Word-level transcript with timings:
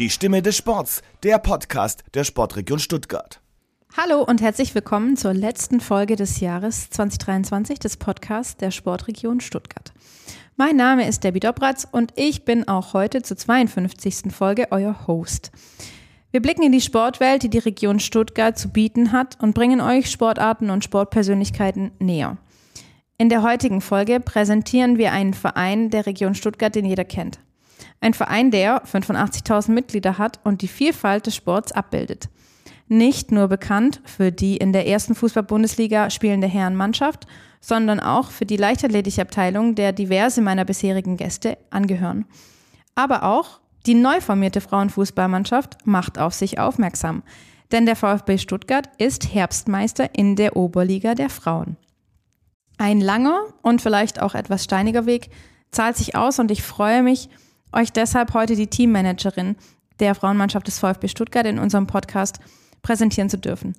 Die 0.00 0.08
Stimme 0.08 0.40
des 0.40 0.56
Sports, 0.56 1.02
der 1.24 1.36
Podcast 1.36 2.04
der 2.14 2.24
Sportregion 2.24 2.78
Stuttgart. 2.78 3.42
Hallo 3.94 4.22
und 4.22 4.40
herzlich 4.40 4.74
willkommen 4.74 5.18
zur 5.18 5.34
letzten 5.34 5.78
Folge 5.78 6.16
des 6.16 6.40
Jahres 6.40 6.88
2023 6.88 7.78
des 7.78 7.98
Podcasts 7.98 8.56
der 8.56 8.70
Sportregion 8.70 9.40
Stuttgart. 9.40 9.92
Mein 10.56 10.76
Name 10.76 11.06
ist 11.06 11.22
Debbie 11.22 11.40
Dobratz 11.40 11.86
und 11.92 12.14
ich 12.16 12.46
bin 12.46 12.66
auch 12.66 12.94
heute 12.94 13.20
zur 13.20 13.36
52. 13.36 14.32
Folge 14.32 14.68
euer 14.70 15.06
Host. 15.06 15.50
Wir 16.30 16.40
blicken 16.40 16.62
in 16.62 16.72
die 16.72 16.80
Sportwelt, 16.80 17.42
die 17.42 17.50
die 17.50 17.58
Region 17.58 18.00
Stuttgart 18.00 18.58
zu 18.58 18.70
bieten 18.70 19.12
hat 19.12 19.36
und 19.42 19.54
bringen 19.54 19.82
euch 19.82 20.10
Sportarten 20.10 20.70
und 20.70 20.82
Sportpersönlichkeiten 20.82 21.90
näher. 21.98 22.38
In 23.18 23.28
der 23.28 23.42
heutigen 23.42 23.82
Folge 23.82 24.18
präsentieren 24.18 24.96
wir 24.96 25.12
einen 25.12 25.34
Verein 25.34 25.90
der 25.90 26.06
Region 26.06 26.34
Stuttgart, 26.34 26.74
den 26.74 26.86
jeder 26.86 27.04
kennt. 27.04 27.38
Ein 28.00 28.14
Verein, 28.14 28.50
der 28.50 28.84
85.000 28.84 29.70
Mitglieder 29.70 30.18
hat 30.18 30.40
und 30.44 30.62
die 30.62 30.68
Vielfalt 30.68 31.26
des 31.26 31.36
Sports 31.36 31.72
abbildet. 31.72 32.28
Nicht 32.88 33.30
nur 33.30 33.48
bekannt 33.48 34.00
für 34.04 34.32
die 34.32 34.56
in 34.56 34.72
der 34.72 34.86
ersten 34.86 35.14
Fußball-Bundesliga 35.14 36.10
spielende 36.10 36.48
Herrenmannschaft, 36.48 37.26
sondern 37.60 38.00
auch 38.00 38.30
für 38.30 38.46
die 38.46 38.56
leichtathletische 38.56 39.22
Abteilung, 39.22 39.74
der 39.74 39.92
diverse 39.92 40.40
meiner 40.40 40.64
bisherigen 40.64 41.16
Gäste 41.16 41.58
angehören. 41.70 42.24
Aber 42.94 43.22
auch 43.22 43.60
die 43.86 43.94
neu 43.94 44.20
formierte 44.20 44.60
Frauenfußballmannschaft 44.60 45.86
macht 45.86 46.18
auf 46.18 46.34
sich 46.34 46.58
aufmerksam, 46.58 47.22
denn 47.72 47.86
der 47.86 47.96
VfB 47.96 48.38
Stuttgart 48.38 48.88
ist 48.98 49.32
Herbstmeister 49.32 50.14
in 50.14 50.36
der 50.36 50.56
Oberliga 50.56 51.14
der 51.14 51.30
Frauen. 51.30 51.76
Ein 52.76 53.00
langer 53.00 53.40
und 53.62 53.82
vielleicht 53.82 54.20
auch 54.20 54.34
etwas 54.34 54.64
steiniger 54.64 55.06
Weg 55.06 55.30
zahlt 55.70 55.96
sich 55.96 56.16
aus 56.16 56.38
und 56.38 56.50
ich 56.50 56.62
freue 56.62 57.02
mich, 57.02 57.28
euch 57.72 57.92
deshalb 57.92 58.34
heute 58.34 58.56
die 58.56 58.66
Teammanagerin 58.66 59.56
der 60.00 60.14
Frauenmannschaft 60.14 60.66
des 60.66 60.78
VfB 60.78 61.08
Stuttgart 61.08 61.46
in 61.46 61.58
unserem 61.58 61.86
Podcast 61.86 62.38
präsentieren 62.82 63.28
zu 63.28 63.38
dürfen. 63.38 63.74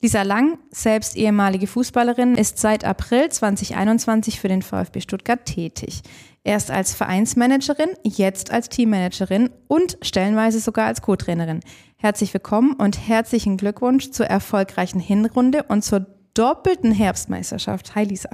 Lisa 0.00 0.22
Lang, 0.22 0.58
selbst 0.70 1.16
ehemalige 1.16 1.66
Fußballerin, 1.66 2.34
ist 2.34 2.58
seit 2.58 2.84
April 2.84 3.30
2021 3.30 4.38
für 4.38 4.48
den 4.48 4.60
VfB 4.60 5.00
Stuttgart 5.00 5.44
tätig. 5.46 6.02
Erst 6.42 6.70
als 6.70 6.94
Vereinsmanagerin, 6.94 7.88
jetzt 8.02 8.50
als 8.50 8.68
Teammanagerin 8.68 9.48
und 9.66 9.96
stellenweise 10.02 10.60
sogar 10.60 10.86
als 10.86 11.00
Co-Trainerin. 11.00 11.60
Herzlich 11.96 12.34
willkommen 12.34 12.74
und 12.74 13.08
herzlichen 13.08 13.56
Glückwunsch 13.56 14.10
zur 14.10 14.26
erfolgreichen 14.26 15.00
Hinrunde 15.00 15.62
und 15.62 15.82
zur 15.82 16.04
doppelten 16.34 16.92
Herbstmeisterschaft. 16.92 17.94
Hi 17.94 18.04
Lisa. 18.04 18.28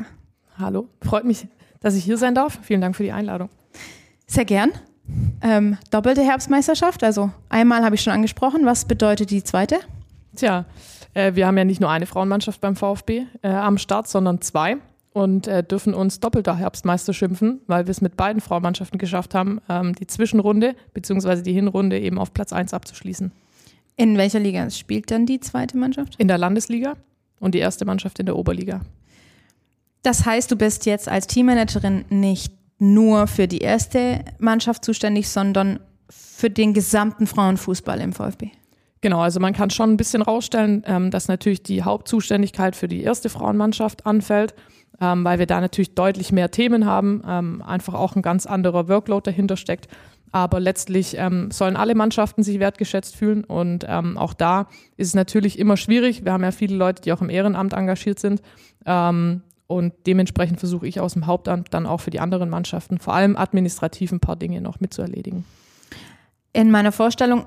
Hallo, 0.58 0.88
freut 1.00 1.24
mich, 1.24 1.46
dass 1.78 1.94
ich 1.94 2.02
hier 2.02 2.16
sein 2.16 2.34
darf. 2.34 2.58
Vielen 2.62 2.80
Dank 2.80 2.96
für 2.96 3.04
die 3.04 3.12
Einladung. 3.12 3.48
Sehr 4.26 4.44
gern. 4.44 4.72
Ähm, 5.42 5.78
doppelte 5.90 6.22
Herbstmeisterschaft, 6.22 7.02
also 7.02 7.30
einmal 7.48 7.84
habe 7.84 7.94
ich 7.94 8.02
schon 8.02 8.12
angesprochen. 8.12 8.66
Was 8.66 8.84
bedeutet 8.84 9.30
die 9.30 9.42
zweite? 9.42 9.76
Tja, 10.36 10.66
äh, 11.14 11.34
wir 11.34 11.46
haben 11.46 11.58
ja 11.58 11.64
nicht 11.64 11.80
nur 11.80 11.90
eine 11.90 12.06
Frauenmannschaft 12.06 12.60
beim 12.60 12.76
VfB 12.76 13.24
äh, 13.42 13.48
am 13.48 13.78
Start, 13.78 14.08
sondern 14.08 14.40
zwei 14.40 14.76
und 15.12 15.48
äh, 15.48 15.62
dürfen 15.64 15.94
uns 15.94 16.20
doppelter 16.20 16.56
Herbstmeister 16.56 17.12
schimpfen, 17.12 17.60
weil 17.66 17.86
wir 17.86 17.90
es 17.90 18.00
mit 18.00 18.16
beiden 18.16 18.40
Frauenmannschaften 18.40 18.98
geschafft 18.98 19.34
haben, 19.34 19.60
ähm, 19.68 19.94
die 19.94 20.06
Zwischenrunde 20.06 20.74
bzw. 20.94 21.42
die 21.42 21.52
Hinrunde 21.52 21.98
eben 21.98 22.18
auf 22.18 22.32
Platz 22.32 22.52
1 22.52 22.74
abzuschließen. 22.74 23.32
In 23.96 24.16
welcher 24.16 24.38
Liga 24.38 24.70
spielt 24.70 25.10
dann 25.10 25.26
die 25.26 25.40
zweite 25.40 25.76
Mannschaft? 25.76 26.14
In 26.16 26.28
der 26.28 26.38
Landesliga 26.38 26.94
und 27.40 27.54
die 27.54 27.58
erste 27.58 27.84
Mannschaft 27.84 28.18
in 28.18 28.26
der 28.26 28.36
Oberliga. 28.36 28.80
Das 30.02 30.24
heißt, 30.24 30.50
du 30.50 30.56
bist 30.56 30.86
jetzt 30.86 31.08
als 31.08 31.26
Teammanagerin 31.26 32.04
nicht 32.08 32.54
nur 32.80 33.26
für 33.26 33.46
die 33.46 33.58
erste 33.58 34.24
Mannschaft 34.38 34.84
zuständig, 34.84 35.28
sondern 35.28 35.80
für 36.08 36.50
den 36.50 36.74
gesamten 36.74 37.26
Frauenfußball 37.26 38.00
im 38.00 38.12
VfB. 38.12 38.50
Genau, 39.02 39.20
also 39.20 39.40
man 39.40 39.52
kann 39.52 39.70
schon 39.70 39.90
ein 39.92 39.96
bisschen 39.96 40.22
rausstellen, 40.22 40.82
ähm, 40.86 41.10
dass 41.10 41.28
natürlich 41.28 41.62
die 41.62 41.82
Hauptzuständigkeit 41.82 42.76
für 42.76 42.88
die 42.88 43.02
erste 43.02 43.28
Frauenmannschaft 43.28 44.04
anfällt 44.06 44.54
ähm, 45.00 45.24
weil 45.24 45.38
wir 45.38 45.46
da 45.46 45.60
natürlich 45.60 45.94
deutlich 45.94 46.32
mehr 46.32 46.50
Themen 46.50 46.84
haben, 46.84 47.22
ähm, 47.26 47.62
einfach 47.62 47.94
auch 47.94 48.16
ein 48.16 48.22
ganz 48.22 48.46
anderer 48.46 48.88
Workload 48.88 49.28
dahinter 49.28 49.56
steckt. 49.56 49.88
Aber 50.32 50.60
letztlich 50.60 51.16
ähm, 51.18 51.50
sollen 51.50 51.74
alle 51.74 51.96
Mannschaften 51.96 52.44
sich 52.44 52.60
wertgeschätzt 52.60 53.16
fühlen 53.16 53.42
und 53.42 53.84
ähm, 53.88 54.16
auch 54.16 54.32
da 54.32 54.68
ist 54.96 55.08
es 55.08 55.14
natürlich 55.14 55.58
immer 55.58 55.76
schwierig. 55.76 56.24
Wir 56.24 56.32
haben 56.32 56.44
ja 56.44 56.52
viele 56.52 56.76
Leute, 56.76 57.02
die 57.02 57.12
auch 57.12 57.20
im 57.20 57.30
Ehrenamt 57.30 57.72
engagiert 57.72 58.20
sind. 58.20 58.40
Ähm, 58.86 59.42
und 59.70 59.94
dementsprechend 60.08 60.58
versuche 60.58 60.88
ich 60.88 60.98
aus 60.98 61.12
dem 61.12 61.26
Hauptamt 61.26 61.68
dann 61.70 61.86
auch 61.86 62.00
für 62.00 62.10
die 62.10 62.18
anderen 62.18 62.50
Mannschaften, 62.50 62.98
vor 62.98 63.14
allem 63.14 63.36
administrativ, 63.36 64.10
ein 64.10 64.18
paar 64.18 64.34
Dinge 64.34 64.60
noch 64.60 64.80
mitzuerledigen. 64.80 65.44
In 66.52 66.72
meiner 66.72 66.90
Vorstellung, 66.90 67.46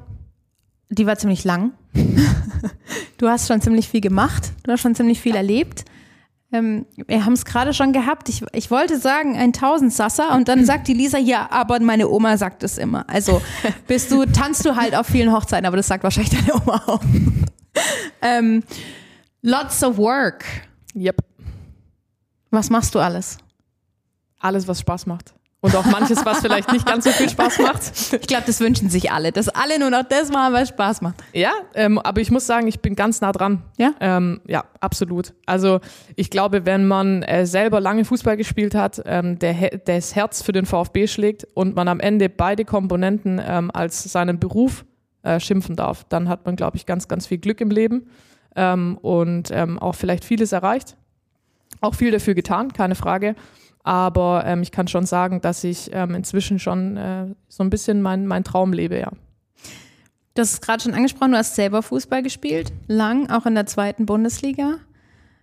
die 0.89 1.05
war 1.05 1.17
ziemlich 1.17 1.43
lang. 1.43 1.73
du 3.17 3.27
hast 3.27 3.49
schon 3.49 3.59
ziemlich 3.59 3.89
viel 3.89 3.99
gemacht, 3.99 4.53
du 4.63 4.71
hast 4.71 4.79
schon 4.79 4.95
ziemlich 4.95 5.19
viel 5.19 5.35
erlebt. 5.35 5.83
Ähm, 6.53 6.85
wir 6.95 7.25
haben 7.25 7.33
es 7.33 7.43
gerade 7.43 7.73
schon 7.73 7.91
gehabt. 7.91 8.29
Ich, 8.29 8.41
ich 8.53 8.71
wollte 8.71 8.97
sagen, 8.97 9.35
ein 9.35 9.51
Tausendsasser 9.51 10.33
und 10.33 10.47
dann 10.47 10.65
sagt 10.65 10.87
die 10.87 10.93
Lisa, 10.93 11.17
ja, 11.17 11.49
aber 11.51 11.81
meine 11.81 12.07
Oma 12.07 12.37
sagt 12.37 12.63
es 12.63 12.77
immer. 12.77 13.09
Also 13.09 13.41
bist 13.87 14.11
du, 14.11 14.25
tanzt 14.25 14.65
du 14.65 14.77
halt 14.77 14.95
auf 14.95 15.07
vielen 15.07 15.33
Hochzeiten, 15.33 15.65
aber 15.65 15.75
das 15.75 15.87
sagt 15.87 16.05
wahrscheinlich 16.05 16.33
deine 16.39 16.53
Oma 16.53 16.83
auch. 16.87 17.01
ähm, 18.21 18.63
lots 19.41 19.83
of 19.83 19.97
work. 19.97 20.45
Yep. 20.95 21.17
Was 22.53 22.69
machst 22.69 22.93
du 22.93 22.99
alles? 22.99 23.39
Alles, 24.39 24.67
was 24.67 24.79
Spaß 24.79 25.07
macht 25.07 25.33
und 25.63 25.75
auch 25.77 25.85
manches, 25.85 26.23
was 26.25 26.41
vielleicht 26.41 26.71
nicht 26.73 26.85
ganz 26.85 27.05
so 27.05 27.09
viel 27.11 27.29
Spaß 27.29 27.59
macht. 27.59 27.81
Ich 28.19 28.27
glaube, 28.27 28.43
das 28.45 28.59
wünschen 28.59 28.89
sich 28.89 29.11
alle, 29.11 29.31
dass 29.31 29.47
alle 29.47 29.79
nur 29.79 29.89
noch 29.89 30.03
das 30.03 30.29
machen, 30.29 30.53
was 30.53 30.69
Spaß 30.69 31.01
macht. 31.01 31.15
Ja, 31.31 31.53
ähm, 31.73 31.97
aber 31.97 32.19
ich 32.19 32.31
muss 32.31 32.45
sagen, 32.45 32.67
ich 32.67 32.81
bin 32.81 32.95
ganz 32.95 33.21
nah 33.21 33.31
dran. 33.31 33.63
Ja? 33.77 33.93
Ähm, 34.01 34.41
ja, 34.45 34.65
absolut. 34.81 35.33
Also 35.45 35.79
ich 36.17 36.29
glaube, 36.29 36.65
wenn 36.65 36.85
man 36.85 37.23
äh, 37.23 37.45
selber 37.45 37.79
lange 37.79 38.03
Fußball 38.03 38.35
gespielt 38.35 38.75
hat, 38.75 39.01
ähm, 39.05 39.39
der, 39.39 39.79
das 39.85 40.15
Herz 40.15 40.43
für 40.43 40.51
den 40.51 40.65
VfB 40.65 41.07
schlägt 41.07 41.47
und 41.55 41.75
man 41.75 41.87
am 41.87 42.01
Ende 42.01 42.29
beide 42.29 42.65
Komponenten 42.65 43.41
ähm, 43.43 43.71
als 43.73 44.03
seinen 44.03 44.39
Beruf 44.39 44.85
äh, 45.23 45.39
schimpfen 45.39 45.77
darf, 45.77 46.03
dann 46.03 46.27
hat 46.27 46.45
man, 46.45 46.57
glaube 46.57 46.75
ich, 46.75 46.85
ganz, 46.85 47.07
ganz 47.07 47.25
viel 47.25 47.37
Glück 47.37 47.61
im 47.61 47.71
Leben 47.71 48.09
ähm, 48.57 48.97
und 49.01 49.49
ähm, 49.51 49.79
auch 49.79 49.95
vielleicht 49.95 50.25
vieles 50.25 50.51
erreicht. 50.51 50.97
Auch 51.83 51.95
viel 51.95 52.11
dafür 52.11 52.33
getan, 52.33 52.71
keine 52.71 52.95
Frage. 52.95 53.35
Aber 53.83 54.45
ähm, 54.45 54.61
ich 54.61 54.71
kann 54.71 54.87
schon 54.87 55.05
sagen, 55.05 55.41
dass 55.41 55.65
ich 55.65 55.89
ähm, 55.91 56.15
inzwischen 56.15 56.57
schon 56.57 56.95
äh, 56.95 57.25
so 57.49 57.61
ein 57.61 57.69
bisschen 57.69 58.01
mein, 58.01 58.25
mein 58.25 58.45
Traum 58.45 58.71
lebe, 58.71 58.97
ja. 58.97 59.11
Du 60.33 60.41
hast 60.41 60.53
es 60.53 60.61
gerade 60.61 60.81
schon 60.81 60.93
angesprochen, 60.93 61.33
du 61.33 61.37
hast 61.37 61.55
selber 61.55 61.83
Fußball 61.83 62.23
gespielt, 62.23 62.71
lang, 62.87 63.29
auch 63.29 63.45
in 63.45 63.53
der 63.53 63.65
zweiten 63.65 64.05
Bundesliga. 64.05 64.77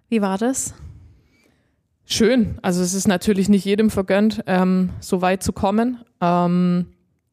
Wie 0.08 0.22
war 0.22 0.38
das? 0.38 0.72
Schön. 2.06 2.58
Also 2.62 2.82
es 2.82 2.94
ist 2.94 3.06
natürlich 3.06 3.50
nicht 3.50 3.66
jedem 3.66 3.90
vergönnt, 3.90 4.42
ähm, 4.46 4.90
so 5.00 5.20
weit 5.20 5.42
zu 5.42 5.52
kommen. 5.52 5.98
Ähm, 6.22 6.86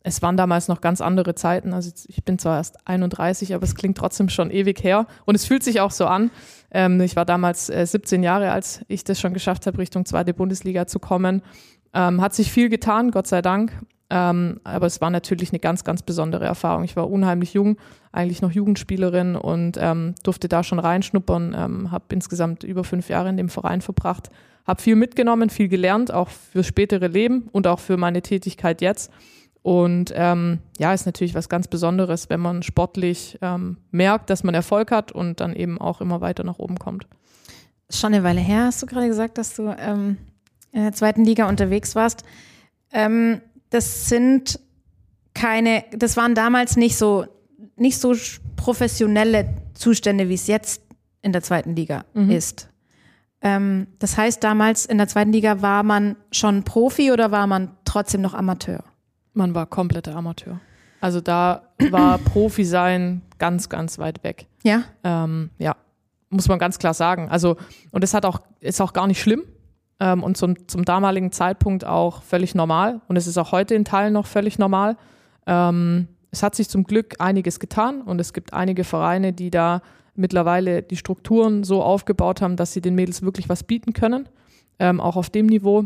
es 0.04 0.22
waren 0.22 0.36
damals 0.36 0.68
noch 0.68 0.82
ganz 0.82 1.00
andere 1.00 1.34
Zeiten. 1.34 1.74
Also 1.74 1.92
ich 2.08 2.26
bin 2.26 2.40
zwar 2.40 2.58
erst 2.58 2.86
31, 2.86 3.56
aber 3.56 3.64
es 3.64 3.74
klingt 3.74 3.98
trotzdem 3.98 4.28
schon 4.28 4.52
ewig 4.52 4.84
her. 4.84 5.08
Und 5.24 5.36
es 5.36 5.46
fühlt 5.46 5.64
sich 5.64 5.80
auch 5.80 5.92
so 5.92 6.06
an. 6.08 6.30
Ähm, 6.72 7.00
ich 7.02 7.16
war 7.16 7.26
damals 7.26 7.70
äh, 7.70 7.86
17 7.86 8.24
Jahre, 8.24 8.52
als 8.52 8.82
ich 8.88 9.04
das 9.04 9.20
schon 9.20 9.34
geschafft 9.34 9.68
habe, 9.68 9.78
Richtung 9.78 10.06
zweite 10.06 10.34
Bundesliga 10.34 10.88
zu 10.88 11.00
kommen. 11.00 11.42
Ähm, 11.94 12.22
hat 12.22 12.34
sich 12.34 12.52
viel 12.52 12.70
getan, 12.70 13.12
Gott 13.12 13.28
sei 13.28 13.42
Dank. 13.42 13.72
Ähm, 14.10 14.62
aber 14.64 14.86
es 14.86 15.02
war 15.02 15.10
natürlich 15.10 15.52
eine 15.52 15.60
ganz, 15.60 15.84
ganz 15.84 16.02
besondere 16.02 16.46
Erfahrung. 16.46 16.84
Ich 16.84 16.96
war 16.96 17.10
unheimlich 17.10 17.54
jung, 17.54 17.78
eigentlich 18.12 18.42
noch 18.42 18.52
Jugendspielerin 18.52 19.36
und 19.36 19.78
ähm, 19.80 20.16
durfte 20.24 20.48
da 20.48 20.64
schon 20.64 20.80
reinschnuppern. 20.80 21.56
Ähm, 21.58 21.92
habe 21.92 22.06
insgesamt 22.14 22.64
über 22.64 22.84
fünf 22.84 23.10
Jahre 23.10 23.30
in 23.30 23.38
dem 23.38 23.50
Verein 23.50 23.82
verbracht. 23.82 24.30
Habe 24.66 24.82
viel 24.82 24.96
mitgenommen, 24.96 25.50
viel 25.50 25.68
gelernt, 25.68 26.14
auch 26.14 26.30
fürs 26.30 26.68
spätere 26.68 27.08
Leben 27.08 27.50
und 27.52 27.68
auch 27.68 27.80
für 27.80 27.98
meine 27.98 28.22
Tätigkeit 28.22 28.82
jetzt. 28.82 29.12
Und 29.68 30.14
ähm, 30.16 30.60
ja, 30.80 30.94
ist 30.94 31.06
natürlich 31.06 31.36
was 31.36 31.50
ganz 31.50 31.68
Besonderes, 31.68 32.30
wenn 32.30 32.40
man 32.40 32.64
sportlich 32.64 33.38
ähm, 33.42 33.76
merkt, 33.92 34.30
dass 34.30 34.46
man 34.46 34.56
Erfolg 34.56 34.92
hat 34.92 35.12
und 35.12 35.42
dann 35.42 35.54
eben 35.54 35.78
auch 35.78 36.00
immer 36.00 36.22
weiter 36.22 36.46
nach 36.46 36.58
oben 36.58 36.80
kommt. 36.80 37.06
Schon 37.90 38.14
eine 38.14 38.24
Weile 38.24 38.40
her 38.40 38.68
hast 38.68 38.82
du 38.82 38.86
gerade 38.86 39.10
gesagt, 39.10 39.38
dass 39.38 39.58
du 39.58 39.76
ähm, 39.78 40.16
in 40.72 40.84
der 40.84 40.94
zweiten 40.94 41.26
Liga 41.26 41.50
unterwegs 41.50 41.96
warst. 41.96 42.24
Ähm, 42.94 43.42
das 43.70 44.08
sind 44.08 44.58
keine, 45.34 45.84
das 45.92 46.16
waren 46.16 46.34
damals 46.34 46.78
nicht 46.78 46.98
so, 46.98 47.26
nicht 47.76 48.00
so 48.00 48.16
professionelle 48.56 49.54
Zustände, 49.74 50.30
wie 50.30 50.36
es 50.36 50.48
jetzt 50.48 50.82
in 51.22 51.34
der 51.34 51.44
zweiten 51.44 51.76
Liga 51.76 52.06
mhm. 52.14 52.30
ist. 52.32 52.70
Ähm, 53.42 53.88
das 54.00 54.16
heißt, 54.16 54.42
damals 54.42 54.86
in 54.86 54.98
der 54.98 55.10
zweiten 55.10 55.34
Liga 55.34 55.62
war 55.62 55.84
man 55.84 56.16
schon 56.32 56.64
Profi 56.64 57.12
oder 57.12 57.32
war 57.32 57.48
man 57.48 57.76
trotzdem 57.84 58.22
noch 58.22 58.34
Amateur? 58.34 58.82
Man 59.38 59.54
war 59.54 59.68
kompletter 59.68 60.16
Amateur. 60.16 60.60
Also 61.00 61.22
da 61.22 61.62
war 61.92 62.18
Profi 62.34 62.66
sein 62.66 63.22
ganz, 63.38 63.70
ganz 63.70 64.00
weit 64.00 64.24
weg. 64.24 64.48
Ja. 64.64 64.84
Ähm, 65.04 65.52
ja, 65.60 65.76
muss 66.32 66.48
man 66.48 66.58
ganz 66.58 66.80
klar 66.80 66.96
sagen. 66.96 67.30
Also, 67.30 67.56
und 67.92 68.04
es 68.04 68.16
hat 68.16 68.26
auch, 68.26 68.42
ist 68.62 68.82
auch 68.82 68.94
gar 68.94 69.06
nicht 69.06 69.22
schlimm. 69.22 69.44
Ähm, 70.00 70.24
und 70.24 70.38
zum, 70.38 70.68
zum 70.68 70.86
damaligen 70.86 71.32
Zeitpunkt 71.32 71.86
auch 71.86 72.24
völlig 72.24 72.56
normal. 72.56 73.02
Und 73.08 73.16
es 73.16 73.28
ist 73.28 73.38
auch 73.38 73.52
heute 73.52 73.76
in 73.76 73.86
Teilen 73.86 74.14
noch 74.14 74.26
völlig 74.26 74.58
normal. 74.58 74.98
Ähm, 75.46 76.08
es 76.32 76.42
hat 76.42 76.56
sich 76.56 76.68
zum 76.68 76.84
Glück 76.84 77.16
einiges 77.20 77.60
getan 77.60 78.02
und 78.02 78.20
es 78.20 78.34
gibt 78.34 78.54
einige 78.54 78.84
Vereine, 78.84 79.34
die 79.34 79.52
da 79.52 79.82
mittlerweile 80.16 80.82
die 80.82 80.98
Strukturen 80.98 81.64
so 81.64 81.84
aufgebaut 81.84 82.42
haben, 82.42 82.56
dass 82.56 82.74
sie 82.74 82.82
den 82.82 82.96
Mädels 82.96 83.22
wirklich 83.22 83.50
was 83.50 83.64
bieten 83.64 83.94
können, 83.94 84.28
ähm, 84.80 85.00
auch 85.00 85.16
auf 85.16 85.30
dem 85.30 85.46
Niveau. 85.46 85.86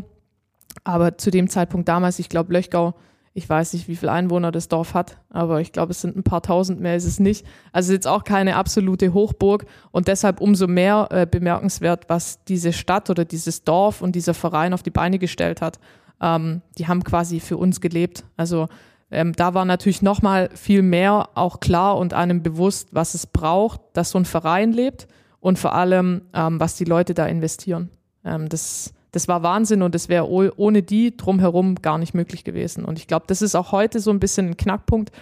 Aber 0.84 1.18
zu 1.18 1.30
dem 1.30 1.48
Zeitpunkt 1.50 1.86
damals, 1.88 2.18
ich 2.18 2.30
glaube, 2.30 2.54
Löchgau, 2.54 2.94
ich 3.34 3.48
weiß 3.48 3.72
nicht, 3.72 3.88
wie 3.88 3.96
viele 3.96 4.12
Einwohner 4.12 4.52
das 4.52 4.68
Dorf 4.68 4.92
hat, 4.92 5.16
aber 5.30 5.60
ich 5.60 5.72
glaube, 5.72 5.92
es 5.92 6.02
sind 6.02 6.16
ein 6.16 6.22
paar 6.22 6.42
tausend 6.42 6.80
mehr 6.80 6.96
ist 6.96 7.06
es 7.06 7.18
nicht. 7.18 7.46
Also 7.72 7.92
jetzt 7.92 8.06
auch 8.06 8.24
keine 8.24 8.56
absolute 8.56 9.14
Hochburg 9.14 9.64
und 9.90 10.08
deshalb 10.08 10.40
umso 10.40 10.66
mehr 10.66 11.08
äh, 11.10 11.26
bemerkenswert, 11.26 12.04
was 12.08 12.44
diese 12.44 12.72
Stadt 12.72 13.08
oder 13.08 13.24
dieses 13.24 13.64
Dorf 13.64 14.02
und 14.02 14.14
dieser 14.14 14.34
Verein 14.34 14.74
auf 14.74 14.82
die 14.82 14.90
Beine 14.90 15.18
gestellt 15.18 15.62
hat. 15.62 15.78
Ähm, 16.20 16.60
die 16.76 16.88
haben 16.88 17.02
quasi 17.04 17.40
für 17.40 17.56
uns 17.56 17.80
gelebt. 17.80 18.24
Also 18.36 18.68
ähm, 19.10 19.32
da 19.34 19.54
war 19.54 19.64
natürlich 19.64 20.02
nochmal 20.02 20.50
viel 20.54 20.82
mehr 20.82 21.30
auch 21.34 21.60
klar 21.60 21.96
und 21.96 22.12
einem 22.12 22.42
bewusst, 22.42 22.90
was 22.92 23.14
es 23.14 23.26
braucht, 23.26 23.80
dass 23.94 24.10
so 24.10 24.18
ein 24.18 24.26
Verein 24.26 24.72
lebt 24.72 25.08
und 25.40 25.58
vor 25.58 25.74
allem, 25.74 26.22
ähm, 26.34 26.60
was 26.60 26.76
die 26.76 26.84
Leute 26.84 27.14
da 27.14 27.26
investieren. 27.26 27.90
Ähm, 28.24 28.50
das 28.50 28.92
das 29.12 29.28
war 29.28 29.42
Wahnsinn 29.42 29.82
und 29.82 29.94
das 29.94 30.08
wäre 30.08 30.28
ohne 30.28 30.82
die 30.82 31.16
drumherum 31.16 31.76
gar 31.76 31.98
nicht 31.98 32.14
möglich 32.14 32.44
gewesen. 32.44 32.84
Und 32.84 32.98
ich 32.98 33.06
glaube, 33.06 33.26
das 33.28 33.42
ist 33.42 33.54
auch 33.54 33.70
heute 33.70 34.00
so 34.00 34.10
ein 34.10 34.18
bisschen 34.18 34.48
ein 34.48 34.56
Knackpunkt. 34.56 35.12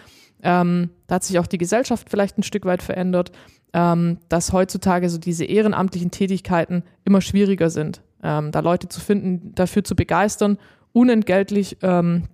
Ähm, 0.43 0.91
da 1.07 1.17
hat 1.17 1.25
sich 1.25 1.39
auch 1.39 1.47
die 1.47 1.59
Gesellschaft 1.59 2.09
vielleicht 2.09 2.39
ein 2.39 2.45
Stück 2.45 2.65
weit 2.65 2.83
verändert, 2.83 3.33
ähm, 3.73 4.19
dass 4.29 4.53
heutzutage 4.53 5.11
so 5.11 5.19
diese 5.19 5.45
ehrenamtlichen 5.45 6.13
Tätigkeiten 6.13 6.85
immer 7.05 7.21
schwieriger 7.21 7.69
sind, 7.69 8.01
ähm, 8.23 8.53
da 8.53 8.61
Leute 8.61 8.89
zu 8.89 9.01
finden, 9.01 9.55
dafür 9.55 9.83
zu 9.85 9.97
begeistern, 9.97 10.59
unentgeltlich 10.93 11.79
ähm, 11.83 12.25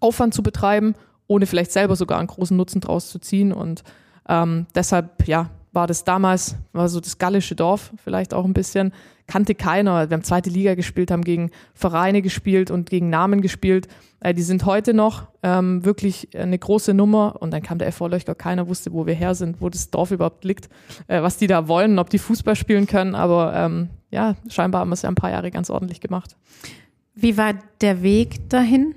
Aufwand 0.00 0.34
zu 0.34 0.42
betreiben, 0.42 0.94
ohne 1.28 1.46
vielleicht 1.46 1.72
selber 1.72 1.94
sogar 1.96 2.18
einen 2.18 2.28
großen 2.28 2.56
Nutzen 2.56 2.80
draus 2.80 3.08
zu 3.08 3.20
ziehen. 3.20 3.52
Und 3.52 3.84
ähm, 4.28 4.66
deshalb, 4.74 5.26
ja, 5.26 5.50
war 5.72 5.86
das 5.86 6.04
damals, 6.04 6.56
war 6.72 6.88
so 6.88 7.00
das 7.00 7.18
gallische 7.18 7.54
Dorf 7.54 7.92
vielleicht 8.02 8.34
auch 8.34 8.44
ein 8.44 8.54
bisschen, 8.54 8.92
kannte 9.26 9.54
keiner. 9.54 10.08
Wir 10.08 10.14
haben 10.14 10.24
zweite 10.24 10.50
Liga 10.50 10.74
gespielt, 10.74 11.10
haben 11.10 11.24
gegen 11.24 11.50
Vereine 11.74 12.22
gespielt 12.22 12.70
und 12.70 12.90
gegen 12.90 13.10
Namen 13.10 13.40
gespielt. 13.40 13.88
Äh, 14.20 14.34
die 14.34 14.42
sind 14.42 14.64
heute 14.64 14.94
noch 14.94 15.28
ähm, 15.42 15.84
wirklich 15.84 16.28
eine 16.36 16.58
große 16.58 16.94
Nummer. 16.94 17.36
Und 17.40 17.52
dann 17.52 17.62
kam 17.62 17.78
der 17.78 17.92
FV 17.92 18.08
Löchgau, 18.08 18.34
keiner 18.34 18.68
wusste, 18.68 18.92
wo 18.92 19.06
wir 19.06 19.14
her 19.14 19.34
sind, 19.34 19.60
wo 19.60 19.68
das 19.68 19.90
Dorf 19.90 20.10
überhaupt 20.10 20.44
liegt, 20.44 20.68
äh, 21.08 21.22
was 21.22 21.36
die 21.36 21.46
da 21.46 21.68
wollen, 21.68 21.98
ob 21.98 22.10
die 22.10 22.18
Fußball 22.18 22.56
spielen 22.56 22.86
können. 22.86 23.14
Aber 23.14 23.54
ähm, 23.54 23.90
ja, 24.10 24.36
scheinbar 24.48 24.80
haben 24.82 24.90
wir 24.90 24.94
es 24.94 25.02
ja 25.02 25.08
ein 25.08 25.14
paar 25.14 25.30
Jahre 25.30 25.50
ganz 25.50 25.70
ordentlich 25.70 26.00
gemacht. 26.00 26.36
Wie 27.14 27.36
war 27.36 27.54
der 27.80 28.02
Weg 28.02 28.48
dahin? 28.48 28.94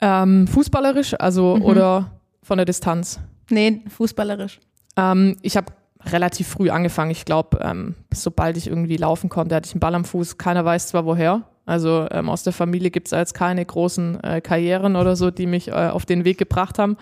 Ähm, 0.00 0.46
fußballerisch, 0.46 1.14
also 1.18 1.56
mhm. 1.56 1.62
oder 1.62 2.10
von 2.42 2.58
der 2.58 2.64
Distanz? 2.64 3.20
Nee, 3.50 3.82
fußballerisch. 3.88 4.60
Ähm, 4.96 5.36
ich 5.42 5.56
habe 5.56 5.72
relativ 6.06 6.48
früh 6.48 6.70
angefangen. 6.70 7.10
Ich 7.10 7.24
glaube, 7.24 7.58
ähm, 7.62 7.94
sobald 8.12 8.56
ich 8.56 8.66
irgendwie 8.66 8.96
laufen 8.96 9.28
konnte, 9.28 9.54
hatte 9.54 9.66
ich 9.66 9.74
einen 9.74 9.80
Ball 9.80 9.94
am 9.94 10.04
Fuß. 10.04 10.38
Keiner 10.38 10.64
weiß 10.64 10.88
zwar 10.88 11.04
woher. 11.04 11.42
Also 11.66 12.06
ähm, 12.10 12.28
aus 12.28 12.42
der 12.42 12.52
Familie 12.52 12.90
gibt 12.90 13.06
es 13.08 13.12
jetzt 13.12 13.34
keine 13.34 13.64
großen 13.64 14.22
äh, 14.24 14.40
Karrieren 14.40 14.96
oder 14.96 15.14
so, 15.14 15.30
die 15.30 15.46
mich 15.46 15.68
äh, 15.68 15.72
auf 15.72 16.06
den 16.06 16.24
Weg 16.24 16.38
gebracht 16.38 16.78
haben. 16.78 16.96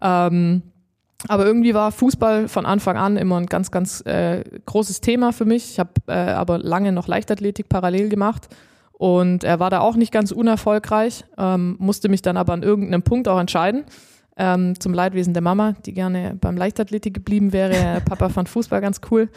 Ähm, 0.00 0.62
aber 1.28 1.46
irgendwie 1.46 1.72
war 1.72 1.92
Fußball 1.92 2.48
von 2.48 2.66
Anfang 2.66 2.96
an 2.96 3.16
immer 3.16 3.38
ein 3.38 3.46
ganz, 3.46 3.70
ganz 3.70 4.04
äh, 4.04 4.42
großes 4.66 5.00
Thema 5.00 5.32
für 5.32 5.44
mich. 5.44 5.70
Ich 5.70 5.78
habe 5.78 5.92
äh, 6.08 6.12
aber 6.12 6.58
lange 6.58 6.92
noch 6.92 7.06
Leichtathletik 7.06 7.68
parallel 7.68 8.08
gemacht 8.08 8.48
und 8.92 9.44
er 9.44 9.60
war 9.60 9.70
da 9.70 9.80
auch 9.80 9.96
nicht 9.96 10.12
ganz 10.12 10.32
unerfolgreich, 10.32 11.24
ähm, 11.38 11.76
musste 11.78 12.08
mich 12.08 12.22
dann 12.22 12.36
aber 12.36 12.52
an 12.52 12.62
irgendeinem 12.62 13.02
Punkt 13.02 13.28
auch 13.28 13.38
entscheiden 13.38 13.84
ähm, 14.36 14.78
zum 14.80 14.94
Leidwesen 14.94 15.34
der 15.34 15.42
Mama, 15.42 15.74
die 15.84 15.92
gerne 15.92 16.36
beim 16.40 16.56
Leichtathletik 16.56 17.14
geblieben 17.14 17.52
wäre. 17.52 18.00
Papa 18.04 18.28
fand 18.28 18.48
Fußball 18.48 18.80
ganz 18.80 19.00
cool. 19.10 19.28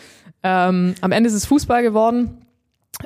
Ähm, 0.44 0.96
am 1.02 1.12
Ende 1.12 1.28
ist 1.28 1.36
es 1.36 1.46
Fußball 1.46 1.84
geworden. 1.84 2.38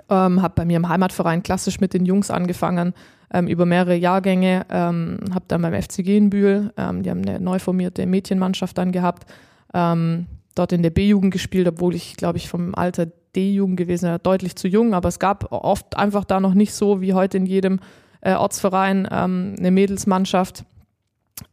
Ähm, 0.07 0.41
habe 0.41 0.53
bei 0.55 0.65
mir 0.65 0.77
im 0.77 0.87
Heimatverein 0.87 1.41
klassisch 1.41 1.79
mit 1.79 1.93
den 1.93 2.05
Jungs 2.05 2.29
angefangen, 2.29 2.93
ähm, 3.33 3.47
über 3.47 3.65
mehrere 3.65 3.95
Jahrgänge. 3.95 4.65
Ähm, 4.69 5.19
habe 5.33 5.45
dann 5.47 5.61
beim 5.63 5.73
FCG 5.73 6.17
in 6.17 6.29
Bühl, 6.29 6.71
ähm, 6.77 7.01
die 7.01 7.09
haben 7.09 7.21
eine 7.27 7.39
neu 7.39 7.57
formierte 7.57 8.05
Mädchenmannschaft 8.05 8.77
dann 8.77 8.91
gehabt, 8.91 9.25
ähm, 9.73 10.27
dort 10.53 10.73
in 10.73 10.83
der 10.83 10.91
B-Jugend 10.91 11.31
gespielt, 11.31 11.67
obwohl 11.67 11.95
ich, 11.95 12.17
glaube 12.17 12.37
ich, 12.37 12.49
vom 12.49 12.75
Alter 12.75 13.07
D-Jugend 13.35 13.77
gewesen 13.77 14.05
wäre, 14.05 14.19
deutlich 14.19 14.55
zu 14.55 14.67
jung. 14.67 14.93
Aber 14.93 15.09
es 15.09 15.17
gab 15.17 15.51
oft 15.51 15.97
einfach 15.97 16.23
da 16.23 16.39
noch 16.39 16.53
nicht 16.53 16.73
so 16.73 17.01
wie 17.01 17.13
heute 17.13 17.37
in 17.37 17.47
jedem 17.47 17.79
äh, 18.21 18.33
Ortsverein 18.33 19.05
eine 19.05 19.71
Mädelsmannschaft. 19.71 20.65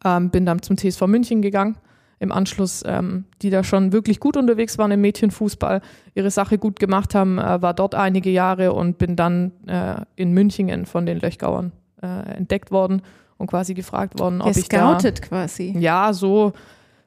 Ähm, 0.04 0.30
bin 0.30 0.46
dann 0.46 0.62
zum 0.62 0.76
TSV 0.76 1.06
München 1.06 1.42
gegangen 1.42 1.76
im 2.18 2.32
Anschluss, 2.32 2.82
ähm, 2.86 3.24
die 3.42 3.50
da 3.50 3.62
schon 3.62 3.92
wirklich 3.92 4.20
gut 4.20 4.36
unterwegs 4.36 4.78
waren 4.78 4.90
im 4.90 5.00
Mädchenfußball, 5.00 5.82
ihre 6.14 6.30
Sache 6.30 6.58
gut 6.58 6.78
gemacht 6.78 7.14
haben, 7.14 7.38
äh, 7.38 7.60
war 7.60 7.74
dort 7.74 7.94
einige 7.94 8.30
Jahre 8.30 8.72
und 8.72 8.98
bin 8.98 9.16
dann 9.16 9.52
äh, 9.66 9.96
in 10.16 10.32
München 10.32 10.86
von 10.86 11.04
den 11.04 11.20
Löchgauern 11.20 11.72
äh, 12.02 12.36
entdeckt 12.36 12.70
worden 12.70 13.02
und 13.36 13.48
quasi 13.48 13.74
gefragt 13.74 14.18
worden, 14.18 14.40
ob 14.40 14.56
ich 14.56 14.68
da... 14.68 14.94
quasi. 15.28 15.74
Ja, 15.78 16.14
so, 16.14 16.54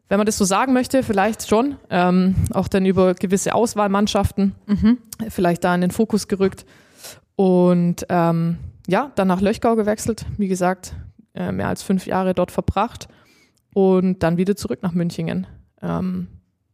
wenn 0.09 0.17
man 0.17 0.27
das 0.27 0.37
so 0.37 0.45
sagen 0.45 0.73
möchte, 0.73 1.01
vielleicht 1.01 1.47
schon. 1.47 1.77
Ähm, 1.89 2.35
auch 2.53 2.67
dann 2.67 2.85
über 2.85 3.15
gewisse 3.15 3.55
Auswahlmannschaften 3.55 4.53
mhm. 4.67 4.99
vielleicht 5.29 5.63
da 5.63 5.73
in 5.73 5.81
den 5.81 5.91
Fokus 5.91 6.27
gerückt. 6.27 6.65
Und 7.35 8.05
ähm, 8.09 8.57
ja, 8.87 9.11
dann 9.15 9.27
nach 9.27 9.41
Löchgau 9.41 9.75
gewechselt. 9.75 10.25
Wie 10.37 10.47
gesagt, 10.47 10.93
äh, 11.33 11.51
mehr 11.51 11.67
als 11.67 11.83
fünf 11.83 12.05
Jahre 12.05 12.33
dort 12.33 12.51
verbracht 12.51 13.07
und 13.73 14.23
dann 14.23 14.37
wieder 14.37 14.55
zurück 14.55 14.81
nach 14.81 14.93
Münchingen, 14.93 15.47
ähm, 15.81 16.27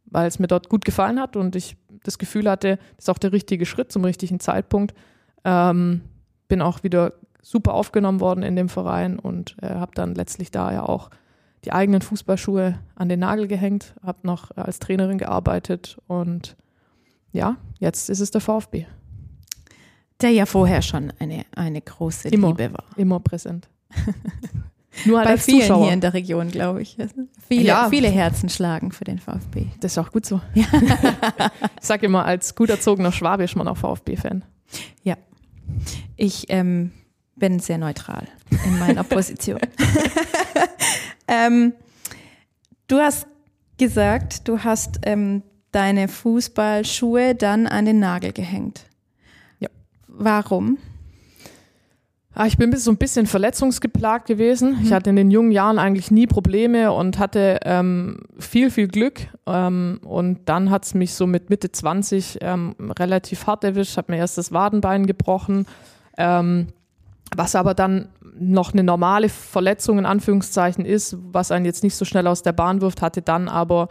weil 0.06 0.26
es 0.26 0.38
mir 0.38 0.46
dort 0.46 0.68
gut 0.68 0.84
gefallen 0.84 1.20
hat 1.20 1.36
und 1.36 1.56
ich 1.56 1.76
das 2.04 2.18
Gefühl 2.18 2.48
hatte, 2.48 2.78
das 2.96 3.04
ist 3.04 3.10
auch 3.10 3.18
der 3.18 3.32
richtige 3.32 3.66
Schritt 3.66 3.92
zum 3.92 4.04
richtigen 4.04 4.40
Zeitpunkt. 4.40 4.94
Ähm, 5.44 6.02
bin 6.48 6.62
auch 6.62 6.82
wieder 6.82 7.14
super 7.42 7.74
aufgenommen 7.74 8.20
worden 8.20 8.42
in 8.42 8.56
dem 8.56 8.68
Verein 8.68 9.18
und 9.18 9.56
äh, 9.62 9.68
habe 9.68 9.92
dann 9.94 10.14
letztlich 10.14 10.50
da 10.50 10.72
ja 10.72 10.82
auch 10.84 11.10
die 11.64 11.72
eigenen 11.72 12.00
Fußballschuhe 12.00 12.78
an 12.94 13.08
den 13.08 13.20
Nagel 13.20 13.48
gehängt, 13.48 13.94
habe 14.02 14.18
noch 14.22 14.50
als 14.56 14.78
Trainerin 14.78 15.18
gearbeitet 15.18 15.98
und 16.06 16.56
ja, 17.32 17.56
jetzt 17.78 18.08
ist 18.08 18.20
es 18.20 18.30
der 18.30 18.40
VfB. 18.40 18.86
Der 20.20 20.30
ja 20.30 20.46
vorher 20.46 20.80
schon 20.80 21.12
eine, 21.18 21.44
eine 21.54 21.82
große 21.82 22.28
immer, 22.28 22.48
Liebe 22.48 22.72
war. 22.72 22.84
Immer 22.96 23.20
präsent. 23.20 23.68
Nur 25.04 25.18
halt 25.18 25.28
Bei 25.28 25.38
vielen 25.38 25.60
Zuschauer. 25.60 25.84
hier 25.84 25.92
in 25.92 26.00
der 26.00 26.14
Region, 26.14 26.50
glaube 26.50 26.82
ich. 26.82 26.96
Viele, 27.48 27.64
ja. 27.64 27.88
viele 27.90 28.08
Herzen 28.08 28.48
schlagen 28.48 28.92
für 28.92 29.04
den 29.04 29.18
VfB. 29.18 29.66
Das 29.80 29.92
ist 29.92 29.98
auch 29.98 30.10
gut 30.10 30.24
so. 30.24 30.40
Ja. 30.54 30.66
ich 31.78 31.86
sage 31.86 32.06
immer, 32.06 32.24
als 32.24 32.54
gut 32.54 32.70
erzogener 32.70 33.12
Schwabe 33.12 33.44
ist 33.44 33.56
man 33.56 33.68
auch 33.68 33.76
VfB-Fan. 33.76 34.44
Ja. 35.02 35.16
Ich 36.16 36.46
ähm, 36.48 36.92
bin 37.34 37.60
sehr 37.60 37.78
neutral 37.78 38.26
in 38.64 38.78
meiner 38.78 39.04
Position. 39.04 39.60
ähm, 41.28 41.74
du 42.88 42.98
hast 42.98 43.26
gesagt, 43.78 44.48
du 44.48 44.64
hast 44.64 45.00
ähm, 45.02 45.42
deine 45.72 46.08
Fußballschuhe 46.08 47.34
dann 47.34 47.66
an 47.66 47.84
den 47.84 47.98
Nagel 47.98 48.32
gehängt. 48.32 48.86
Ja. 49.58 49.68
Warum? 50.08 50.78
Ah, 52.38 52.44
ich 52.44 52.58
bin 52.58 52.70
so 52.76 52.90
ein 52.90 52.98
bisschen 52.98 53.26
verletzungsgeplagt 53.26 54.26
gewesen. 54.26 54.72
Mhm. 54.72 54.82
Ich 54.82 54.92
hatte 54.92 55.08
in 55.08 55.16
den 55.16 55.30
jungen 55.30 55.52
Jahren 55.52 55.78
eigentlich 55.78 56.10
nie 56.10 56.26
Probleme 56.26 56.92
und 56.92 57.18
hatte 57.18 57.60
ähm, 57.64 58.18
viel, 58.38 58.70
viel 58.70 58.88
Glück. 58.88 59.20
Ähm, 59.46 60.00
und 60.04 60.40
dann 60.44 60.70
hat 60.70 60.84
es 60.84 60.92
mich 60.92 61.14
so 61.14 61.26
mit 61.26 61.48
Mitte 61.48 61.72
20 61.72 62.40
ähm, 62.42 62.74
relativ 62.98 63.46
hart 63.46 63.64
erwischt. 63.64 63.96
Habe 63.96 64.12
mir 64.12 64.18
erst 64.18 64.36
das 64.36 64.52
Wadenbein 64.52 65.06
gebrochen, 65.06 65.66
ähm, 66.18 66.66
was 67.34 67.54
aber 67.54 67.72
dann 67.72 68.10
noch 68.38 68.74
eine 68.74 68.84
normale 68.84 69.30
Verletzung 69.30 69.98
in 69.98 70.04
Anführungszeichen 70.04 70.84
ist, 70.84 71.16
was 71.32 71.50
einen 71.50 71.64
jetzt 71.64 71.82
nicht 71.82 71.94
so 71.94 72.04
schnell 72.04 72.26
aus 72.26 72.42
der 72.42 72.52
Bahn 72.52 72.82
wirft, 72.82 73.00
hatte 73.00 73.22
dann 73.22 73.48
aber 73.48 73.88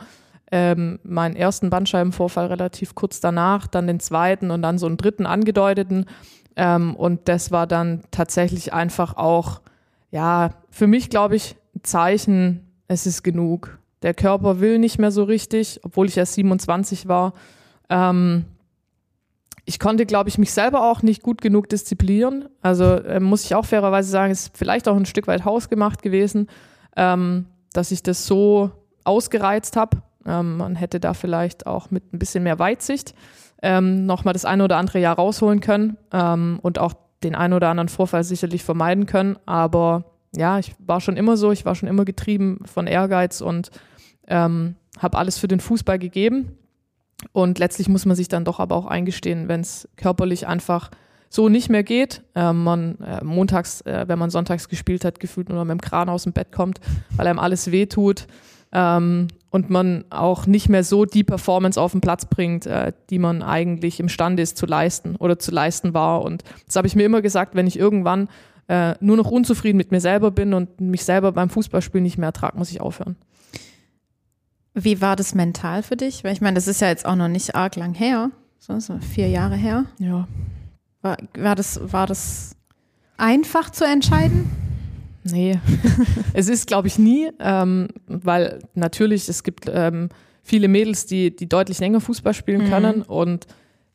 ähm, 0.51 0.99
meinen 1.01 1.35
ersten 1.35 1.71
Bandscheibenvorfall 1.71 2.45
relativ 2.45 2.93
kurz 2.93 3.19
danach, 3.19 3.65
dann 3.65 3.87
den 3.87 3.99
zweiten 3.99 4.51
und 4.51 4.61
dann 4.61 4.77
so 4.77 4.85
einen 4.85 4.97
dritten 4.97 5.25
angedeuteten. 5.25 6.05
Ähm, 6.55 6.95
und 6.95 7.27
das 7.27 7.51
war 7.51 7.67
dann 7.67 8.03
tatsächlich 8.11 8.73
einfach 8.73 9.17
auch, 9.17 9.61
ja, 10.11 10.51
für 10.69 10.87
mich 10.87 11.09
glaube 11.09 11.35
ich, 11.35 11.55
ein 11.75 11.83
Zeichen, 11.83 12.65
es 12.87 13.05
ist 13.05 13.23
genug. 13.23 13.79
Der 14.01 14.13
Körper 14.13 14.59
will 14.59 14.79
nicht 14.79 14.99
mehr 14.99 15.11
so 15.11 15.23
richtig, 15.23 15.79
obwohl 15.83 16.07
ich 16.07 16.17
erst 16.17 16.33
27 16.33 17.07
war. 17.07 17.33
Ähm, 17.89 18.45
ich 19.65 19.79
konnte, 19.79 20.05
glaube 20.05 20.29
ich, 20.29 20.37
mich 20.37 20.53
selber 20.53 20.89
auch 20.89 21.01
nicht 21.01 21.23
gut 21.23 21.41
genug 21.41 21.69
disziplinieren. 21.69 22.45
Also 22.61 22.83
äh, 22.83 23.19
muss 23.19 23.43
ich 23.43 23.55
auch 23.55 23.65
fairerweise 23.65 24.09
sagen, 24.09 24.31
ist 24.31 24.55
vielleicht 24.55 24.87
auch 24.87 24.95
ein 24.95 25.07
Stück 25.07 25.27
weit 25.27 25.43
hausgemacht 25.43 26.03
gewesen, 26.03 26.47
ähm, 26.95 27.47
dass 27.73 27.91
ich 27.91 28.03
das 28.03 28.27
so 28.27 28.71
ausgereizt 29.03 29.75
habe. 29.75 29.97
Ähm, 30.25 30.57
man 30.57 30.75
hätte 30.75 30.99
da 30.99 31.13
vielleicht 31.13 31.65
auch 31.65 31.89
mit 31.89 32.13
ein 32.13 32.19
bisschen 32.19 32.43
mehr 32.43 32.59
Weitsicht 32.59 33.15
ähm, 33.61 34.05
nochmal 34.05 34.33
das 34.33 34.45
eine 34.45 34.63
oder 34.63 34.77
andere 34.77 34.99
Jahr 34.99 35.15
rausholen 35.15 35.59
können 35.59 35.97
ähm, 36.11 36.59
und 36.61 36.79
auch 36.79 36.93
den 37.23 37.35
einen 37.35 37.53
oder 37.53 37.69
anderen 37.69 37.89
Vorfall 37.89 38.23
sicherlich 38.23 38.63
vermeiden 38.63 39.05
können. 39.05 39.37
Aber 39.45 40.05
ja, 40.35 40.59
ich 40.59 40.75
war 40.79 41.01
schon 41.01 41.17
immer 41.17 41.37
so, 41.37 41.51
ich 41.51 41.65
war 41.65 41.75
schon 41.75 41.89
immer 41.89 42.05
getrieben 42.05 42.59
von 42.65 42.87
Ehrgeiz 42.87 43.41
und 43.41 43.71
ähm, 44.27 44.75
habe 44.99 45.17
alles 45.17 45.37
für 45.37 45.47
den 45.47 45.59
Fußball 45.59 45.99
gegeben. 45.99 46.57
Und 47.31 47.59
letztlich 47.59 47.87
muss 47.89 48.05
man 48.05 48.15
sich 48.15 48.27
dann 48.27 48.45
doch 48.45 48.59
aber 48.59 48.75
auch 48.75 48.85
eingestehen, 48.85 49.47
wenn 49.47 49.61
es 49.61 49.87
körperlich 49.95 50.47
einfach 50.47 50.91
so 51.29 51.49
nicht 51.49 51.69
mehr 51.69 51.83
geht. 51.83 52.23
Äh, 52.35 52.53
man 52.53 52.99
äh, 52.99 53.23
montags, 53.23 53.81
äh, 53.81 54.05
wenn 54.07 54.19
man 54.19 54.29
sonntags 54.29 54.69
gespielt 54.69 55.05
hat, 55.05 55.19
gefühlt 55.19 55.49
nur 55.49 55.57
noch 55.57 55.65
mit 55.65 55.79
dem 55.79 55.81
Kran 55.81 56.09
aus 56.09 56.23
dem 56.23 56.33
Bett 56.33 56.51
kommt, 56.51 56.79
weil 57.15 57.27
einem 57.27 57.39
alles 57.39 57.71
wehtut 57.71 58.27
ähm, 58.71 59.27
und 59.55 59.69
man 59.69 60.03
auch 60.09 60.47
nicht 60.47 60.67
mehr 60.67 60.83
so 60.83 61.05
die 61.05 61.23
Performance 61.23 61.79
auf 61.79 61.93
den 61.93 62.01
Platz 62.01 62.25
bringt, 62.25 62.65
äh, 62.65 62.91
die 63.09 63.19
man 63.19 63.41
eigentlich 63.41 64.01
imstande 64.01 64.43
ist 64.43 64.57
zu 64.57 64.65
leisten 64.65 65.15
oder 65.15 65.39
zu 65.39 65.49
leisten 65.49 65.93
war. 65.93 66.23
Und 66.23 66.43
das 66.65 66.75
habe 66.75 66.87
ich 66.87 66.95
mir 66.97 67.05
immer 67.05 67.21
gesagt, 67.21 67.55
wenn 67.55 67.65
ich 67.65 67.79
irgendwann 67.79 68.27
äh, 68.67 68.95
nur 68.99 69.15
noch 69.15 69.31
unzufrieden 69.31 69.77
mit 69.77 69.91
mir 69.91 70.01
selber 70.01 70.29
bin 70.29 70.53
und 70.53 70.81
mich 70.81 71.05
selber 71.05 71.31
beim 71.31 71.49
Fußballspielen 71.49 72.03
nicht 72.03 72.17
mehr 72.17 72.27
ertrage, 72.27 72.57
muss 72.57 72.69
ich 72.69 72.81
aufhören. 72.81 73.15
Wie 74.73 74.99
war 74.99 75.15
das 75.15 75.33
mental 75.33 75.83
für 75.83 75.95
dich? 75.95 76.25
Weil 76.25 76.33
ich 76.33 76.41
meine, 76.41 76.55
das 76.55 76.67
ist 76.67 76.81
ja 76.81 76.89
jetzt 76.89 77.05
auch 77.05 77.15
noch 77.15 77.29
nicht 77.29 77.55
arg 77.55 77.77
lang 77.77 77.93
her, 77.93 78.31
so, 78.59 78.77
so 78.81 78.97
vier 78.99 79.29
Jahre 79.29 79.55
her. 79.55 79.85
Ja. 79.99 80.27
War, 81.01 81.15
war, 81.37 81.55
das, 81.55 81.79
war 81.93 82.07
das 82.07 82.57
einfach 83.15 83.69
zu 83.69 83.85
entscheiden? 83.85 84.51
Nee, 85.31 85.59
es 86.33 86.49
ist, 86.49 86.67
glaube 86.67 86.87
ich, 86.87 86.99
nie, 86.99 87.29
ähm, 87.39 87.87
weil 88.07 88.59
natürlich, 88.75 89.27
es 89.27 89.41
gibt 89.41 89.65
ähm, 89.73 90.09
viele 90.43 90.67
Mädels, 90.67 91.07
die, 91.07 91.35
die 91.35 91.49
deutlich 91.49 91.79
länger 91.79 91.99
Fußball 91.99 92.35
spielen 92.35 92.65
mhm. 92.65 92.69
können 92.69 93.01
und 93.01 93.47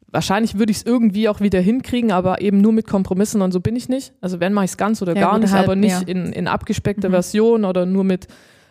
wahrscheinlich 0.08 0.58
würde 0.58 0.72
ich 0.72 0.78
es 0.78 0.82
irgendwie 0.82 1.28
auch 1.28 1.40
wieder 1.40 1.60
hinkriegen, 1.60 2.10
aber 2.10 2.40
eben 2.40 2.60
nur 2.60 2.72
mit 2.72 2.88
Kompromissen 2.88 3.42
und 3.42 3.52
so 3.52 3.60
bin 3.60 3.76
ich 3.76 3.88
nicht. 3.88 4.12
Also 4.20 4.40
wenn 4.40 4.52
mache 4.52 4.64
ich 4.64 4.72
es 4.72 4.76
ganz 4.76 5.00
oder 5.02 5.14
ja, 5.14 5.20
gar 5.20 5.38
nicht, 5.38 5.52
halb, 5.52 5.66
aber 5.66 5.76
nicht 5.76 6.00
ja. 6.00 6.08
in, 6.08 6.32
in 6.32 6.48
abgespeckter 6.48 7.08
mhm. 7.08 7.12
Version 7.12 7.64
oder 7.64 7.86
nur 7.86 8.02
mit 8.02 8.26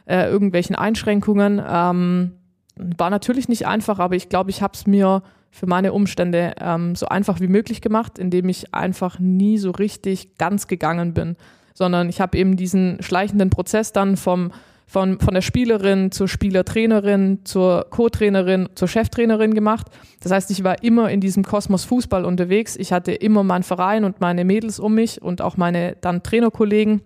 äh, 0.05 0.29
irgendwelchen 0.29 0.75
Einschränkungen. 0.75 1.61
Ähm, 1.65 2.31
war 2.75 3.09
natürlich 3.09 3.47
nicht 3.47 3.67
einfach, 3.67 3.99
aber 3.99 4.15
ich 4.15 4.27
glaube, 4.27 4.49
ich 4.49 4.61
habe 4.61 4.73
es 4.73 4.85
mir 4.85 5.23
für 5.49 5.65
meine 5.65 5.93
Umstände 5.93 6.55
ähm, 6.59 6.95
so 6.95 7.07
einfach 7.07 7.39
wie 7.39 7.47
möglich 7.47 7.79
gemacht, 7.79 8.19
indem 8.19 8.49
ich 8.49 8.73
einfach 8.73 9.17
nie 9.17 9.57
so 9.57 9.71
richtig 9.71 10.35
ganz 10.37 10.67
gegangen 10.67 11.13
bin 11.13 11.37
sondern 11.79 12.09
ich 12.09 12.19
habe 12.19 12.37
eben 12.37 12.57
diesen 12.57 13.01
schleichenden 13.01 13.49
Prozess 13.49 13.93
dann 13.93 14.17
vom, 14.17 14.51
von, 14.85 15.17
von 15.21 15.33
der 15.33 15.41
Spielerin 15.41 16.11
zur 16.11 16.27
Spielertrainerin, 16.27 17.45
zur 17.45 17.87
Co-Trainerin, 17.89 18.67
zur 18.75 18.89
Cheftrainerin 18.89 19.53
gemacht. 19.53 19.87
Das 20.19 20.33
heißt, 20.33 20.51
ich 20.51 20.65
war 20.65 20.83
immer 20.83 21.09
in 21.09 21.21
diesem 21.21 21.43
Kosmos 21.43 21.85
Fußball 21.85 22.25
unterwegs. 22.25 22.75
Ich 22.75 22.91
hatte 22.91 23.13
immer 23.13 23.43
meinen 23.43 23.63
Verein 23.63 24.03
und 24.03 24.19
meine 24.19 24.43
Mädels 24.43 24.77
um 24.77 24.93
mich 24.93 25.21
und 25.21 25.41
auch 25.41 25.55
meine 25.55 25.95
dann 26.01 26.21
Trainerkollegen. 26.21 27.01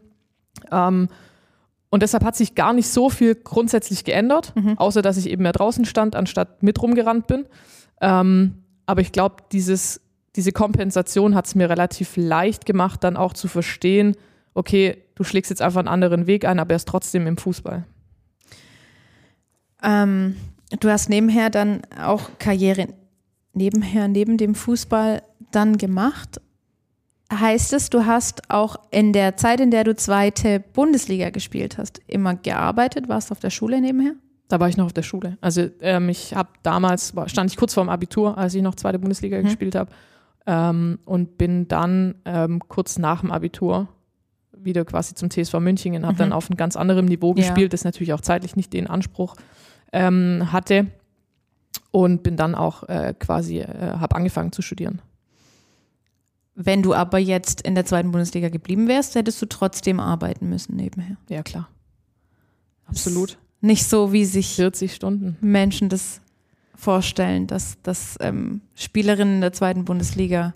Ähm, 0.72 1.08
und 1.92 2.02
deshalb 2.02 2.24
hat 2.24 2.36
sich 2.36 2.56
gar 2.56 2.74
nicht 2.74 2.88
so 2.88 3.12
viel 3.12 3.36
grundsätzlich 3.36 4.04
geändert, 4.04 4.56
mhm. 4.56 4.76
außer 4.80 5.04
dass 5.04 5.18
ich 5.18 5.30
eben 5.30 5.44
mehr 5.44 5.52
draußen 5.52 5.86
stand, 5.86 6.16
anstatt 6.16 6.64
mit 6.64 6.82
rumgerannt 6.82 7.28
bin. 7.28 7.46
Ähm, 8.02 8.64
aber 8.88 9.02
ich 9.02 9.12
glaube, 9.12 9.36
diese 9.52 10.52
Kompensation 10.52 11.36
hat 11.36 11.46
es 11.46 11.54
mir 11.54 11.70
relativ 11.70 12.18
leicht 12.18 12.66
gemacht, 12.66 13.04
dann 13.04 13.18
auch 13.18 13.34
zu 13.34 13.48
verstehen, 13.48 14.16
okay, 14.54 15.04
du 15.16 15.24
schlägst 15.24 15.50
jetzt 15.50 15.62
einfach 15.62 15.80
einen 15.80 15.88
anderen 15.88 16.28
Weg 16.28 16.46
ein, 16.46 16.60
aber 16.60 16.72
er 16.72 16.78
ist 16.78 16.88
trotzdem 16.88 17.28
im 17.28 17.38
Fußball? 17.38 17.86
Ähm, 19.84 20.36
du 20.80 20.90
hast 20.90 21.10
nebenher 21.10 21.50
dann 21.50 21.82
auch 22.02 22.30
Karriere 22.40 22.88
nebenher, 23.54 24.08
neben 24.08 24.38
dem 24.38 24.56
Fußball 24.56 25.22
dann 25.52 25.78
gemacht. 25.78 26.42
Heißt 27.32 27.74
es, 27.74 27.90
du 27.90 28.06
hast 28.06 28.50
auch 28.50 28.76
in 28.92 29.14
der 29.14 29.38
Zeit, 29.38 29.60
in 29.60 29.72
der 29.72 29.84
du 29.84 29.96
zweite 29.96 30.60
Bundesliga 30.60 31.30
gespielt 31.30 31.78
hast, 31.78 32.02
immer 32.08 32.36
gearbeitet? 32.36 33.08
Warst 33.08 33.30
du 33.30 33.34
auf 33.34 33.40
der 33.40 33.50
Schule 33.50 33.82
nebenher? 33.82 34.16
Da 34.50 34.60
war 34.60 34.70
ich 34.70 34.78
noch 34.78 34.86
auf 34.86 34.94
der 34.94 35.04
Schule. 35.04 35.38
Also 35.42 35.68
ähm, 35.82 36.10
ich 36.10 36.36
habe 36.36 36.50
damals, 36.62 37.14
stand 37.28 37.50
ich 37.50 37.58
kurz 37.58 37.74
vorm 37.74 37.90
Abitur, 37.90 38.38
als 38.38 38.54
ich 38.54 38.62
noch 38.62 38.76
zweite 38.76 39.00
Bundesliga 39.00 39.40
mhm. 39.40 39.46
gespielt 39.46 39.76
habe 39.76 39.92
ähm, 40.46 41.00
und 41.06 41.38
bin 41.38 41.68
dann 41.68 42.16
ähm, 42.26 42.60
kurz 42.68 42.98
nach 43.00 43.22
dem 43.22 43.32
Abitur 43.32 43.88
wieder 44.66 44.86
quasi 44.86 45.16
zum 45.16 45.30
TSV 45.30 45.54
München 45.60 45.96
und 45.96 46.04
habe 46.04 46.14
mhm. 46.14 46.18
dann 46.18 46.34
auf 46.34 46.50
einem 46.50 46.58
ganz 46.58 46.76
anderem 46.76 47.06
Niveau 47.06 47.34
gespielt, 47.34 47.60
ja. 47.60 47.70
das 47.70 47.84
natürlich 47.84 48.14
auch 48.14 48.22
zeitlich 48.22 48.56
nicht 48.56 48.74
den 48.74 48.88
Anspruch 48.88 49.36
ähm, 49.92 50.50
hatte 50.52 50.88
und 51.92 52.24
bin 52.24 52.38
dann 52.38 52.56
auch 52.56 52.84
äh, 52.90 53.14
quasi, 53.18 53.60
äh, 53.60 53.68
habe 54.00 54.16
angefangen 54.16 54.52
zu 54.52 54.62
studieren. 54.62 55.02
Wenn 56.56 56.84
du 56.84 56.94
aber 56.94 57.18
jetzt 57.18 57.62
in 57.62 57.76
der 57.76 57.86
zweiten 57.86 58.12
Bundesliga 58.12 58.50
geblieben 58.50 58.88
wärst, 58.88 59.16
hättest 59.16 59.42
du 59.42 59.48
trotzdem 59.48 60.00
arbeiten 60.00 60.50
müssen 60.50 60.76
nebenher. 60.76 61.18
Ja, 61.30 61.42
klar. 61.42 61.68
Absolut. 62.86 63.38
Nicht 63.62 63.86
so, 63.86 64.12
wie 64.12 64.26
sich 64.26 64.56
40 64.56 64.94
Stunden. 64.94 65.38
Menschen 65.42 65.90
das 65.90 66.22
vorstellen, 66.76 67.48
dass, 67.48 67.82
dass 67.82 68.18
ähm, 68.20 68.62
Spielerinnen 68.76 69.36
in 69.36 69.42
der 69.42 69.54
zweiten 69.54 69.86
Bundesliga 69.86 70.54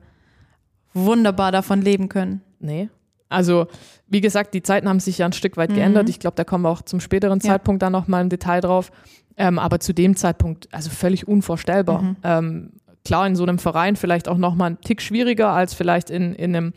wunderbar 0.93 1.51
davon 1.51 1.81
leben 1.81 2.09
können. 2.09 2.41
Nee, 2.59 2.89
also, 3.29 3.67
wie 4.07 4.21
gesagt, 4.21 4.53
die 4.53 4.63
Zeiten 4.63 4.87
haben 4.87 4.99
sich 4.99 5.17
ja 5.17 5.25
ein 5.25 5.33
Stück 5.33 5.57
weit 5.57 5.71
mhm. 5.71 5.75
geändert. 5.75 6.09
Ich 6.09 6.19
glaube, 6.19 6.35
da 6.35 6.43
kommen 6.43 6.63
wir 6.63 6.69
auch 6.69 6.81
zum 6.81 6.99
späteren 6.99 7.39
ja. 7.39 7.51
Zeitpunkt 7.51 7.81
dann 7.81 7.91
nochmal 7.91 8.21
im 8.21 8.29
Detail 8.29 8.61
drauf. 8.61 8.91
Ähm, 9.35 9.59
aber 9.59 9.79
zu 9.79 9.93
dem 9.93 10.15
Zeitpunkt, 10.15 10.67
also 10.71 10.89
völlig 10.89 11.27
unvorstellbar. 11.27 12.01
Mhm. 12.01 12.15
Ähm, 12.23 12.71
klar, 13.05 13.27
in 13.27 13.35
so 13.35 13.43
einem 13.43 13.59
Verein 13.59 13.95
vielleicht 13.95 14.27
auch 14.27 14.37
nochmal 14.37 14.71
ein 14.71 14.81
Tick 14.81 15.01
schwieriger 15.01 15.49
als 15.49 15.73
vielleicht 15.73 16.09
in, 16.09 16.33
in 16.33 16.55
einem 16.55 16.73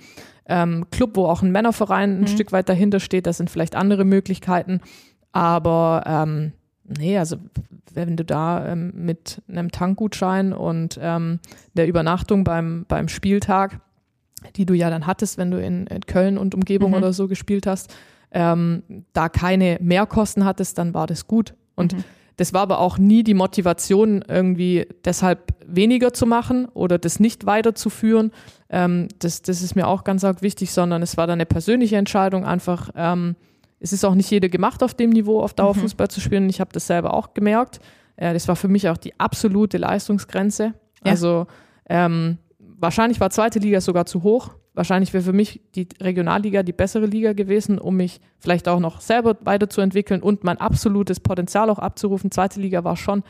ähm, 0.46 0.86
Club, 0.90 1.12
wo 1.14 1.26
auch 1.26 1.42
ein 1.42 1.52
Männerverein 1.52 2.18
ein 2.18 2.20
mhm. 2.22 2.26
Stück 2.26 2.52
weit 2.52 2.68
dahinter 2.68 3.00
steht. 3.00 3.26
Das 3.26 3.38
sind 3.38 3.48
vielleicht 3.48 3.76
andere 3.76 4.04
Möglichkeiten. 4.04 4.80
Aber 5.32 6.02
ähm, 6.06 6.52
nee, 6.84 7.16
also 7.16 7.36
wenn 7.94 8.16
du 8.16 8.24
da 8.24 8.66
ähm, 8.66 8.92
mit 8.94 9.42
einem 9.48 9.70
Tankgutschein 9.70 10.52
und 10.52 10.98
ähm, 11.00 11.40
der 11.74 11.86
Übernachtung 11.86 12.44
beim, 12.44 12.84
beim 12.88 13.08
Spieltag 13.08 13.80
die 14.56 14.66
du 14.66 14.74
ja 14.74 14.90
dann 14.90 15.06
hattest, 15.06 15.38
wenn 15.38 15.50
du 15.50 15.60
in, 15.60 15.86
in 15.86 16.00
Köln 16.02 16.38
und 16.38 16.54
Umgebung 16.54 16.90
mhm. 16.90 16.96
oder 16.98 17.12
so 17.12 17.28
gespielt 17.28 17.66
hast, 17.66 17.94
ähm, 18.32 18.82
da 19.12 19.28
keine 19.28 19.78
Mehrkosten 19.80 20.44
hattest, 20.44 20.78
dann 20.78 20.94
war 20.94 21.06
das 21.06 21.26
gut. 21.26 21.54
Und 21.74 21.94
mhm. 21.94 22.04
das 22.36 22.52
war 22.52 22.62
aber 22.62 22.78
auch 22.78 22.98
nie 22.98 23.22
die 23.22 23.34
Motivation, 23.34 24.22
irgendwie 24.26 24.86
deshalb 25.04 25.54
weniger 25.66 26.12
zu 26.12 26.26
machen 26.26 26.66
oder 26.66 26.98
das 26.98 27.20
nicht 27.20 27.46
weiterzuführen. 27.46 28.32
Ähm, 28.68 29.08
das, 29.18 29.42
das 29.42 29.62
ist 29.62 29.74
mir 29.74 29.88
auch 29.88 30.04
ganz 30.04 30.24
arg 30.24 30.42
wichtig, 30.42 30.72
sondern 30.72 31.02
es 31.02 31.16
war 31.16 31.26
dann 31.26 31.34
eine 31.34 31.46
persönliche 31.46 31.96
Entscheidung, 31.96 32.44
einfach, 32.44 32.90
ähm, 32.94 33.36
es 33.80 33.92
ist 33.92 34.04
auch 34.04 34.14
nicht 34.14 34.30
jeder 34.30 34.48
gemacht, 34.48 34.82
auf 34.82 34.94
dem 34.94 35.10
Niveau 35.10 35.40
auf 35.40 35.54
Dauerfußball 35.54 36.06
mhm. 36.06 36.10
zu 36.10 36.20
spielen. 36.20 36.50
Ich 36.50 36.60
habe 36.60 36.70
das 36.72 36.86
selber 36.86 37.14
auch 37.14 37.32
gemerkt. 37.34 37.80
Äh, 38.16 38.34
das 38.34 38.46
war 38.46 38.56
für 38.56 38.68
mich 38.68 38.88
auch 38.88 38.98
die 38.98 39.18
absolute 39.18 39.78
Leistungsgrenze. 39.78 40.74
Ja. 41.02 41.12
Also 41.12 41.46
ähm, 41.88 42.38
wahrscheinlich 42.80 43.20
war 43.20 43.30
zweite 43.30 43.58
Liga 43.58 43.80
sogar 43.80 44.06
zu 44.06 44.22
hoch. 44.22 44.50
Wahrscheinlich 44.74 45.12
wäre 45.12 45.22
für 45.22 45.32
mich 45.32 45.60
die 45.74 45.88
Regionalliga 46.00 46.62
die 46.62 46.72
bessere 46.72 47.06
Liga 47.06 47.32
gewesen, 47.32 47.78
um 47.78 47.96
mich 47.96 48.20
vielleicht 48.38 48.68
auch 48.68 48.80
noch 48.80 49.00
selber 49.00 49.36
weiterzuentwickeln 49.42 50.22
und 50.22 50.44
mein 50.44 50.58
absolutes 50.58 51.20
Potenzial 51.20 51.70
auch 51.70 51.78
abzurufen. 51.78 52.30
Zweite 52.30 52.60
Liga 52.60 52.84
war 52.84 52.96
schon 52.96 53.22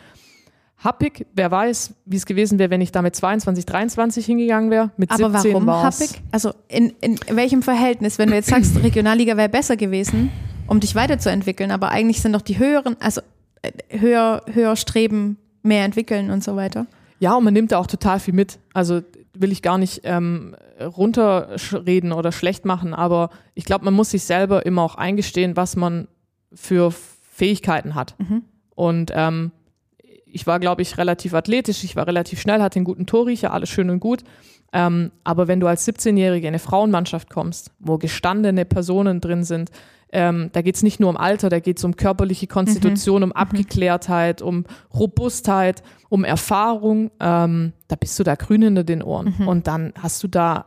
happig. 0.76 1.26
Wer 1.35 1.50
weiß, 1.50 1.95
wie 2.04 2.16
es 2.16 2.26
gewesen 2.26 2.59
wäre, 2.59 2.71
wenn 2.71 2.80
ich 2.80 2.92
da 2.92 3.02
mit 3.02 3.16
22, 3.16 3.66
23 3.66 4.26
hingegangen 4.26 4.71
wäre. 4.71 4.90
Mit 4.97 5.11
Aber 5.11 5.30
17 5.30 5.52
warum 5.52 5.66
war's. 5.66 6.00
happig? 6.00 6.23
Also 6.30 6.52
in, 6.69 6.92
in 7.00 7.19
welchem 7.30 7.62
Verhältnis? 7.62 8.19
Wenn 8.19 8.30
du 8.30 8.35
jetzt 8.35 8.49
sagst, 8.49 8.76
Regionalliga 8.83 9.37
wäre 9.37 9.49
besser 9.49 9.76
gewesen, 9.76 10.30
um 10.66 10.80
dich 10.80 10.95
weiterzuentwickeln, 10.95 11.71
aber 11.71 11.90
eigentlich 11.90 12.21
sind 12.23 12.33
doch 12.33 12.42
die 12.42 12.59
höheren, 12.59 12.97
also 13.00 13.21
äh, 13.62 13.73
höher, 13.99 14.42
höher 14.52 14.76
streben, 14.76 15.38
mehr 15.62 15.85
entwickeln 15.85 16.30
und 16.30 16.45
so 16.45 16.57
weiter. 16.57 16.87
Ja, 17.20 17.36
und 17.36 17.44
man 17.44 17.54
nimmt 17.54 17.70
da 17.70 17.78
auch 17.78 17.86
total 17.86 18.18
viel 18.18 18.34
mit. 18.34 18.58
Also 18.72 19.02
will 19.34 19.52
ich 19.52 19.62
gar 19.62 19.78
nicht 19.78 20.00
ähm, 20.04 20.56
runterreden 20.80 22.12
oder 22.12 22.32
schlecht 22.32 22.64
machen, 22.64 22.94
aber 22.94 23.30
ich 23.54 23.64
glaube, 23.64 23.84
man 23.84 23.94
muss 23.94 24.10
sich 24.10 24.24
selber 24.24 24.66
immer 24.66 24.82
auch 24.82 24.96
eingestehen, 24.96 25.54
was 25.54 25.76
man 25.76 26.08
für 26.52 26.90
Fähigkeiten 26.90 27.94
hat. 27.94 28.16
Mhm. 28.18 28.42
Und 28.74 29.12
ähm, 29.14 29.52
ich 30.32 30.46
war, 30.46 30.58
glaube 30.60 30.82
ich, 30.82 30.96
relativ 30.98 31.34
athletisch, 31.34 31.84
ich 31.84 31.94
war 31.94 32.06
relativ 32.06 32.40
schnell, 32.40 32.62
hatte 32.62 32.76
einen 32.76 32.84
guten 32.84 33.06
Torriecher, 33.06 33.52
alles 33.52 33.68
schön 33.68 33.90
und 33.90 34.00
gut. 34.00 34.24
Ähm, 34.72 35.10
aber 35.24 35.48
wenn 35.48 35.60
du 35.60 35.66
als 35.66 35.86
17-Jährige 35.86 36.46
in 36.46 36.52
eine 36.52 36.58
Frauenmannschaft 36.58 37.30
kommst, 37.30 37.72
wo 37.78 37.98
gestandene 37.98 38.64
Personen 38.64 39.20
drin 39.20 39.44
sind, 39.44 39.70
ähm, 40.12 40.50
da 40.52 40.62
geht 40.62 40.74
es 40.74 40.82
nicht 40.82 40.98
nur 40.98 41.08
um 41.08 41.16
Alter, 41.16 41.48
da 41.48 41.60
geht 41.60 41.78
es 41.78 41.84
um 41.84 41.96
körperliche 41.96 42.46
Konstitution, 42.46 43.18
mhm. 43.18 43.24
um 43.24 43.28
mhm. 43.30 43.36
Abgeklärtheit, 43.36 44.42
um 44.42 44.64
Robustheit, 44.92 45.82
um 46.08 46.24
Erfahrung. 46.24 47.10
Ähm, 47.20 47.72
da 47.88 47.96
bist 47.96 48.18
du 48.18 48.24
da 48.24 48.34
grün 48.34 48.62
hinter 48.62 48.84
den 48.84 49.02
Ohren. 49.02 49.34
Mhm. 49.38 49.48
Und 49.48 49.66
dann 49.66 49.92
hast 50.00 50.22
du 50.22 50.28
da 50.28 50.66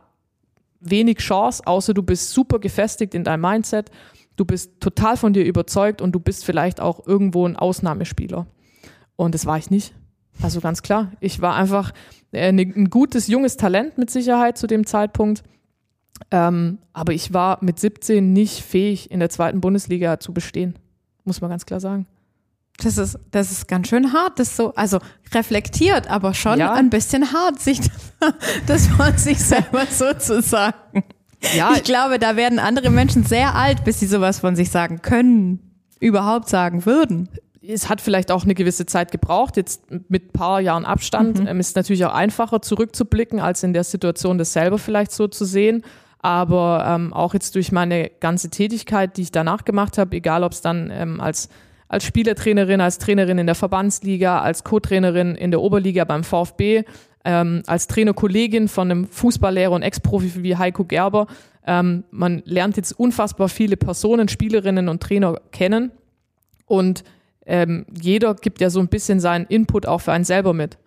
wenig 0.80 1.18
Chance, 1.18 1.62
außer 1.66 1.94
du 1.94 2.02
bist 2.02 2.30
super 2.30 2.58
gefestigt 2.58 3.14
in 3.14 3.24
deinem 3.24 3.40
Mindset, 3.40 3.90
du 4.36 4.44
bist 4.44 4.80
total 4.80 5.16
von 5.16 5.32
dir 5.32 5.44
überzeugt 5.44 6.02
und 6.02 6.12
du 6.12 6.20
bist 6.20 6.44
vielleicht 6.44 6.80
auch 6.80 7.06
irgendwo 7.06 7.46
ein 7.46 7.56
Ausnahmespieler. 7.56 8.46
Und 9.16 9.34
das 9.34 9.46
war 9.46 9.58
ich 9.58 9.70
nicht. 9.70 9.94
Also 10.42 10.60
ganz 10.60 10.82
klar. 10.82 11.12
Ich 11.20 11.40
war 11.40 11.54
einfach 11.54 11.92
ein 12.34 12.90
gutes, 12.90 13.26
junges 13.28 13.56
Talent 13.56 13.98
mit 13.98 14.10
Sicherheit 14.10 14.58
zu 14.58 14.66
dem 14.66 14.86
Zeitpunkt 14.86 15.42
Ähm, 16.30 16.78
aber 16.92 17.12
ich 17.12 17.32
war 17.32 17.58
mit 17.60 17.78
17 17.80 18.32
nicht 18.32 18.62
fähig, 18.62 19.10
in 19.10 19.18
der 19.20 19.30
zweiten 19.30 19.60
Bundesliga 19.60 20.20
zu 20.20 20.32
bestehen. 20.32 20.76
Muss 21.24 21.40
man 21.40 21.50
ganz 21.50 21.66
klar 21.66 21.80
sagen. 21.80 22.06
Das 22.78 22.98
ist, 22.98 23.18
das 23.32 23.50
ist 23.52 23.68
ganz 23.68 23.88
schön 23.88 24.12
hart, 24.12 24.38
das 24.38 24.56
so, 24.56 24.74
also 24.74 24.98
reflektiert, 25.32 26.08
aber 26.08 26.32
schon 26.34 26.58
Ja. 26.58 26.72
ein 26.72 26.90
bisschen 26.90 27.32
hart, 27.32 27.60
sich 27.60 27.80
das 28.66 28.86
von 28.96 29.16
sich 29.18 29.38
selber 29.40 29.86
so 29.90 30.12
zu 30.14 30.40
sagen. 30.40 31.04
Ja, 31.56 31.72
Ich 31.76 31.82
glaube, 31.84 32.18
da 32.18 32.36
werden 32.36 32.58
andere 32.58 32.90
Menschen 32.90 33.24
sehr 33.24 33.54
alt, 33.54 33.84
bis 33.84 34.00
sie 34.00 34.06
sowas 34.06 34.38
von 34.38 34.56
sich 34.56 34.70
sagen 34.70 35.02
können, 35.02 35.58
überhaupt 36.00 36.48
sagen 36.48 36.86
würden. 36.86 37.28
Es 37.68 37.88
hat 37.88 38.00
vielleicht 38.00 38.30
auch 38.30 38.44
eine 38.44 38.54
gewisse 38.54 38.86
Zeit 38.86 39.10
gebraucht. 39.10 39.56
Jetzt 39.56 39.82
mit 40.08 40.26
ein 40.26 40.32
paar 40.32 40.60
Jahren 40.60 40.84
Abstand 40.84 41.40
ähm, 41.46 41.60
ist 41.60 41.68
es 41.68 41.74
natürlich 41.74 42.04
auch 42.04 42.14
einfacher 42.14 42.62
zurückzublicken, 42.62 43.40
als 43.40 43.62
in 43.62 43.72
der 43.72 43.84
Situation 43.84 44.38
das 44.38 44.52
selber 44.52 44.78
vielleicht 44.78 45.12
so 45.12 45.28
zu 45.28 45.44
sehen. 45.44 45.82
Aber 46.20 46.84
ähm, 46.88 47.12
auch 47.12 47.34
jetzt 47.34 47.54
durch 47.54 47.70
meine 47.70 48.10
ganze 48.20 48.48
Tätigkeit, 48.48 49.16
die 49.16 49.22
ich 49.22 49.32
danach 49.32 49.64
gemacht 49.64 49.98
habe, 49.98 50.16
egal 50.16 50.42
ob 50.42 50.52
es 50.52 50.62
dann 50.62 50.90
ähm, 50.90 51.20
als, 51.20 51.48
als 51.88 52.04
Spielertrainerin, 52.04 52.80
als 52.80 52.98
Trainerin 52.98 53.38
in 53.38 53.46
der 53.46 53.54
Verbandsliga, 53.54 54.40
als 54.40 54.64
Co-Trainerin 54.64 55.34
in 55.34 55.50
der 55.50 55.60
Oberliga 55.60 56.04
beim 56.04 56.24
VfB, 56.24 56.84
ähm, 57.26 57.62
als 57.66 57.88
Trainerkollegin 57.88 58.68
von 58.68 58.90
einem 58.90 59.06
Fußballlehrer 59.06 59.72
und 59.72 59.82
Ex-Profi 59.82 60.42
wie 60.42 60.56
Heiko 60.56 60.84
Gerber. 60.84 61.26
Ähm, 61.66 62.04
man 62.10 62.42
lernt 62.46 62.76
jetzt 62.76 62.92
unfassbar 62.98 63.48
viele 63.48 63.76
Personen, 63.76 64.28
Spielerinnen 64.28 64.88
und 64.88 65.02
Trainer 65.02 65.40
kennen. 65.50 65.90
Und 66.66 67.04
ähm, 67.46 67.86
jeder 68.00 68.34
gibt 68.34 68.60
ja 68.60 68.70
so 68.70 68.80
ein 68.80 68.88
bisschen 68.88 69.20
seinen 69.20 69.46
Input 69.46 69.86
auch 69.86 70.00
für 70.00 70.12
einen 70.12 70.24
selber 70.24 70.54
mit. 70.54 70.78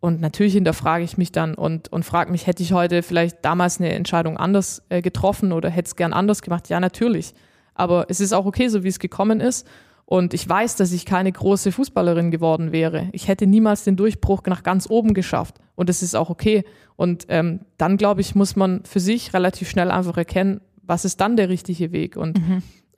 Und 0.00 0.20
natürlich 0.20 0.52
hinterfrage 0.52 1.02
ich 1.02 1.18
mich 1.18 1.32
dann 1.32 1.54
und, 1.54 1.92
und 1.92 2.04
frage 2.04 2.30
mich, 2.30 2.46
hätte 2.46 2.62
ich 2.62 2.72
heute 2.72 3.02
vielleicht 3.02 3.44
damals 3.44 3.80
eine 3.80 3.92
Entscheidung 3.92 4.36
anders 4.36 4.82
äh, 4.90 5.02
getroffen 5.02 5.52
oder 5.52 5.70
hätte 5.70 5.88
es 5.88 5.96
gern 5.96 6.12
anders 6.12 6.40
gemacht? 6.42 6.68
Ja, 6.68 6.78
natürlich. 6.78 7.34
Aber 7.74 8.06
es 8.08 8.20
ist 8.20 8.32
auch 8.32 8.46
okay, 8.46 8.68
so 8.68 8.84
wie 8.84 8.88
es 8.88 9.00
gekommen 9.00 9.40
ist. 9.40 9.66
Und 10.04 10.32
ich 10.34 10.48
weiß, 10.48 10.76
dass 10.76 10.92
ich 10.92 11.04
keine 11.04 11.30
große 11.30 11.70
Fußballerin 11.70 12.30
geworden 12.30 12.72
wäre. 12.72 13.08
Ich 13.12 13.28
hätte 13.28 13.46
niemals 13.46 13.84
den 13.84 13.96
Durchbruch 13.96 14.42
nach 14.46 14.62
ganz 14.62 14.88
oben 14.88 15.12
geschafft. 15.12 15.56
Und 15.74 15.88
das 15.88 16.02
ist 16.02 16.14
auch 16.14 16.30
okay. 16.30 16.64
Und 16.96 17.26
ähm, 17.28 17.60
dann, 17.76 17.98
glaube 17.98 18.22
ich, 18.22 18.34
muss 18.34 18.56
man 18.56 18.84
für 18.84 19.00
sich 19.00 19.34
relativ 19.34 19.68
schnell 19.68 19.90
einfach 19.90 20.16
erkennen, 20.16 20.60
was 20.82 21.04
ist 21.04 21.20
dann 21.20 21.36
der 21.36 21.50
richtige 21.50 21.92
Weg. 21.92 22.16
Und 22.16 22.38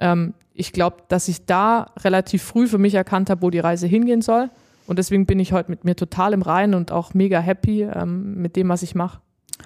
ähm, 0.01 0.35
ich 0.53 0.73
glaube, 0.73 0.97
dass 1.09 1.29
ich 1.29 1.47
da 1.47 1.87
relativ 2.01 2.43
früh 2.43 2.67
für 2.67 2.79
mich 2.79 2.95
erkannt 2.95 3.31
habe, 3.31 3.43
wo 3.43 3.51
die 3.51 3.61
Reise 3.61 3.87
hingehen 3.87 4.23
soll. 4.23 4.51
Und 4.87 4.99
deswegen 4.99 5.25
bin 5.25 5.39
ich 5.39 5.53
heute 5.53 5.71
mit 5.71 5.85
mir 5.85 5.95
total 5.95 6.33
im 6.33 6.43
Reinen 6.43 6.75
und 6.75 6.91
auch 6.91 7.15
mega 7.15 7.39
happy 7.39 7.83
ähm, 7.83 8.35
mit 8.43 8.57
dem, 8.57 8.69
was 8.69 8.83
ich 8.83 8.95
mache. 8.95 9.21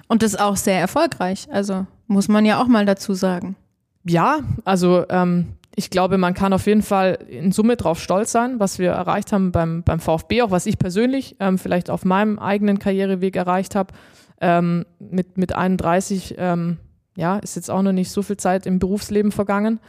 Und 0.07 0.21
das 0.21 0.35
auch 0.35 0.55
sehr 0.55 0.79
erfolgreich. 0.79 1.47
Also 1.51 1.87
muss 2.07 2.27
man 2.27 2.45
ja 2.45 2.61
auch 2.61 2.67
mal 2.67 2.85
dazu 2.85 3.13
sagen. 3.13 3.55
Ja, 4.03 4.41
also 4.65 5.03
ähm, 5.09 5.47
ich 5.75 5.89
glaube, 5.89 6.17
man 6.17 6.33
kann 6.33 6.53
auf 6.53 6.67
jeden 6.67 6.83
Fall 6.83 7.17
in 7.27 7.51
Summe 7.51 7.75
drauf 7.75 7.99
stolz 7.99 8.31
sein, 8.31 8.59
was 8.59 8.79
wir 8.79 8.91
erreicht 8.91 9.33
haben 9.33 9.51
beim, 9.51 9.83
beim 9.83 9.99
VfB, 9.99 10.43
auch 10.43 10.51
was 10.51 10.65
ich 10.65 10.77
persönlich 10.77 11.35
ähm, 11.39 11.57
vielleicht 11.57 11.89
auf 11.89 12.05
meinem 12.05 12.39
eigenen 12.39 12.79
Karriereweg 12.79 13.35
erreicht 13.35 13.75
habe. 13.75 13.93
Ähm, 14.39 14.85
mit, 14.99 15.37
mit 15.37 15.55
31, 15.55 16.35
ähm, 16.37 16.77
ja, 17.17 17.37
ist 17.37 17.55
jetzt 17.55 17.71
auch 17.71 17.81
noch 17.81 17.93
nicht 17.93 18.11
so 18.11 18.21
viel 18.21 18.37
Zeit 18.37 18.65
im 18.65 18.79
Berufsleben 18.79 19.31
vergangen. 19.31 19.79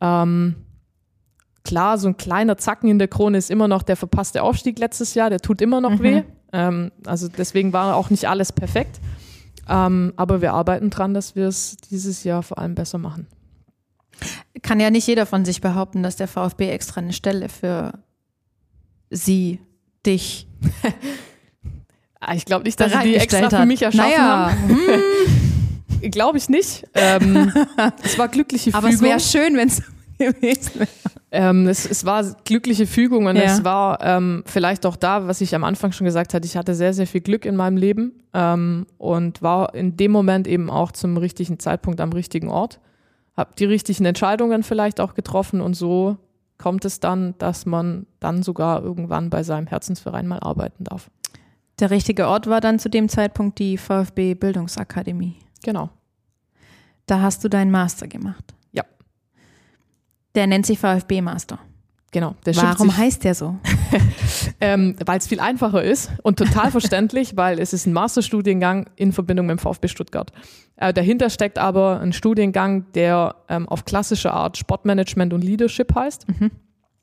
Ähm, 0.00 0.56
klar, 1.64 1.98
so 1.98 2.08
ein 2.08 2.16
kleiner 2.16 2.56
Zacken 2.58 2.88
in 2.90 2.98
der 2.98 3.08
Krone 3.08 3.38
ist 3.38 3.50
immer 3.50 3.68
noch 3.68 3.82
der 3.82 3.96
verpasste 3.96 4.42
Aufstieg 4.42 4.78
letztes 4.78 5.14
Jahr, 5.14 5.30
der 5.30 5.40
tut 5.40 5.60
immer 5.60 5.80
noch 5.80 5.98
Mhm. 5.98 6.02
weh. 6.02 6.22
Ähm, 6.52 6.92
also 7.06 7.28
deswegen 7.28 7.72
war 7.72 7.96
auch 7.96 8.10
nicht 8.10 8.28
alles 8.28 8.52
perfekt. 8.52 9.00
Ähm, 9.68 10.12
aber 10.16 10.40
wir 10.40 10.52
arbeiten 10.52 10.90
dran, 10.90 11.12
dass 11.12 11.34
wir 11.34 11.48
es 11.48 11.76
dieses 11.90 12.22
Jahr 12.24 12.42
vor 12.44 12.58
allem 12.58 12.74
besser 12.76 12.98
machen. 12.98 13.26
Kann 14.62 14.78
ja 14.80 14.90
nicht 14.90 15.06
jeder 15.08 15.26
von 15.26 15.44
sich 15.44 15.60
behaupten, 15.60 16.02
dass 16.02 16.16
der 16.16 16.28
VfB 16.28 16.70
extra 16.70 17.00
eine 17.00 17.12
Stelle 17.12 17.48
für 17.48 17.92
sie, 19.10 19.60
dich 20.06 20.46
Ah, 22.20 22.34
Ich 22.34 22.44
glaube 22.46 22.64
nicht, 22.64 22.80
dass 22.80 22.92
sie 22.92 22.98
die 23.00 23.14
extra 23.16 23.38
bereitgestellt 23.40 23.50
für 23.50 23.58
hat. 23.58 23.68
mich 23.68 23.82
erschaffen 23.82 24.10
naja, 24.10 24.50
haben. 24.50 26.10
Glaube 26.10 26.38
ich 26.38 26.48
nicht. 26.48 26.86
Ähm, 26.94 27.52
es 28.02 28.18
war 28.18 28.28
glückliche 28.28 28.72
aber 28.74 28.88
es 28.88 28.94
Fügung. 28.96 29.08
wäre 29.10 29.20
schön, 29.20 29.56
wenn 29.56 29.68
es 29.68 29.82
gewesen. 30.18 30.86
Ähm, 31.30 31.66
es, 31.68 31.84
es 31.88 32.04
war 32.04 32.24
glückliche 32.44 32.86
Fügung 32.86 33.26
und 33.26 33.36
Ja. 33.36 33.42
es 33.42 33.64
war 33.64 33.98
ähm, 34.02 34.42
vielleicht 34.46 34.86
auch 34.86 34.96
da, 34.96 35.26
was 35.26 35.40
ich 35.40 35.54
am 35.54 35.64
Anfang 35.64 35.92
schon 35.92 36.04
gesagt 36.04 36.34
hatte, 36.34 36.46
ich 36.46 36.56
hatte 36.56 36.74
sehr, 36.74 36.94
sehr 36.94 37.06
viel 37.06 37.20
Glück 37.20 37.44
in 37.44 37.56
meinem 37.56 37.76
Leben 37.76 38.12
ähm, 38.32 38.86
und 38.98 39.42
war 39.42 39.74
in 39.74 39.96
dem 39.96 40.12
Moment 40.12 40.46
eben 40.46 40.70
auch 40.70 40.92
zum 40.92 41.16
richtigen 41.16 41.58
Zeitpunkt 41.58 42.00
am 42.00 42.12
richtigen 42.12 42.48
Ort. 42.48 42.80
Habe 43.36 43.50
die 43.58 43.66
richtigen 43.66 44.04
Entscheidungen 44.06 44.62
vielleicht 44.62 45.00
auch 45.00 45.14
getroffen 45.14 45.60
und 45.60 45.74
so 45.74 46.16
kommt 46.58 46.86
es 46.86 47.00
dann, 47.00 47.34
dass 47.38 47.66
man 47.66 48.06
dann 48.18 48.42
sogar 48.42 48.82
irgendwann 48.82 49.28
bei 49.28 49.42
seinem 49.42 49.66
Herzensverein 49.66 50.26
mal 50.26 50.40
arbeiten 50.40 50.84
darf. 50.84 51.10
Der 51.80 51.90
richtige 51.90 52.28
Ort 52.28 52.46
war 52.46 52.62
dann 52.62 52.78
zu 52.78 52.88
dem 52.88 53.10
Zeitpunkt 53.10 53.58
die 53.58 53.76
VfB 53.76 54.32
Bildungsakademie. 54.34 55.36
Genau. 55.62 55.90
Da 57.04 57.20
hast 57.20 57.44
du 57.44 57.50
deinen 57.50 57.70
Master 57.70 58.08
gemacht. 58.08 58.54
Der 60.36 60.46
nennt 60.46 60.64
sich 60.66 60.78
VfB 60.78 61.20
Master. 61.20 61.58
Genau. 62.12 62.36
Der 62.46 62.54
Warum 62.56 62.88
sich- 62.90 62.96
heißt 62.96 63.24
der 63.24 63.34
so? 63.34 63.56
Ähm, 64.60 64.96
weil 65.04 65.18
es 65.18 65.26
viel 65.26 65.40
einfacher 65.40 65.82
ist 65.82 66.10
und 66.22 66.38
total 66.38 66.70
verständlich, 66.70 67.36
weil 67.36 67.58
es 67.60 67.72
ist 67.72 67.86
ein 67.86 67.92
Masterstudiengang 67.92 68.88
in 68.96 69.12
Verbindung 69.12 69.46
mit 69.46 69.58
dem 69.58 69.58
VfB 69.58 69.88
Stuttgart. 69.88 70.32
Äh, 70.76 70.92
dahinter 70.94 71.28
steckt 71.30 71.58
aber 71.58 72.00
ein 72.00 72.12
Studiengang, 72.12 72.90
der 72.94 73.36
ähm, 73.48 73.68
auf 73.68 73.84
klassische 73.84 74.32
Art 74.32 74.56
Sportmanagement 74.56 75.32
und 75.34 75.42
Leadership 75.44 75.94
heißt. 75.94 76.26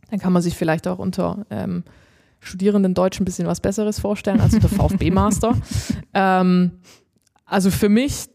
Dann 0.10 0.19
kann 0.19 0.34
man 0.34 0.41
sich 0.41 0.56
vielleicht 0.56 0.88
auch 0.88 1.00
unter 1.00 1.46
ähm, 1.50 1.84
Studierenden 2.39 2.93
Deutsch 2.93 3.19
ein 3.19 3.26
bisschen 3.26 3.48
was 3.48 3.62
Besseres 3.62 4.00
vorstellen 4.00 4.41
als 4.41 4.54
unter 4.56 4.69
VfB-Master. 4.69 5.56
ähm, 6.13 6.72
also 7.46 7.69
für 7.72 7.89
mich 7.89 8.30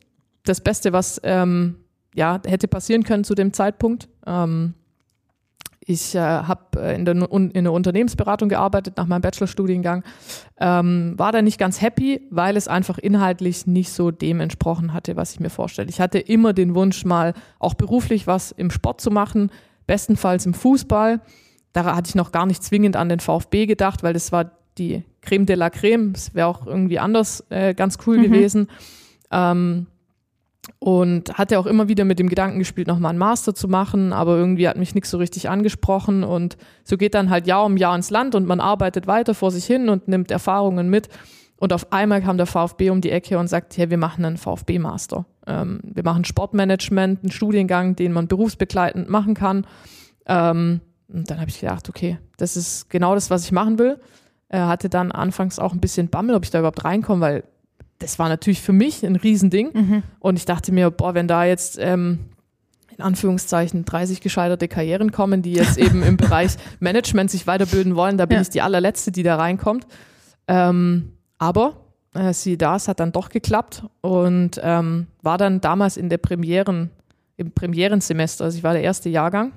das 0.44 0.61
Beste, 0.61 0.92
was 0.92 1.20
ähm, 1.24 1.76
ja, 2.14 2.40
hätte 2.46 2.68
passieren 2.68 3.02
können 3.04 3.24
zu 3.24 3.34
dem 3.34 3.52
Zeitpunkt. 3.52 4.08
Ähm, 4.26 4.74
ich 5.88 6.14
äh, 6.14 6.18
habe 6.18 6.81
in, 6.94 7.07
der, 7.07 7.14
in 7.33 7.64
der 7.64 7.72
Unternehmensberatung 7.72 8.51
gearbeitet 8.51 8.98
nach 8.98 9.07
meinem 9.07 9.22
Bachelorstudiengang, 9.22 10.05
ähm, 10.61 11.14
war 11.16 11.33
da 11.33 11.40
nicht 11.40 11.59
ganz 11.59 11.81
happy, 11.81 12.20
weil 12.31 12.59
es 12.59 12.68
einfach 12.68 12.98
inhaltlich 12.98 13.66
nicht 13.66 13.90
so 13.90 14.11
dem 14.11 14.40
entsprochen 14.40 14.92
hatte, 14.92 15.16
was 15.16 15.33
ich 15.33 15.40
mir 15.40 15.48
vorstelle. 15.48 15.88
Ich 15.88 15.98
hatte 15.98 16.18
immer 16.18 16.53
den 16.53 16.74
Wunsch, 16.74 17.07
mal 17.07 17.33
auch 17.59 17.72
beruflich 17.72 18.27
was 18.27 18.53
im 18.53 18.70
Sport 18.70 19.01
zu 19.01 19.11
machen, 19.11 19.51
bestenfalls 19.87 20.44
im 20.44 20.53
Fußball. 20.53 21.22
Da 21.72 21.96
hatte 21.96 22.11
ich 22.11 22.14
noch 22.14 22.33
gar 22.33 22.44
nicht 22.44 22.62
zwingend 22.62 22.94
an 22.94 23.09
den 23.09 23.20
VfB 23.20 23.64
gedacht, 23.64 24.03
weil 24.03 24.12
das 24.12 24.31
war 24.31 24.51
die 24.77 25.05
Creme 25.22 25.46
de 25.46 25.57
la 25.57 25.70
Creme. 25.70 26.12
Es 26.14 26.35
wäre 26.35 26.48
auch 26.48 26.66
irgendwie 26.66 26.98
anders 26.98 27.44
äh, 27.48 27.72
ganz 27.72 27.96
cool 28.07 28.20
gewesen. 28.20 28.68
Ähm, 29.31 29.87
und 30.78 31.37
hatte 31.37 31.59
auch 31.59 31.66
immer 31.66 31.88
wieder 31.88 32.04
mit 32.04 32.18
dem 32.18 32.28
Gedanken 32.28 32.59
gespielt, 32.59 32.87
nochmal 32.88 33.11
einen 33.11 33.18
Master 33.18 33.54
zu 33.54 33.68
machen, 33.68 34.12
aber 34.12 34.37
irgendwie 34.37 34.68
hat 34.68 34.76
mich 34.76 34.94
nichts 34.94 35.11
so 35.11 35.18
richtig 35.18 35.48
angesprochen 35.48 36.24
und 36.24 36.57
so 36.85 36.96
geht 36.96 37.14
dann 37.14 37.31
halt 37.31 37.46
Jahr 37.46 37.64
um 37.64 37.76
Jahr 37.76 37.96
ins 37.96 38.11
Land 38.11 38.35
und 38.35 38.46
man 38.46 38.61
arbeitet 38.61 39.07
weiter 39.07 39.35
vor 39.35 39.50
sich 39.50 39.64
hin 39.64 39.88
und 39.88 40.09
nimmt 40.09 40.31
Erfahrungen 40.31 40.88
mit 40.88 41.09
und 41.61 41.72
auf 41.72 41.92
einmal 41.92 42.22
kam 42.22 42.37
der 42.37 42.46
VfB 42.46 42.90
um 42.90 43.00
die 43.00 43.11
Ecke 43.11 43.38
und 43.38 43.48
sagt, 43.48 43.76
ja, 43.76 43.90
wir 43.90 43.98
machen 43.98 44.24
einen 44.24 44.37
VfB-Master. 44.37 45.26
Ähm, 45.46 45.81
wir 45.83 46.04
machen 46.04 46.24
Sportmanagement, 46.24 47.22
einen 47.22 47.33
Studiengang, 47.33 47.96
den 47.96 48.12
man 48.12 48.28
berufsbegleitend 48.28 49.09
machen 49.09 49.35
kann. 49.35 49.66
Ähm, 50.26 50.81
und 51.09 51.28
dann 51.28 51.40
habe 51.40 51.50
ich 51.50 51.59
gedacht, 51.59 51.88
okay, 51.88 52.18
das 52.37 52.57
ist 52.57 52.88
genau 52.90 53.14
das, 53.14 53.31
was 53.31 53.44
ich 53.44 53.50
machen 53.52 53.78
will. 53.78 53.98
Er 54.48 54.68
hatte 54.68 54.88
dann 54.88 55.11
anfangs 55.11 55.59
auch 55.59 55.72
ein 55.72 55.81
bisschen 55.81 56.09
Bammel, 56.09 56.37
ob 56.37 56.44
ich 56.44 56.50
da 56.50 56.61
überhaupt 56.61 56.85
reinkomme, 56.85 57.20
weil 57.20 57.44
das 57.98 58.18
war 58.18 58.28
natürlich 58.28 58.61
für 58.62 58.72
mich 58.72 59.04
ein 59.04 59.16
Riesending. 59.16 60.02
Und 60.20 60.37
ich 60.37 60.44
dachte 60.44 60.72
mir, 60.72 60.90
boah, 60.90 61.14
wenn 61.14 61.26
da 61.28 61.44
jetzt 61.44 61.78
ähm, 61.80 62.20
in 62.96 63.02
Anführungszeichen 63.02 63.84
30 63.84 64.20
gescheiterte 64.20 64.68
Karrieren 64.68 65.12
kommen, 65.12 65.42
die 65.42 65.52
jetzt 65.52 65.78
eben 65.78 66.02
im 66.02 66.16
Bereich 66.16 66.56
Management 66.80 67.30
sich 67.30 67.46
weiterbilden 67.46 67.96
wollen, 67.96 68.16
da 68.18 68.26
bin 68.26 68.37
Ja. 68.37 68.42
ich 68.42 68.50
die 68.50 68.62
allerletzte, 68.62 69.11
die 69.12 69.22
da 69.22 69.37
reinkommt. 69.37 69.87
Ähm, 70.46 71.12
aber 71.38 71.76
äh, 72.14 72.32
siehe 72.32 72.56
da, 72.56 72.76
es 72.76 72.88
hat 72.88 73.00
dann 73.00 73.12
doch 73.12 73.28
geklappt 73.28 73.84
und 74.00 74.61
ähm, 74.62 75.06
war 75.22 75.38
dann 75.38 75.61
damals 75.61 75.96
in 75.96 76.08
der 76.08 76.18
Premieren, 76.18 76.90
im 77.37 77.52
Premierensemester, 77.52 78.44
also 78.44 78.56
ich 78.58 78.64
war 78.64 78.72
der 78.72 78.82
erste 78.82 79.08
Jahrgang 79.08 79.52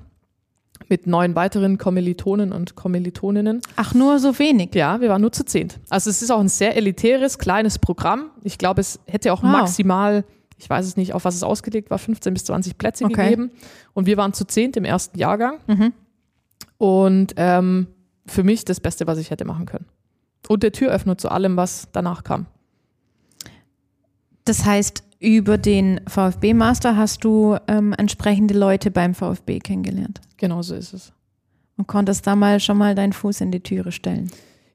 mit 0.88 1.06
neun 1.06 1.34
weiteren 1.34 1.78
Kommilitonen 1.78 2.52
und 2.52 2.74
Kommilitoninnen. 2.76 3.60
Ach, 3.76 3.94
nur 3.94 4.18
so 4.18 4.38
wenig. 4.38 4.74
Ja, 4.74 5.00
wir 5.00 5.08
waren 5.08 5.20
nur 5.20 5.32
zu 5.32 5.44
zehnt. 5.44 5.78
Also 5.90 6.10
es 6.10 6.22
ist 6.22 6.30
auch 6.30 6.40
ein 6.40 6.48
sehr 6.48 6.76
elitäres, 6.76 7.38
kleines 7.38 7.78
Programm. 7.78 8.30
Ich 8.42 8.58
glaube, 8.58 8.80
es 8.80 9.00
hätte 9.06 9.32
auch 9.32 9.42
Wow. 9.42 9.50
maximal, 9.50 10.24
ich 10.58 10.68
weiß 10.68 10.86
es 10.86 10.96
nicht, 10.96 11.14
auf 11.14 11.24
was 11.24 11.34
es 11.34 11.42
ausgelegt 11.42 11.90
war, 11.90 11.98
15 11.98 12.34
bis 12.34 12.44
20 12.44 12.78
Plätze 12.78 13.04
Okay. 13.04 13.24
gegeben. 13.24 13.50
Und 13.94 14.06
wir 14.06 14.16
waren 14.16 14.32
zu 14.32 14.44
zehnt 14.44 14.76
im 14.76 14.84
ersten 14.84 15.18
Jahrgang. 15.18 15.58
Mhm. 15.66 15.92
Und 16.78 17.34
ähm, 17.36 17.86
für 18.26 18.42
mich 18.44 18.64
das 18.64 18.80
Beste, 18.80 19.06
was 19.06 19.18
ich 19.18 19.30
hätte 19.30 19.44
machen 19.44 19.66
können. 19.66 19.86
Und 20.48 20.62
der 20.62 20.72
Türöffner 20.72 21.16
zu 21.18 21.28
allem, 21.30 21.56
was 21.56 21.88
danach 21.92 22.24
kam. 22.24 22.46
Das 24.44 24.64
heißt, 24.64 25.04
über 25.20 25.56
den 25.56 26.00
VfB-Master 26.08 26.96
hast 26.96 27.22
du 27.24 27.56
ähm, 27.68 27.94
entsprechende 27.96 28.54
Leute 28.58 28.90
beim 28.90 29.14
VfB 29.14 29.60
kennengelernt. 29.60 30.20
Genau 30.42 30.60
so 30.60 30.74
ist 30.74 30.92
es. 30.92 31.12
Und 31.76 31.86
konntest 31.86 32.26
da 32.26 32.34
mal 32.34 32.58
schon 32.58 32.76
mal 32.76 32.96
deinen 32.96 33.12
Fuß 33.12 33.42
in 33.42 33.52
die 33.52 33.60
Türe 33.60 33.92
stellen. 33.92 34.28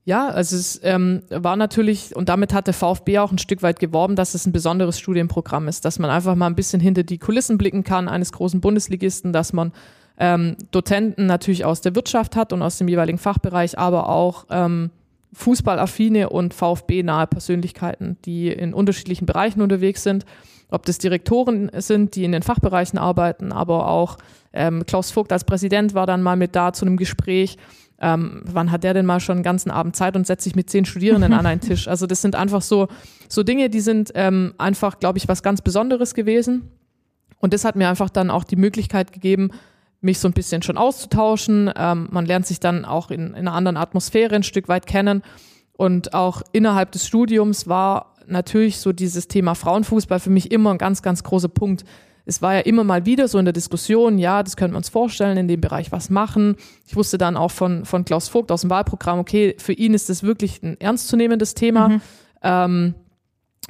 Ja, 0.05 0.29
also 0.29 0.55
es 0.55 0.79
ähm, 0.81 1.23
war 1.29 1.57
natürlich, 1.57 2.15
und 2.15 2.29
damit 2.29 2.53
hat 2.53 2.67
der 2.67 2.73
VfB 2.73 3.19
auch 3.19 3.33
ein 3.33 3.37
Stück 3.37 3.61
weit 3.63 3.81
geworben, 3.81 4.15
dass 4.15 4.33
es 4.33 4.45
ein 4.45 4.53
besonderes 4.53 4.97
Studienprogramm 4.97 5.67
ist, 5.67 5.83
dass 5.83 5.99
man 5.99 6.09
einfach 6.09 6.35
mal 6.35 6.45
ein 6.45 6.55
bisschen 6.55 6.79
hinter 6.79 7.03
die 7.03 7.17
Kulissen 7.17 7.57
blicken 7.57 7.83
kann 7.83 8.07
eines 8.07 8.31
großen 8.31 8.61
Bundesligisten, 8.61 9.33
dass 9.33 9.51
man 9.51 9.73
ähm, 10.17 10.55
Dozenten 10.71 11.25
natürlich 11.25 11.65
aus 11.65 11.81
der 11.81 11.95
Wirtschaft 11.95 12.37
hat 12.37 12.53
und 12.53 12.61
aus 12.61 12.77
dem 12.77 12.87
jeweiligen 12.87 13.17
Fachbereich, 13.17 13.77
aber 13.77 14.07
auch 14.07 14.45
ähm, 14.49 14.89
fußballaffine 15.33 16.29
und 16.29 16.53
VfB-nahe 16.53 17.27
Persönlichkeiten, 17.27 18.15
die 18.23 18.47
in 18.47 18.73
unterschiedlichen 18.73 19.25
Bereichen 19.25 19.61
unterwegs 19.61 20.01
sind. 20.01 20.23
Ob 20.69 20.85
das 20.85 20.97
Direktoren 20.97 21.71
sind, 21.77 22.15
die 22.15 22.25
in 22.25 22.33
den 22.33 22.43
Fachbereichen 22.43 22.99
arbeiten, 22.99 23.51
aber 23.51 23.87
auch 23.87 24.17
ähm, 24.53 24.85
Klaus 24.85 25.11
Vogt 25.11 25.31
als 25.31 25.43
Präsident 25.43 25.93
war 25.93 26.05
dann 26.05 26.21
mal 26.21 26.35
mit 26.35 26.55
da 26.55 26.73
zu 26.73 26.85
einem 26.85 26.97
Gespräch. 26.97 27.57
Ähm, 27.99 28.43
wann 28.45 28.71
hat 28.71 28.83
der 28.83 28.93
denn 28.93 29.05
mal 29.05 29.19
schon 29.19 29.37
einen 29.37 29.43
ganzen 29.43 29.71
Abend 29.71 29.95
Zeit 29.95 30.15
und 30.15 30.27
setzt 30.27 30.43
sich 30.43 30.55
mit 30.55 30.69
zehn 30.69 30.85
Studierenden 30.85 31.33
an 31.33 31.45
einen 31.45 31.61
Tisch? 31.61 31.87
Also 31.87 32.05
das 32.05 32.21
sind 32.21 32.35
einfach 32.35 32.61
so, 32.61 32.87
so 33.27 33.43
Dinge, 33.43 33.69
die 33.69 33.79
sind 33.79 34.11
ähm, 34.13 34.53
einfach, 34.57 34.99
glaube 34.99 35.17
ich, 35.17 35.27
was 35.27 35.41
ganz 35.41 35.61
Besonderes 35.61 36.13
gewesen. 36.13 36.69
Und 37.39 37.53
das 37.53 37.65
hat 37.65 37.75
mir 37.75 37.89
einfach 37.89 38.09
dann 38.09 38.29
auch 38.29 38.43
die 38.43 38.55
Möglichkeit 38.55 39.13
gegeben, 39.13 39.51
mich 40.01 40.19
so 40.19 40.27
ein 40.27 40.33
bisschen 40.33 40.61
schon 40.61 40.77
auszutauschen. 40.77 41.71
Ähm, 41.75 42.07
man 42.11 42.25
lernt 42.25 42.45
sich 42.45 42.59
dann 42.59 42.85
auch 42.85 43.09
in, 43.09 43.27
in 43.29 43.35
einer 43.35 43.53
anderen 43.53 43.77
Atmosphäre 43.77 44.35
ein 44.35 44.43
Stück 44.43 44.67
weit 44.67 44.85
kennen. 44.85 45.23
Und 45.73 46.13
auch 46.13 46.41
innerhalb 46.51 46.91
des 46.91 47.05
Studiums 47.05 47.67
war 47.67 48.15
natürlich 48.27 48.77
so 48.77 48.93
dieses 48.93 49.27
Thema 49.27 49.55
Frauenfußball 49.55 50.19
für 50.19 50.29
mich 50.29 50.51
immer 50.51 50.71
ein 50.71 50.77
ganz, 50.77 51.01
ganz 51.01 51.23
großer 51.23 51.49
Punkt. 51.49 51.83
Es 52.25 52.41
war 52.41 52.55
ja 52.55 52.59
immer 52.59 52.83
mal 52.83 53.05
wieder 53.05 53.27
so 53.27 53.39
in 53.39 53.45
der 53.45 53.53
Diskussion, 53.53 54.17
ja, 54.17 54.43
das 54.43 54.57
können 54.57 54.73
wir 54.73 54.77
uns 54.77 54.89
vorstellen, 54.89 55.37
in 55.37 55.47
dem 55.47 55.61
Bereich 55.61 55.91
was 55.93 56.09
machen. 56.09 56.57
Ich 56.85 56.95
wusste 56.95 57.17
dann 57.17 57.37
auch 57.37 57.51
von, 57.51 57.85
von 57.85 58.03
Klaus 58.03 58.27
Vogt 58.27 58.51
aus 58.51 58.61
dem 58.61 58.69
Wahlprogramm, 58.69 59.19
okay, 59.19 59.55
für 59.59 59.73
ihn 59.73 59.93
ist 59.93 60.09
das 60.09 60.23
wirklich 60.23 60.61
ein 60.61 60.79
ernstzunehmendes 60.79 61.53
Thema. 61.53 61.89
Mhm. 61.89 62.01
Ähm, 62.43 62.95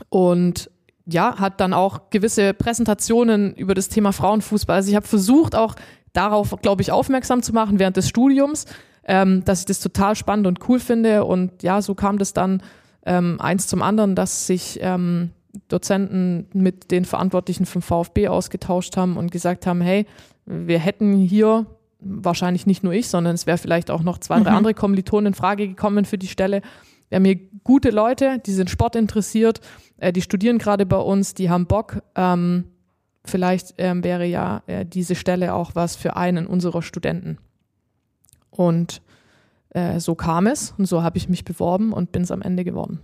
und 0.09 0.71
ja, 1.05 1.37
hat 1.39 1.61
dann 1.61 1.73
auch 1.73 2.09
gewisse 2.09 2.53
Präsentationen 2.53 3.53
über 3.53 3.73
das 3.73 3.89
Thema 3.89 4.11
Frauenfußball. 4.11 4.75
Also 4.75 4.89
ich 4.89 4.95
habe 4.95 5.07
versucht, 5.07 5.55
auch 5.55 5.75
darauf, 6.13 6.55
glaube 6.61 6.81
ich, 6.81 6.91
aufmerksam 6.91 7.43
zu 7.43 7.53
machen 7.53 7.79
während 7.79 7.95
des 7.95 8.09
Studiums, 8.09 8.65
ähm, 9.03 9.45
dass 9.45 9.61
ich 9.61 9.65
das 9.65 9.79
total 9.79 10.15
spannend 10.15 10.47
und 10.47 10.67
cool 10.67 10.79
finde. 10.79 11.23
Und 11.23 11.63
ja, 11.63 11.81
so 11.81 11.95
kam 11.95 12.17
das 12.17 12.33
dann 12.33 12.61
ähm, 13.07 13.41
eins 13.41 13.67
zum 13.67 13.81
anderen, 13.81 14.13
dass 14.13 14.45
sich 14.45 14.79
ähm, 14.81 15.31
Dozenten 15.69 16.47
mit 16.53 16.91
den 16.91 17.05
Verantwortlichen 17.05 17.65
vom 17.65 17.81
VfB 17.81 18.27
ausgetauscht 18.27 18.97
haben 18.97 19.17
und 19.17 19.31
gesagt 19.31 19.65
haben, 19.65 19.81
hey, 19.81 20.05
wir 20.45 20.77
hätten 20.77 21.13
hier 21.13 21.65
wahrscheinlich 21.99 22.67
nicht 22.67 22.83
nur 22.83 22.93
ich, 22.93 23.07
sondern 23.07 23.33
es 23.33 23.47
wäre 23.47 23.57
vielleicht 23.57 23.89
auch 23.89 24.03
noch 24.03 24.19
zwei, 24.19 24.39
drei 24.39 24.51
mhm. 24.51 24.57
andere 24.57 24.73
Kommilitonen 24.73 25.27
in 25.27 25.33
Frage 25.33 25.67
gekommen 25.67 26.05
für 26.05 26.17
die 26.17 26.27
Stelle. 26.27 26.61
Wir 27.09 27.15
haben 27.15 27.25
hier 27.25 27.39
gute 27.63 27.89
Leute, 27.89 28.39
die 28.45 28.51
sind 28.51 28.69
sportinteressiert, 28.69 29.61
äh, 29.97 30.13
die 30.13 30.21
studieren 30.21 30.57
gerade 30.57 30.85
bei 30.85 30.97
uns, 30.97 31.33
die 31.33 31.49
haben 31.49 31.65
Bock. 31.65 32.03
Ähm, 32.15 32.65
vielleicht 33.25 33.75
ähm, 33.77 34.03
wäre 34.03 34.25
ja 34.25 34.61
äh, 34.67 34.85
diese 34.85 35.15
Stelle 35.15 35.53
auch 35.53 35.71
was 35.73 35.95
für 35.95 36.15
einen 36.15 36.45
unserer 36.45 36.81
Studenten. 36.81 37.37
Und 38.51 39.01
äh, 39.69 39.99
so 39.99 40.15
kam 40.15 40.47
es 40.47 40.73
und 40.77 40.85
so 40.85 41.03
habe 41.03 41.17
ich 41.17 41.29
mich 41.29 41.45
beworben 41.45 41.93
und 41.93 42.11
bin 42.11 42.23
es 42.23 42.31
am 42.31 42.41
Ende 42.41 42.63
geworden. 42.63 42.99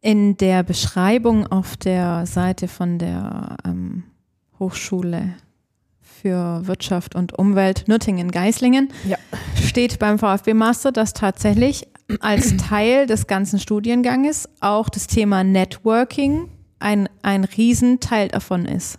In 0.00 0.36
der 0.36 0.62
Beschreibung 0.62 1.46
auf 1.46 1.76
der 1.76 2.26
Seite 2.26 2.68
von 2.68 2.98
der 2.98 3.56
ähm, 3.64 4.04
Hochschule 4.58 5.34
für 6.00 6.66
Wirtschaft 6.66 7.14
und 7.14 7.38
Umwelt 7.38 7.84
Nürtingen-Geislingen 7.86 8.90
ja. 9.06 9.16
steht 9.62 9.98
beim 9.98 10.18
VfB 10.18 10.54
Master, 10.54 10.92
dass 10.92 11.12
tatsächlich 11.12 11.86
als 12.20 12.56
Teil 12.68 13.06
des 13.06 13.26
ganzen 13.26 13.58
Studienganges 13.58 14.48
auch 14.60 14.88
das 14.88 15.06
Thema 15.06 15.44
Networking 15.44 16.48
ein, 16.78 17.08
ein 17.22 17.44
Riesenteil 17.44 18.28
davon 18.28 18.66
ist. 18.66 18.98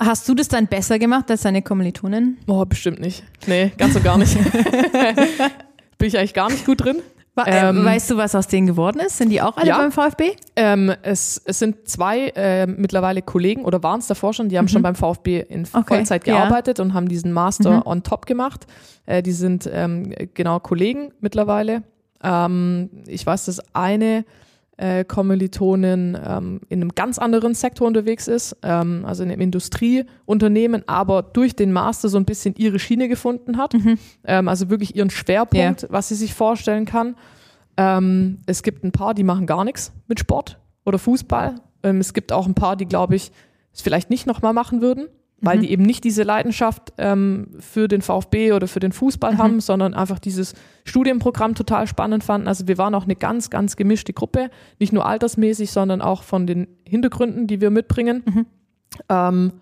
Hast 0.00 0.28
du 0.28 0.34
das 0.34 0.48
dann 0.48 0.68
besser 0.68 0.98
gemacht 0.98 1.30
als 1.30 1.42
deine 1.42 1.62
Kommilitonen? 1.62 2.38
Oh, 2.46 2.64
bestimmt 2.64 3.00
nicht. 3.00 3.24
Nee, 3.46 3.72
ganz 3.76 3.96
und 3.96 4.04
gar 4.04 4.16
nicht. 4.16 4.34
Bin 5.98 6.08
ich 6.08 6.16
eigentlich 6.16 6.34
gar 6.34 6.50
nicht 6.50 6.64
gut 6.64 6.84
drin. 6.84 6.98
Äh, 7.46 7.68
ähm, 7.68 7.84
weißt 7.84 8.10
du, 8.10 8.16
was 8.16 8.34
aus 8.34 8.46
denen 8.46 8.66
geworden 8.66 9.00
ist? 9.00 9.18
Sind 9.18 9.30
die 9.30 9.40
auch 9.40 9.56
alle 9.56 9.68
ja, 9.68 9.78
beim 9.78 9.92
VfB? 9.92 10.32
Ähm, 10.56 10.92
es, 11.02 11.40
es 11.44 11.58
sind 11.58 11.88
zwei 11.88 12.28
äh, 12.34 12.66
mittlerweile 12.66 13.22
Kollegen 13.22 13.64
oder 13.64 13.82
waren 13.82 14.00
es 14.00 14.06
davor 14.06 14.32
schon, 14.32 14.48
die 14.48 14.58
haben 14.58 14.64
mhm. 14.64 14.70
schon 14.70 14.82
beim 14.82 14.94
VfB 14.94 15.40
in 15.40 15.66
okay. 15.72 15.82
Vollzeit 15.86 16.24
gearbeitet 16.24 16.78
ja. 16.78 16.84
und 16.84 16.94
haben 16.94 17.08
diesen 17.08 17.32
Master 17.32 17.76
mhm. 17.76 17.82
on 17.84 18.02
top 18.02 18.26
gemacht. 18.26 18.66
Äh, 19.06 19.22
die 19.22 19.32
sind 19.32 19.68
ähm, 19.72 20.14
genau 20.34 20.60
Kollegen 20.60 21.12
mittlerweile. 21.20 21.82
Ähm, 22.22 22.90
ich 23.06 23.24
weiß, 23.24 23.44
dass 23.46 23.60
eine 23.74 24.24
äh, 24.78 25.04
Kommilitonin 25.04 26.16
ähm, 26.24 26.60
in 26.68 26.80
einem 26.80 26.94
ganz 26.94 27.18
anderen 27.18 27.54
Sektor 27.54 27.86
unterwegs 27.86 28.28
ist, 28.28 28.56
ähm, 28.62 29.04
also 29.04 29.22
in 29.22 29.30
einem 29.30 29.40
Industrieunternehmen, 29.40 30.84
aber 30.86 31.22
durch 31.22 31.54
den 31.54 31.72
Master 31.72 32.08
so 32.08 32.16
ein 32.16 32.24
bisschen 32.24 32.54
ihre 32.56 32.78
Schiene 32.78 33.08
gefunden 33.08 33.58
hat, 33.58 33.74
mhm. 33.74 33.98
ähm, 34.24 34.48
also 34.48 34.70
wirklich 34.70 34.96
ihren 34.96 35.10
Schwerpunkt, 35.10 35.82
yeah. 35.82 35.92
was 35.92 36.08
sie 36.08 36.14
sich 36.14 36.32
vorstellen 36.32 36.86
kann. 36.86 37.16
Ähm, 37.76 38.38
es 38.46 38.62
gibt 38.62 38.84
ein 38.84 38.92
paar, 38.92 39.14
die 39.14 39.24
machen 39.24 39.46
gar 39.46 39.64
nichts 39.64 39.92
mit 40.06 40.20
Sport 40.20 40.58
oder 40.84 40.98
Fußball. 40.98 41.56
Ähm, 41.82 41.98
es 41.98 42.14
gibt 42.14 42.32
auch 42.32 42.46
ein 42.46 42.54
paar, 42.54 42.76
die, 42.76 42.86
glaube 42.86 43.16
ich, 43.16 43.32
es 43.72 43.82
vielleicht 43.82 44.10
nicht 44.10 44.26
nochmal 44.26 44.52
machen 44.52 44.80
würden 44.80 45.08
weil 45.40 45.58
mhm. 45.58 45.62
die 45.62 45.70
eben 45.70 45.82
nicht 45.84 46.04
diese 46.04 46.22
Leidenschaft 46.22 46.92
ähm, 46.98 47.48
für 47.60 47.88
den 47.88 48.02
VfB 48.02 48.52
oder 48.52 48.66
für 48.66 48.80
den 48.80 48.92
Fußball 48.92 49.34
mhm. 49.34 49.38
haben, 49.38 49.60
sondern 49.60 49.94
einfach 49.94 50.18
dieses 50.18 50.54
Studienprogramm 50.84 51.54
total 51.54 51.86
spannend 51.86 52.24
fanden. 52.24 52.48
Also 52.48 52.66
wir 52.66 52.78
waren 52.78 52.94
auch 52.94 53.04
eine 53.04 53.16
ganz, 53.16 53.50
ganz 53.50 53.76
gemischte 53.76 54.12
Gruppe, 54.12 54.50
nicht 54.78 54.92
nur 54.92 55.06
altersmäßig, 55.06 55.70
sondern 55.70 56.00
auch 56.00 56.22
von 56.22 56.46
den 56.46 56.66
Hintergründen, 56.84 57.46
die 57.46 57.60
wir 57.60 57.70
mitbringen. 57.70 58.22
Mhm. 58.26 58.46
Ähm, 59.08 59.52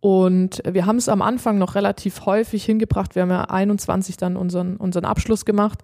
und 0.00 0.62
wir 0.68 0.86
haben 0.86 0.96
es 0.96 1.08
am 1.08 1.22
Anfang 1.22 1.58
noch 1.58 1.74
relativ 1.74 2.26
häufig 2.26 2.64
hingebracht. 2.64 3.14
Wir 3.14 3.22
haben 3.22 3.30
ja 3.30 3.44
21 3.44 4.16
dann 4.16 4.36
unseren, 4.36 4.76
unseren 4.76 5.04
Abschluss 5.04 5.44
gemacht, 5.44 5.80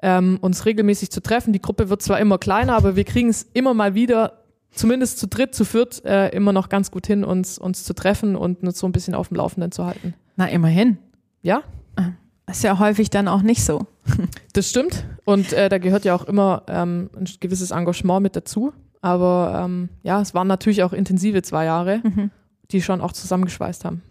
ähm, 0.00 0.38
uns 0.40 0.64
regelmäßig 0.64 1.10
zu 1.10 1.20
treffen. 1.20 1.52
Die 1.52 1.60
Gruppe 1.60 1.90
wird 1.90 2.02
zwar 2.02 2.20
immer 2.20 2.38
kleiner, 2.38 2.76
aber 2.76 2.96
wir 2.96 3.04
kriegen 3.04 3.28
es 3.28 3.42
immer 3.52 3.74
mal 3.74 3.94
wieder 3.94 4.45
zumindest 4.76 5.18
zu 5.18 5.26
dritt, 5.26 5.54
zu 5.54 5.64
viert 5.64 6.04
äh, 6.04 6.28
immer 6.28 6.52
noch 6.52 6.68
ganz 6.68 6.90
gut 6.90 7.06
hin, 7.06 7.24
uns, 7.24 7.58
uns 7.58 7.84
zu 7.84 7.94
treffen 7.94 8.36
und 8.36 8.62
uns 8.62 8.78
so 8.78 8.86
ein 8.86 8.92
bisschen 8.92 9.14
auf 9.14 9.28
dem 9.28 9.38
Laufenden 9.38 9.72
zu 9.72 9.84
halten. 9.84 10.14
Na, 10.36 10.48
immerhin. 10.48 10.98
Ja. 11.42 11.62
Ah, 11.96 12.10
ist 12.48 12.62
ja 12.62 12.78
häufig 12.78 13.10
dann 13.10 13.28
auch 13.28 13.42
nicht 13.42 13.64
so. 13.64 13.86
Das 14.52 14.70
stimmt. 14.70 15.04
Und 15.26 15.52
äh, 15.52 15.68
da 15.68 15.76
gehört 15.76 16.06
ja 16.06 16.14
auch 16.14 16.24
immer 16.24 16.62
ähm, 16.68 17.10
ein 17.14 17.28
gewisses 17.40 17.72
Engagement 17.72 18.22
mit 18.22 18.36
dazu. 18.36 18.72
Aber 19.02 19.62
ähm, 19.64 19.90
ja, 20.02 20.20
es 20.20 20.32
waren 20.32 20.48
natürlich 20.48 20.82
auch 20.82 20.92
intensive 20.92 21.42
zwei 21.42 21.66
Jahre, 21.66 22.00
mhm. 22.02 22.30
die 22.70 22.80
schon 22.80 23.00
auch 23.00 23.12
zusammengeschweißt 23.12 23.84
haben. 23.84 24.02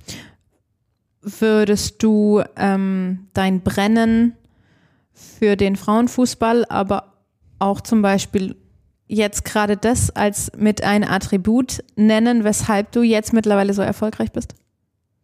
Würdest 1.22 2.04
du 2.04 2.44
ähm, 2.56 3.28
dein 3.34 3.62
Brennen 3.62 4.34
für 5.14 5.56
den 5.56 5.76
Frauenfußball, 5.76 6.66
aber 6.70 7.14
auch 7.58 7.82
zum 7.82 8.02
Beispiel 8.02 8.56
jetzt 9.08 9.46
gerade 9.46 9.78
das 9.78 10.10
als 10.16 10.52
mit 10.58 10.84
ein 10.84 11.04
Attribut 11.04 11.84
nennen, 11.96 12.44
weshalb 12.44 12.92
du 12.92 13.04
jetzt 13.04 13.34
mittlerweile 13.34 13.74
so 13.74 13.82
erfolgreich 13.82 14.32
bist? 14.32 14.56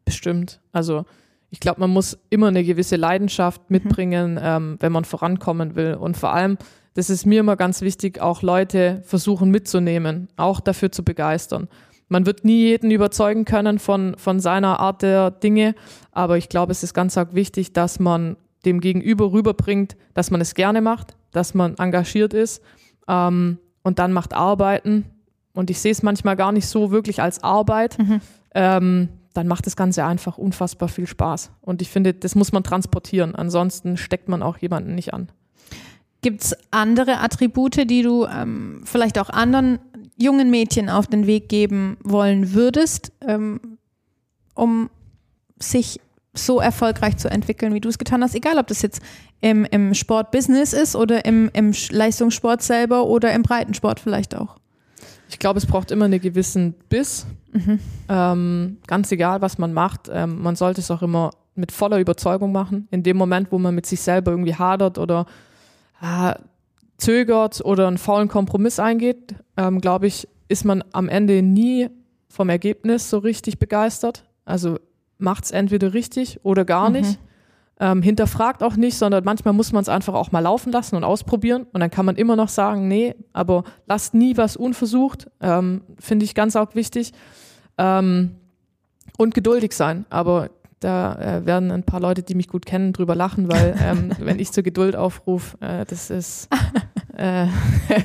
Bestimmt. 0.05 0.59
Also 0.71 1.05
ich 1.49 1.59
glaube, 1.59 1.79
man 1.79 1.89
muss 1.89 2.17
immer 2.29 2.47
eine 2.47 2.63
gewisse 2.63 2.95
Leidenschaft 2.95 3.61
mhm. 3.61 3.73
mitbringen, 3.75 4.33
mhm. 4.33 4.39
ähm, 4.41 4.77
wenn 4.79 4.91
man 4.91 5.05
vorankommen 5.05 5.75
will. 5.75 5.95
Und 5.95 6.17
vor 6.17 6.33
allem, 6.33 6.57
das 6.93 7.09
ist 7.09 7.25
mir 7.25 7.39
immer 7.39 7.55
ganz 7.55 7.81
wichtig, 7.81 8.21
auch 8.21 8.41
Leute 8.41 9.01
versuchen 9.05 9.49
mitzunehmen, 9.49 10.27
auch 10.37 10.59
dafür 10.59 10.91
zu 10.91 11.03
begeistern. 11.03 11.67
Man 12.07 12.25
wird 12.25 12.43
nie 12.43 12.65
jeden 12.65 12.91
überzeugen 12.91 13.45
können 13.45 13.79
von, 13.79 14.15
von 14.17 14.41
seiner 14.41 14.81
Art 14.81 15.01
der 15.01 15.31
Dinge, 15.31 15.75
aber 16.11 16.37
ich 16.37 16.49
glaube, 16.49 16.73
es 16.73 16.83
ist 16.83 16.93
ganz 16.93 17.17
arg 17.17 17.33
wichtig, 17.33 17.71
dass 17.71 17.99
man 17.99 18.35
dem 18.65 18.81
Gegenüber 18.81 19.31
rüberbringt, 19.31 19.95
dass 20.13 20.29
man 20.29 20.41
es 20.41 20.53
gerne 20.53 20.81
macht, 20.81 21.15
dass 21.31 21.53
man 21.53 21.75
engagiert 21.77 22.33
ist 22.33 22.61
ähm, 23.07 23.57
und 23.83 23.99
dann 23.99 24.13
macht 24.13 24.33
Arbeiten 24.33 25.05
und 25.53 25.69
ich 25.69 25.79
sehe 25.79 25.91
es 25.91 26.03
manchmal 26.03 26.35
gar 26.35 26.51
nicht 26.51 26.67
so 26.67 26.91
wirklich 26.91 27.21
als 27.21 27.43
Arbeit, 27.43 27.97
mhm. 27.99 28.21
ähm, 28.55 29.09
dann 29.33 29.47
macht 29.47 29.65
das 29.65 29.75
Ganze 29.75 30.03
einfach 30.05 30.37
unfassbar 30.37 30.89
viel 30.89 31.07
Spaß. 31.07 31.51
Und 31.61 31.81
ich 31.81 31.89
finde, 31.89 32.13
das 32.13 32.35
muss 32.35 32.51
man 32.51 32.63
transportieren. 32.63 33.35
Ansonsten 33.35 33.97
steckt 33.97 34.27
man 34.27 34.43
auch 34.43 34.57
jemanden 34.57 34.95
nicht 34.95 35.13
an. 35.13 35.29
Gibt 36.21 36.41
es 36.41 36.55
andere 36.69 37.19
Attribute, 37.19 37.89
die 37.89 38.03
du 38.03 38.25
ähm, 38.25 38.81
vielleicht 38.83 39.17
auch 39.17 39.29
anderen 39.29 39.79
jungen 40.17 40.51
Mädchen 40.51 40.89
auf 40.89 41.07
den 41.07 41.27
Weg 41.27 41.49
geben 41.49 41.97
wollen 42.03 42.53
würdest, 42.53 43.11
ähm, 43.25 43.77
um 44.53 44.89
sich 45.57 45.99
so 46.33 46.59
erfolgreich 46.59 47.17
zu 47.17 47.29
entwickeln, 47.29 47.73
wie 47.73 47.81
du 47.81 47.89
es 47.89 47.97
getan 47.97 48.23
hast, 48.23 48.35
egal 48.35 48.57
ob 48.57 48.67
das 48.67 48.81
jetzt 48.81 49.01
im, 49.41 49.65
im 49.65 49.93
Sportbusiness 49.93 50.73
ist 50.73 50.95
oder 50.95 51.25
im, 51.25 51.49
im 51.53 51.73
Leistungssport 51.89 52.61
selber 52.61 53.05
oder 53.05 53.33
im 53.33 53.41
Breitensport 53.41 53.99
vielleicht 53.99 54.35
auch. 54.35 54.57
Ich 55.29 55.39
glaube, 55.39 55.57
es 55.57 55.65
braucht 55.65 55.91
immer 55.91 56.05
einen 56.05 56.21
gewissen 56.21 56.73
Biss. 56.89 57.25
Mhm. 57.53 57.79
Ähm, 58.07 58.77
ganz 58.87 59.11
egal, 59.11 59.41
was 59.41 59.57
man 59.57 59.73
macht. 59.73 60.09
Ähm, 60.11 60.41
man 60.41 60.55
sollte 60.55 60.81
es 60.81 60.91
auch 60.91 61.01
immer 61.01 61.31
mit 61.55 61.71
voller 61.71 61.99
Überzeugung 61.99 62.51
machen. 62.51 62.87
In 62.91 63.03
dem 63.03 63.17
Moment, 63.17 63.51
wo 63.51 63.57
man 63.57 63.73
mit 63.73 63.85
sich 63.85 64.01
selber 64.01 64.31
irgendwie 64.31 64.55
hadert 64.55 64.97
oder 64.97 65.25
äh, 66.01 66.35
zögert 66.97 67.63
oder 67.63 67.87
einen 67.87 67.97
faulen 67.97 68.27
Kompromiss 68.27 68.79
eingeht, 68.79 69.35
ähm, 69.57 69.81
glaube 69.81 70.07
ich, 70.07 70.27
ist 70.47 70.65
man 70.65 70.83
am 70.91 71.09
Ende 71.09 71.41
nie 71.41 71.89
vom 72.29 72.49
Ergebnis 72.49 73.09
so 73.09 73.17
richtig 73.17 73.57
begeistert. 73.57 74.23
Also 74.45 74.79
macht 75.17 75.45
es 75.45 75.51
entweder 75.51 75.93
richtig 75.93 76.39
oder 76.43 76.65
gar 76.65 76.89
mhm. 76.89 76.97
nicht. 76.97 77.19
Ähm, 77.83 78.03
hinterfragt 78.03 78.61
auch 78.61 78.75
nicht, 78.75 78.95
sondern 78.95 79.23
manchmal 79.23 79.55
muss 79.55 79.71
man 79.71 79.81
es 79.81 79.89
einfach 79.89 80.13
auch 80.13 80.31
mal 80.31 80.41
laufen 80.41 80.71
lassen 80.71 80.95
und 80.95 81.03
ausprobieren. 81.03 81.65
Und 81.73 81.79
dann 81.79 81.89
kann 81.89 82.05
man 82.05 82.15
immer 82.15 82.35
noch 82.35 82.49
sagen, 82.49 82.87
nee, 82.87 83.15
aber 83.33 83.63
lasst 83.87 84.13
nie 84.13 84.37
was 84.37 84.55
unversucht. 84.55 85.31
Ähm, 85.41 85.81
Finde 85.97 86.23
ich 86.23 86.35
ganz 86.35 86.55
auch 86.55 86.75
wichtig. 86.75 87.11
Ähm, 87.79 88.35
und 89.17 89.33
geduldig 89.33 89.73
sein. 89.73 90.05
Aber 90.11 90.51
da 90.79 91.15
äh, 91.15 91.45
werden 91.45 91.71
ein 91.71 91.83
paar 91.83 91.99
Leute, 91.99 92.23
die 92.23 92.35
mich 92.35 92.47
gut 92.47 92.65
kennen, 92.65 92.93
drüber 92.93 93.15
lachen, 93.15 93.51
weil 93.51 93.75
ähm, 93.81 94.11
wenn 94.19 94.39
ich 94.39 94.51
zur 94.51 94.63
Geduld 94.63 94.95
aufrufe, 94.95 95.57
äh, 95.61 95.83
das 95.85 96.09
ist 96.09 96.49
äh, 97.17 97.47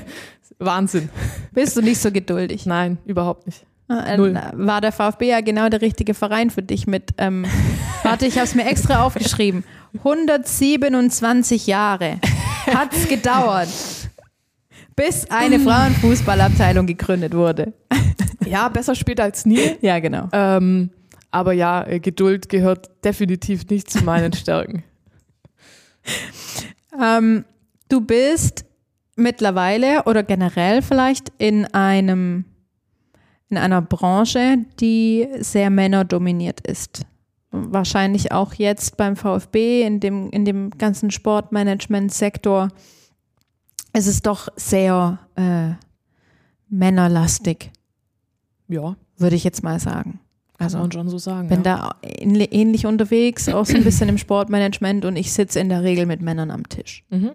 Wahnsinn. 0.59 1.09
Bist 1.53 1.77
du 1.77 1.81
nicht 1.81 1.99
so 1.99 2.11
geduldig? 2.11 2.65
Nein, 2.65 2.97
überhaupt 3.05 3.45
nicht. 3.45 3.65
Äh, 3.89 4.17
Null. 4.17 4.39
War 4.53 4.81
der 4.81 4.91
VfB 4.91 5.29
ja 5.29 5.41
genau 5.41 5.69
der 5.69 5.81
richtige 5.81 6.13
Verein 6.13 6.49
für 6.49 6.61
dich 6.61 6.87
mit, 6.87 7.11
ähm, 7.17 7.45
warte, 8.03 8.25
ich 8.25 8.35
habe 8.35 8.45
es 8.45 8.55
mir 8.55 8.65
extra 8.65 9.03
aufgeschrieben. 9.03 9.63
127 9.99 11.67
Jahre 11.67 12.19
hat 12.73 12.93
es 12.93 13.07
gedauert, 13.07 13.69
bis 14.95 15.29
eine 15.31 15.59
Frauenfußballabteilung 15.59 16.85
gegründet 16.85 17.33
wurde. 17.33 17.73
Ja, 18.45 18.69
besser 18.69 18.95
spät 18.95 19.19
als 19.19 19.45
nie. 19.45 19.75
Ja, 19.81 19.99
genau. 19.99 20.29
Ähm, 20.31 20.89
aber 21.31 21.51
ja, 21.51 21.85
äh, 21.85 21.99
Geduld 21.99 22.47
gehört 22.47 22.89
definitiv 23.03 23.67
nicht 23.69 23.89
zu 23.89 24.05
meinen 24.05 24.31
Stärken. 24.31 24.83
ähm, 27.01 27.43
du 27.89 27.99
bist 27.99 28.63
mittlerweile 29.17 30.03
oder 30.03 30.23
generell 30.23 30.81
vielleicht 30.81 31.33
in 31.39 31.65
einem 31.73 32.45
in 33.49 33.57
einer 33.57 33.81
Branche, 33.81 34.57
die 34.79 35.27
sehr 35.39 35.69
männerdominiert 35.69 36.61
ist. 36.61 37.05
Wahrscheinlich 37.51 38.31
auch 38.31 38.53
jetzt 38.53 38.97
beim 38.97 39.15
VfB, 39.15 39.83
in 39.83 39.99
dem, 39.99 40.29
in 40.31 40.43
dem 40.45 40.71
ganzen 40.71 41.11
Sportmanagement-Sektor. 41.11 42.69
Es 43.93 44.05
ist 44.05 44.27
doch 44.27 44.49
sehr 44.57 45.19
äh, 45.35 45.71
männerlastig. 46.69 47.71
Ja. 48.67 48.95
Würde 49.17 49.35
ich 49.35 49.43
jetzt 49.43 49.63
mal 49.63 49.79
sagen. 49.79 50.19
Also 50.59 50.79
man 50.79 50.91
schon 50.91 51.09
so 51.09 51.17
sagen. 51.17 51.47
Bin 51.47 51.63
ja. 51.63 51.63
da 51.63 51.95
ähnlich 52.01 52.85
unterwegs, 52.85 53.47
auch 53.47 53.65
so 53.65 53.75
ein 53.75 53.83
bisschen 53.83 54.09
im 54.09 54.17
Sportmanagement 54.17 55.05
und 55.05 55.15
ich 55.15 55.31
sitze 55.31 55.59
in 55.59 55.69
der 55.69 55.83
Regel 55.83 56.05
mit 56.05 56.21
Männern 56.21 56.51
am 56.51 56.67
Tisch. 56.67 57.03
Mhm. 57.09 57.31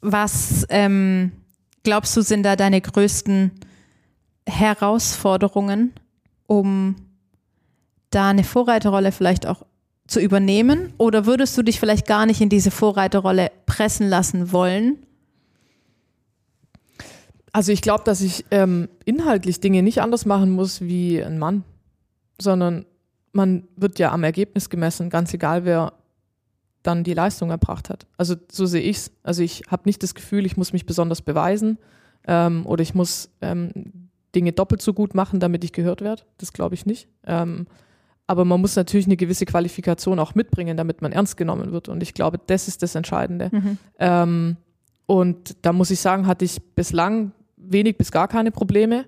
Was 0.00 0.66
ähm, 0.70 1.32
glaubst 1.82 2.16
du, 2.16 2.22
sind 2.22 2.42
da 2.42 2.56
deine 2.56 2.80
größten 2.80 3.52
Herausforderungen, 4.46 5.92
um 6.46 6.96
da 8.10 8.28
eine 8.28 8.44
Vorreiterrolle 8.44 9.12
vielleicht 9.12 9.46
auch 9.46 9.64
zu 10.06 10.20
übernehmen? 10.20 10.92
Oder 10.98 11.26
würdest 11.26 11.56
du 11.56 11.62
dich 11.62 11.80
vielleicht 11.80 12.06
gar 12.06 12.26
nicht 12.26 12.40
in 12.40 12.48
diese 12.48 12.70
Vorreiterrolle 12.70 13.50
pressen 13.66 14.08
lassen 14.08 14.52
wollen? 14.52 14.98
Also 17.52 17.72
ich 17.72 17.82
glaube, 17.82 18.04
dass 18.04 18.20
ich 18.20 18.44
ähm, 18.50 18.88
inhaltlich 19.04 19.60
Dinge 19.60 19.82
nicht 19.82 20.02
anders 20.02 20.26
machen 20.26 20.50
muss 20.50 20.80
wie 20.80 21.22
ein 21.22 21.38
Mann, 21.38 21.62
sondern 22.40 22.84
man 23.32 23.68
wird 23.76 23.98
ja 23.98 24.12
am 24.12 24.24
Ergebnis 24.24 24.70
gemessen, 24.70 25.08
ganz 25.08 25.32
egal 25.34 25.64
wer 25.64 25.92
dann 26.82 27.04
die 27.04 27.14
Leistung 27.14 27.50
erbracht 27.50 27.90
hat. 27.90 28.06
Also 28.18 28.34
so 28.50 28.66
sehe 28.66 28.82
ich's. 28.82 29.10
Also 29.22 29.42
ich 29.42 29.62
habe 29.70 29.84
nicht 29.86 30.02
das 30.02 30.14
Gefühl, 30.14 30.44
ich 30.44 30.56
muss 30.56 30.72
mich 30.72 30.84
besonders 30.84 31.22
beweisen 31.22 31.78
ähm, 32.26 32.66
oder 32.66 32.82
ich 32.82 32.94
muss 32.94 33.30
ähm, 33.40 34.03
Dinge 34.34 34.52
doppelt 34.52 34.82
so 34.82 34.92
gut 34.92 35.14
machen, 35.14 35.40
damit 35.40 35.64
ich 35.64 35.72
gehört 35.72 36.00
werde. 36.00 36.22
Das 36.38 36.52
glaube 36.52 36.74
ich 36.74 36.86
nicht. 36.86 37.08
Ähm, 37.26 37.66
aber 38.26 38.44
man 38.44 38.60
muss 38.60 38.76
natürlich 38.76 39.06
eine 39.06 39.16
gewisse 39.16 39.44
Qualifikation 39.44 40.18
auch 40.18 40.34
mitbringen, 40.34 40.76
damit 40.76 41.02
man 41.02 41.12
ernst 41.12 41.36
genommen 41.36 41.72
wird. 41.72 41.88
Und 41.88 42.02
ich 42.02 42.14
glaube, 42.14 42.40
das 42.46 42.68
ist 42.68 42.82
das 42.82 42.94
Entscheidende. 42.94 43.50
Mhm. 43.52 43.78
Ähm, 43.98 44.56
und 45.06 45.56
da 45.62 45.72
muss 45.72 45.90
ich 45.90 46.00
sagen, 46.00 46.26
hatte 46.26 46.44
ich 46.44 46.62
bislang 46.74 47.32
wenig 47.56 47.98
bis 47.98 48.10
gar 48.10 48.28
keine 48.28 48.50
Probleme. 48.50 49.04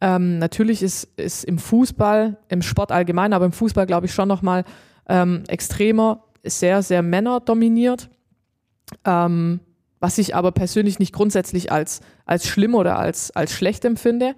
Ähm, 0.00 0.38
natürlich 0.38 0.82
ist, 0.82 1.08
ist 1.16 1.44
im 1.44 1.58
Fußball, 1.58 2.36
im 2.48 2.62
Sport 2.62 2.92
allgemein, 2.92 3.32
aber 3.32 3.44
im 3.44 3.52
Fußball 3.52 3.86
glaube 3.86 4.06
ich 4.06 4.14
schon 4.14 4.28
nochmal 4.28 4.64
ähm, 5.08 5.44
extremer, 5.48 6.24
sehr, 6.44 6.82
sehr 6.82 7.02
männerdominiert. 7.02 8.10
Ähm, 9.04 9.60
was 10.00 10.18
ich 10.18 10.34
aber 10.34 10.52
persönlich 10.52 10.98
nicht 10.98 11.12
grundsätzlich 11.12 11.72
als, 11.72 12.00
als 12.24 12.46
schlimm 12.46 12.74
oder 12.74 12.98
als, 12.98 13.30
als 13.30 13.52
schlecht 13.52 13.84
empfinde. 13.84 14.34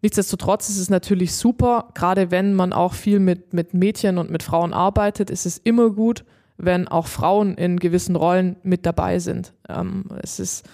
Nichtsdestotrotz 0.00 0.68
ist 0.68 0.78
es 0.78 0.90
natürlich 0.90 1.34
super, 1.34 1.88
gerade 1.94 2.30
wenn 2.30 2.54
man 2.54 2.72
auch 2.72 2.94
viel 2.94 3.18
mit, 3.18 3.52
mit 3.52 3.74
Mädchen 3.74 4.18
und 4.18 4.30
mit 4.30 4.42
Frauen 4.42 4.72
arbeitet, 4.72 5.28
ist 5.30 5.44
es 5.44 5.58
immer 5.58 5.90
gut, 5.90 6.24
wenn 6.56 6.88
auch 6.88 7.06
Frauen 7.06 7.54
in 7.54 7.78
gewissen 7.78 8.16
Rollen 8.16 8.56
mit 8.62 8.86
dabei 8.86 9.18
sind. 9.18 9.54
Ähm, 9.68 10.04
es 10.22 10.38
ist 10.38 10.68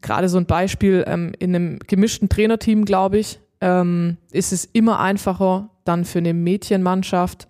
gerade 0.00 0.28
so 0.28 0.38
ein 0.38 0.46
Beispiel, 0.46 1.04
ähm, 1.06 1.32
in 1.38 1.54
einem 1.54 1.78
gemischten 1.86 2.28
Trainerteam, 2.28 2.84
glaube 2.84 3.18
ich, 3.18 3.40
ähm, 3.60 4.16
ist 4.32 4.52
es 4.52 4.64
immer 4.64 5.00
einfacher, 5.00 5.70
dann 5.84 6.04
für 6.04 6.18
eine 6.18 6.34
Mädchenmannschaft 6.34 7.46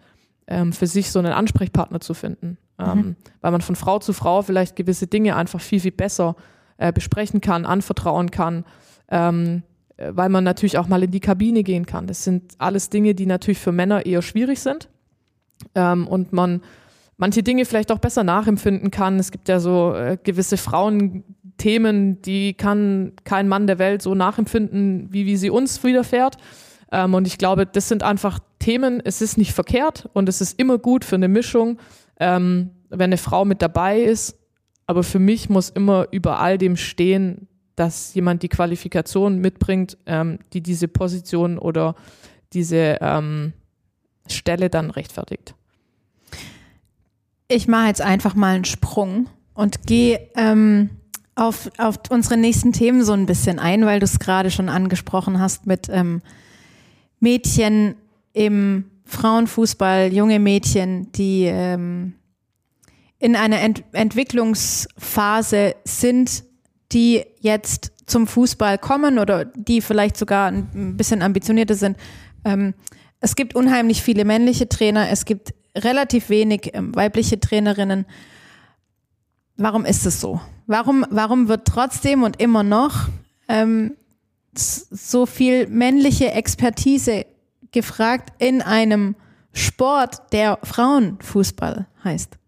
ähm, 0.46 0.72
für 0.72 0.86
sich 0.86 1.10
so 1.10 1.18
einen 1.18 1.32
Ansprechpartner 1.32 2.00
zu 2.00 2.14
finden. 2.14 2.58
Ähm, 2.78 2.98
mhm. 2.98 3.16
Weil 3.40 3.52
man 3.52 3.60
von 3.60 3.76
Frau 3.76 3.98
zu 3.98 4.12
Frau 4.12 4.42
vielleicht 4.42 4.76
gewisse 4.76 5.06
Dinge 5.06 5.36
einfach 5.36 5.60
viel, 5.60 5.80
viel 5.80 5.92
besser 5.92 6.34
äh, 6.76 6.92
besprechen 6.92 7.40
kann, 7.40 7.66
anvertrauen 7.66 8.30
kann, 8.30 8.64
ähm, 9.10 9.62
äh, 9.96 10.10
weil 10.14 10.28
man 10.28 10.44
natürlich 10.44 10.78
auch 10.78 10.88
mal 10.88 11.02
in 11.02 11.10
die 11.10 11.20
Kabine 11.20 11.62
gehen 11.62 11.86
kann. 11.86 12.06
Das 12.06 12.24
sind 12.24 12.54
alles 12.58 12.90
Dinge, 12.90 13.14
die 13.14 13.26
natürlich 13.26 13.58
für 13.58 13.72
Männer 13.72 14.06
eher 14.06 14.22
schwierig 14.22 14.60
sind 14.60 14.88
ähm, 15.74 16.08
und 16.08 16.32
man 16.32 16.62
manche 17.16 17.42
Dinge 17.42 17.64
vielleicht 17.64 17.92
auch 17.92 17.98
besser 17.98 18.24
nachempfinden 18.24 18.90
kann. 18.90 19.18
Es 19.18 19.30
gibt 19.30 19.48
ja 19.48 19.60
so 19.60 19.94
äh, 19.94 20.18
gewisse 20.22 20.56
Frauen, 20.56 21.22
Themen, 21.56 22.20
die 22.22 22.54
kann 22.54 23.12
kein 23.22 23.48
Mann 23.48 23.66
der 23.66 23.78
Welt 23.78 24.02
so 24.02 24.14
nachempfinden, 24.14 25.12
wie, 25.12 25.24
wie 25.26 25.36
sie 25.36 25.50
uns 25.50 25.84
widerfährt. 25.84 26.36
Ähm, 26.90 27.14
und 27.14 27.26
ich 27.26 27.38
glaube, 27.38 27.66
das 27.66 27.88
sind 27.88 28.02
einfach 28.02 28.40
Themen, 28.58 29.00
es 29.04 29.20
ist 29.20 29.38
nicht 29.38 29.52
verkehrt 29.52 30.08
und 30.12 30.28
es 30.28 30.40
ist 30.40 30.58
immer 30.58 30.78
gut 30.78 31.04
für 31.04 31.16
eine 31.16 31.28
Mischung, 31.28 31.78
ähm, 32.20 32.70
wenn 32.90 33.00
eine 33.00 33.18
Frau 33.18 33.44
mit 33.44 33.62
dabei 33.62 34.00
ist. 34.00 34.38
Aber 34.86 35.02
für 35.02 35.18
mich 35.18 35.48
muss 35.48 35.70
immer 35.70 36.08
über 36.10 36.40
all 36.40 36.58
dem 36.58 36.76
stehen, 36.76 37.48
dass 37.76 38.14
jemand 38.14 38.42
die 38.42 38.48
Qualifikation 38.48 39.38
mitbringt, 39.38 39.96
ähm, 40.06 40.38
die 40.52 40.62
diese 40.62 40.88
Position 40.88 41.58
oder 41.58 41.94
diese 42.52 42.98
ähm, 43.00 43.52
Stelle 44.28 44.70
dann 44.70 44.90
rechtfertigt. 44.90 45.54
Ich 47.48 47.68
mache 47.68 47.88
jetzt 47.88 48.00
einfach 48.00 48.34
mal 48.34 48.54
einen 48.54 48.64
Sprung 48.64 49.28
und 49.54 49.86
gehe 49.86 50.28
ähm, 50.36 50.90
auf, 51.34 51.70
auf 51.78 51.96
unsere 52.10 52.36
nächsten 52.36 52.72
Themen 52.72 53.04
so 53.04 53.12
ein 53.12 53.26
bisschen 53.26 53.58
ein, 53.58 53.84
weil 53.86 54.00
du 54.00 54.04
es 54.04 54.18
gerade 54.18 54.50
schon 54.50 54.68
angesprochen 54.68 55.40
hast 55.40 55.66
mit 55.66 55.88
ähm, 55.90 56.22
Mädchen 57.20 57.96
im 58.32 58.90
Frauenfußball, 59.04 60.12
junge 60.12 60.38
Mädchen, 60.38 61.12
die 61.12 61.44
ähm, 61.44 62.14
in 63.18 63.36
einer 63.36 63.60
Ent 63.60 63.84
Entwicklungsphase 63.92 65.76
sind, 65.84 66.44
die 66.92 67.24
jetzt 67.40 67.92
zum 68.06 68.26
Fußball 68.26 68.78
kommen 68.78 69.18
oder 69.18 69.44
die 69.44 69.80
vielleicht 69.80 70.16
sogar 70.16 70.48
ein 70.48 70.96
bisschen 70.96 71.22
ambitionierter 71.22 71.74
sind. 71.74 71.96
Ähm, 72.44 72.74
es 73.20 73.36
gibt 73.36 73.54
unheimlich 73.54 74.02
viele 74.02 74.24
männliche 74.24 74.68
Trainer, 74.68 75.08
es 75.08 75.24
gibt 75.24 75.54
relativ 75.76 76.28
wenig 76.28 76.70
ähm, 76.74 76.94
weibliche 76.94 77.40
Trainerinnen. 77.40 78.06
Warum 79.56 79.84
ist 79.84 80.04
es 80.04 80.20
so? 80.20 80.40
Warum, 80.66 81.06
warum 81.10 81.48
wird 81.48 81.66
trotzdem 81.66 82.22
und 82.22 82.40
immer 82.40 82.62
noch 82.62 83.08
ähm, 83.48 83.96
so 84.56 85.26
viel 85.26 85.66
männliche 85.66 86.32
Expertise 86.32 87.26
gefragt 87.74 88.32
in 88.38 88.62
einem 88.62 89.14
Sport, 89.52 90.32
der 90.32 90.58
Frauenfußball 90.62 91.86
heißt? 92.02 92.38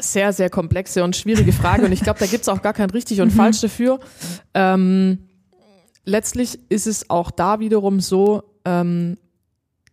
Sehr, 0.00 0.32
sehr 0.32 0.50
komplexe 0.50 1.02
und 1.02 1.16
schwierige 1.16 1.52
Frage. 1.52 1.84
Und 1.84 1.92
ich 1.92 2.02
glaube, 2.02 2.18
da 2.18 2.26
gibt 2.26 2.42
es 2.42 2.48
auch 2.48 2.62
gar 2.62 2.72
kein 2.72 2.90
richtig 2.90 3.20
und 3.20 3.32
mhm. 3.32 3.36
falsch 3.36 3.60
dafür. 3.60 4.00
Ähm, 4.54 5.26
letztlich 6.04 6.58
ist 6.70 6.86
es 6.86 7.08
auch 7.10 7.30
da 7.30 7.60
wiederum 7.60 8.00
so, 8.00 8.42
ähm, 8.64 9.16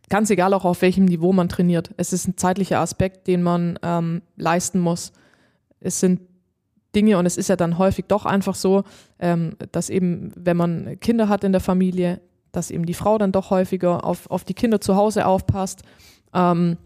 ganz 0.09 0.29
egal 0.29 0.53
auch 0.53 0.65
auf 0.65 0.81
welchem 0.81 1.05
Niveau 1.05 1.33
man 1.33 1.49
trainiert. 1.49 1.91
Es 1.97 2.13
ist 2.13 2.27
ein 2.27 2.37
zeitlicher 2.37 2.79
Aspekt, 2.79 3.27
den 3.27 3.43
man 3.43 3.77
ähm, 3.81 4.21
leisten 4.37 4.79
muss. 4.79 5.11
Es 5.79 5.99
sind 5.99 6.21
Dinge 6.95 7.17
und 7.17 7.25
es 7.25 7.37
ist 7.37 7.49
ja 7.49 7.55
dann 7.55 7.77
häufig 7.77 8.05
doch 8.07 8.25
einfach 8.25 8.55
so, 8.55 8.83
ähm, 9.19 9.55
dass 9.71 9.89
eben, 9.89 10.31
wenn 10.35 10.57
man 10.57 10.99
Kinder 10.99 11.29
hat 11.29 11.43
in 11.43 11.51
der 11.51 11.61
Familie, 11.61 12.21
dass 12.51 12.71
eben 12.71 12.85
die 12.85 12.93
Frau 12.93 13.17
dann 13.17 13.31
doch 13.31 13.49
häufiger 13.49 14.03
auf, 14.03 14.29
auf 14.29 14.43
die 14.43 14.53
Kinder 14.53 14.81
zu 14.81 14.95
Hause 14.95 15.25
aufpasst. 15.25 15.83
Ähm, 16.33 16.77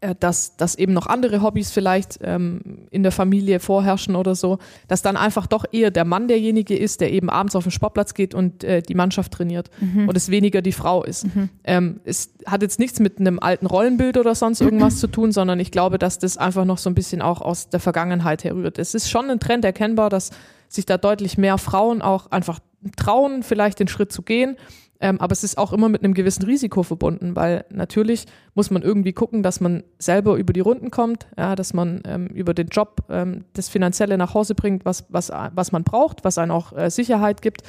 äh, 0.00 0.14
dass, 0.18 0.56
dass 0.56 0.74
eben 0.76 0.92
noch 0.92 1.06
andere 1.06 1.42
Hobbys 1.42 1.70
vielleicht 1.70 2.18
ähm, 2.22 2.60
in 2.90 3.02
der 3.02 3.12
Familie 3.12 3.60
vorherrschen 3.60 4.16
oder 4.16 4.34
so, 4.34 4.58
dass 4.88 5.02
dann 5.02 5.16
einfach 5.16 5.46
doch 5.46 5.64
eher 5.70 5.90
der 5.90 6.04
Mann 6.04 6.28
derjenige 6.28 6.76
ist, 6.76 7.00
der 7.00 7.12
eben 7.12 7.30
abends 7.30 7.56
auf 7.56 7.64
den 7.64 7.70
Sportplatz 7.70 8.14
geht 8.14 8.34
und 8.34 8.64
äh, 8.64 8.82
die 8.82 8.94
Mannschaft 8.94 9.32
trainiert 9.32 9.70
mhm. 9.80 10.08
und 10.08 10.16
es 10.16 10.30
weniger 10.30 10.62
die 10.62 10.72
Frau 10.72 11.04
ist. 11.04 11.26
Mhm. 11.34 11.48
Ähm, 11.64 12.00
es 12.04 12.34
hat 12.46 12.62
jetzt 12.62 12.78
nichts 12.78 13.00
mit 13.00 13.18
einem 13.20 13.38
alten 13.38 13.66
Rollenbild 13.66 14.18
oder 14.18 14.34
sonst 14.34 14.60
irgendwas 14.60 14.98
zu 14.98 15.06
tun, 15.06 15.32
sondern 15.32 15.60
ich 15.60 15.70
glaube, 15.70 15.98
dass 15.98 16.18
das 16.18 16.36
einfach 16.36 16.64
noch 16.64 16.78
so 16.78 16.90
ein 16.90 16.94
bisschen 16.94 17.22
auch 17.22 17.40
aus 17.40 17.68
der 17.70 17.80
Vergangenheit 17.80 18.44
herrührt. 18.44 18.78
Es 18.78 18.94
ist 18.94 19.10
schon 19.10 19.30
ein 19.30 19.40
Trend 19.40 19.64
erkennbar, 19.64 20.10
dass 20.10 20.30
sich 20.68 20.86
da 20.86 20.98
deutlich 20.98 21.38
mehr 21.38 21.58
Frauen 21.58 22.02
auch 22.02 22.30
einfach 22.30 22.58
trauen, 22.96 23.42
vielleicht 23.42 23.80
den 23.80 23.88
Schritt 23.88 24.12
zu 24.12 24.22
gehen 24.22 24.56
ähm, 25.00 25.20
aber 25.20 25.32
es 25.32 25.44
ist 25.44 25.58
auch 25.58 25.72
immer 25.72 25.88
mit 25.88 26.02
einem 26.02 26.14
gewissen 26.14 26.44
Risiko 26.44 26.82
verbunden, 26.82 27.36
weil 27.36 27.64
natürlich 27.70 28.26
muss 28.54 28.70
man 28.70 28.82
irgendwie 28.82 29.12
gucken, 29.12 29.42
dass 29.42 29.60
man 29.60 29.82
selber 29.98 30.36
über 30.36 30.52
die 30.52 30.60
Runden 30.60 30.90
kommt, 30.90 31.26
ja, 31.36 31.54
dass 31.54 31.74
man 31.74 32.02
ähm, 32.06 32.28
über 32.28 32.54
den 32.54 32.68
Job 32.68 33.02
ähm, 33.10 33.44
das 33.52 33.68
Finanzielle 33.68 34.16
nach 34.16 34.34
Hause 34.34 34.54
bringt, 34.54 34.84
was, 34.84 35.04
was, 35.08 35.30
was 35.30 35.72
man 35.72 35.84
braucht, 35.84 36.24
was 36.24 36.38
einen 36.38 36.50
auch 36.50 36.72
äh, 36.76 36.90
Sicherheit 36.90 37.42
gibt. 37.42 37.62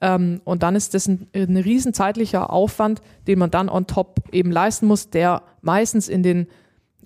Ähm, 0.00 0.40
und 0.44 0.64
dann 0.64 0.74
ist 0.74 0.94
das 0.94 1.06
ein, 1.06 1.28
ein 1.34 1.56
riesen 1.56 1.94
zeitlicher 1.94 2.50
Aufwand, 2.50 3.00
den 3.28 3.38
man 3.38 3.50
dann 3.50 3.68
on 3.68 3.86
top 3.86 4.20
eben 4.32 4.50
leisten 4.50 4.86
muss, 4.86 5.10
der 5.10 5.42
meistens 5.60 6.08
in 6.08 6.24
den 6.24 6.48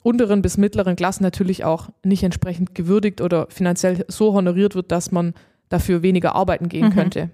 unteren 0.03 0.41
bis 0.41 0.57
mittleren 0.57 0.97
Klassen 0.97 1.25
natürlich 1.25 1.65
auch 1.65 1.91
nicht 2.05 2.23
entsprechend 2.23 2.75
gewürdigt 2.75 3.21
oder 3.21 3.49
finanziell 3.51 4.05
so 4.09 4.33
honoriert 4.33 4.75
wird, 4.75 4.93
dass 4.93 5.11
man 5.11 5.35
dafür 5.69 6.03
weniger 6.03 6.35
arbeiten 6.35 6.69
gehen 6.69 6.87
mhm. 6.87 6.93
könnte. 6.95 7.31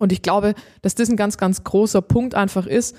Und 0.00 0.12
ich 0.12 0.22
glaube, 0.22 0.54
dass 0.82 0.94
das 0.94 1.10
ein 1.10 1.16
ganz, 1.16 1.36
ganz 1.36 1.62
großer 1.62 2.00
Punkt 2.00 2.34
einfach 2.34 2.66
ist, 2.66 2.96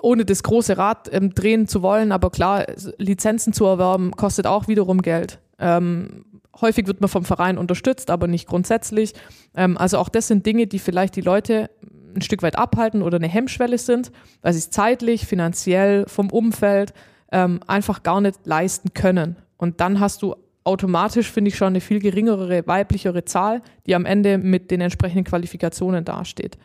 ohne 0.00 0.24
das 0.24 0.42
große 0.42 0.78
Rad 0.78 1.12
ähm, 1.12 1.34
drehen 1.34 1.66
zu 1.66 1.82
wollen, 1.82 2.12
aber 2.12 2.30
klar, 2.30 2.64
Lizenzen 2.98 3.52
zu 3.52 3.66
erwerben, 3.66 4.12
kostet 4.12 4.46
auch 4.46 4.68
wiederum 4.68 5.02
Geld. 5.02 5.40
Ähm, 5.58 6.24
häufig 6.60 6.86
wird 6.86 7.00
man 7.00 7.08
vom 7.08 7.24
Verein 7.24 7.58
unterstützt, 7.58 8.10
aber 8.10 8.28
nicht 8.28 8.46
grundsätzlich. 8.46 9.12
Ähm, 9.54 9.76
also 9.76 9.98
auch 9.98 10.08
das 10.08 10.28
sind 10.28 10.46
Dinge, 10.46 10.68
die 10.68 10.78
vielleicht 10.78 11.16
die 11.16 11.20
Leute 11.20 11.68
ein 12.14 12.22
Stück 12.22 12.42
weit 12.42 12.56
abhalten 12.56 13.02
oder 13.02 13.16
eine 13.16 13.28
Hemmschwelle 13.28 13.76
sind, 13.76 14.12
weil 14.40 14.52
sie 14.52 14.60
es 14.60 14.70
zeitlich, 14.70 15.26
finanziell, 15.26 16.06
vom 16.06 16.30
Umfeld 16.30 16.94
ähm, 17.32 17.60
einfach 17.66 18.04
gar 18.04 18.20
nicht 18.20 18.38
leisten 18.44 18.94
können. 18.94 19.36
Und 19.56 19.80
dann 19.80 19.98
hast 19.98 20.22
du 20.22 20.36
automatisch, 20.64 21.30
finde 21.30 21.48
ich, 21.48 21.56
schon 21.56 21.68
eine 21.68 21.80
viel 21.80 22.00
geringere 22.00 22.66
weiblichere 22.66 23.24
Zahl, 23.24 23.62
die 23.86 23.94
am 23.94 24.04
Ende 24.04 24.38
mit 24.38 24.70
den 24.70 24.80
entsprechenden 24.80 25.24
Qualifikationen 25.24 26.04
dasteht. 26.04 26.56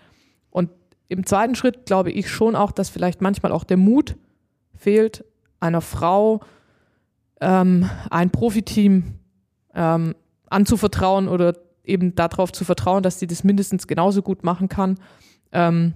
Und 0.49 0.69
im 1.07 1.25
zweiten 1.25 1.55
Schritt 1.55 1.85
glaube 1.85 2.11
ich 2.11 2.29
schon 2.29 2.55
auch, 2.55 2.71
dass 2.71 2.89
vielleicht 2.89 3.21
manchmal 3.21 3.51
auch 3.51 3.63
der 3.63 3.77
Mut 3.77 4.15
fehlt, 4.75 5.23
einer 5.59 5.81
Frau 5.81 6.41
ähm, 7.41 7.89
ein 8.09 8.29
Profiteam 8.29 9.15
ähm, 9.73 10.15
anzuvertrauen 10.49 11.27
oder 11.27 11.53
eben 11.83 12.15
darauf 12.15 12.51
zu 12.51 12.65
vertrauen, 12.65 13.03
dass 13.03 13.19
sie 13.19 13.27
das 13.27 13.43
mindestens 13.43 13.87
genauso 13.87 14.21
gut 14.21 14.43
machen 14.43 14.69
kann, 14.69 14.99
ähm, 15.51 15.93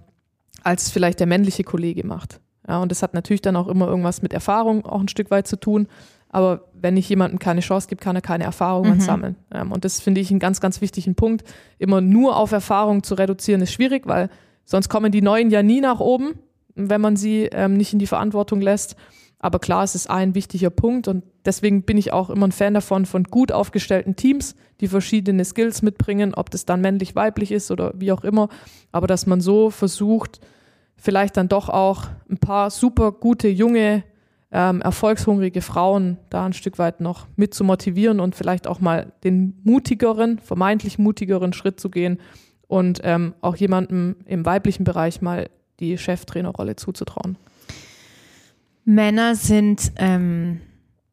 als 0.63 0.89
vielleicht 0.89 1.19
der 1.19 1.27
männliche 1.27 1.63
Kollege 1.63 2.05
macht. 2.05 2.39
Ja, 2.67 2.81
und 2.81 2.91
das 2.91 3.03
hat 3.03 3.13
natürlich 3.13 3.41
dann 3.41 3.55
auch 3.55 3.67
immer 3.67 3.87
irgendwas 3.87 4.21
mit 4.21 4.33
Erfahrung 4.33 4.85
auch 4.85 5.01
ein 5.01 5.07
Stück 5.07 5.31
weit 5.31 5.47
zu 5.47 5.59
tun. 5.59 5.87
Aber 6.31 6.69
wenn 6.73 6.95
ich 6.95 7.09
jemandem 7.09 7.39
keine 7.39 7.59
Chance 7.59 7.87
gebe, 7.89 8.01
kann 8.01 8.15
er 8.15 8.21
keine 8.21 8.45
Erfahrungen 8.45 8.95
mhm. 8.95 9.01
sammeln. 9.01 9.35
Ähm, 9.53 9.71
und 9.71 9.83
das 9.85 9.99
finde 9.99 10.21
ich 10.21 10.31
einen 10.31 10.39
ganz, 10.39 10.61
ganz 10.61 10.79
wichtigen 10.79 11.13
Punkt. 11.13 11.43
Immer 11.77 11.99
nur 11.99 12.37
auf 12.37 12.53
Erfahrung 12.53 13.03
zu 13.03 13.15
reduzieren, 13.15 13.61
ist 13.61 13.73
schwierig, 13.73 14.07
weil 14.07 14.29
sonst 14.63 14.89
kommen 14.89 15.11
die 15.11 15.21
Neuen 15.21 15.51
ja 15.51 15.61
nie 15.61 15.81
nach 15.81 15.99
oben, 15.99 16.35
wenn 16.73 17.01
man 17.01 17.17
sie 17.17 17.49
ähm, 17.51 17.75
nicht 17.75 17.91
in 17.91 17.99
die 17.99 18.07
Verantwortung 18.07 18.61
lässt. 18.61 18.95
Aber 19.39 19.59
klar, 19.59 19.83
es 19.83 19.93
ist 19.93 20.09
ein 20.09 20.33
wichtiger 20.35 20.69
Punkt 20.69 21.07
und 21.07 21.23
deswegen 21.45 21.81
bin 21.81 21.97
ich 21.97 22.13
auch 22.13 22.29
immer 22.29 22.47
ein 22.47 22.51
Fan 22.51 22.75
davon, 22.75 23.05
von 23.05 23.23
gut 23.25 23.51
aufgestellten 23.51 24.15
Teams, 24.15 24.55
die 24.79 24.87
verschiedene 24.87 25.43
Skills 25.43 25.81
mitbringen, 25.81 26.33
ob 26.33 26.49
das 26.51 26.65
dann 26.65 26.79
männlich, 26.79 27.15
weiblich 27.15 27.51
ist 27.51 27.71
oder 27.71 27.91
wie 27.95 28.11
auch 28.11 28.23
immer. 28.23 28.49
Aber 28.91 29.07
dass 29.07 29.25
man 29.25 29.41
so 29.41 29.69
versucht, 29.69 30.39
vielleicht 30.95 31.35
dann 31.37 31.49
doch 31.49 31.69
auch 31.69 32.05
ein 32.29 32.37
paar 32.37 32.69
super 32.69 33.11
gute 33.11 33.47
junge 33.47 34.03
ähm, 34.51 34.81
erfolgshungrige 34.81 35.61
Frauen 35.61 36.17
da 36.29 36.45
ein 36.45 36.53
Stück 36.53 36.77
weit 36.77 36.99
noch 36.99 37.27
mit 37.35 37.53
zu 37.53 37.63
motivieren 37.63 38.19
und 38.19 38.35
vielleicht 38.35 38.67
auch 38.67 38.79
mal 38.79 39.13
den 39.23 39.59
mutigeren, 39.63 40.39
vermeintlich 40.39 40.99
mutigeren 40.99 41.53
Schritt 41.53 41.79
zu 41.79 41.89
gehen 41.89 42.19
und 42.67 42.99
ähm, 43.03 43.33
auch 43.41 43.55
jemandem 43.55 44.17
im 44.25 44.45
weiblichen 44.45 44.83
Bereich 44.83 45.21
mal 45.21 45.49
die 45.79 45.97
Cheftrainerrolle 45.97 46.75
zuzutrauen. 46.75 47.37
Männer 48.83 49.35
sind 49.35 49.91
ähm, 49.97 50.59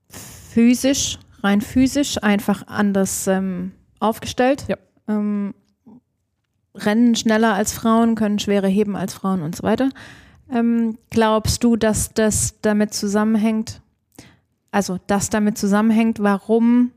physisch, 0.09 1.19
rein 1.43 1.61
physisch 1.61 2.23
einfach 2.23 2.67
anders 2.67 3.27
ähm, 3.27 3.73
aufgestellt. 4.01 4.65
Ja. 4.69 4.77
Ähm, 5.07 5.55
rennen 6.75 7.15
schneller 7.15 7.55
als 7.55 7.73
Frauen, 7.73 8.15
können 8.15 8.39
schwerer 8.39 8.69
heben 8.69 8.97
als 8.97 9.15
Frauen 9.15 9.43
und 9.43 9.55
so 9.55 9.63
weiter. 9.63 9.91
Ähm, 10.53 10.99
glaubst 11.11 11.63
du, 11.65 11.77
dass 11.77 12.15
das 12.15 12.61
damit 12.63 12.95
zusammenhängt, 12.95 13.81
also 14.71 14.99
das 15.07 15.31
damit 15.31 15.59
zusammenhängt, 15.59 16.21
warum 16.21 16.93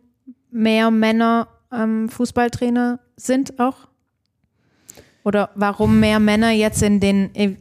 mehr 0.51 0.91
Männer 0.91 1.47
ähm, 1.71 2.09
Fußballtrainer 2.09 2.99
sind 3.15 3.59
auch? 3.59 3.87
Oder 5.23 5.51
warum 5.55 5.99
mehr 5.99 6.19
Männer 6.19 6.51
jetzt 6.51 6.81
in 6.81 6.99
den, 6.99 7.33
äh, 7.35 7.55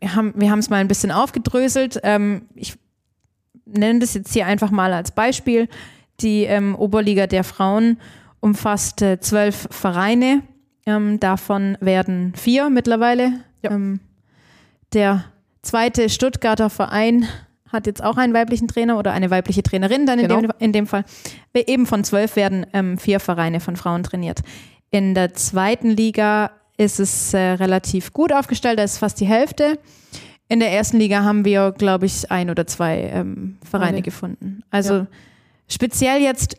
wir 0.00 0.50
haben 0.50 0.58
es 0.58 0.70
mal 0.70 0.76
ein 0.76 0.88
bisschen 0.88 1.12
aufgedröselt. 1.12 2.00
Ähm, 2.02 2.42
ich 2.54 2.76
nenne 3.64 4.00
das 4.00 4.14
jetzt 4.14 4.32
hier 4.32 4.46
einfach 4.46 4.70
mal 4.70 4.92
als 4.92 5.12
Beispiel. 5.12 5.68
Die 6.20 6.44
ähm, 6.44 6.74
Oberliga 6.74 7.26
der 7.26 7.44
Frauen 7.44 7.98
umfasst 8.40 9.02
äh, 9.02 9.20
zwölf 9.20 9.68
Vereine. 9.70 10.42
Ähm, 10.84 11.20
davon 11.20 11.76
werden 11.80 12.32
vier 12.36 12.70
mittlerweile. 12.70 13.40
Ja. 13.62 13.70
Der 14.92 15.24
zweite 15.62 16.08
Stuttgarter 16.08 16.70
Verein 16.70 17.26
hat 17.68 17.86
jetzt 17.86 18.02
auch 18.02 18.16
einen 18.16 18.32
weiblichen 18.32 18.68
Trainer 18.68 18.98
oder 18.98 19.12
eine 19.12 19.30
weibliche 19.30 19.62
Trainerin 19.62 20.06
dann 20.06 20.18
in, 20.18 20.28
genau. 20.28 20.40
dem, 20.40 20.52
in 20.58 20.72
dem 20.72 20.86
Fall. 20.86 21.04
Eben 21.54 21.86
von 21.86 22.04
zwölf 22.04 22.36
werden 22.36 22.66
ähm, 22.72 22.96
vier 22.96 23.20
Vereine 23.20 23.60
von 23.60 23.76
Frauen 23.76 24.02
trainiert. 24.02 24.40
In 24.90 25.14
der 25.14 25.34
zweiten 25.34 25.90
Liga 25.90 26.52
ist 26.76 27.00
es 27.00 27.34
äh, 27.34 27.38
relativ 27.38 28.12
gut 28.12 28.32
aufgestellt, 28.32 28.78
da 28.78 28.84
ist 28.84 28.98
fast 28.98 29.20
die 29.20 29.26
Hälfte. 29.26 29.78
In 30.48 30.60
der 30.60 30.70
ersten 30.70 30.98
Liga 30.98 31.24
haben 31.24 31.44
wir, 31.44 31.72
glaube 31.72 32.06
ich, 32.06 32.30
ein 32.30 32.50
oder 32.50 32.66
zwei 32.68 33.10
ähm, 33.12 33.58
Vereine 33.68 33.98
okay. 33.98 34.04
gefunden. 34.04 34.62
Also 34.70 34.94
ja. 34.94 35.06
speziell 35.68 36.22
jetzt 36.22 36.56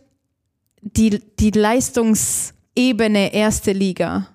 die, 0.81 1.21
die 1.39 1.51
Leistungsebene 1.51 3.33
erste 3.33 3.71
Liga 3.71 4.27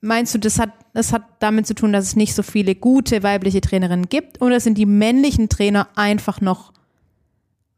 Meinst 0.00 0.34
du, 0.34 0.38
das 0.38 0.58
hat, 0.58 0.70
das 0.92 1.12
hat 1.12 1.22
damit 1.38 1.66
zu 1.66 1.74
tun, 1.74 1.92
dass 1.92 2.04
es 2.04 2.16
nicht 2.16 2.34
so 2.34 2.42
viele 2.42 2.74
gute 2.74 3.22
weibliche 3.22 3.60
Trainerinnen 3.60 4.08
gibt? 4.08 4.40
Oder 4.42 4.60
sind 4.60 4.76
die 4.76 4.86
männlichen 4.86 5.48
Trainer 5.48 5.88
einfach 5.94 6.40
noch 6.40 6.72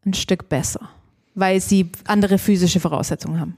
ein 0.04 0.14
Stück 0.14 0.48
besser, 0.48 0.88
weil 1.34 1.60
sie 1.60 1.90
andere 2.06 2.38
physische 2.38 2.80
Voraussetzungen 2.80 3.38
haben? 3.38 3.56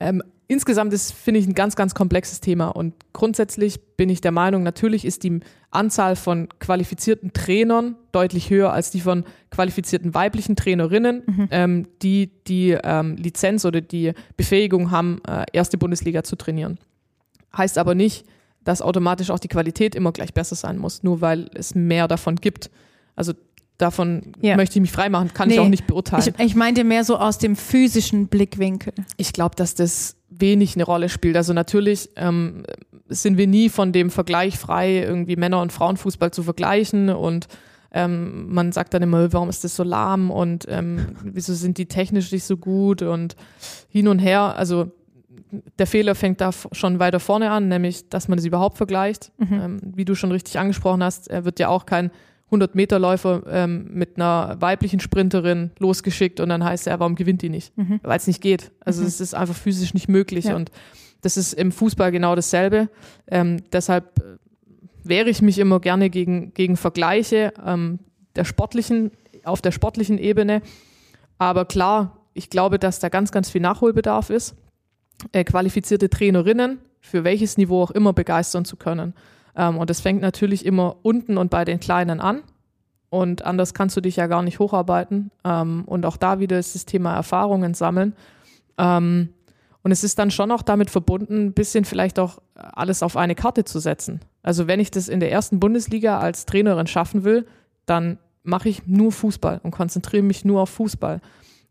Ähm, 0.00 0.22
insgesamt 0.48 0.92
ist, 0.92 1.12
finde 1.12 1.40
ich, 1.40 1.46
ein 1.46 1.54
ganz, 1.54 1.76
ganz 1.76 1.94
komplexes 1.94 2.40
Thema. 2.40 2.68
Und 2.68 2.94
grundsätzlich 3.12 3.80
bin 3.96 4.08
ich 4.08 4.20
der 4.20 4.32
Meinung, 4.32 4.62
natürlich 4.62 5.04
ist 5.04 5.22
die 5.22 5.40
Anzahl 5.70 6.16
von 6.16 6.48
qualifizierten 6.58 7.32
Trainern 7.32 7.96
deutlich 8.12 8.50
höher 8.50 8.72
als 8.72 8.90
die 8.90 9.00
von 9.00 9.24
qualifizierten 9.50 10.14
weiblichen 10.14 10.56
Trainerinnen, 10.56 11.22
mhm. 11.26 11.48
ähm, 11.50 11.86
die 12.02 12.30
die 12.46 12.76
ähm, 12.82 13.16
Lizenz 13.16 13.64
oder 13.64 13.80
die 13.80 14.12
Befähigung 14.36 14.90
haben, 14.90 15.20
äh, 15.26 15.44
erste 15.52 15.78
Bundesliga 15.78 16.22
zu 16.22 16.36
trainieren. 16.36 16.78
Heißt 17.56 17.78
aber 17.78 17.94
nicht, 17.94 18.26
dass 18.64 18.82
automatisch 18.82 19.30
auch 19.30 19.38
die 19.38 19.48
Qualität 19.48 19.94
immer 19.94 20.12
gleich 20.12 20.34
besser 20.34 20.54
sein 20.54 20.78
muss, 20.78 21.02
nur 21.02 21.20
weil 21.20 21.50
es 21.54 21.74
mehr 21.74 22.08
davon 22.08 22.36
gibt. 22.36 22.70
Also 23.16 23.32
davon 23.78 24.32
ja. 24.40 24.56
möchte 24.56 24.78
ich 24.78 24.80
mich 24.80 24.92
freimachen, 24.92 25.32
kann 25.34 25.48
nee, 25.48 25.54
ich 25.54 25.60
auch 25.60 25.68
nicht 25.68 25.86
beurteilen. 25.86 26.34
Ich, 26.38 26.44
ich 26.44 26.54
meinte 26.54 26.84
mehr 26.84 27.04
so 27.04 27.16
aus 27.16 27.38
dem 27.38 27.56
physischen 27.56 28.28
Blickwinkel. 28.28 28.92
Ich 29.16 29.32
glaube, 29.32 29.56
dass 29.56 29.74
das 29.74 30.16
wenig 30.30 30.76
eine 30.76 30.84
Rolle 30.84 31.08
spielt. 31.08 31.36
Also 31.36 31.52
natürlich 31.52 32.10
ähm, 32.16 32.64
sind 33.08 33.36
wir 33.36 33.46
nie 33.46 33.68
von 33.68 33.92
dem 33.92 34.10
Vergleich 34.10 34.58
frei, 34.58 35.02
irgendwie 35.02 35.36
Männer- 35.36 35.60
und 35.60 35.72
Frauenfußball 35.72 36.30
zu 36.30 36.42
vergleichen 36.42 37.10
und 37.10 37.48
ähm, 37.94 38.52
man 38.52 38.72
sagt 38.72 38.94
dann 38.94 39.02
immer, 39.02 39.32
warum 39.34 39.50
ist 39.50 39.64
das 39.64 39.76
so 39.76 39.82
lahm 39.82 40.30
und 40.30 40.64
ähm, 40.68 41.14
wieso 41.24 41.52
sind 41.52 41.76
die 41.76 41.86
technisch 41.86 42.32
nicht 42.32 42.44
so 42.44 42.56
gut 42.56 43.02
und 43.02 43.36
hin 43.88 44.08
und 44.08 44.18
her. 44.18 44.56
Also 44.56 44.90
der 45.78 45.86
Fehler 45.86 46.14
fängt 46.14 46.40
da 46.40 46.50
schon 46.72 46.98
weiter 46.98 47.20
vorne 47.20 47.50
an, 47.50 47.68
nämlich, 47.68 48.08
dass 48.08 48.28
man 48.28 48.38
es 48.38 48.44
überhaupt 48.44 48.78
vergleicht. 48.78 49.32
Mhm. 49.38 49.52
Ähm, 49.52 49.80
wie 49.94 50.04
du 50.04 50.14
schon 50.14 50.32
richtig 50.32 50.58
angesprochen 50.58 51.02
hast, 51.02 51.28
er 51.28 51.44
wird 51.44 51.58
ja 51.58 51.68
auch 51.68 51.86
kein 51.86 52.10
100-Meter-Läufer 52.50 53.42
ähm, 53.48 53.88
mit 53.92 54.16
einer 54.16 54.56
weiblichen 54.60 55.00
Sprinterin 55.00 55.70
losgeschickt 55.78 56.40
und 56.40 56.48
dann 56.48 56.64
heißt 56.64 56.86
er, 56.86 57.00
warum 57.00 57.14
gewinnt 57.14 57.42
die 57.42 57.48
nicht? 57.48 57.76
Mhm. 57.76 58.00
Weil 58.02 58.16
es 58.18 58.26
nicht 58.26 58.40
geht. 58.40 58.70
Also 58.80 59.02
mhm. 59.02 59.08
es 59.08 59.20
ist 59.20 59.34
einfach 59.34 59.54
physisch 59.54 59.94
nicht 59.94 60.08
möglich 60.08 60.46
ja. 60.46 60.56
und 60.56 60.70
das 61.22 61.36
ist 61.36 61.54
im 61.54 61.72
Fußball 61.72 62.12
genau 62.12 62.34
dasselbe. 62.34 62.88
Ähm, 63.28 63.62
deshalb 63.72 64.18
äh, 64.18 64.38
wehre 65.04 65.30
ich 65.30 65.40
mich 65.40 65.58
immer 65.58 65.80
gerne 65.80 66.10
gegen, 66.10 66.52
gegen 66.54 66.76
Vergleiche 66.76 67.52
ähm, 67.64 68.00
der 68.36 68.44
sportlichen, 68.44 69.12
auf 69.44 69.62
der 69.62 69.72
sportlichen 69.72 70.18
Ebene. 70.18 70.62
Aber 71.38 71.64
klar, 71.64 72.18
ich 72.34 72.50
glaube, 72.50 72.78
dass 72.78 73.00
da 73.00 73.08
ganz, 73.08 73.32
ganz 73.32 73.50
viel 73.50 73.60
Nachholbedarf 73.60 74.30
ist, 74.30 74.56
äh, 75.32 75.44
qualifizierte 75.44 76.10
Trainerinnen 76.10 76.78
für 77.00 77.24
welches 77.24 77.56
Niveau 77.56 77.82
auch 77.82 77.90
immer 77.90 78.12
begeistern 78.12 78.64
zu 78.64 78.76
können. 78.76 79.14
Ähm, 79.56 79.78
und 79.78 79.90
das 79.90 80.00
fängt 80.00 80.22
natürlich 80.22 80.64
immer 80.64 80.96
unten 81.02 81.36
und 81.36 81.50
bei 81.50 81.64
den 81.64 81.80
Kleinen 81.80 82.20
an. 82.20 82.42
Und 83.10 83.44
anders 83.44 83.74
kannst 83.74 83.96
du 83.96 84.00
dich 84.00 84.16
ja 84.16 84.26
gar 84.26 84.42
nicht 84.42 84.58
hocharbeiten. 84.58 85.30
Ähm, 85.44 85.84
und 85.86 86.06
auch 86.06 86.16
da 86.16 86.38
wieder 86.40 86.58
ist 86.58 86.74
das 86.74 86.86
Thema 86.86 87.14
Erfahrungen 87.14 87.74
sammeln. 87.74 88.14
Ähm, 88.78 89.28
und 89.82 89.90
es 89.90 90.04
ist 90.04 90.18
dann 90.18 90.30
schon 90.30 90.50
auch 90.52 90.62
damit 90.62 90.90
verbunden, 90.90 91.46
ein 91.46 91.52
bisschen 91.52 91.84
vielleicht 91.84 92.18
auch 92.18 92.38
alles 92.54 93.02
auf 93.02 93.16
eine 93.16 93.34
Karte 93.34 93.64
zu 93.64 93.80
setzen. 93.80 94.20
Also 94.42 94.68
wenn 94.68 94.80
ich 94.80 94.90
das 94.90 95.08
in 95.08 95.20
der 95.20 95.32
ersten 95.32 95.60
Bundesliga 95.60 96.20
als 96.20 96.46
Trainerin 96.46 96.86
schaffen 96.86 97.24
will, 97.24 97.46
dann 97.84 98.18
mache 98.44 98.68
ich 98.68 98.86
nur 98.86 99.12
Fußball 99.12 99.60
und 99.62 99.72
konzentriere 99.72 100.22
mich 100.22 100.44
nur 100.44 100.62
auf 100.62 100.70
Fußball. 100.70 101.20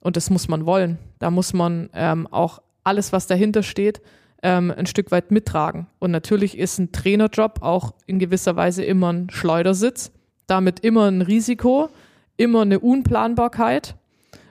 Und 0.02 0.18
das 0.18 0.30
muss 0.30 0.48
man 0.48 0.66
wollen. 0.66 1.00
Da 1.20 1.32
muss 1.32 1.54
man 1.54 1.90
ähm, 1.94 2.28
auch 2.28 2.62
alles, 2.84 3.14
was 3.14 3.28
dahinter 3.28 3.64
steht, 3.64 4.02
ähm, 4.44 4.74
ein 4.76 4.86
Stück 4.86 5.12
weit 5.12 5.32
mittragen. 5.32 5.88
Und 6.00 6.12
natürlich 6.12 6.58
ist 6.58 6.80
ein 6.80 6.92
Trainerjob 6.92 7.62
auch 7.62 7.94
in 8.06 8.20
gewisser 8.20 8.56
Weise 8.56 8.84
immer 8.84 9.14
ein 9.14 9.30
Schleudersitz, 9.30 10.12
damit 10.48 10.80
immer 10.80 11.10
ein 11.10 11.22
Risiko, 11.22 11.90
immer 12.38 12.62
eine 12.62 12.80
Unplanbarkeit. 12.80 13.96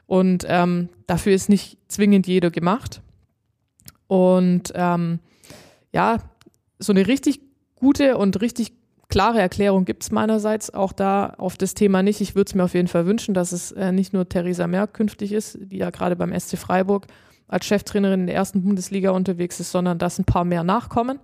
Und 0.07 0.45
ähm, 0.49 0.89
dafür 1.07 1.35
ist 1.35 1.49
nicht 1.49 1.78
zwingend 1.89 2.26
jeder 2.26 2.51
gemacht. 2.51 3.03
Und 4.07 4.72
ähm, 4.74 5.20
ja, 5.93 6.18
so 6.78 6.93
eine 6.93 7.07
richtig 7.07 7.41
gute 7.76 8.16
und 8.16 8.41
richtig 8.41 8.72
klare 9.09 9.41
Erklärung 9.41 9.85
gibt 9.85 10.05
es 10.05 10.11
meinerseits 10.11 10.72
auch 10.72 10.93
da 10.93 11.35
auf 11.37 11.57
das 11.57 11.74
Thema 11.74 12.03
nicht. 12.03 12.20
Ich 12.20 12.35
würde 12.35 12.49
es 12.49 12.55
mir 12.55 12.64
auf 12.64 12.74
jeden 12.74 12.89
Fall 12.89 13.07
wünschen, 13.07 13.35
dass 13.35 13.53
es 13.53 13.72
äh, 13.72 13.93
nicht 13.93 14.12
nur 14.12 14.28
Theresa 14.28 14.66
Merck 14.66 14.95
künftig 14.95 15.33
ist, 15.33 15.59
die 15.61 15.78
ja 15.78 15.91
gerade 15.91 16.16
beim 16.16 16.39
SC 16.39 16.57
Freiburg 16.57 17.07
als 17.51 17.67
Cheftrainerin 17.67 18.21
in 18.21 18.27
der 18.27 18.37
ersten 18.37 18.63
Bundesliga 18.63 19.11
unterwegs 19.11 19.61
ist, 19.61 19.73
sondern 19.73 19.99
dass 19.99 20.19
ein 20.19 20.25
paar 20.25 20.45
mehr 20.45 20.65
nachkommen. 20.65 21.19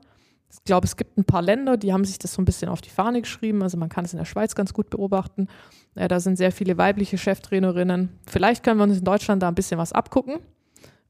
Ich 0.51 0.64
glaube, 0.64 0.87
es 0.87 0.97
gibt 0.97 1.16
ein 1.18 1.24
paar 1.24 1.43
Länder, 1.43 1.77
die 1.77 1.93
haben 1.93 2.05
sich 2.05 2.18
das 2.18 2.33
so 2.33 2.43
ein 2.43 2.45
bisschen 2.45 2.68
auf 2.68 2.81
die 2.81 2.91
Fahne 2.91 3.20
geschrieben. 3.20 3.62
Also 3.62 3.77
man 3.77 3.89
kann 3.89 4.05
es 4.05 4.12
in 4.12 4.18
der 4.18 4.24
Schweiz 4.24 4.55
ganz 4.55 4.72
gut 4.72 4.91
beobachten. 4.91 5.49
Äh, 5.95 6.09
da 6.09 6.20
sind 6.20 6.37
sehr 6.37 6.53
viele 6.53 6.79
weibliche 6.79 7.18
Cheftrainerinnen. 7.18 8.11
Vielleicht 8.27 8.62
können 8.64 8.79
wir 8.79 8.85
uns 8.85 8.99
in 8.99 9.05
Deutschland 9.05 9.43
da 9.43 9.49
ein 9.49 9.55
bisschen 9.55 9.79
was 9.79 9.93
abgucken. 9.93 10.39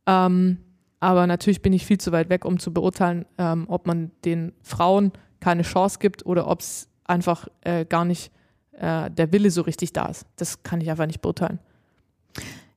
Ähm, 0.06 0.58
aber 1.00 1.26
natürlich 1.26 1.62
bin 1.62 1.72
ich 1.72 1.86
viel 1.86 1.98
zu 1.98 2.12
weit 2.12 2.28
weg, 2.28 2.44
um 2.44 2.58
zu 2.58 2.72
beurteilen, 2.72 3.26
ähm, 3.38 3.66
ob 3.68 3.86
man 3.86 4.10
den 4.24 4.52
Frauen 4.62 5.12
keine 5.40 5.62
Chance 5.62 5.98
gibt 5.98 6.24
oder 6.26 6.46
ob 6.48 6.60
es 6.60 6.88
einfach 7.04 7.48
äh, 7.62 7.84
gar 7.84 8.04
nicht 8.04 8.32
äh, 8.72 9.10
der 9.10 9.32
Wille 9.32 9.50
so 9.50 9.62
richtig 9.62 9.92
da 9.92 10.06
ist. 10.06 10.26
Das 10.36 10.62
kann 10.62 10.80
ich 10.80 10.90
einfach 10.90 11.06
nicht 11.06 11.20
beurteilen. 11.20 11.60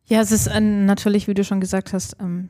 Ja, 0.10 0.22
es 0.22 0.32
ist 0.32 0.50
ein, 0.50 0.86
natürlich, 0.86 1.28
wie 1.28 1.36
du 1.36 1.44
schon 1.44 1.62
gesagt 1.62 1.94
hast, 1.94 2.18
ähm, 2.20 2.50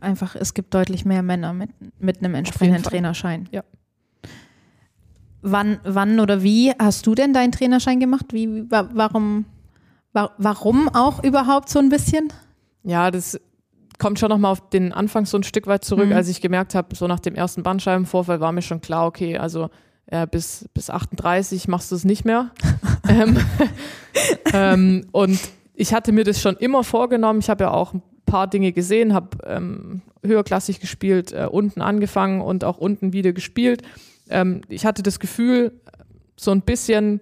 einfach, 0.00 0.36
es 0.36 0.52
gibt 0.52 0.74
deutlich 0.74 1.06
mehr 1.06 1.22
Männer 1.22 1.54
mit, 1.54 1.70
mit 1.98 2.18
einem 2.18 2.34
entsprechenden 2.34 2.82
Trainerschein. 2.82 3.48
Ja. 3.50 3.64
Wann, 5.40 5.80
wann 5.84 6.20
oder 6.20 6.42
wie 6.42 6.72
hast 6.78 7.06
du 7.06 7.14
denn 7.14 7.32
deinen 7.32 7.52
Trainerschein 7.52 8.00
gemacht? 8.00 8.26
Wie, 8.32 8.70
wa 8.70 8.90
warum, 8.92 9.46
wa 10.12 10.30
warum 10.36 10.90
auch 10.90 11.24
überhaupt 11.24 11.70
so 11.70 11.78
ein 11.78 11.88
bisschen? 11.88 12.30
Ja, 12.82 13.10
das 13.10 13.40
kommt 13.98 14.18
schon 14.18 14.28
nochmal 14.28 14.52
auf 14.52 14.68
den 14.68 14.92
Anfang 14.92 15.24
so 15.24 15.38
ein 15.38 15.42
Stück 15.42 15.66
weit 15.66 15.84
zurück, 15.84 16.08
mhm. 16.08 16.12
als 16.12 16.28
ich 16.28 16.42
gemerkt 16.42 16.74
habe, 16.74 16.94
so 16.94 17.06
nach 17.06 17.20
dem 17.20 17.34
ersten 17.34 17.62
Bandscheibenvorfall 17.62 18.40
war 18.40 18.52
mir 18.52 18.62
schon 18.62 18.82
klar, 18.82 19.06
okay, 19.06 19.38
also 19.38 19.70
äh, 20.06 20.26
bis, 20.26 20.68
bis 20.74 20.90
38 20.90 21.66
machst 21.68 21.90
du 21.90 21.96
es 21.96 22.04
nicht 22.04 22.26
mehr. 22.26 22.50
ähm, 23.08 23.38
ähm, 24.52 25.06
und 25.12 25.38
ich 25.80 25.94
hatte 25.94 26.12
mir 26.12 26.24
das 26.24 26.42
schon 26.42 26.56
immer 26.56 26.84
vorgenommen. 26.84 27.40
Ich 27.40 27.48
habe 27.48 27.64
ja 27.64 27.70
auch 27.70 27.94
ein 27.94 28.02
paar 28.26 28.46
Dinge 28.46 28.72
gesehen, 28.72 29.14
habe 29.14 29.38
ähm, 29.46 30.02
höherklassig 30.22 30.78
gespielt, 30.78 31.32
äh, 31.32 31.46
unten 31.50 31.80
angefangen 31.80 32.42
und 32.42 32.64
auch 32.64 32.76
unten 32.76 33.14
wieder 33.14 33.32
gespielt. 33.32 33.82
Ähm, 34.28 34.60
ich 34.68 34.84
hatte 34.84 35.02
das 35.02 35.18
Gefühl, 35.20 35.72
so 36.36 36.50
ein 36.50 36.60
bisschen 36.60 37.20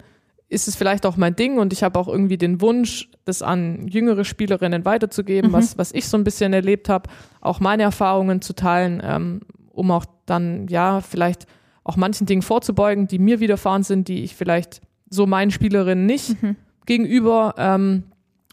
ist 0.49 0.67
es 0.67 0.75
vielleicht 0.75 1.07
auch 1.07 1.17
mein 1.17 1.37
Ding 1.37 1.59
und 1.59 1.73
ich 1.73 1.85
habe 1.85 2.01
auch 2.01 2.09
irgendwie 2.09 2.37
den 2.37 2.61
Wunsch, 2.61 3.09
das 3.25 3.43
an 3.43 3.87
jüngere 3.87 4.25
Spielerinnen 4.25 4.85
weiterzugeben, 4.85 5.51
mhm. 5.51 5.55
was, 5.55 5.79
was 5.79 5.93
ich 5.93 6.09
so 6.09 6.17
ein 6.17 6.25
bisschen 6.25 6.53
erlebt 6.53 6.89
habe, 6.89 7.09
auch 7.41 7.61
meine 7.61 7.85
Erfahrungen 7.85 8.43
zu 8.43 8.55
teilen, 8.55 9.01
ähm, 9.05 9.41
um 9.71 9.93
auch 9.93 10.05
dann, 10.27 10.67
ja, 10.67 11.01
vielleicht 11.01 11.47
auch 11.85 11.97
manchen 11.97 12.27
Dingen 12.27 12.43
vorzubeugen, 12.43 13.07
die 13.07 13.21
mir 13.21 13.39
widerfahren 13.39 13.85
sind, 13.85 14.09
die 14.09 14.25
ich 14.25 14.35
vielleicht 14.35 14.81
so 15.11 15.27
meinen 15.27 15.53
Spielerinnen 15.53 16.07
nicht 16.07 16.43
mhm. 16.43 16.57
gegenüber 16.87 17.55
ähm, 17.57 18.03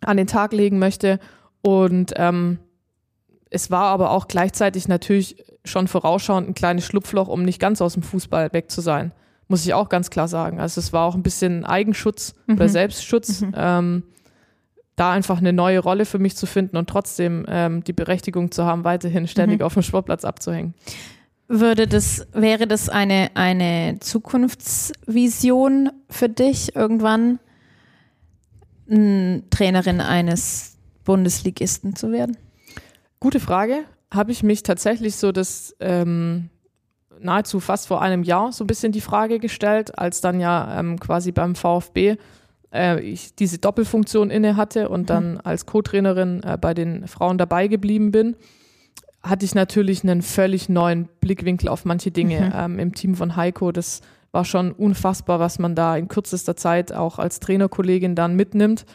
an 0.06 0.18
den 0.18 0.28
Tag 0.28 0.54
legen 0.54 0.80
möchte. 0.80 1.20
Und 1.62 2.14
ähm, 2.16 2.60
es 3.50 3.72
war 3.72 3.86
aber 3.86 4.12
auch 4.12 4.28
gleichzeitig 4.28 4.88
natürlich 4.88 5.44
schon 5.64 5.88
vorausschauend 5.88 6.48
ein 6.50 6.54
kleines 6.54 6.86
Schlupfloch, 6.86 7.28
um 7.28 7.44
nicht 7.44 7.60
ganz 7.60 7.82
aus 7.82 7.94
dem 7.94 8.04
Fußball 8.04 8.54
weg 8.54 8.70
zu 8.70 8.82
sein. 8.82 9.12
Muss 9.48 9.66
ich 9.66 9.74
auch 9.74 9.90
ganz 9.90 10.10
klar 10.10 10.28
sagen. 10.28 10.60
Also 10.60 10.80
es 10.80 10.94
war 10.94 11.06
auch 11.06 11.16
ein 11.16 11.24
bisschen 11.24 11.66
Eigenschutz 11.66 12.34
mhm. 12.48 12.56
oder 12.56 12.70
Selbstschutz, 12.70 13.42
mhm. 13.42 13.54
ähm, 13.56 14.04
da 14.96 15.12
einfach 15.12 15.40
eine 15.40 15.54
neue 15.54 15.80
Rolle 15.80 16.06
für 16.06 16.20
mich 16.20 16.36
zu 16.36 16.46
finden 16.46 16.78
und 16.78 16.90
trotzdem 16.90 17.46
ähm, 17.48 17.84
die 17.84 17.94
Berechtigung 17.94 18.52
zu 18.52 18.66
haben, 18.66 18.84
weiterhin 18.84 19.28
ständig 19.28 19.60
mhm. 19.60 19.66
auf 19.66 19.74
dem 19.74 19.84
Sportplatz 19.84 20.24
abzuhängen. 20.24 20.74
Würde 21.48 21.88
das, 21.88 22.26
wäre 22.34 22.66
das 22.66 22.90
eine, 22.90 23.30
eine 23.36 23.98
Zukunftsvision 24.00 25.92
für 26.10 26.28
dich 26.28 26.76
irgendwann? 26.76 27.40
Trainerin 28.88 30.02
eines 30.02 30.78
Bundesligisten 31.04 31.96
zu 31.96 32.12
werden? 32.12 32.38
Gute 33.20 33.40
Frage. 33.40 33.84
Habe 34.12 34.32
ich 34.32 34.44
mich 34.44 34.64
tatsächlich 34.64 35.16
so 35.16 35.32
das 35.32 35.76
ähm, 35.80 36.50
nahezu 37.20 37.60
fast 37.60 37.88
vor 37.88 38.02
einem 38.02 38.24
Jahr 38.24 38.52
so 38.52 38.64
ein 38.64 38.68
bisschen 38.68 38.92
die 38.92 39.02
Frage 39.02 39.40
gestellt, 39.40 39.98
als 39.98 40.22
dann 40.22 40.40
ja 40.40 40.80
ähm, 40.80 41.00
quasi 41.00 41.32
beim 41.32 41.56
VfB 41.56 42.18
äh, 42.76 43.00
ich 43.02 43.36
diese 43.36 43.58
Doppelfunktion 43.58 44.30
inne 44.30 44.58
hatte 44.58 44.90
und 44.90 45.02
mhm. 45.02 45.06
dann 45.06 45.38
als 45.40 45.66
Co-Trainerin 45.66 46.44
äh, 46.44 46.58
bei 46.60 46.74
den 46.74 47.08
Frauen 47.08 47.38
dabei 47.38 47.68
geblieben 47.68 48.12
bin, 48.12 48.36
hatte 49.24 49.46
ich 49.46 49.56
natürlich 49.56 50.04
einen 50.04 50.22
völlig 50.22 50.70
neuen 50.70 51.08
Blickwinkel 51.20 51.70
auf 51.70 51.86
manche 51.86 52.12
Dinge 52.12 52.42
mhm. 52.42 52.52
ähm, 52.54 52.80
im 52.80 52.94
Team 52.94 53.16
von 53.16 53.36
Heiko. 53.36 53.72
Das 53.72 54.02
war 54.36 54.46
schon 54.46 54.72
unfassbar, 54.72 55.40
was 55.40 55.58
man 55.58 55.74
da 55.74 55.98
in 55.98 56.08
kürzester 56.08 56.56
Zeit 56.56 56.92
auch 56.92 57.18
als 57.18 57.40
Trainerkollegin 57.40 58.14
dann 58.14 58.36
mitnimmt. 58.36 58.86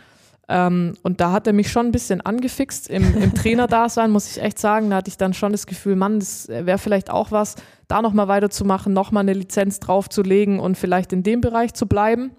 Ähm, 0.48 0.94
und 1.02 1.20
da 1.20 1.32
hat 1.32 1.46
er 1.46 1.52
mich 1.52 1.72
schon 1.72 1.86
ein 1.86 1.92
bisschen 1.92 2.20
angefixt 2.20 2.88
im, 2.88 3.16
im 3.20 3.34
Trainerdasein, 3.36 4.10
muss 4.10 4.30
ich 4.30 4.42
echt 4.42 4.58
sagen. 4.58 4.90
Da 4.90 4.96
hatte 4.96 5.08
ich 5.08 5.16
dann 5.16 5.32
schon 5.32 5.52
das 5.52 5.66
Gefühl, 5.66 5.96
Mann, 5.96 6.20
das 6.20 6.48
wäre 6.48 6.78
vielleicht 6.78 7.10
auch 7.10 7.32
was, 7.32 7.56
da 7.88 8.02
nochmal 8.02 8.28
weiterzumachen, 8.28 8.92
nochmal 8.92 9.22
eine 9.22 9.32
Lizenz 9.32 9.80
draufzulegen 9.80 10.60
und 10.60 10.76
vielleicht 10.76 11.12
in 11.12 11.22
dem 11.22 11.40
Bereich 11.40 11.72
zu 11.74 11.86
bleiben. 11.86 12.32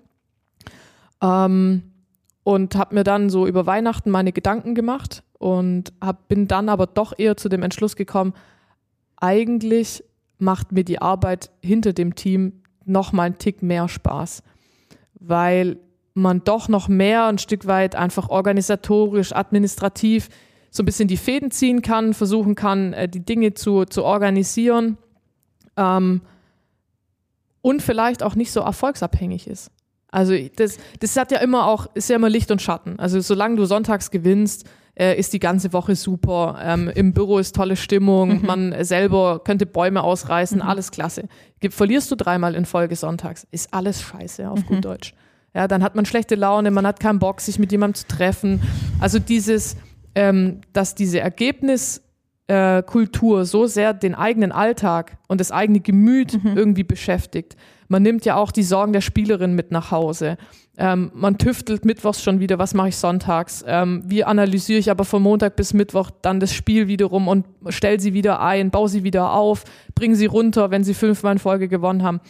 Ähm, 1.22 1.84
und 2.44 2.76
habe 2.76 2.96
mir 2.96 3.04
dann 3.04 3.30
so 3.30 3.48
über 3.48 3.66
Weihnachten 3.66 4.10
meine 4.10 4.32
Gedanken 4.32 4.76
gemacht 4.76 5.24
und 5.38 5.94
hab, 6.02 6.28
bin 6.28 6.48
dann 6.48 6.70
aber 6.70 6.88
doch 6.88 7.14
eher 7.18 7.38
zu 7.38 7.50
dem 7.50 7.64
Entschluss 7.64 7.96
gekommen, 7.96 8.34
eigentlich 9.18 10.04
macht 10.38 10.72
mir 10.72 10.84
die 10.84 11.02
Arbeit 11.02 11.52
hinter 11.62 11.94
dem 11.94 12.16
Team 12.16 12.61
noch 12.86 13.12
mal 13.12 13.24
einen 13.24 13.38
Tick 13.38 13.62
mehr 13.62 13.88
Spaß, 13.88 14.44
weil 15.20 15.78
man 16.14 16.44
doch 16.44 16.68
noch 16.68 16.88
mehr 16.88 17.26
ein 17.26 17.38
Stück 17.38 17.68
weit 17.68 17.96
einfach 17.96 18.30
organisatorisch, 18.30 19.34
administrativ 19.34 20.30
so 20.72 20.84
ein 20.84 20.86
bisschen 20.86 21.08
die 21.08 21.18
Fäden 21.18 21.52
ziehen 21.52 21.82
kann, 21.82 22.14
versuchen 22.14 22.56
kann, 22.56 22.94
äh, 22.94 23.08
die 23.08 23.24
Dinge 23.24 23.54
zu, 23.54 23.86
zu 23.86 24.04
organisieren 24.04 24.98
ähm, 25.78 26.22
und 27.62 27.82
vielleicht 27.82 28.24
auch 28.24 28.36
nicht 28.36 28.52
so 28.52 28.62
erfolgsabhängig 28.62 29.48
ist. 29.48 29.70
Also 30.12 30.34
das, 30.58 30.78
das 31.00 31.16
hat 31.16 31.32
ja 31.32 31.40
immer 31.40 31.68
auch, 31.68 31.88
ist 31.94 32.10
ja 32.10 32.18
immer 32.18 32.30
Licht 32.30 32.52
und 32.52 32.62
Schatten. 32.62 33.00
Also 33.00 33.22
solange 33.22 33.56
du 33.56 33.66
sonntags 33.66 34.12
gewinnst, 34.12 34.66
äh, 34.94 35.18
ist 35.18 35.32
die 35.34 35.40
ganze 35.40 35.74
Woche 35.74 35.96
super. 35.96 36.60
Ähm, 36.62 36.92
Im 36.94 37.14
Büro 37.14 37.40
ist 37.40 37.56
tolle 37.56 37.78
Stimmung, 37.78 38.42
mhm. 38.42 38.46
man 38.46 38.84
selber 38.84 39.42
könnte 39.44 39.66
Bäume 39.66 40.04
ausreißen, 40.04 40.58
mhm. 40.58 40.64
alles 40.64 40.92
klasse. 40.92 41.24
Verlierst 41.70 42.12
du 42.12 42.16
dreimal 42.16 42.56
in 42.56 42.66
Folge 42.66 42.96
sonntags, 42.96 43.48
ist 43.52 43.74
alles 43.74 44.02
scheiße 44.02 44.50
auf 44.50 44.60
mhm. 44.60 44.66
gut 44.66 44.86
Deutsch. 44.86 45.14
Ja, 45.54 45.68
dann 45.68 45.84
hat 45.84 45.96
man 45.96 46.06
schlechte 46.06 46.36
Laune, 46.36 46.72
man 46.72 46.88
hat 46.88 47.00
keinen 47.00 47.20
Bock, 47.20 47.42
sich 47.42 47.60
mit 47.60 47.72
jemandem 47.72 47.96
zu 47.96 48.08
treffen. 48.08 48.62
Also 49.00 49.20
dieses, 49.20 49.78
ähm, 50.16 50.62
dass 50.72 50.96
diese 50.96 51.20
Ergebniskultur 51.20 53.42
äh, 53.42 53.46
so 53.46 53.68
sehr 53.68 53.94
den 53.94 54.16
eigenen 54.16 54.52
Alltag 54.52 55.18
und 55.28 55.42
das 55.42 55.52
eigene 55.52 55.82
Gemüt 55.82 56.42
mhm. 56.42 56.58
irgendwie 56.58 56.84
beschäftigt, 56.84 57.58
Man 57.92 58.04
nimmt 58.04 58.24
ja 58.24 58.38
auch 58.38 58.54
die 58.54 58.64
Sorgen 58.64 58.94
der 58.94 59.02
Spielerin 59.02 59.54
mit 59.54 59.72
nach 59.72 59.92
Hause. 59.92 60.38
Ähm, 60.78 61.12
man 61.14 61.38
tüftelt 61.38 61.84
mittwochs 61.84 62.24
schon 62.24 62.40
wieder, 62.40 62.58
was 62.58 62.74
mache 62.74 62.88
ich 62.88 62.96
sonntags? 62.96 63.66
Ähm, 63.68 64.02
wie 64.06 64.24
analysiere 64.24 64.80
ich 64.80 64.90
aber 64.90 65.04
von 65.04 65.22
Montag 65.22 65.58
bis 65.58 65.74
Mittwoch 65.74 66.10
dann 66.22 66.40
das 66.40 66.54
Spiel 66.54 66.88
wiederum 66.88 67.28
und 67.28 67.46
stell 67.68 68.00
sie 68.00 68.14
wieder 68.14 68.40
ein, 68.40 68.72
baue 68.72 68.88
sie 68.88 69.04
wieder 69.04 69.34
auf, 69.34 69.66
bring 69.94 70.16
sie 70.16 70.26
runter, 70.26 70.72
wenn 70.72 70.86
sie 70.86 70.94
fünfmal 70.94 71.34
in 71.34 71.40
Folge 71.40 71.68
gewonnen 71.68 72.02
haben. 72.02 72.22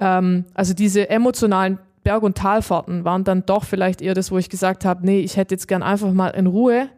Ähm, 0.00 0.44
also 0.54 0.74
diese 0.74 1.08
emotionalen 1.08 1.78
Berg- 2.02 2.24
und 2.24 2.36
Talfahrten 2.36 3.04
waren 3.04 3.22
dann 3.22 3.46
doch 3.46 3.62
vielleicht 3.62 4.02
eher 4.02 4.14
das, 4.14 4.32
wo 4.32 4.38
ich 4.38 4.50
gesagt 4.50 4.84
habe, 4.84 5.06
nee, 5.06 5.20
ich 5.20 5.36
hätte 5.36 5.54
jetzt 5.54 5.68
gern 5.68 5.84
einfach 5.84 6.12
mal 6.12 6.30
in 6.30 6.48
Ruhe 6.48 6.88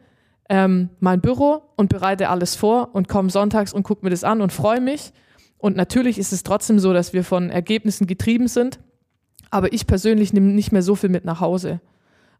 ähm, 0.49 0.89
mein 0.99 1.21
Büro 1.21 1.61
und 1.77 1.91
bereite 1.91 2.31
alles 2.31 2.57
vor 2.57 2.89
und 2.95 3.07
komme 3.07 3.29
sonntags 3.29 3.75
und 3.75 3.83
gucke 3.83 4.07
mir 4.07 4.11
das 4.11 4.25
an 4.25 4.41
und 4.41 4.51
freue 4.51 4.81
mich. 4.81 5.13
Und 5.59 5.77
natürlich 5.77 6.19
ist 6.19 6.33
es 6.33 6.45
trotzdem 6.45 6.79
so, 6.79 6.93
dass 6.93 7.13
wir 7.13 7.25
von 7.25 7.51
Ergebnissen 7.51 8.07
getrieben 8.07 8.49
sind, 8.49 8.79
aber 9.51 9.73
ich 9.73 9.87
persönlich 9.87 10.33
nehme 10.33 10.53
nicht 10.53 10.73
mehr 10.73 10.83
so 10.83 10.95
viel 10.95 11.11
mit 11.11 11.25
nach 11.25 11.41
Hause. 11.41 11.81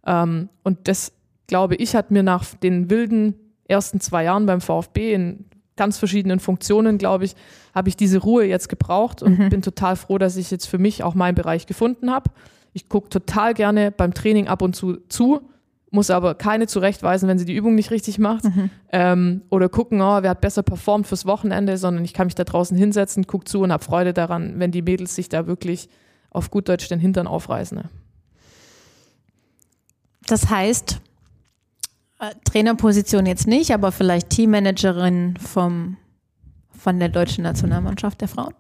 Ähm, 0.07 0.49
und 0.63 0.89
das, 0.89 1.13
glaube 1.47 1.75
ich, 1.75 1.97
hat 1.97 2.11
mir 2.11 2.23
nach 2.23 2.45
den 2.55 2.91
wilden 2.91 3.35
ersten 3.67 4.01
zwei 4.01 4.25
Jahren 4.25 4.47
beim 4.47 4.61
VfB 4.61 5.13
in 5.13 5.45
ganz 5.77 5.99
verschiedenen 5.99 6.41
Funktionen, 6.41 6.99
glaube 6.99 7.25
ich, 7.25 7.35
habe 7.75 7.89
ich 7.89 7.97
diese 7.97 8.19
Ruhe 8.19 8.45
jetzt 8.45 8.69
gebraucht 8.69 9.23
und 9.23 9.39
mhm. 9.39 9.49
bin 9.49 9.63
total 9.63 9.97
froh, 9.97 10.19
dass 10.19 10.37
ich 10.37 10.51
jetzt 10.51 10.67
für 10.67 10.79
mich 10.79 11.03
auch 11.03 11.15
meinen 11.15 11.35
Bereich 11.35 11.67
gefunden 11.67 12.11
habe. 12.11 12.31
Ich 12.73 12.89
gucke 12.89 13.09
total 13.09 13.55
gerne 13.55 13.91
beim 13.91 14.13
Training 14.13 14.49
ab 14.49 14.63
und 14.63 14.75
zu 14.75 14.99
zu, 15.09 15.41
muss 15.91 16.11
aber 16.11 16.35
keine 16.35 16.67
zurechtweisen, 16.67 17.29
wenn 17.29 17.39
sie 17.39 17.45
die 17.45 17.55
Übung 17.55 17.75
nicht 17.75 17.91
richtig 17.91 18.19
macht. 18.19 18.45
Mhm. 18.45 18.71
Ähm, 18.93 19.43
oder 19.51 19.69
gucken, 19.69 20.01
oh, 20.01 20.23
wer 20.23 20.31
hat 20.31 20.41
besser 20.41 20.63
performt 20.63 21.07
fürs 21.07 21.27
Wochenende, 21.27 21.79
sondern 21.79 22.05
ich 22.05 22.15
kann 22.15 22.27
mich 22.27 22.35
da 22.35 22.45
draußen 22.45 22.77
hinsetzen, 22.77 23.27
gucke 23.27 23.45
zu 23.45 23.61
und 23.61 23.73
habe 23.73 23.85
Freude 23.85 24.13
daran, 24.13 24.59
wenn 24.59 24.71
die 24.71 24.83
Mädels 24.83 25.15
sich 25.15 25.29
da 25.29 25.47
wirklich 25.47 25.89
auf 26.31 26.51
gut 26.51 26.69
Deutsch 26.69 26.89
den 26.89 27.01
Hintern 27.01 27.27
aufreißen. 27.27 27.79
Ne? 27.79 27.85
Das 30.27 30.51
heißt, 30.51 31.01
äh, 32.21 32.35
Trainerposition 32.45 33.25
jetzt 33.27 33.47
nicht, 33.47 33.73
aber 33.73 33.93
vielleicht 33.93 34.31
Teammanagerin 34.31 35.37
vom, 35.39 35.97
von 36.71 36.99
der 36.99 37.09
deutschen 37.09 37.45
Nationalmannschaft 37.45 38.21
der 38.21 38.29
Frauen? 38.29 38.55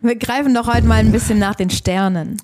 Wir 0.00 0.16
greifen 0.16 0.54
doch 0.54 0.72
heute 0.72 0.86
mal 0.86 0.96
ein 0.96 1.12
bisschen 1.12 1.38
nach 1.38 1.54
den 1.54 1.70
Sternen. 1.70 2.36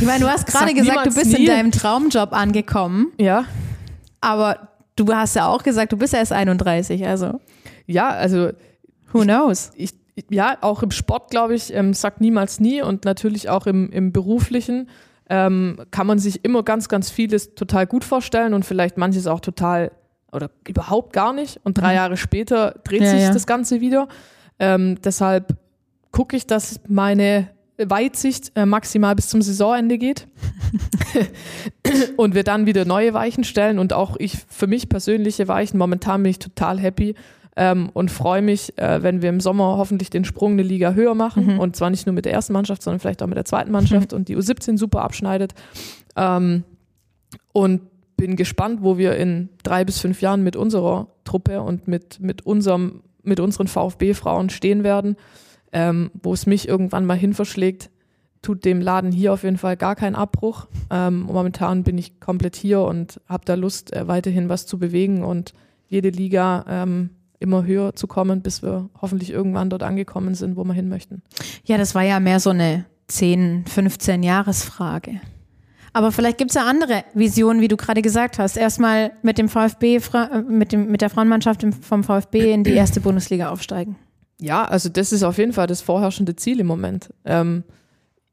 Ich 0.00 0.06
meine, 0.06 0.20
du 0.20 0.30
hast 0.30 0.46
gerade 0.46 0.74
gesagt, 0.74 1.06
du 1.06 1.14
bist 1.14 1.32
nie. 1.32 1.44
in 1.44 1.46
deinem 1.46 1.70
Traumjob 1.72 2.32
angekommen. 2.32 3.12
Ja. 3.18 3.44
Aber 4.20 4.68
du 4.96 5.06
hast 5.12 5.36
ja 5.36 5.46
auch 5.46 5.62
gesagt, 5.62 5.92
du 5.92 5.96
bist 5.96 6.14
erst 6.14 6.32
31, 6.32 7.06
also. 7.06 7.40
Ja, 7.86 8.08
also. 8.08 8.50
Who 9.12 9.20
knows? 9.22 9.70
Ich, 9.76 9.94
ja, 10.30 10.56
auch 10.62 10.82
im 10.82 10.90
Sport, 10.90 11.30
glaube 11.30 11.54
ich, 11.54 11.72
ähm, 11.72 11.94
sagt 11.94 12.20
niemals 12.20 12.58
nie 12.58 12.82
und 12.82 13.04
natürlich 13.04 13.48
auch 13.48 13.66
im, 13.66 13.90
im 13.90 14.12
beruflichen 14.12 14.88
ähm, 15.28 15.78
kann 15.90 16.06
man 16.06 16.18
sich 16.18 16.44
immer 16.44 16.62
ganz, 16.62 16.88
ganz 16.88 17.10
vieles 17.10 17.54
total 17.54 17.86
gut 17.86 18.04
vorstellen 18.04 18.54
und 18.54 18.64
vielleicht 18.64 18.96
manches 18.96 19.26
auch 19.26 19.40
total 19.40 19.90
oder 20.32 20.50
überhaupt 20.66 21.12
gar 21.12 21.32
nicht. 21.32 21.60
Und 21.64 21.78
drei 21.78 21.90
mhm. 21.90 21.96
Jahre 21.96 22.16
später 22.16 22.80
dreht 22.84 23.02
ja, 23.02 23.10
sich 23.10 23.22
ja. 23.22 23.32
das 23.32 23.46
Ganze 23.46 23.80
wieder. 23.80 24.08
Ähm, 24.58 25.00
deshalb 25.02 25.56
gucke 26.12 26.36
ich, 26.36 26.46
dass 26.46 26.80
meine 26.88 27.48
Weitsicht 27.78 28.52
äh, 28.54 28.64
maximal 28.64 29.14
bis 29.14 29.28
zum 29.28 29.42
Saisonende 29.42 29.98
geht 29.98 30.26
und 32.16 32.34
wir 32.34 32.42
dann 32.42 32.64
wieder 32.64 32.86
neue 32.86 33.12
Weichen 33.12 33.44
stellen 33.44 33.78
und 33.78 33.92
auch 33.92 34.16
ich 34.18 34.38
für 34.48 34.66
mich 34.66 34.88
persönliche 34.88 35.46
Weichen. 35.46 35.78
Momentan 35.78 36.22
bin 36.22 36.30
ich 36.30 36.38
total 36.38 36.78
happy 36.78 37.14
ähm, 37.54 37.90
und 37.92 38.10
freue 38.10 38.40
mich, 38.40 38.78
äh, 38.78 39.02
wenn 39.02 39.20
wir 39.20 39.28
im 39.28 39.40
Sommer 39.40 39.76
hoffentlich 39.76 40.08
den 40.08 40.24
Sprung 40.24 40.52
eine 40.52 40.62
Liga 40.62 40.92
höher 40.92 41.14
machen 41.14 41.54
mhm. 41.54 41.58
und 41.58 41.76
zwar 41.76 41.90
nicht 41.90 42.06
nur 42.06 42.14
mit 42.14 42.24
der 42.24 42.32
ersten 42.32 42.54
Mannschaft, 42.54 42.82
sondern 42.82 43.00
vielleicht 43.00 43.22
auch 43.22 43.26
mit 43.26 43.36
der 43.36 43.44
zweiten 43.44 43.70
Mannschaft 43.70 44.12
mhm. 44.12 44.16
und 44.18 44.28
die 44.28 44.36
U17 44.36 44.78
super 44.78 45.02
abschneidet. 45.02 45.52
Ähm, 46.16 46.64
und 47.52 47.82
bin 48.16 48.36
gespannt, 48.36 48.80
wo 48.82 48.96
wir 48.96 49.16
in 49.16 49.50
drei 49.62 49.84
bis 49.84 49.98
fünf 49.98 50.22
Jahren 50.22 50.42
mit 50.42 50.56
unserer 50.56 51.08
Truppe 51.24 51.60
und 51.60 51.86
mit, 51.86 52.20
mit 52.20 52.46
unserem 52.46 53.02
mit 53.26 53.40
unseren 53.40 53.68
VfB-Frauen 53.68 54.50
stehen 54.50 54.84
werden, 54.84 55.16
ähm, 55.72 56.10
wo 56.22 56.32
es 56.32 56.46
mich 56.46 56.68
irgendwann 56.68 57.06
mal 57.06 57.16
hin 57.16 57.34
verschlägt, 57.34 57.90
tut 58.42 58.64
dem 58.64 58.80
Laden 58.80 59.10
hier 59.10 59.32
auf 59.32 59.42
jeden 59.42 59.58
Fall 59.58 59.76
gar 59.76 59.96
keinen 59.96 60.14
Abbruch. 60.14 60.68
Ähm, 60.90 61.20
momentan 61.20 61.82
bin 61.82 61.98
ich 61.98 62.20
komplett 62.20 62.54
hier 62.56 62.82
und 62.82 63.20
habe 63.28 63.44
da 63.44 63.54
Lust, 63.54 63.92
äh, 63.92 64.06
weiterhin 64.06 64.48
was 64.48 64.66
zu 64.66 64.78
bewegen 64.78 65.24
und 65.24 65.52
jede 65.88 66.10
Liga 66.10 66.64
ähm, 66.68 67.10
immer 67.38 67.64
höher 67.64 67.94
zu 67.94 68.06
kommen, 68.06 68.42
bis 68.42 68.62
wir 68.62 68.88
hoffentlich 69.00 69.30
irgendwann 69.30 69.70
dort 69.70 69.82
angekommen 69.82 70.34
sind, 70.34 70.56
wo 70.56 70.64
wir 70.64 70.72
hin 70.72 70.88
möchten. 70.88 71.22
Ja, 71.64 71.76
das 71.76 71.94
war 71.94 72.02
ja 72.02 72.20
mehr 72.20 72.40
so 72.40 72.50
eine 72.50 72.86
10, 73.08 73.64
15 73.66 74.22
Jahresfrage. 74.22 75.20
Aber 75.96 76.12
vielleicht 76.12 76.36
gibt 76.36 76.50
es 76.50 76.56
ja 76.56 76.66
andere 76.66 77.04
Visionen, 77.14 77.62
wie 77.62 77.68
du 77.68 77.78
gerade 77.78 78.02
gesagt 78.02 78.38
hast. 78.38 78.58
Erstmal 78.58 79.12
mit 79.22 79.38
dem 79.38 79.48
VfB, 79.48 79.96
äh, 79.96 80.42
mit, 80.42 80.72
dem, 80.72 80.88
mit 80.88 81.00
der 81.00 81.08
Frauenmannschaft 81.08 81.64
vom 81.80 82.04
VfB 82.04 82.52
in 82.52 82.64
die 82.64 82.74
erste 82.74 83.00
Bundesliga 83.00 83.48
aufsteigen. 83.48 83.96
Ja, 84.38 84.66
also 84.66 84.90
das 84.90 85.10
ist 85.10 85.22
auf 85.22 85.38
jeden 85.38 85.54
Fall 85.54 85.66
das 85.66 85.80
vorherrschende 85.80 86.36
Ziel 86.36 86.60
im 86.60 86.66
Moment. 86.66 87.14
Ähm, 87.24 87.64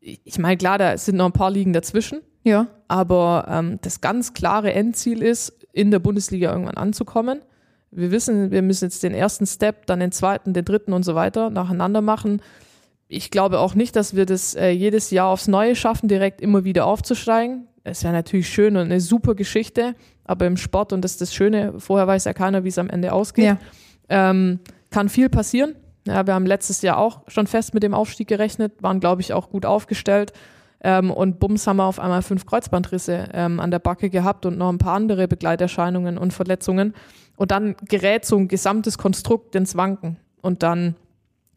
ich 0.01 0.38
meine, 0.39 0.57
klar, 0.57 0.78
da 0.78 0.97
sind 0.97 1.16
noch 1.16 1.28
ein 1.28 1.32
paar 1.32 1.51
Ligen 1.51 1.72
dazwischen. 1.72 2.20
Ja. 2.43 2.68
Aber 2.89 3.45
ähm, 3.49 3.80
das 3.82 4.01
ganz 4.01 4.34
klare 4.34 4.74
Endziel 4.74 5.22
ist, 5.24 5.53
in 5.72 5.89
der 5.89 5.99
Bundesliga 5.99 6.51
irgendwann 6.51 6.76
anzukommen. 6.76 7.43
Wir 7.91 8.11
wissen, 8.11 8.51
wir 8.51 8.61
müssen 8.61 8.84
jetzt 8.84 9.03
den 9.03 9.14
ersten 9.14 9.47
Step, 9.47 9.86
dann 9.86 10.01
den 10.01 10.11
zweiten, 10.11 10.51
den 10.51 10.66
dritten 10.66 10.91
und 10.91 11.03
so 11.03 11.16
weiter 11.16 11.49
nacheinander 11.49 12.01
machen 12.01 12.41
ich 13.14 13.32
glaube 13.32 13.59
auch 13.59 13.76
nicht, 13.76 13.95
dass 13.95 14.16
wir 14.16 14.26
das 14.26 14.55
äh, 14.55 14.70
jedes 14.70 15.11
Jahr 15.11 15.30
aufs 15.30 15.47
Neue 15.47 15.76
schaffen, 15.76 16.07
direkt 16.07 16.41
immer 16.41 16.64
wieder 16.64 16.86
aufzusteigen. 16.86 17.68
Es 17.84 18.03
wäre 18.03 18.14
natürlich 18.14 18.49
schön 18.49 18.76
und 18.78 18.84
eine 18.84 19.01
super 19.01 19.36
Geschichte, 19.36 19.95
aber 20.24 20.47
im 20.47 20.57
Sport, 20.57 20.93
und 20.93 21.01
das 21.01 21.14
ist 21.14 21.22
das 21.22 21.34
Schöne, 21.34 21.74
vorher 21.80 22.07
weiß 22.07 22.26
ja 22.26 22.34
keiner, 22.34 22.64
wie 22.64 22.70
es 22.70 22.78
am 22.78 22.89
Ende 22.89 23.11
ausgeht, 23.11 23.45
ja. 23.45 23.57
ähm, 24.09 24.59
kann 24.89 25.09
viel 25.09 25.30
passieren. 25.30 25.76
Ja, 26.05 26.26
wir 26.26 26.34
haben 26.34 26.45
letztes 26.45 26.82
Jahr 26.82 26.97
auch 26.97 27.22
schon 27.28 27.47
fest 27.47 27.74
mit 27.74 27.84
dem 27.84 27.93
Aufstieg 27.93 28.28
gerechnet, 28.28 28.74
waren, 28.82 28.99
glaube 28.99 29.22
ich, 29.22 29.34
auch 29.34 29.49
gut 29.49 29.66
aufgestellt. 29.66 30.34
Ähm, 30.82 31.11
und 31.11 31.39
bums 31.39 31.66
haben 31.66 31.78
wir 31.78 31.86
auf 31.86 31.99
einmal 31.99 32.22
fünf 32.22 32.45
Kreuzbandrisse 32.45 33.30
ähm, 33.34 33.59
an 33.59 33.72
der 33.72 33.80
Backe 33.80 34.09
gehabt 34.09 34.45
und 34.45 34.57
noch 34.57 34.70
ein 34.70 34.78
paar 34.78 34.95
andere 34.95 35.28
Begleiterscheinungen 35.28 36.18
und 36.18 36.34
Verletzungen. 36.34 36.93
Und 37.38 37.51
dann 37.51 37.76
gerät 37.88 38.26
so 38.26 38.38
ein 38.38 38.47
gesamtes 38.49 38.97
Konstrukt 38.97 39.55
ins 39.55 39.76
Wanken. 39.76 40.18
Und 40.41 40.61
dann 40.61 40.95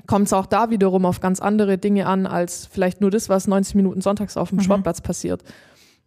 kommt 0.07 0.26
es 0.26 0.32
auch 0.32 0.46
da 0.46 0.70
wiederum 0.70 1.04
auf 1.04 1.20
ganz 1.20 1.40
andere 1.40 1.78
Dinge 1.78 2.07
an, 2.07 2.26
als 2.26 2.66
vielleicht 2.66 3.00
nur 3.00 3.11
das, 3.11 3.28
was 3.28 3.46
90 3.46 3.74
Minuten 3.74 4.00
sonntags 4.00 4.36
auf 4.36 4.50
dem 4.50 4.59
mhm. 4.59 4.62
Sportplatz 4.62 5.00
passiert. 5.00 5.42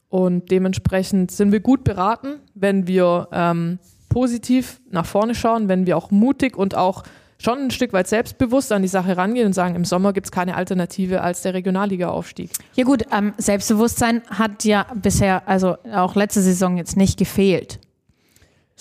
Und 0.10 0.50
dementsprechend 0.50 1.32
sind 1.32 1.52
wir 1.52 1.60
gut 1.60 1.84
beraten, 1.84 2.39
wenn 2.56 2.88
wir 2.88 3.28
ähm, 3.32 3.80
positiv 4.10 4.82
nach 4.89 5.06
vorne 5.06 5.36
schauen, 5.36 5.70
wenn 5.70 5.86
wir 5.86 5.97
auch 5.97 6.10
mutig 6.10 6.58
und 6.58 6.76
auch 6.76 7.04
schon 7.38 7.60
ein 7.60 7.72
Stück 7.72 7.93
weit 7.93 8.08
selbstbewusst 8.08 8.72
an 8.72 8.82
die 8.82 8.88
Sache 8.88 9.16
rangehen 9.16 9.45
und 9.45 9.54
sagen, 9.54 9.76
im 9.76 9.86
Sommer 9.86 10.12
gibt 10.12 10.28
es 10.28 10.32
keine 10.32 10.56
Alternative 10.56 11.22
als 11.22 11.41
der 11.41 11.54
Regionalliga-Aufstieg. 11.54 12.52
Ja 12.74 12.84
gut, 12.84 13.04
ähm, 13.12 13.34
Selbstbewusstsein 13.38 14.24
hat 14.30 14.66
ja 14.66 14.88
bisher, 14.95 15.47
also 15.47 15.78
auch 15.93 16.16
letzte 16.16 16.41
Saison 16.41 16.78
jetzt 16.78 16.97
nicht 16.97 17.18
gefehlt. 17.18 17.80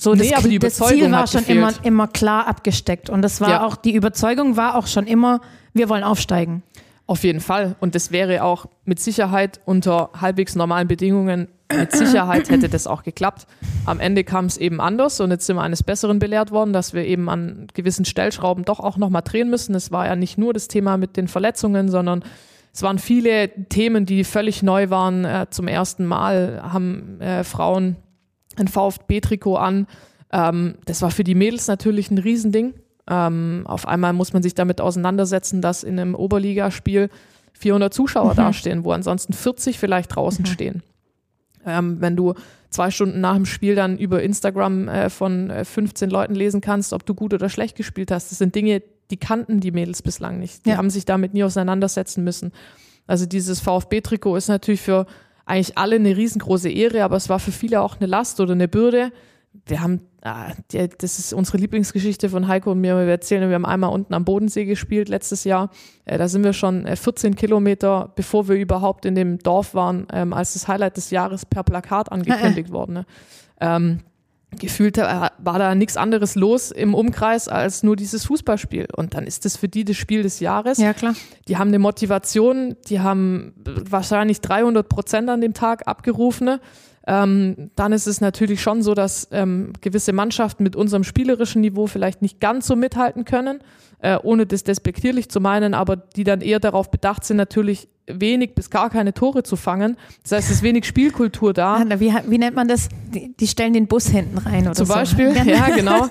So, 0.01 0.14
nee, 0.14 0.30
das, 0.30 0.38
aber 0.38 0.49
die 0.49 0.61
das 0.61 0.76
Ziel 0.76 1.11
war 1.11 1.26
schon 1.26 1.44
immer, 1.46 1.72
immer 1.82 2.07
klar 2.07 2.46
abgesteckt. 2.46 3.11
Und 3.11 3.20
das 3.20 3.40
war 3.40 3.51
ja. 3.51 3.64
auch, 3.64 3.74
die 3.74 3.94
Überzeugung 3.94 4.57
war 4.57 4.76
auch 4.76 4.86
schon 4.86 5.09
immer, 5.09 5.40
wir 5.72 5.88
wollen 5.88 6.05
aufsteigen. 6.05 6.62
Auf 7.09 7.24
jeden 7.24 7.40
Fall. 7.40 7.74
Und 7.80 7.96
das 7.96 8.12
wäre 8.12 8.44
auch 8.44 8.66
mit 8.84 9.01
Sicherheit 9.01 9.61
unter 9.64 10.11
halbwegs 10.20 10.55
normalen 10.55 10.86
Bedingungen, 10.86 11.49
mit 11.76 11.92
Sicherheit 11.92 12.49
hätte 12.49 12.68
das 12.68 12.86
auch 12.86 13.03
geklappt. 13.03 13.46
Am 13.86 13.99
Ende 13.99 14.22
kam 14.22 14.46
es 14.46 14.57
eben 14.57 14.80
anders 14.80 15.20
und 15.20 15.30
jetzt 15.32 15.46
sind 15.46 15.57
wir 15.57 15.62
eines 15.62 15.82
Besseren 15.82 16.18
belehrt 16.18 16.51
worden, 16.53 16.72
dass 16.72 16.94
wir 16.94 17.05
eben 17.05 17.28
an 17.28 17.66
gewissen 17.74 18.05
Stellschrauben 18.05 18.64
doch 18.64 18.78
auch 18.78 18.99
nochmal 18.99 19.22
drehen 19.22 19.51
müssen. 19.51 19.74
Es 19.74 19.90
war 19.90 20.07
ja 20.07 20.14
nicht 20.14 20.38
nur 20.38 20.55
das 20.55 20.68
Thema 20.68 20.96
mit 20.96 21.16
den 21.16 21.28
Verletzungen, 21.28 21.88
sondern 21.88 22.24
es 22.72 22.82
waren 22.82 22.99
viele 22.99 23.51
Themen, 23.68 24.07
die 24.07 24.22
völlig 24.22 24.62
neu 24.62 24.90
waren. 24.90 25.24
Äh, 25.24 25.46
zum 25.51 25.66
ersten 25.66 26.07
Mal 26.07 26.62
haben 26.62 27.20
äh, 27.20 27.42
Frauen 27.42 27.96
ein 28.59 28.68
VfB-Trikot 28.68 29.56
an. 29.56 29.86
Ähm, 30.32 30.76
das 30.84 31.02
war 31.02 31.11
für 31.11 31.24
die 31.24 31.34
Mädels 31.34 31.66
natürlich 31.66 32.11
ein 32.11 32.18
Riesending. 32.18 32.74
Ähm, 33.09 33.62
auf 33.66 33.88
einmal 33.88 34.12
muss 34.12 34.32
man 34.32 34.42
sich 34.42 34.54
damit 34.54 34.80
auseinandersetzen, 34.80 35.62
dass 35.62 35.82
in 35.82 35.98
einem 35.98 36.14
Oberligaspiel 36.14 37.09
400 37.54 37.92
Zuschauer 37.92 38.32
mhm. 38.32 38.36
dastehen, 38.36 38.84
wo 38.84 38.92
ansonsten 38.92 39.32
40 39.32 39.78
vielleicht 39.78 40.14
draußen 40.14 40.42
mhm. 40.42 40.46
stehen. 40.46 40.82
Ähm, 41.66 42.00
wenn 42.00 42.16
du 42.16 42.34
zwei 42.70 42.90
Stunden 42.90 43.20
nach 43.20 43.34
dem 43.34 43.46
Spiel 43.46 43.74
dann 43.74 43.98
über 43.98 44.22
Instagram 44.22 44.88
äh, 44.88 45.11
von 45.11 45.50
äh, 45.50 45.64
15 45.64 46.11
Leuten 46.11 46.34
lesen 46.34 46.61
kannst, 46.61 46.92
ob 46.92 47.04
du 47.04 47.14
gut 47.14 47.34
oder 47.34 47.48
schlecht 47.48 47.76
gespielt 47.76 48.11
hast, 48.11 48.30
das 48.30 48.38
sind 48.38 48.54
Dinge, 48.54 48.82
die 49.11 49.16
kannten 49.16 49.61
die 49.61 49.72
Mädels 49.72 50.02
bislang 50.02 50.38
nicht. 50.38 50.66
Die 50.66 50.70
ja. 50.70 50.76
haben 50.76 50.90
sich 50.90 51.04
damit 51.04 51.34
nie 51.34 51.44
auseinandersetzen 51.44 52.24
müssen. 52.24 52.52
Also 53.06 53.26
dieses 53.26 53.61
VfB-Trikot 53.61 54.36
ist 54.36 54.48
natürlich 54.48 54.82
für 54.82 55.06
eigentlich 55.49 55.78
alle 55.78 55.96
eine 55.96 56.16
riesengroße 56.16 56.70
Ehre, 56.70 57.05
aber 57.05 57.16
es 57.16 57.28
war 57.28 57.38
für 57.38 57.53
viele 57.53 57.80
auch 57.80 57.96
eine 57.96 58.07
Last 58.07 58.40
oder 58.40 58.53
eine 58.53 58.68
Bürde. 58.68 59.12
wir 59.66 59.80
haben, 59.80 60.01
ah, 60.22 60.53
das 60.70 61.18
ist 61.18 61.32
unsere 61.32 61.59
Lieblingsgeschichte 61.59 62.28
von 62.28 62.49
Heiko 62.49 62.72
und 62.72 62.80
mir. 62.80 62.96
Wir 62.96 63.07
erzählen, 63.07 63.49
wir 63.49 63.55
haben 63.55 63.66
einmal 63.66 63.90
unten 63.90 64.14
am 64.14 64.24
Bodensee 64.24 64.66
gespielt 64.66 65.09
letztes 65.09 65.44
Jahr. 65.44 65.70
Äh, 66.05 66.18
da 66.18 66.28
sind 66.28 66.44
wir 66.44 66.53
schon 66.53 66.86
14 66.86 67.32
äh, 67.32 67.36
Kilometer, 67.36 68.12
bevor 68.14 68.49
wir 68.49 68.57
überhaupt 68.57 69.05
in 69.05 69.14
dem 69.14 69.38
Dorf 69.38 69.74
waren, 69.74 70.07
ähm, 70.12 70.32
als 70.32 70.53
das 70.53 70.68
Highlight 70.68 70.96
des 70.96 71.11
Jahres 71.11 71.46
per 71.46 71.62
Plakat 71.62 72.12
angekündigt 72.12 72.70
worden. 72.72 73.05
Gefühlt 74.51 74.96
äh, 74.96 75.03
war 75.03 75.59
da 75.59 75.74
nichts 75.74 75.96
anderes 75.96 76.34
los 76.34 76.70
im 76.70 76.94
Umkreis 76.94 77.49
als 77.49 77.82
nur 77.82 77.96
dieses 77.96 78.24
Fußballspiel. 78.26 78.86
Und 78.96 79.14
dann 79.14 79.26
ist 79.26 79.44
das 79.44 79.57
für 79.57 79.68
die 79.68 79.84
das 79.84 79.96
Spiel 79.96 80.22
des 80.22 80.40
Jahres. 80.40 80.78
Ja, 80.78 80.94
klar. 80.94 81.14
Die 81.49 81.59
haben 81.59 81.68
eine 81.68 81.78
Motivation, 81.78 82.76
die 82.88 83.01
haben 83.01 83.53
wahrscheinlich 83.64 84.40
300 84.40 84.88
Prozent 84.88 85.28
an 85.28 85.42
dem 85.42 85.53
Tag 85.53 85.86
abgerufene. 85.86 86.61
Ähm, 87.07 87.70
dann 87.74 87.92
ist 87.92 88.07
es 88.07 88.20
natürlich 88.20 88.61
schon 88.62 88.82
so, 88.82 88.94
dass 88.94 89.28
ähm, 89.32 89.72
gewisse 89.80 90.12
Mannschaften 90.12 90.62
mit 90.62 90.76
unserem 90.76 91.05
spielerischen 91.05 91.61
Niveau 91.61 91.86
vielleicht 91.86 92.22
nicht 92.22 92.40
ganz 92.40 92.66
so 92.66 92.76
mithalten 92.76 93.24
können, 93.24 93.61
äh, 94.01 94.18
ohne 94.22 94.46
das 94.46 94.62
despektierlich 94.62 95.30
zu 95.30 95.40
meinen, 95.40 95.74
aber 95.74 95.96
die 95.96 96.24
dann 96.24 96.40
eher 96.40 96.61
darauf 96.61 96.90
bedacht 96.90 97.24
sind, 97.24 97.38
natürlich 97.38 97.88
wenig 98.09 98.54
bis 98.54 98.70
gar 98.70 98.90
keine 98.90 99.14
Tore 99.14 99.42
zu 99.42 99.56
fangen. 99.56 99.96
Das 100.22 100.32
heißt, 100.32 100.50
es 100.50 100.56
ist 100.56 100.62
wenig 100.62 100.84
Spielkultur 100.84 101.52
da. 101.52 101.84
Wie, 101.98 102.12
wie 102.26 102.38
nennt 102.38 102.56
man 102.56 102.68
das? 102.68 102.88
Die, 103.14 103.34
die, 103.36 103.46
stellen 103.46 103.72
den 103.72 103.86
Bus 103.86 104.09
hinten 104.09 104.38
rein 104.38 104.62
oder 104.62 104.74
Zum 104.74 104.86
so. 104.86 104.94
Beispiel, 104.94 105.34
ja, 105.46 105.68
genau. 105.74 106.06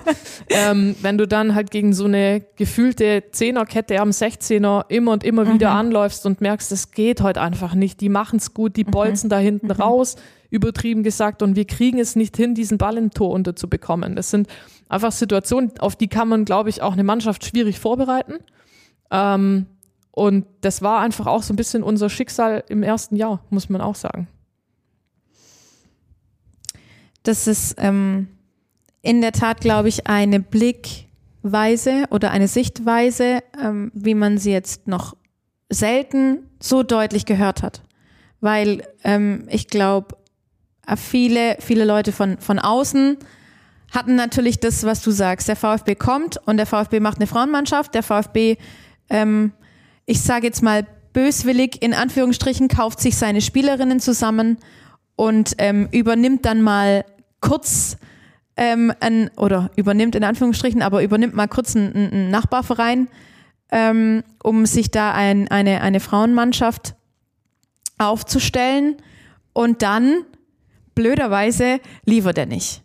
ähm, 0.50 0.96
wenn 1.02 1.18
du 1.18 1.26
dann 1.26 1.54
halt 1.54 1.70
gegen 1.70 1.92
so 1.92 2.04
eine 2.04 2.42
gefühlte 2.56 3.24
Zehnerkette 3.32 4.00
am 4.00 4.10
16er 4.10 4.84
immer 4.88 5.12
und 5.12 5.24
immer 5.24 5.44
mhm. 5.44 5.54
wieder 5.54 5.70
anläufst 5.70 6.26
und 6.26 6.40
merkst, 6.40 6.72
es 6.72 6.90
geht 6.90 7.20
heute 7.20 7.40
einfach 7.40 7.74
nicht. 7.74 8.00
Die 8.00 8.08
machen 8.08 8.38
es 8.38 8.54
gut, 8.54 8.76
die 8.76 8.84
mhm. 8.84 8.90
bolzen 8.90 9.28
mhm. 9.28 9.30
da 9.30 9.38
hinten 9.38 9.66
mhm. 9.66 9.72
raus, 9.72 10.16
übertrieben 10.50 11.02
gesagt, 11.02 11.42
und 11.42 11.56
wir 11.56 11.66
kriegen 11.66 11.98
es 11.98 12.16
nicht 12.16 12.36
hin, 12.36 12.54
diesen 12.54 12.78
Ball 12.78 12.96
im 12.96 13.10
Tor 13.10 13.30
unterzubekommen. 13.30 14.16
Das 14.16 14.30
sind 14.30 14.48
einfach 14.88 15.12
Situationen, 15.12 15.72
auf 15.78 15.96
die 15.96 16.08
kann 16.08 16.28
man, 16.28 16.44
glaube 16.44 16.70
ich, 16.70 16.82
auch 16.82 16.92
eine 16.92 17.04
Mannschaft 17.04 17.44
schwierig 17.44 17.78
vorbereiten. 17.78 18.34
Ähm, 19.10 19.66
und 20.18 20.46
das 20.62 20.82
war 20.82 20.98
einfach 21.00 21.26
auch 21.26 21.44
so 21.44 21.52
ein 21.52 21.56
bisschen 21.56 21.84
unser 21.84 22.10
Schicksal 22.10 22.64
im 22.68 22.82
ersten 22.82 23.14
Jahr, 23.14 23.40
muss 23.50 23.68
man 23.68 23.80
auch 23.80 23.94
sagen. 23.94 24.26
Das 27.22 27.46
ist 27.46 27.76
ähm, 27.78 28.26
in 29.00 29.20
der 29.20 29.30
Tat, 29.30 29.60
glaube 29.60 29.88
ich, 29.88 30.08
eine 30.08 30.40
Blickweise 30.40 32.06
oder 32.10 32.32
eine 32.32 32.48
Sichtweise, 32.48 33.44
ähm, 33.62 33.92
wie 33.94 34.14
man 34.14 34.38
sie 34.38 34.50
jetzt 34.50 34.88
noch 34.88 35.16
selten 35.70 36.40
so 36.58 36.82
deutlich 36.82 37.24
gehört 37.24 37.62
hat. 37.62 37.82
Weil 38.40 38.82
ähm, 39.04 39.44
ich 39.48 39.68
glaube, 39.68 40.16
viele, 40.96 41.58
viele 41.60 41.84
Leute 41.84 42.10
von, 42.10 42.38
von 42.38 42.58
außen 42.58 43.18
hatten 43.92 44.16
natürlich 44.16 44.58
das, 44.58 44.82
was 44.82 45.00
du 45.00 45.12
sagst. 45.12 45.46
Der 45.46 45.54
VfB 45.54 45.94
kommt 45.94 46.38
und 46.44 46.56
der 46.56 46.66
VfB 46.66 46.98
macht 46.98 47.18
eine 47.18 47.28
Frauenmannschaft. 47.28 47.94
Der 47.94 48.02
VfB 48.02 48.56
ähm, 49.10 49.52
ich 50.08 50.22
sage 50.22 50.46
jetzt 50.46 50.62
mal 50.62 50.86
böswillig, 51.12 51.82
in 51.82 51.92
Anführungsstrichen, 51.92 52.68
kauft 52.68 52.98
sich 52.98 53.16
seine 53.16 53.42
Spielerinnen 53.42 54.00
zusammen 54.00 54.56
und 55.16 55.54
ähm, 55.58 55.88
übernimmt 55.92 56.46
dann 56.46 56.62
mal 56.62 57.04
kurz 57.42 57.98
ähm, 58.56 58.90
ein, 59.00 59.30
oder 59.36 59.70
übernimmt 59.76 60.14
in 60.14 60.24
Anführungsstrichen, 60.24 60.80
aber 60.80 61.02
übernimmt 61.02 61.34
mal 61.34 61.46
kurz 61.46 61.76
einen, 61.76 61.94
einen 61.94 62.30
Nachbarverein, 62.30 63.08
ähm, 63.70 64.24
um 64.42 64.64
sich 64.64 64.90
da 64.90 65.12
ein, 65.12 65.48
eine, 65.48 65.82
eine 65.82 66.00
Frauenmannschaft 66.00 66.94
aufzustellen 67.98 68.96
und 69.52 69.82
dann 69.82 70.24
blöderweise 70.94 71.80
liefert 72.06 72.38
er 72.38 72.46
nicht. 72.46 72.82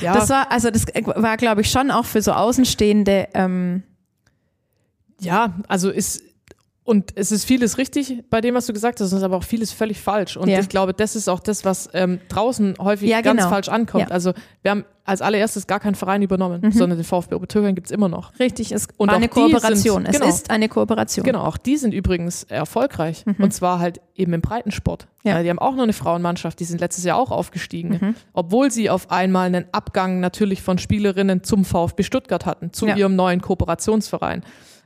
Ja. 0.00 0.14
Das 0.14 0.30
war, 0.30 0.50
also 0.50 0.70
das 0.70 0.86
war, 1.14 1.36
glaube 1.36 1.60
ich, 1.60 1.70
schon 1.70 1.92
auch 1.92 2.06
für 2.06 2.22
so 2.22 2.32
Außenstehende. 2.32 3.28
Ähm, 3.34 3.84
ja, 5.20 5.54
also 5.68 5.90
ist 5.90 6.22
und 6.90 7.12
es 7.14 7.30
ist 7.30 7.44
vieles 7.44 7.78
richtig 7.78 8.24
bei 8.30 8.40
dem, 8.40 8.56
was 8.56 8.66
du 8.66 8.72
gesagt 8.72 8.98
hast, 8.98 9.06
es 9.06 9.12
ist 9.12 9.22
aber 9.22 9.36
auch 9.36 9.44
vieles 9.44 9.70
völlig 9.70 10.00
falsch. 10.00 10.36
Und 10.36 10.48
ja. 10.48 10.58
ich 10.58 10.68
glaube, 10.68 10.92
das 10.92 11.14
ist 11.14 11.28
auch 11.28 11.38
das, 11.38 11.64
was 11.64 11.88
ähm, 11.92 12.18
draußen 12.28 12.74
häufig 12.80 13.08
ja, 13.08 13.20
ganz 13.20 13.38
genau. 13.38 13.48
falsch 13.48 13.68
ankommt. 13.68 14.08
Ja. 14.08 14.10
Also 14.10 14.32
wir 14.62 14.72
haben 14.72 14.84
als 15.04 15.22
allererstes 15.22 15.68
gar 15.68 15.78
keinen 15.78 15.94
Verein 15.94 16.20
übernommen, 16.20 16.62
mhm. 16.62 16.72
sondern 16.72 16.98
den 16.98 17.04
VfB 17.04 17.36
Obertürkheim 17.36 17.76
gibt 17.76 17.86
es 17.86 17.92
immer 17.92 18.08
noch. 18.08 18.36
Richtig, 18.40 18.72
es 18.72 18.88
und 18.96 19.08
eine 19.08 19.28
Kooperation. 19.28 20.02
Sind, 20.02 20.14
genau, 20.14 20.26
es 20.26 20.34
ist 20.34 20.50
eine 20.50 20.68
Kooperation. 20.68 21.24
Genau, 21.24 21.44
auch 21.44 21.58
die 21.58 21.76
sind 21.76 21.94
übrigens 21.94 22.42
erfolgreich. 22.42 23.24
Mhm. 23.24 23.36
Und 23.38 23.54
zwar 23.54 23.78
halt 23.78 24.00
eben 24.16 24.32
im 24.32 24.40
Breitensport. 24.40 25.06
Ja. 25.22 25.40
Die 25.44 25.48
haben 25.48 25.60
auch 25.60 25.76
noch 25.76 25.84
eine 25.84 25.92
Frauenmannschaft, 25.92 26.58
die 26.58 26.64
sind 26.64 26.80
letztes 26.80 27.04
Jahr 27.04 27.18
auch 27.18 27.30
aufgestiegen. 27.30 27.98
Mhm. 28.00 28.14
Obwohl 28.32 28.72
sie 28.72 28.90
auf 28.90 29.12
einmal 29.12 29.46
einen 29.46 29.66
Abgang 29.70 30.18
natürlich 30.18 30.60
von 30.60 30.78
Spielerinnen 30.78 31.44
zum 31.44 31.64
VfB 31.64 32.02
Stuttgart 32.02 32.46
hatten, 32.46 32.72
zu 32.72 32.88
ihrem 32.88 33.14
neuen 33.14 33.40
Kooperationsverein. 33.40 34.42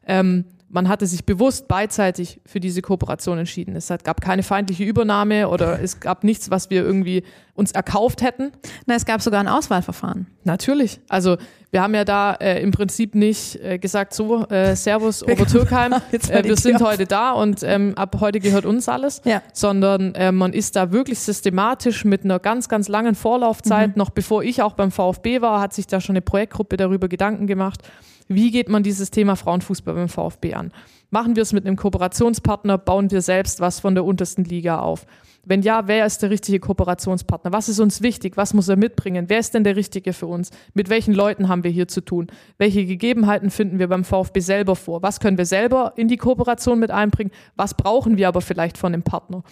Ähm, 0.07 0.45
man 0.75 0.89
hatte 0.89 1.07
sich 1.07 1.25
bewusst 1.25 1.69
beidseitig 1.69 2.41
für 2.45 2.59
diese 2.59 2.83
Kooperation 2.83 3.39
entschieden. 3.39 3.77
Es 3.77 3.93
gab 4.03 4.21
keine 4.21 4.43
feindliche 4.43 4.83
Übernahme 4.83 5.49
oder 5.49 5.81
es 5.83 6.01
gab 6.01 6.25
nichts, 6.25 6.51
was 6.51 6.69
wir 6.69 6.83
irgendwie 6.83 7.23
uns 7.55 7.71
erkauft 7.71 8.23
hätten. 8.23 8.51
Na, 8.87 8.97
es 8.97 9.07
gab 9.07 9.23
sogar 9.23 9.39
ein 9.39 9.47
Auswahlverfahren. 9.47 10.27
Natürlich. 10.43 10.99
Also 11.09 11.37
wir 11.71 11.81
haben 11.81 11.95
ja 11.95 12.05
da 12.05 12.35
äh, 12.35 12.61
im 12.61 12.73
Prinzip 12.73 13.15
nicht 13.15 13.55
äh, 13.63 13.79
gesagt, 13.79 14.15
so, 14.15 14.49
äh, 14.49 14.75
Servus 14.75 15.23
Obertürkheim, 15.23 15.93
äh, 16.13 16.45
wir 16.45 16.57
sind 16.57 16.77
auf. 16.77 16.89
heute 16.89 17.07
da 17.07 17.31
und 17.31 17.63
ähm, 17.63 17.95
ab 17.97 18.17
heute 18.19 18.41
gehört 18.41 18.67
uns 18.67 18.89
alles, 18.89 19.23
ja. 19.25 19.43
sondern 19.53 20.17
äh, 20.17 20.33
man 20.33 20.53
ist 20.53 20.75
da 20.75 20.91
wirklich 20.91 21.21
systematisch 21.21 22.05
mit 22.05 22.25
einer 22.25 22.41
ganz, 22.41 22.69
ganz 22.69 22.89
langen 22.89 23.15
Vorlaufzeit, 23.15 23.91
mhm. 23.91 23.99
noch 23.99 24.11
bevor 24.11 24.43
ich 24.43 24.61
auch 24.61 24.75
beim 24.75 24.91
VfB 24.91 25.41
war, 25.41 25.61
hat 25.61 25.73
sich 25.73 25.87
da 25.87 26.01
schon 26.01 26.15
eine 26.15 26.23
Projektgruppe 26.23 26.77
darüber 26.77 27.07
Gedanken 27.07 27.47
gemacht 27.47 27.83
wie 28.29 28.51
geht 28.51 28.69
man 28.69 28.83
dieses 28.83 29.11
Thema 29.11 29.37
Frauenfußball 29.37 29.95
beim 29.95 30.09
VfB 30.09 30.55
an? 30.55 30.73
Machen 31.11 31.37
wir 31.37 31.43
es 31.43 31.53
mit 31.53 31.67
einem 31.67 31.77
Kooperationspartner? 31.77 32.79
Bauen 32.79 33.11
wir 33.11 33.23
selbst 33.23 33.61
was 33.61 33.81
von 33.81 33.95
der 33.95 34.05
untersten 34.05 34.45
Liga 34.45 34.81
auf? 34.81 35.07
Wenn 35.47 35.63
ja, 35.63 35.87
wer 35.87 36.07
ist 36.07 36.23
der 36.23 36.31
richtige 36.31 36.59
Kooperationspartner? 36.59 37.53
Was 37.53 37.69
ist 37.69 37.79
uns 37.79 38.01
wichtig? 38.01 38.37
Was 38.37 38.55
muss 38.55 38.69
er 38.69 38.77
mitbringen? 38.77 39.27
Wer 39.29 39.39
ist 39.39 39.53
denn 39.53 39.65
der 39.65 39.77
Richtige 39.77 40.13
für 40.13 40.27
uns? 40.27 40.51
Mit 40.73 40.89
welchen 40.89 41.13
Leuten 41.13 41.49
haben 41.49 41.65
wir 41.65 41.71
hier 41.71 41.87
zu 41.87 42.01
tun? 42.01 42.29
Welche 42.57 42.87
Gegebenheiten 42.87 43.51
finden 43.51 43.79
wir 43.79 43.89
beim 43.89 44.05
VfB 44.05 44.41
selber 44.41 44.75
vor? 44.75 45.03
Was 45.03 45.21
können 45.21 45.37
wir 45.37 45.47
selber 45.47 45.93
in 45.97 46.09
die 46.09 46.17
Kooperation 46.17 46.79
mit 46.79 46.91
einbringen? 46.91 47.31
Was 47.57 47.75
brauchen 47.75 48.17
wir 48.17 48.29
aber 48.29 48.41
vielleicht 48.41 48.79
von 48.79 48.93
dem 48.93 49.03
Partner? 49.03 49.43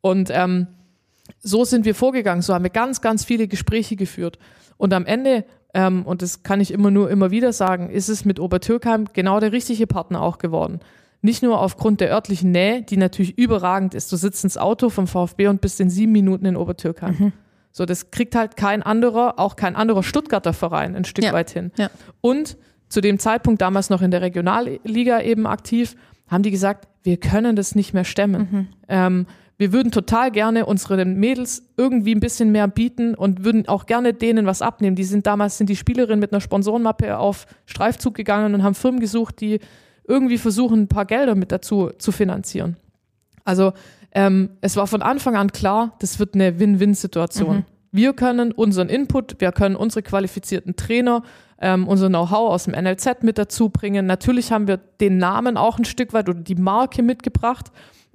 Und 0.00 0.30
ähm, 0.32 0.68
so 1.40 1.64
sind 1.64 1.84
wir 1.84 1.94
vorgegangen. 1.94 2.42
So 2.42 2.54
haben 2.54 2.64
wir 2.64 2.70
ganz, 2.70 3.00
ganz 3.00 3.24
viele 3.24 3.46
Gespräche 3.46 3.96
geführt. 3.96 4.38
Und 4.78 4.92
am 4.92 5.06
Ende 5.06 5.44
ähm, 5.74 6.04
und 6.04 6.22
das 6.22 6.42
kann 6.42 6.60
ich 6.60 6.70
immer 6.70 6.90
nur 6.90 7.10
immer 7.10 7.30
wieder 7.30 7.52
sagen, 7.52 7.90
ist 7.90 8.08
es 8.08 8.24
mit 8.24 8.38
Obertürkheim 8.38 9.06
genau 9.12 9.40
der 9.40 9.52
richtige 9.52 9.86
Partner 9.86 10.22
auch 10.22 10.38
geworden. 10.38 10.80
Nicht 11.22 11.42
nur 11.42 11.60
aufgrund 11.60 12.00
der 12.00 12.10
örtlichen 12.10 12.50
Nähe, 12.50 12.82
die 12.82 12.96
natürlich 12.96 13.38
überragend 13.38 13.94
ist. 13.94 14.10
Du 14.12 14.16
sitzt 14.16 14.42
ins 14.44 14.58
Auto 14.58 14.90
vom 14.90 15.06
VfB 15.06 15.46
und 15.46 15.60
bist 15.60 15.80
in 15.80 15.88
sieben 15.88 16.12
Minuten 16.12 16.46
in 16.46 16.56
Obertürkheim. 16.56 17.16
Mhm. 17.18 17.32
So, 17.70 17.86
das 17.86 18.10
kriegt 18.10 18.34
halt 18.34 18.56
kein 18.56 18.82
anderer, 18.82 19.38
auch 19.38 19.56
kein 19.56 19.76
anderer 19.76 20.02
Stuttgarter 20.02 20.52
Verein 20.52 20.94
ein 20.94 21.04
Stück 21.04 21.24
ja. 21.24 21.32
weit 21.32 21.50
hin. 21.50 21.70
Ja. 21.76 21.90
Und 22.20 22.58
zu 22.88 23.00
dem 23.00 23.18
Zeitpunkt, 23.18 23.62
damals 23.62 23.88
noch 23.88 24.02
in 24.02 24.10
der 24.10 24.20
Regionalliga 24.20 25.22
eben 25.22 25.46
aktiv, 25.46 25.96
haben 26.28 26.42
die 26.42 26.50
gesagt, 26.50 26.88
wir 27.02 27.16
können 27.16 27.56
das 27.56 27.74
nicht 27.74 27.94
mehr 27.94 28.04
stemmen. 28.04 28.48
Mhm. 28.50 28.66
Ähm, 28.88 29.26
wir 29.62 29.72
würden 29.72 29.92
total 29.92 30.32
gerne 30.32 30.66
unseren 30.66 31.14
Mädels 31.20 31.62
irgendwie 31.76 32.16
ein 32.16 32.18
bisschen 32.18 32.50
mehr 32.50 32.66
bieten 32.66 33.14
und 33.14 33.44
würden 33.44 33.68
auch 33.68 33.86
gerne 33.86 34.12
denen 34.12 34.44
was 34.44 34.60
abnehmen. 34.60 34.96
Die 34.96 35.04
sind 35.04 35.24
damals 35.24 35.56
sind 35.56 35.70
die 35.70 35.76
Spielerinnen 35.76 36.18
mit 36.18 36.32
einer 36.32 36.40
Sponsorenmappe 36.40 37.16
auf 37.16 37.46
Streifzug 37.66 38.14
gegangen 38.14 38.54
und 38.54 38.64
haben 38.64 38.74
Firmen 38.74 38.98
gesucht, 38.98 39.40
die 39.40 39.60
irgendwie 40.02 40.38
versuchen, 40.38 40.80
ein 40.80 40.88
paar 40.88 41.04
Gelder 41.04 41.36
mit 41.36 41.52
dazu 41.52 41.90
zu 41.96 42.10
finanzieren. 42.10 42.76
Also 43.44 43.72
ähm, 44.10 44.50
es 44.62 44.74
war 44.74 44.88
von 44.88 45.00
Anfang 45.00 45.36
an 45.36 45.52
klar, 45.52 45.94
das 46.00 46.18
wird 46.18 46.34
eine 46.34 46.58
Win-Win-Situation. 46.58 47.58
Mhm. 47.58 47.64
Wir 47.92 48.14
können 48.14 48.50
unseren 48.50 48.88
Input, 48.88 49.40
wir 49.40 49.52
können 49.52 49.76
unsere 49.76 50.02
qualifizierten 50.02 50.74
Trainer, 50.74 51.22
ähm, 51.60 51.86
unser 51.86 52.08
Know-how 52.08 52.50
aus 52.50 52.64
dem 52.64 52.74
NLZ 52.74 53.22
mit 53.22 53.38
dazu 53.38 53.68
bringen. 53.68 54.06
Natürlich 54.06 54.50
haben 54.50 54.66
wir 54.66 54.78
den 54.78 55.18
Namen 55.18 55.56
auch 55.56 55.78
ein 55.78 55.84
Stück 55.84 56.14
weit 56.14 56.28
oder 56.28 56.40
die 56.40 56.56
Marke 56.56 57.04
mitgebracht. 57.04 57.70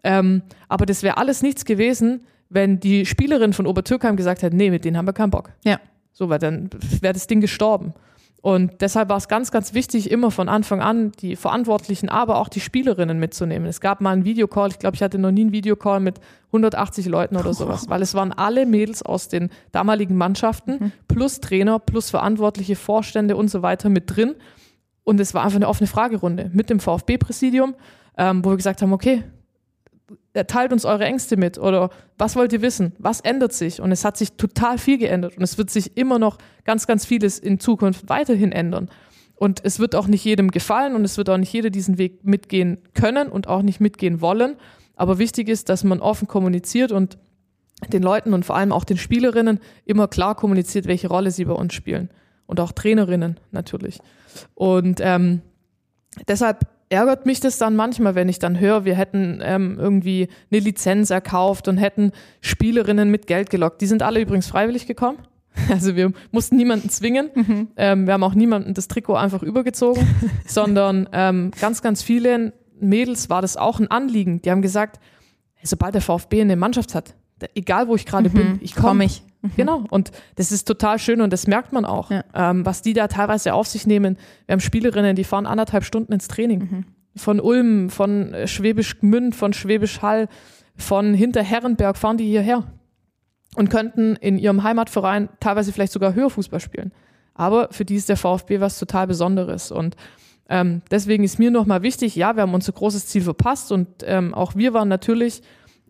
Ähm, 0.07 0.41
aber 0.69 0.85
das 0.85 1.03
wäre 1.03 1.17
alles 1.17 1.41
nichts 1.41 1.65
gewesen, 1.65 2.21
wenn 2.49 2.79
die 2.79 3.05
Spielerin 3.05 3.51
von 3.51 3.67
Obertürkheim 3.67 4.15
gesagt 4.15 4.41
hätte, 4.41 4.55
nee, 4.55 4.71
mit 4.71 4.85
denen 4.85 4.97
haben 4.97 5.07
wir 5.07 5.13
keinen 5.13 5.31
Bock. 5.31 5.51
Ja. 5.65 5.79
So, 6.13 6.29
weil 6.29 6.39
dann 6.39 6.69
wäre 7.01 7.13
das 7.13 7.27
Ding 7.27 7.41
gestorben. 7.41 7.93
Und 8.41 8.79
deshalb 8.79 9.09
war 9.09 9.17
es 9.17 9.27
ganz, 9.27 9.51
ganz 9.51 9.73
wichtig, 9.73 10.09
immer 10.09 10.31
von 10.31 10.47
Anfang 10.47 10.79
an 10.79 11.11
die 11.19 11.35
Verantwortlichen, 11.35 12.07
aber 12.07 12.37
auch 12.37 12.47
die 12.47 12.61
Spielerinnen 12.61 13.19
mitzunehmen. 13.19 13.67
Es 13.67 13.81
gab 13.81 13.99
mal 13.99 14.11
einen 14.11 14.23
Videocall, 14.23 14.69
ich 14.69 14.79
glaube, 14.79 14.95
ich 14.95 15.03
hatte 15.03 15.19
noch 15.19 15.31
nie 15.31 15.41
einen 15.41 15.51
Videocall 15.51 15.99
mit 15.99 16.21
180 16.47 17.07
Leuten 17.07 17.35
oder 17.35 17.53
sowas, 17.53 17.89
weil 17.89 18.01
es 18.01 18.13
waren 18.13 18.31
alle 18.31 18.65
Mädels 18.65 19.03
aus 19.03 19.27
den 19.27 19.49
damaligen 19.73 20.15
Mannschaften, 20.15 20.77
mhm. 20.79 20.91
plus 21.09 21.41
Trainer, 21.41 21.79
plus 21.79 22.09
verantwortliche 22.09 22.77
Vorstände 22.77 23.35
und 23.35 23.49
so 23.49 23.61
weiter 23.63 23.89
mit 23.89 24.15
drin. 24.15 24.35
Und 25.03 25.19
es 25.19 25.33
war 25.33 25.43
einfach 25.43 25.57
eine 25.57 25.67
offene 25.67 25.87
Fragerunde 25.87 26.49
mit 26.53 26.69
dem 26.69 26.79
VfB-Präsidium, 26.79 27.75
ähm, 28.17 28.45
wo 28.45 28.51
wir 28.51 28.57
gesagt 28.57 28.81
haben, 28.81 28.93
okay, 28.93 29.23
teilt 30.43 30.73
uns 30.73 30.85
eure 30.85 31.05
Ängste 31.05 31.37
mit 31.37 31.57
oder 31.57 31.89
was 32.17 32.35
wollt 32.35 32.53
ihr 32.53 32.61
wissen? 32.61 32.93
Was 32.99 33.21
ändert 33.21 33.53
sich? 33.53 33.81
Und 33.81 33.91
es 33.91 34.05
hat 34.05 34.17
sich 34.17 34.33
total 34.33 34.77
viel 34.77 34.97
geändert 34.97 35.37
und 35.37 35.43
es 35.43 35.57
wird 35.57 35.69
sich 35.69 35.97
immer 35.97 36.19
noch 36.19 36.37
ganz, 36.65 36.87
ganz 36.87 37.05
vieles 37.05 37.39
in 37.39 37.59
Zukunft 37.59 38.09
weiterhin 38.09 38.51
ändern. 38.51 38.89
Und 39.35 39.63
es 39.63 39.79
wird 39.79 39.95
auch 39.95 40.07
nicht 40.07 40.25
jedem 40.25 40.49
gefallen 40.51 40.95
und 40.95 41.05
es 41.05 41.17
wird 41.17 41.29
auch 41.29 41.37
nicht 41.37 41.53
jeder 41.53 41.69
diesen 41.69 41.97
Weg 41.97 42.25
mitgehen 42.25 42.79
können 42.93 43.29
und 43.29 43.47
auch 43.47 43.61
nicht 43.61 43.79
mitgehen 43.79 44.19
wollen. 44.19 44.55
Aber 44.95 45.19
wichtig 45.19 45.47
ist, 45.47 45.69
dass 45.69 45.83
man 45.83 46.01
offen 46.01 46.27
kommuniziert 46.27 46.91
und 46.91 47.17
den 47.89 48.01
Leuten 48.01 48.33
und 48.33 48.45
vor 48.45 48.55
allem 48.55 48.71
auch 48.71 48.83
den 48.83 48.97
Spielerinnen 48.97 49.59
immer 49.85 50.07
klar 50.07 50.33
kommuniziert, 50.35 50.87
welche 50.87 51.07
Rolle 51.07 51.29
sie 51.29 51.45
bei 51.45 51.53
uns 51.53 51.73
spielen. 51.75 52.09
Und 52.47 52.59
auch 52.59 52.71
Trainerinnen 52.71 53.39
natürlich. 53.51 53.99
Und 54.55 54.99
ähm, 55.03 55.41
deshalb 56.27 56.65
ärgert 56.89 57.25
mich 57.25 57.39
das 57.39 57.57
dann 57.57 57.75
manchmal, 57.75 58.15
wenn 58.15 58.29
ich 58.29 58.39
dann 58.39 58.59
höre, 58.59 58.85
wir 58.85 58.95
hätten 58.95 59.39
ähm, 59.43 59.77
irgendwie 59.79 60.27
eine 60.51 60.59
Lizenz 60.61 61.09
erkauft 61.09 61.67
und 61.67 61.77
hätten 61.77 62.11
Spielerinnen 62.41 63.09
mit 63.09 63.27
Geld 63.27 63.49
gelockt. 63.49 63.81
Die 63.81 63.87
sind 63.87 64.03
alle 64.03 64.21
übrigens 64.21 64.47
freiwillig 64.47 64.87
gekommen. 64.87 65.19
Also 65.71 65.95
wir 65.95 66.11
mussten 66.31 66.55
niemanden 66.55 66.91
zwingen. 66.91 67.31
Mhm. 67.33 67.67
Ähm, 67.77 68.05
wir 68.05 68.13
haben 68.13 68.23
auch 68.23 68.35
niemanden 68.35 68.75
das 68.75 68.87
Trikot 68.87 69.15
einfach 69.15 69.41
übergezogen, 69.41 70.07
sondern 70.45 71.09
ähm, 71.13 71.49
ganz, 71.59 71.81
ganz 71.81 72.03
vielen 72.03 72.53
Mädels 72.79 73.31
war 73.31 73.41
das 73.41 73.57
auch 73.57 73.79
ein 73.79 73.89
Anliegen. 73.89 74.39
Die 74.43 74.51
haben 74.51 74.61
gesagt, 74.61 74.99
sobald 75.63 75.95
der 75.95 76.03
VfB 76.03 76.41
eine 76.41 76.55
Mannschaft 76.55 76.93
hat, 76.93 77.15
egal 77.55 77.87
wo 77.87 77.95
ich 77.95 78.05
gerade 78.05 78.29
mhm. 78.29 78.33
bin, 78.33 78.59
ich 78.61 78.75
komme. 78.75 78.87
Komm 78.87 79.01
ich. 79.01 79.23
Mhm. 79.47 79.51
Genau. 79.55 79.83
Und 79.89 80.11
das 80.35 80.51
ist 80.51 80.67
total 80.67 80.99
schön 80.99 81.21
und 81.21 81.33
das 81.33 81.47
merkt 81.47 81.73
man 81.73 81.85
auch, 81.85 82.11
ja. 82.11 82.23
ähm, 82.33 82.65
was 82.65 82.81
die 82.81 82.93
da 82.93 83.07
teilweise 83.07 83.53
auf 83.53 83.67
sich 83.67 83.87
nehmen. 83.87 84.17
Wir 84.45 84.53
haben 84.53 84.59
Spielerinnen, 84.59 85.15
die 85.15 85.23
fahren 85.23 85.45
anderthalb 85.45 85.83
Stunden 85.83 86.13
ins 86.13 86.27
Training. 86.27 86.59
Mhm. 86.59 86.85
Von 87.15 87.39
Ulm, 87.39 87.89
von 87.89 88.35
Schwäbisch 88.45 88.99
Gmünd, 88.99 89.35
von 89.35 89.53
Schwäbisch 89.53 90.01
Hall, 90.01 90.27
von 90.75 91.13
Hinterherrenberg 91.13 91.97
fahren 91.97 92.17
die 92.17 92.25
hierher 92.25 92.63
und 93.55 93.69
könnten 93.69 94.15
in 94.17 94.37
ihrem 94.37 94.63
Heimatverein 94.63 95.29
teilweise 95.39 95.73
vielleicht 95.73 95.93
sogar 95.93 96.13
höher 96.13 96.29
Fußball 96.29 96.59
spielen. 96.59 96.91
Aber 97.33 97.69
für 97.71 97.85
die 97.85 97.95
ist 97.95 98.09
der 98.09 98.17
VfB 98.17 98.59
was 98.59 98.77
total 98.77 99.07
Besonderes. 99.07 99.71
Und 99.71 99.95
ähm, 100.49 100.81
deswegen 100.91 101.23
ist 101.23 101.39
mir 101.39 101.51
nochmal 101.51 101.81
wichtig, 101.81 102.15
ja, 102.15 102.35
wir 102.35 102.43
haben 102.43 102.53
unser 102.53 102.71
großes 102.71 103.07
Ziel 103.07 103.21
verpasst 103.21 103.71
und 103.71 103.87
ähm, 104.03 104.33
auch 104.33 104.55
wir 104.55 104.73
waren 104.73 104.87
natürlich 104.87 105.41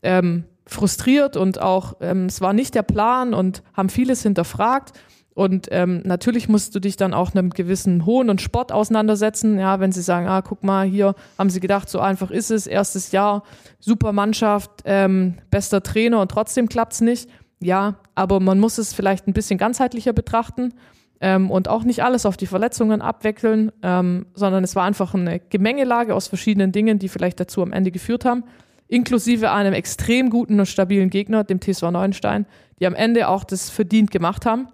ähm, 0.01 0.45
frustriert 0.67 1.37
und 1.37 1.61
auch 1.61 1.95
ähm, 2.01 2.25
es 2.25 2.41
war 2.41 2.53
nicht 2.53 2.75
der 2.75 2.83
Plan 2.83 3.33
und 3.33 3.63
haben 3.73 3.89
vieles 3.89 4.23
hinterfragt. 4.23 4.93
Und 5.33 5.67
ähm, 5.69 6.01
natürlich 6.03 6.49
musst 6.49 6.73
du 6.73 6.79
dich 6.79 6.97
dann 6.97 7.13
auch 7.13 7.35
einem 7.35 7.51
gewissen 7.51 8.07
Hohn 8.07 8.31
und 8.31 8.41
Sport 8.41 8.71
auseinandersetzen. 8.71 9.59
Ja, 9.59 9.79
wenn 9.79 9.91
sie 9.91 10.01
sagen, 10.01 10.27
ah, 10.27 10.41
guck 10.41 10.63
mal, 10.63 10.87
hier 10.87 11.13
haben 11.37 11.51
sie 11.51 11.59
gedacht, 11.59 11.89
so 11.89 11.99
einfach 11.99 12.31
ist 12.31 12.49
es, 12.49 12.65
erstes 12.65 13.11
Jahr, 13.11 13.43
super 13.79 14.13
Mannschaft, 14.13 14.71
ähm, 14.85 15.35
bester 15.51 15.83
Trainer 15.83 16.21
und 16.21 16.31
trotzdem 16.31 16.67
klappt's 16.67 17.01
nicht. 17.01 17.29
Ja, 17.59 17.99
aber 18.15 18.39
man 18.39 18.59
muss 18.59 18.79
es 18.79 18.93
vielleicht 18.93 19.27
ein 19.27 19.33
bisschen 19.33 19.59
ganzheitlicher 19.59 20.11
betrachten 20.11 20.73
ähm, 21.21 21.51
und 21.51 21.67
auch 21.69 21.83
nicht 21.83 22.03
alles 22.03 22.25
auf 22.25 22.35
die 22.35 22.47
Verletzungen 22.47 23.03
abwechseln, 23.03 23.71
ähm, 23.83 24.25
sondern 24.33 24.63
es 24.63 24.75
war 24.75 24.85
einfach 24.85 25.13
eine 25.13 25.39
Gemengelage 25.39 26.15
aus 26.15 26.27
verschiedenen 26.27 26.71
Dingen, 26.71 26.97
die 26.97 27.09
vielleicht 27.09 27.39
dazu 27.39 27.61
am 27.61 27.73
Ende 27.73 27.91
geführt 27.91 28.25
haben 28.25 28.43
inklusive 28.87 29.51
einem 29.51 29.73
extrem 29.73 30.29
guten 30.29 30.59
und 30.59 30.65
stabilen 30.65 31.09
Gegner, 31.09 31.43
dem 31.43 31.59
TSV 31.59 31.91
Neuenstein, 31.91 32.45
die 32.79 32.87
am 32.87 32.95
Ende 32.95 33.27
auch 33.27 33.43
das 33.43 33.69
verdient 33.69 34.11
gemacht 34.11 34.45
haben, 34.45 34.67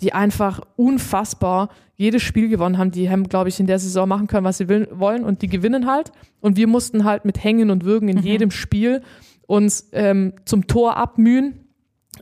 die 0.00 0.12
einfach 0.12 0.60
unfassbar 0.76 1.70
jedes 1.96 2.22
Spiel 2.22 2.48
gewonnen 2.48 2.78
haben. 2.78 2.90
Die 2.90 3.10
haben, 3.10 3.28
glaube 3.28 3.48
ich, 3.48 3.58
in 3.58 3.66
der 3.66 3.78
Saison 3.78 4.08
machen 4.08 4.26
können, 4.26 4.44
was 4.44 4.58
sie 4.58 4.68
will, 4.68 4.88
wollen 4.92 5.24
und 5.24 5.42
die 5.42 5.48
gewinnen 5.48 5.86
halt. 5.86 6.12
Und 6.40 6.56
wir 6.56 6.66
mussten 6.66 7.04
halt 7.04 7.24
mit 7.24 7.42
Hängen 7.42 7.70
und 7.70 7.84
Würgen 7.84 8.08
in 8.08 8.18
mhm. 8.18 8.24
jedem 8.24 8.50
Spiel 8.50 9.02
uns 9.46 9.88
ähm, 9.92 10.34
zum 10.44 10.66
Tor 10.66 10.96
abmühen. 10.96 11.66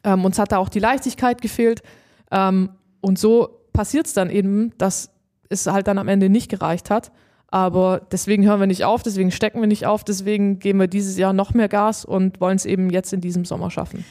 Ähm, 0.04 0.24
uns 0.24 0.38
hat 0.38 0.52
da 0.52 0.58
auch 0.58 0.68
die 0.68 0.78
Leichtigkeit 0.78 1.42
gefehlt. 1.42 1.82
Ähm, 2.30 2.70
und 3.00 3.18
so 3.18 3.60
passiert 3.72 4.06
es 4.06 4.12
dann 4.12 4.30
eben, 4.30 4.72
dass 4.78 5.10
es 5.48 5.66
halt 5.66 5.88
dann 5.88 5.98
am 5.98 6.08
Ende 6.08 6.30
nicht 6.30 6.48
gereicht 6.48 6.90
hat. 6.90 7.10
Aber 7.54 8.04
deswegen 8.10 8.44
hören 8.44 8.58
wir 8.58 8.66
nicht 8.66 8.82
auf, 8.82 9.04
deswegen 9.04 9.30
stecken 9.30 9.60
wir 9.60 9.68
nicht 9.68 9.86
auf, 9.86 10.02
deswegen 10.02 10.58
geben 10.58 10.80
wir 10.80 10.88
dieses 10.88 11.16
Jahr 11.16 11.32
noch 11.32 11.54
mehr 11.54 11.68
Gas 11.68 12.04
und 12.04 12.40
wollen 12.40 12.56
es 12.56 12.64
eben 12.66 12.90
jetzt 12.90 13.12
in 13.12 13.20
diesem 13.20 13.44
Sommer 13.44 13.70
schaffen. 13.70 14.04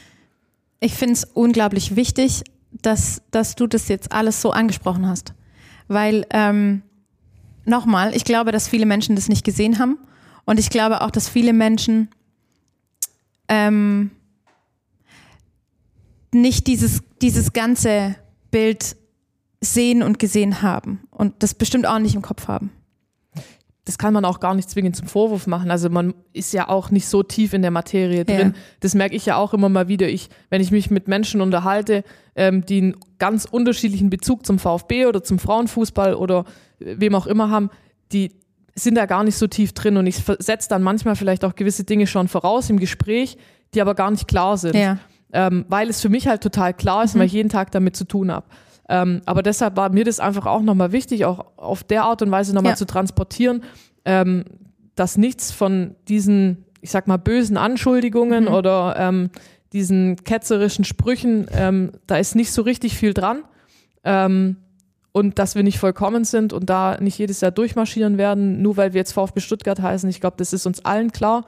Ich 0.80 0.94
finde 0.94 1.12
es 1.12 1.24
unglaublich 1.24 1.94
wichtig, 1.94 2.42
dass, 2.72 3.20
dass 3.32 3.54
du 3.54 3.66
das 3.66 3.88
jetzt 3.88 4.12
alles 4.12 4.40
so 4.40 4.50
angesprochen 4.50 5.06
hast. 5.06 5.34
Weil, 5.88 6.26
ähm, 6.30 6.80
nochmal, 7.66 8.16
ich 8.16 8.24
glaube, 8.24 8.50
dass 8.50 8.66
viele 8.66 8.86
Menschen 8.86 9.14
das 9.14 9.28
nicht 9.28 9.44
gesehen 9.44 9.78
haben. 9.78 9.98
Und 10.46 10.58
ich 10.58 10.70
glaube 10.70 11.02
auch, 11.02 11.10
dass 11.10 11.28
viele 11.28 11.52
Menschen 11.52 12.08
ähm, 13.48 14.10
nicht 16.32 16.66
dieses, 16.66 17.02
dieses 17.20 17.52
ganze 17.52 18.14
Bild 18.50 18.96
sehen 19.60 20.02
und 20.02 20.18
gesehen 20.18 20.62
haben 20.62 21.00
und 21.10 21.42
das 21.42 21.52
bestimmt 21.52 21.86
auch 21.86 21.98
nicht 21.98 22.14
im 22.14 22.22
Kopf 22.22 22.48
haben 22.48 22.70
das 23.84 23.98
kann 23.98 24.14
man 24.14 24.24
auch 24.24 24.40
gar 24.40 24.54
nicht 24.54 24.70
zwingend 24.70 24.96
zum 24.96 25.06
Vorwurf 25.08 25.46
machen. 25.46 25.70
Also 25.70 25.90
man 25.90 26.14
ist 26.32 26.54
ja 26.54 26.68
auch 26.68 26.90
nicht 26.90 27.06
so 27.06 27.22
tief 27.22 27.52
in 27.52 27.60
der 27.60 27.70
Materie 27.70 28.24
drin. 28.24 28.52
Ja. 28.54 28.60
Das 28.80 28.94
merke 28.94 29.14
ich 29.14 29.26
ja 29.26 29.36
auch 29.36 29.52
immer 29.52 29.68
mal 29.68 29.88
wieder. 29.88 30.08
Ich, 30.08 30.30
wenn 30.48 30.62
ich 30.62 30.70
mich 30.70 30.90
mit 30.90 31.06
Menschen 31.06 31.42
unterhalte, 31.42 32.02
ähm, 32.34 32.64
die 32.64 32.78
einen 32.78 32.96
ganz 33.18 33.44
unterschiedlichen 33.44 34.08
Bezug 34.08 34.46
zum 34.46 34.58
VfB 34.58 35.04
oder 35.04 35.22
zum 35.22 35.38
Frauenfußball 35.38 36.14
oder 36.14 36.44
wem 36.78 37.14
auch 37.14 37.26
immer 37.26 37.50
haben, 37.50 37.68
die 38.12 38.32
sind 38.74 38.94
da 38.96 39.04
gar 39.04 39.22
nicht 39.22 39.36
so 39.36 39.46
tief 39.46 39.72
drin 39.72 39.98
und 39.98 40.06
ich 40.06 40.16
setze 40.38 40.68
dann 40.68 40.82
manchmal 40.82 41.14
vielleicht 41.14 41.44
auch 41.44 41.54
gewisse 41.54 41.84
Dinge 41.84 42.06
schon 42.06 42.26
voraus 42.26 42.70
im 42.70 42.80
Gespräch, 42.80 43.36
die 43.74 43.82
aber 43.82 43.94
gar 43.94 44.10
nicht 44.10 44.26
klar 44.26 44.56
sind. 44.56 44.74
Ja. 44.74 44.98
Ähm, 45.32 45.66
weil 45.68 45.90
es 45.90 46.00
für 46.00 46.08
mich 46.08 46.26
halt 46.26 46.42
total 46.42 46.72
klar 46.72 47.04
ist, 47.04 47.14
mhm. 47.14 47.20
weil 47.20 47.26
ich 47.26 47.32
jeden 47.32 47.50
Tag 47.50 47.70
damit 47.70 47.96
zu 47.96 48.04
tun 48.04 48.32
habe. 48.32 48.46
Ähm, 48.88 49.22
aber 49.24 49.42
deshalb 49.42 49.76
war 49.76 49.90
mir 49.90 50.04
das 50.04 50.20
einfach 50.20 50.46
auch 50.46 50.62
nochmal 50.62 50.92
wichtig, 50.92 51.24
auch 51.24 51.44
auf 51.56 51.84
der 51.84 52.04
Art 52.04 52.22
und 52.22 52.30
Weise 52.30 52.54
nochmal 52.54 52.72
ja. 52.72 52.76
zu 52.76 52.86
transportieren, 52.86 53.62
ähm, 54.04 54.44
dass 54.94 55.16
nichts 55.16 55.50
von 55.50 55.94
diesen, 56.08 56.64
ich 56.80 56.90
sag 56.90 57.06
mal, 57.06 57.16
bösen 57.16 57.56
Anschuldigungen 57.56 58.44
mhm. 58.44 58.54
oder 58.54 58.94
ähm, 58.98 59.30
diesen 59.72 60.16
ketzerischen 60.16 60.84
Sprüchen, 60.84 61.46
ähm, 61.52 61.92
da 62.06 62.16
ist 62.16 62.36
nicht 62.36 62.52
so 62.52 62.62
richtig 62.62 62.96
viel 62.96 63.14
dran. 63.14 63.42
Ähm, 64.04 64.56
und 65.16 65.38
dass 65.38 65.54
wir 65.54 65.62
nicht 65.62 65.78
vollkommen 65.78 66.24
sind 66.24 66.52
und 66.52 66.68
da 66.68 66.98
nicht 67.00 67.18
jedes 67.18 67.40
Jahr 67.40 67.52
durchmarschieren 67.52 68.18
werden, 68.18 68.62
nur 68.62 68.76
weil 68.76 68.94
wir 68.94 68.98
jetzt 68.98 69.12
VfB 69.12 69.40
Stuttgart 69.40 69.80
heißen. 69.80 70.10
Ich 70.10 70.20
glaube, 70.20 70.36
das 70.38 70.52
ist 70.52 70.66
uns 70.66 70.84
allen 70.84 71.12
klar. 71.12 71.44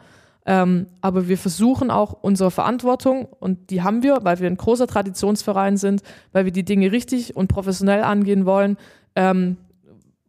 Ähm, 0.48 0.86
aber 1.00 1.28
wir 1.28 1.36
versuchen 1.36 1.90
auch 1.90 2.12
unsere 2.22 2.52
Verantwortung, 2.52 3.26
und 3.40 3.70
die 3.70 3.82
haben 3.82 4.04
wir, 4.04 4.20
weil 4.22 4.38
wir 4.38 4.46
ein 4.46 4.56
großer 4.56 4.86
Traditionsverein 4.86 5.76
sind, 5.76 6.02
weil 6.32 6.44
wir 6.44 6.52
die 6.52 6.64
Dinge 6.64 6.92
richtig 6.92 7.36
und 7.36 7.48
professionell 7.48 8.02
angehen 8.02 8.46
wollen. 8.46 8.76
Ähm, 9.16 9.56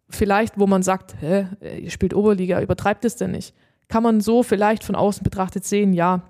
vielleicht, 0.09 0.57
wo 0.59 0.65
man 0.65 0.82
sagt, 0.82 1.15
hä, 1.22 1.45
ihr 1.80 1.91
spielt 1.91 2.15
Oberliga, 2.15 2.61
übertreibt 2.61 3.05
es 3.05 3.15
denn 3.15 3.32
nicht? 3.32 3.53
Kann 3.89 4.01
man 4.03 4.20
so 4.20 4.41
vielleicht 4.41 4.84
von 4.84 4.95
außen 4.95 5.24
betrachtet 5.24 5.65
sehen, 5.65 5.93
ja. 5.93 6.24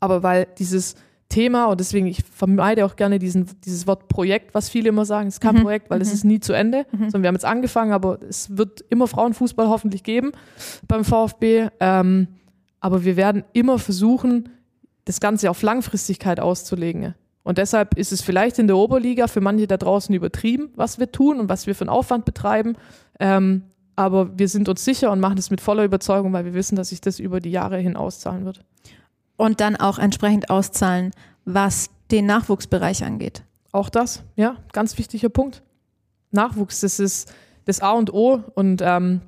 Aber 0.00 0.22
weil 0.24 0.48
dieses 0.58 0.96
Thema, 1.28 1.66
und 1.66 1.78
deswegen, 1.78 2.06
ich 2.06 2.24
vermeide 2.24 2.84
auch 2.84 2.96
gerne 2.96 3.20
diesen, 3.20 3.46
dieses 3.64 3.86
Wort 3.86 4.08
Projekt, 4.08 4.52
was 4.54 4.68
viele 4.68 4.88
immer 4.88 5.04
sagen, 5.04 5.28
es 5.28 5.34
ist 5.34 5.40
kein 5.40 5.54
mhm. 5.54 5.62
Projekt, 5.62 5.88
weil 5.88 5.98
mhm. 5.98 6.02
es 6.02 6.12
ist 6.12 6.24
nie 6.24 6.40
zu 6.40 6.52
Ende, 6.52 6.86
mhm. 6.90 7.10
sondern 7.10 7.22
wir 7.22 7.28
haben 7.28 7.36
jetzt 7.36 7.44
angefangen, 7.44 7.92
aber 7.92 8.18
es 8.28 8.56
wird 8.56 8.80
immer 8.88 9.06
Frauenfußball 9.06 9.68
hoffentlich 9.68 10.02
geben 10.02 10.32
beim 10.88 11.04
VfB. 11.04 11.68
Ähm, 11.78 12.26
aber 12.80 13.04
wir 13.04 13.16
werden 13.16 13.44
immer 13.52 13.78
versuchen, 13.78 14.48
das 15.04 15.20
Ganze 15.20 15.50
auf 15.50 15.62
Langfristigkeit 15.62 16.40
auszulegen. 16.40 17.14
Und 17.42 17.58
deshalb 17.58 17.96
ist 17.96 18.12
es 18.12 18.20
vielleicht 18.20 18.58
in 18.58 18.66
der 18.66 18.76
Oberliga 18.76 19.26
für 19.26 19.40
manche 19.40 19.66
da 19.66 19.76
draußen 19.76 20.14
übertrieben, 20.14 20.70
was 20.76 20.98
wir 20.98 21.10
tun 21.10 21.40
und 21.40 21.48
was 21.48 21.66
wir 21.66 21.74
für 21.74 21.82
einen 21.82 21.90
Aufwand 21.90 22.24
betreiben. 22.24 22.76
Ähm, 23.18 23.62
aber 23.96 24.38
wir 24.38 24.48
sind 24.48 24.68
uns 24.68 24.84
sicher 24.84 25.10
und 25.10 25.20
machen 25.20 25.38
es 25.38 25.50
mit 25.50 25.60
voller 25.60 25.84
Überzeugung, 25.84 26.32
weil 26.32 26.44
wir 26.44 26.54
wissen, 26.54 26.76
dass 26.76 26.90
sich 26.90 27.00
das 27.00 27.18
über 27.18 27.40
die 27.40 27.50
Jahre 27.50 27.78
hin 27.78 27.96
auszahlen 27.96 28.44
wird. 28.44 28.64
Und 29.36 29.60
dann 29.60 29.76
auch 29.76 29.98
entsprechend 29.98 30.50
auszahlen, 30.50 31.12
was 31.44 31.90
den 32.10 32.26
Nachwuchsbereich 32.26 33.04
angeht. 33.04 33.42
Auch 33.72 33.88
das, 33.88 34.22
ja, 34.36 34.56
ganz 34.72 34.98
wichtiger 34.98 35.28
Punkt. 35.28 35.62
Nachwuchs, 36.30 36.80
das 36.80 37.00
ist 37.00 37.32
das 37.64 37.80
A 37.80 37.92
und 37.92 38.12
O. 38.12 38.42
Und 38.54 38.82
ähm, 38.84 39.22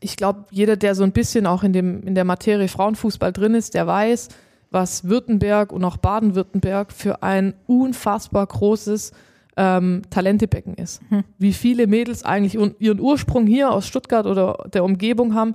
ich 0.00 0.16
glaube, 0.16 0.44
jeder, 0.50 0.76
der 0.76 0.94
so 0.94 1.02
ein 1.02 1.12
bisschen 1.12 1.46
auch 1.46 1.62
in, 1.62 1.72
dem, 1.72 2.02
in 2.02 2.14
der 2.14 2.24
Materie 2.24 2.68
Frauenfußball 2.68 3.32
drin 3.32 3.54
ist, 3.54 3.74
der 3.74 3.86
weiß, 3.86 4.28
was 4.70 5.04
Württemberg 5.04 5.72
und 5.72 5.84
auch 5.84 5.96
Baden-Württemberg 5.96 6.92
für 6.92 7.22
ein 7.22 7.54
unfassbar 7.66 8.46
großes 8.46 9.12
ähm, 9.56 10.02
Talentebecken 10.10 10.74
ist. 10.74 11.00
Hm. 11.08 11.24
Wie 11.38 11.52
viele 11.52 11.86
Mädels 11.86 12.24
eigentlich 12.24 12.54
ihren 12.54 13.00
Ursprung 13.00 13.46
hier 13.46 13.70
aus 13.70 13.86
Stuttgart 13.86 14.26
oder 14.26 14.68
der 14.72 14.84
Umgebung 14.84 15.34
haben, 15.34 15.54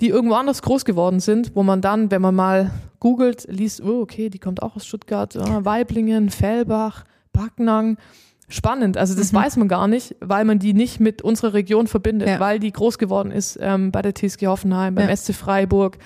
die 0.00 0.08
irgendwo 0.08 0.34
anders 0.34 0.62
groß 0.62 0.84
geworden 0.84 1.20
sind, 1.20 1.52
wo 1.54 1.62
man 1.62 1.80
dann, 1.80 2.10
wenn 2.10 2.22
man 2.22 2.34
mal 2.34 2.70
googelt, 3.00 3.46
liest, 3.50 3.82
oh, 3.82 4.00
okay, 4.00 4.30
die 4.30 4.38
kommt 4.38 4.62
auch 4.62 4.76
aus 4.76 4.86
Stuttgart, 4.86 5.34
ja, 5.34 5.64
Weiblingen, 5.64 6.30
Fellbach, 6.30 7.04
Backnang 7.32 7.98
spannend. 8.48 8.96
Also 8.96 9.14
das 9.14 9.32
mhm. 9.32 9.36
weiß 9.36 9.56
man 9.56 9.68
gar 9.68 9.88
nicht, 9.88 10.16
weil 10.20 10.44
man 10.44 10.58
die 10.58 10.74
nicht 10.74 11.00
mit 11.00 11.22
unserer 11.22 11.54
Region 11.54 11.86
verbindet, 11.86 12.28
ja. 12.28 12.40
weil 12.40 12.58
die 12.58 12.72
groß 12.72 12.98
geworden 12.98 13.30
ist 13.30 13.58
ähm, 13.60 13.90
bei 13.90 14.02
der 14.02 14.14
TSG 14.14 14.46
Hoffenheim, 14.46 14.94
beim 14.94 15.08
ja. 15.08 15.16
SC 15.16 15.34
Freiburg, 15.34 15.98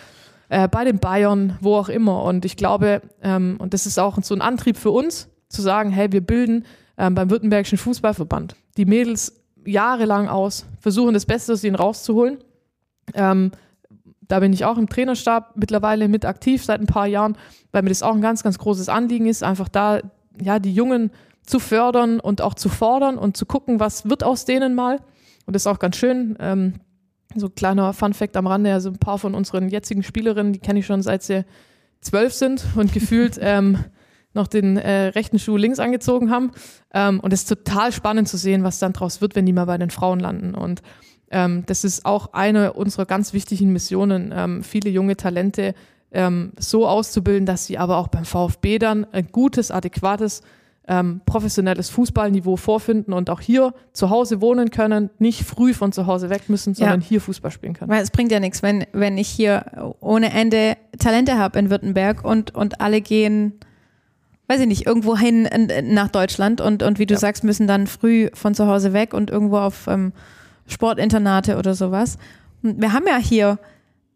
äh, 0.49 0.69
bei 0.69 0.85
den 0.85 0.99
Bayern, 0.99 1.59
wo 1.61 1.77
auch 1.77 1.89
immer. 1.89 2.23
Und 2.25 2.45
ich 2.45 2.57
glaube, 2.57 3.03
ähm, 3.23 3.57
und 3.59 3.75
das 3.75 3.87
ist 3.87 3.99
auch 3.99 4.19
so 4.23 4.35
ein 4.35 4.41
Antrieb 4.41 4.77
für 4.77 4.91
uns, 4.91 5.29
zu 5.49 5.63
sagen, 5.63 5.91
hey, 5.91 6.13
wir 6.13 6.21
bilden 6.21 6.65
ähm, 6.97 7.15
beim 7.15 7.31
Württembergischen 7.31 7.79
Fußballverband 7.79 8.55
die 8.77 8.87
Mädels 8.87 9.41
jahrelang 9.65 10.29
aus, 10.29 10.67
versuchen 10.81 11.15
das 11.15 11.27
Beste 11.27 11.53
aus 11.53 11.65
ihnen 11.65 11.75
rauszuholen. 11.75 12.39
Ähm, 13.15 13.51
da 14.21 14.41
bin 14.41 14.53
ich 14.53 14.65
auch 14.65 14.79
im 14.79 14.89
Trainerstab 14.89 15.57
mittlerweile 15.57 16.09
mit 16.09 16.25
aktiv 16.25 16.65
seit 16.65 16.81
ein 16.81 16.87
paar 16.87 17.07
Jahren, 17.07 17.37
weil 17.73 17.83
mir 17.83 17.89
das 17.89 18.03
auch 18.03 18.15
ein 18.15 18.21
ganz, 18.21 18.43
ganz 18.43 18.59
großes 18.59 18.89
Anliegen 18.89 19.27
ist, 19.27 19.43
einfach 19.43 19.69
da 19.69 20.01
ja 20.41 20.59
die 20.59 20.73
Jungen 20.73 21.11
zu 21.49 21.59
fördern 21.59 22.21
und 22.21 22.41
auch 22.41 22.55
zu 22.55 22.69
fordern 22.69 23.19
und 23.19 23.37
zu 23.37 23.47
gucken, 23.47 23.81
was 23.81 24.09
wird 24.09 24.23
aus 24.23 24.45
denen 24.45 24.75
mal. 24.75 25.01
Und 25.47 25.55
das 25.55 25.63
ist 25.63 25.67
auch 25.67 25.79
ganz 25.79 25.97
schön. 25.97 26.37
Ähm, 26.41 26.75
so 27.35 27.49
kleiner 27.49 27.93
Fun 27.93 28.15
Fact 28.15 28.37
am 28.37 28.47
Rande, 28.47 28.73
also 28.73 28.91
ein 28.91 28.99
paar 28.99 29.19
von 29.19 29.35
unseren 29.35 29.69
jetzigen 29.69 30.03
Spielerinnen, 30.03 30.53
die 30.53 30.59
kenne 30.59 30.81
ich 30.81 30.87
schon 30.87 31.03
seit 31.03 31.23
sie 31.23 31.45
zwölf 32.01 32.33
sind 32.33 32.65
und 32.77 32.93
gefühlt 32.93 33.39
ähm, 33.41 33.85
noch 34.35 34.47
den 34.47 34.77
äh, 34.77 35.09
rechten 35.09 35.39
Schuh 35.39 35.57
links 35.57 35.79
angezogen 35.79 36.31
haben. 36.31 36.53
Ähm, 36.93 37.21
und 37.21 37.33
es 37.33 37.41
ist 37.41 37.49
total 37.49 37.93
spannend 37.93 38.29
zu 38.29 38.37
sehen, 38.37 38.65
was 38.65 38.79
dann 38.79 38.93
draus 38.93 39.21
wird, 39.21 39.35
wenn 39.35 39.47
die 39.47 39.53
mal 39.53 39.65
bei 39.65 39.79
den 39.79 39.91
Frauen 39.91 40.21
landen. 40.21 40.55
Und 40.55 40.83
ähm, 41.31 41.65
das 41.67 41.85
ist 41.85 42.05
auch 42.05 42.33
eine 42.33 42.73
unserer 42.73 43.07
ganz 43.07 43.33
wichtigen 43.33 43.73
Missionen, 43.73 44.33
ähm, 44.35 44.63
viele 44.63 44.91
junge 44.91 45.17
Talente 45.17 45.75
ähm, 46.11 46.53
so 46.59 46.87
auszubilden, 46.87 47.47
dass 47.47 47.67
sie 47.67 47.79
aber 47.79 47.99
auch 47.99 48.09
beim 48.09 48.25
VfB 48.25 48.79
dann 48.79 49.07
ein 49.13 49.29
gutes, 49.31 49.71
adäquates, 49.71 50.43
ähm, 50.89 51.21
professionelles 51.27 51.91
Fußballniveau 51.91 52.57
vorfinden 52.57 53.13
und 53.13 53.31
auch 53.31 53.41
hier 53.41 53.75
zu 53.93 54.11
Hause 54.11 54.41
wohnen 54.41 54.71
können, 54.71 55.11
nicht 55.19 55.45
früh 55.45 55.75
von 55.75 55.93
zu 55.93 56.07
Hause 56.07 56.31
weg 56.31 56.49
müssen, 56.49 56.75
sondern 56.75 57.01
ja. 57.01 57.07
hier 57.07 57.21
Fußball 57.21 57.51
spielen 57.51 57.75
können. 57.75 57.91
Weil 57.91 58.03
es 58.03 58.11
bringt 58.11 58.33
ja 58.33 58.41
nichts, 58.41 58.63
wenn, 58.63 58.87
wenn 58.93 59.19
ich 59.19 59.29
hier 59.29 59.95
ohne 60.01 60.33
Ende 60.33 60.77
Talente 60.99 61.39
habe 61.39 61.59
in 61.59 61.71
Württemberg 61.71 62.25
und, 62.25 62.55
und 62.55 62.81
alle 62.81 63.01
gehen 63.01 63.53
weiß 64.49 64.61
ich 64.61 64.67
nicht, 64.67 64.87
irgendwo 64.87 65.15
hin 65.15 65.47
nach 65.83 66.09
Deutschland 66.09 66.63
und, 66.63 66.83
und 66.83 66.99
wie 66.99 67.05
du 67.05 67.13
ja. 67.15 67.21
sagst, 67.21 67.45
müssen 67.45 67.67
dann 67.67 67.87
früh 67.87 68.31
von 68.33 68.55
zu 68.55 68.67
Hause 68.67 68.95
weg 68.95 69.13
und 69.13 69.29
irgendwo 69.29 69.59
auf 69.59 69.87
ähm, 69.89 70.13
Sportinternate 70.67 71.59
oder 71.59 71.75
sowas. 71.75 72.17
Wir 72.63 72.95
haben 72.95 73.07
ja 73.07 73.19
hier 73.19 73.59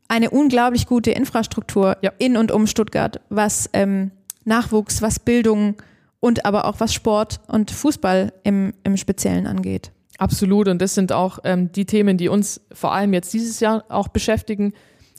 eine 0.08 0.30
unglaublich 0.30 0.86
gute 0.86 1.10
Infrastruktur 1.10 1.98
ja. 2.00 2.12
in 2.18 2.38
und 2.38 2.50
um 2.50 2.66
Stuttgart, 2.66 3.20
was 3.28 3.68
ähm, 3.74 4.10
Nachwuchs, 4.44 5.02
was 5.02 5.18
Bildung 5.18 5.76
und 6.22 6.46
aber 6.46 6.66
auch 6.66 6.78
was 6.78 6.94
Sport 6.94 7.40
und 7.48 7.72
Fußball 7.72 8.32
im, 8.44 8.72
im 8.84 8.96
Speziellen 8.96 9.48
angeht. 9.48 9.90
Absolut. 10.18 10.68
Und 10.68 10.80
das 10.80 10.94
sind 10.94 11.12
auch 11.12 11.40
ähm, 11.42 11.72
die 11.72 11.84
Themen, 11.84 12.16
die 12.16 12.28
uns 12.28 12.60
vor 12.72 12.92
allem 12.92 13.12
jetzt 13.12 13.34
dieses 13.34 13.58
Jahr 13.58 13.84
auch 13.88 14.06
beschäftigen. 14.06 14.72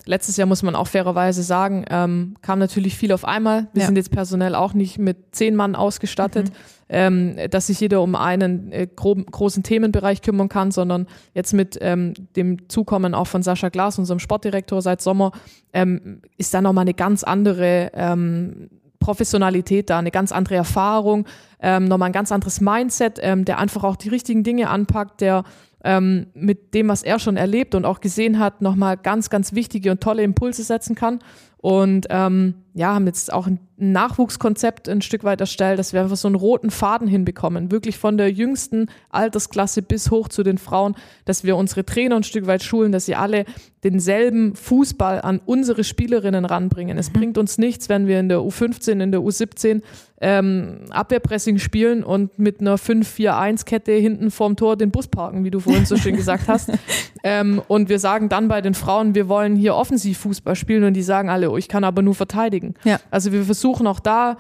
Letztes 0.06 0.38
Jahr 0.38 0.48
muss 0.48 0.64
man 0.64 0.76
auch 0.76 0.88
fairerweise 0.88 1.44
sagen, 1.44 1.84
ähm, 1.90 2.36
kam 2.42 2.58
natürlich 2.60 2.96
viel 2.96 3.12
auf 3.12 3.26
einmal. 3.26 3.68
Wir 3.74 3.82
ja. 3.82 3.88
sind 3.88 3.98
jetzt 3.98 4.12
personell 4.12 4.56
auch 4.56 4.74
nicht 4.74 4.98
mit 4.98 5.36
zehn 5.36 5.58
Mann 5.58 5.76
ausgestattet, 5.76 6.50
mhm. 6.50 6.56
ähm, 6.88 7.36
dass 7.50 7.68
sich 7.68 7.82
jeder 7.82 8.02
um 8.02 8.16
einen 8.16 8.72
äh, 8.72 8.88
grob, 8.88 9.30
großen 9.30 9.62
Themenbereich 9.62 10.22
kümmern 10.22 10.48
kann, 10.48 10.72
sondern 10.72 11.08
jetzt 11.34 11.54
mit 11.54 11.78
ähm, 11.82 12.14
dem 12.38 12.70
Zukommen 12.70 13.14
auch 13.14 13.28
von 13.28 13.44
Sascha 13.44 13.68
Glas, 13.68 14.00
unserem 14.00 14.20
Sportdirektor 14.20 14.82
seit 14.82 15.02
Sommer, 15.02 15.34
ähm, 15.74 16.22
ist 16.38 16.54
da 16.54 16.62
nochmal 16.62 16.84
eine 16.84 16.94
ganz 16.94 17.24
andere 17.26 17.92
ähm, 17.94 18.70
Professionalität 19.04 19.90
da, 19.90 20.00
eine 20.00 20.12
ganz 20.12 20.32
andere 20.32 20.56
Erfahrung, 20.56 21.26
ähm, 21.62 21.86
nochmal 21.86 22.10
ein 22.10 22.14
ganz 22.14 22.32
anderes 22.32 22.62
Mindset, 22.62 23.20
ähm, 23.22 23.44
der 23.46 23.58
einfach 23.60 23.84
auch 23.84 23.98
die 23.98 24.10
richtigen 24.10 24.44
Dinge 24.44 24.70
anpackt, 24.70 25.22
der 25.22 25.44
ähm, 25.84 26.28
mit 26.34 26.74
dem, 26.74 26.88
was 26.88 27.04
er 27.04 27.20
schon 27.20 27.36
erlebt 27.36 27.76
und 27.76 27.86
auch 27.86 28.00
gesehen 28.00 28.40
hat, 28.40 28.62
nochmal 28.62 28.96
ganz, 28.98 29.30
ganz 29.30 29.54
wichtige 29.54 29.92
und 29.92 30.02
tolle 30.02 30.24
Impulse 30.24 30.64
setzen 30.64 30.96
kann. 30.96 31.20
Und 31.58 32.08
ähm, 32.10 32.63
ja, 32.74 32.94
haben 32.94 33.06
jetzt 33.06 33.32
auch 33.32 33.46
ein 33.46 33.60
Nachwuchskonzept 33.78 34.90
ein 34.90 35.02
Stück 35.02 35.24
weit 35.24 35.42
erstellt, 35.42 35.78
dass 35.78 35.94
wir 35.94 36.02
einfach 36.02 36.16
so 36.16 36.28
einen 36.28 36.36
roten 36.36 36.72
Faden 36.72 37.08
hinbekommen, 37.08 37.72
wirklich 37.72 37.98
von 37.98 38.18
der 38.18 38.32
jüngsten 38.32 38.88
Altersklasse 39.10 39.82
bis 39.82 40.10
hoch 40.10 40.28
zu 40.28 40.44
den 40.44 40.58
Frauen, 40.58 40.96
dass 41.26 41.44
wir 41.44 41.58
unsere 41.58 41.86
Trainer 41.86 42.16
ein 42.16 42.24
Stück 42.24 42.48
weit 42.48 42.64
schulen, 42.64 42.92
dass 42.92 43.06
sie 43.06 43.16
alle 43.16 43.46
denselben 43.84 44.56
Fußball 44.56 45.22
an 45.22 45.42
unsere 45.46 45.84
Spielerinnen 45.84 46.46
ranbringen. 46.46 46.98
Es 46.98 47.10
mhm. 47.10 47.14
bringt 47.14 47.38
uns 47.38 47.58
nichts, 47.58 47.90
wenn 47.90 48.08
wir 48.08 48.20
in 48.20 48.30
der 48.30 48.40
U15, 48.40 49.02
in 49.02 49.12
der 49.12 49.22
U17 49.22 49.82
ähm, 50.22 50.86
Abwehrpressing 50.90 51.60
spielen 51.60 52.04
und 52.04 52.40
mit 52.40 52.62
einer 52.62 52.78
5-4-1-Kette 52.78 53.92
hinten 53.92 54.32
vorm 54.32 54.56
Tor 54.56 54.78
den 54.78 54.90
Bus 54.90 55.08
parken, 55.08 55.44
wie 55.44 55.52
du 55.52 55.60
vorhin 55.60 55.86
so 55.86 55.98
schön 55.98 56.16
gesagt 56.16 56.48
hast. 56.48 56.72
Ähm, 57.26 57.62
und 57.70 57.88
wir 57.88 58.00
sagen 58.00 58.28
dann 58.28 58.50
bei 58.50 58.60
den 58.60 58.74
Frauen, 58.74 59.16
wir 59.16 59.30
wollen 59.30 59.56
hier 59.56 59.76
offensiv 59.76 60.18
Fußball 60.18 60.58
spielen 60.58 60.84
und 60.84 60.94
die 60.94 61.02
sagen 61.02 61.30
alle, 61.30 61.52
oh, 61.52 61.58
ich 61.58 61.70
kann 61.70 61.86
aber 61.86 62.02
nur 62.02 62.16
verteidigen. 62.16 62.63
Ja. 62.84 63.00
Also 63.12 63.32
wir 63.32 63.44
versuchen 63.44 63.88
auch 63.88 64.00
da 64.00 64.38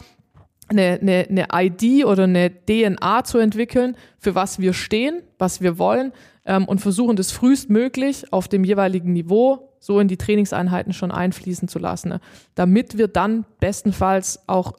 eine, 0.69 0.99
eine, 1.01 1.27
eine 1.29 1.47
ID 1.53 2.05
oder 2.05 2.23
eine 2.23 2.49
DNA 2.49 3.23
zu 3.23 3.37
entwickeln, 3.37 3.95
für 4.19 4.35
was 4.35 4.59
wir 4.59 4.73
stehen, 4.73 5.21
was 5.37 5.61
wir 5.61 5.77
wollen 5.77 6.13
ähm, 6.45 6.65
und 6.65 6.79
versuchen 6.79 7.15
das 7.15 7.31
frühestmöglich 7.31 8.31
auf 8.31 8.47
dem 8.47 8.63
jeweiligen 8.63 9.13
Niveau 9.13 9.69
so 9.79 9.99
in 9.99 10.07
die 10.07 10.17
Trainingseinheiten 10.17 10.93
schon 10.93 11.11
einfließen 11.11 11.67
zu 11.67 11.77
lassen, 11.77 12.09
ne? 12.09 12.21
damit 12.55 12.97
wir 12.97 13.09
dann 13.09 13.45
bestenfalls 13.59 14.39
auch 14.47 14.73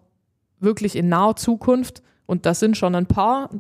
wirklich 0.60 0.96
in 0.96 1.08
naher 1.08 1.36
Zukunft, 1.36 2.02
und 2.26 2.46
das 2.46 2.60
sind 2.60 2.76
schon 2.76 2.94
ein 2.94 3.06
paar, 3.06 3.50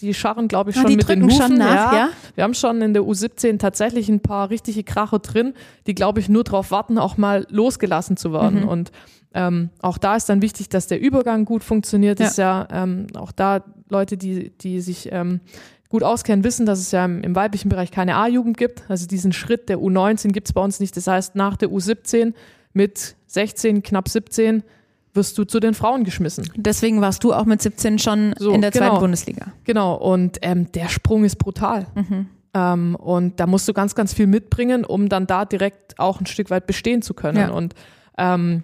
die 0.00 0.14
scharren, 0.14 0.48
glaube 0.48 0.70
ich, 0.70 0.76
ah, 0.76 0.82
schon 0.82 0.92
ah, 0.92 0.96
mit 0.96 1.08
den 1.08 1.24
Hufen. 1.24 1.58
Nach, 1.58 1.92
ja. 1.92 1.98
ja. 1.98 2.08
Wir 2.34 2.44
haben 2.44 2.54
schon 2.54 2.80
in 2.82 2.94
der 2.94 3.02
U17 3.02 3.58
tatsächlich 3.58 4.08
ein 4.08 4.20
paar 4.20 4.50
richtige 4.50 4.84
Kracher 4.84 5.18
drin, 5.18 5.54
die, 5.86 5.94
glaube 5.94 6.20
ich, 6.20 6.28
nur 6.28 6.44
darauf 6.44 6.70
warten, 6.70 6.98
auch 6.98 7.16
mal 7.16 7.46
losgelassen 7.50 8.16
zu 8.16 8.32
werden. 8.32 8.62
Mhm. 8.62 8.68
Und 8.68 8.92
ähm, 9.34 9.70
auch 9.80 9.98
da 9.98 10.16
ist 10.16 10.28
dann 10.28 10.42
wichtig, 10.42 10.68
dass 10.68 10.86
der 10.86 11.00
Übergang 11.00 11.44
gut 11.44 11.64
funktioniert. 11.64 12.20
Ja. 12.20 12.26
Ist 12.26 12.38
ja 12.38 12.68
ähm, 12.70 13.08
auch 13.14 13.32
da 13.32 13.64
Leute, 13.88 14.16
die, 14.16 14.50
die 14.50 14.80
sich 14.80 15.10
ähm, 15.12 15.40
gut 15.88 16.02
auskennen, 16.04 16.44
wissen, 16.44 16.66
dass 16.66 16.78
es 16.78 16.92
ja 16.92 17.04
im, 17.04 17.22
im 17.22 17.34
weiblichen 17.34 17.68
Bereich 17.68 17.90
keine 17.90 18.16
A-Jugend 18.16 18.56
gibt. 18.56 18.84
Also 18.88 19.06
diesen 19.06 19.32
Schritt 19.32 19.68
der 19.68 19.78
U19 19.78 20.32
gibt 20.32 20.48
es 20.48 20.52
bei 20.52 20.60
uns 20.60 20.78
nicht. 20.78 20.96
Das 20.96 21.08
heißt, 21.08 21.34
nach 21.34 21.56
der 21.56 21.68
U17 21.68 22.32
mit 22.72 23.16
16, 23.26 23.82
knapp 23.82 24.08
17 24.08 24.62
wirst 25.14 25.36
du 25.38 25.44
zu 25.44 25.60
den 25.60 25.74
Frauen 25.74 26.04
geschmissen. 26.04 26.48
Deswegen 26.56 27.00
warst 27.00 27.22
du 27.24 27.32
auch 27.32 27.44
mit 27.44 27.62
17 27.62 27.98
schon 27.98 28.34
so, 28.38 28.52
in 28.52 28.60
der 28.60 28.70
genau, 28.70 28.86
zweiten 28.86 29.00
Bundesliga. 29.00 29.46
Genau, 29.64 29.94
und 29.94 30.38
ähm, 30.42 30.70
der 30.72 30.88
Sprung 30.88 31.24
ist 31.24 31.36
brutal. 31.36 31.86
Mhm. 31.94 32.26
Ähm, 32.52 32.94
und 32.96 33.40
da 33.40 33.46
musst 33.46 33.68
du 33.68 33.72
ganz, 33.72 33.94
ganz 33.94 34.14
viel 34.14 34.26
mitbringen, 34.26 34.84
um 34.84 35.08
dann 35.08 35.26
da 35.26 35.44
direkt 35.44 35.98
auch 35.98 36.20
ein 36.20 36.26
Stück 36.26 36.50
weit 36.50 36.66
bestehen 36.66 37.02
zu 37.02 37.14
können. 37.14 37.38
Ja. 37.38 37.50
Und 37.50 37.74
ähm, 38.18 38.62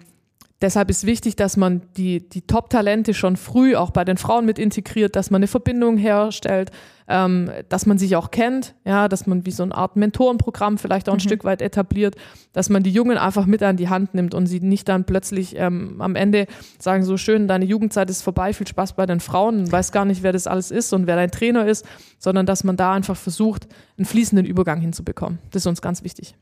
deshalb 0.61 0.89
ist 0.89 1.05
wichtig, 1.05 1.35
dass 1.35 1.57
man 1.57 1.81
die, 1.97 2.27
die 2.27 2.41
Top-Talente 2.41 3.13
schon 3.13 3.35
früh 3.35 3.75
auch 3.75 3.91
bei 3.91 4.05
den 4.05 4.17
Frauen 4.17 4.45
mit 4.45 4.59
integriert, 4.59 5.15
dass 5.15 5.31
man 5.31 5.39
eine 5.39 5.47
Verbindung 5.47 5.97
herstellt, 5.97 6.71
ähm, 7.07 7.49
dass 7.67 7.85
man 7.85 7.97
sich 7.97 8.15
auch 8.15 8.31
kennt, 8.31 8.75
ja, 8.85 9.07
dass 9.07 9.27
man 9.27 9.45
wie 9.45 9.51
so 9.51 9.63
eine 9.63 9.75
Art 9.75 9.95
Mentorenprogramm 9.95 10.77
vielleicht 10.77 11.09
auch 11.09 11.13
ein 11.13 11.17
mhm. 11.17 11.21
Stück 11.21 11.43
weit 11.43 11.61
etabliert, 11.61 12.15
dass 12.53 12.69
man 12.69 12.83
die 12.83 12.91
Jungen 12.91 13.17
einfach 13.17 13.45
mit 13.45 13.63
an 13.63 13.75
die 13.75 13.89
Hand 13.89 14.13
nimmt 14.13 14.33
und 14.33 14.45
sie 14.45 14.59
nicht 14.59 14.87
dann 14.87 15.03
plötzlich 15.03 15.55
ähm, 15.57 16.01
am 16.01 16.15
Ende 16.15 16.47
sagen, 16.79 17.03
so 17.03 17.17
schön, 17.17 17.47
deine 17.47 17.65
Jugendzeit 17.65 18.09
ist 18.09 18.21
vorbei, 18.21 18.53
viel 18.53 18.67
Spaß 18.67 18.93
bei 18.93 19.05
den 19.05 19.19
Frauen, 19.19 19.71
weiß 19.71 19.91
gar 19.91 20.05
nicht, 20.05 20.23
wer 20.23 20.31
das 20.31 20.47
alles 20.47 20.71
ist 20.71 20.93
und 20.93 21.07
wer 21.07 21.15
dein 21.15 21.31
Trainer 21.31 21.65
ist, 21.67 21.85
sondern 22.19 22.45
dass 22.45 22.63
man 22.63 22.77
da 22.77 22.93
einfach 22.93 23.17
versucht, 23.17 23.67
einen 23.97 24.05
fließenden 24.05 24.45
Übergang 24.45 24.79
hinzubekommen. 24.79 25.39
Das 25.51 25.63
ist 25.63 25.67
uns 25.67 25.81
ganz 25.81 26.03
wichtig. 26.03 26.35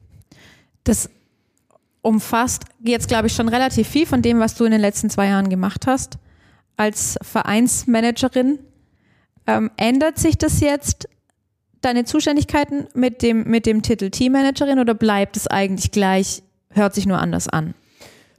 Das 0.83 1.09
umfasst 2.01 2.63
jetzt, 2.81 3.07
glaube 3.07 3.27
ich, 3.27 3.33
schon 3.33 3.49
relativ 3.49 3.87
viel 3.87 4.05
von 4.05 4.21
dem, 4.21 4.39
was 4.39 4.55
du 4.55 4.65
in 4.65 4.71
den 4.71 4.81
letzten 4.81 5.09
zwei 5.09 5.27
Jahren 5.27 5.49
gemacht 5.49 5.87
hast 5.87 6.17
als 6.77 7.17
Vereinsmanagerin. 7.21 8.59
Ähm, 9.47 9.71
ändert 9.77 10.17
sich 10.17 10.37
das 10.37 10.61
jetzt, 10.61 11.09
deine 11.81 12.05
Zuständigkeiten 12.05 12.87
mit 12.93 13.21
dem, 13.21 13.43
mit 13.43 13.65
dem 13.65 13.81
Titel 13.81 14.09
Teammanagerin 14.09 14.79
oder 14.79 14.93
bleibt 14.93 15.37
es 15.37 15.47
eigentlich 15.47 15.91
gleich, 15.91 16.43
hört 16.71 16.93
sich 16.93 17.05
nur 17.05 17.19
anders 17.19 17.47
an? 17.47 17.73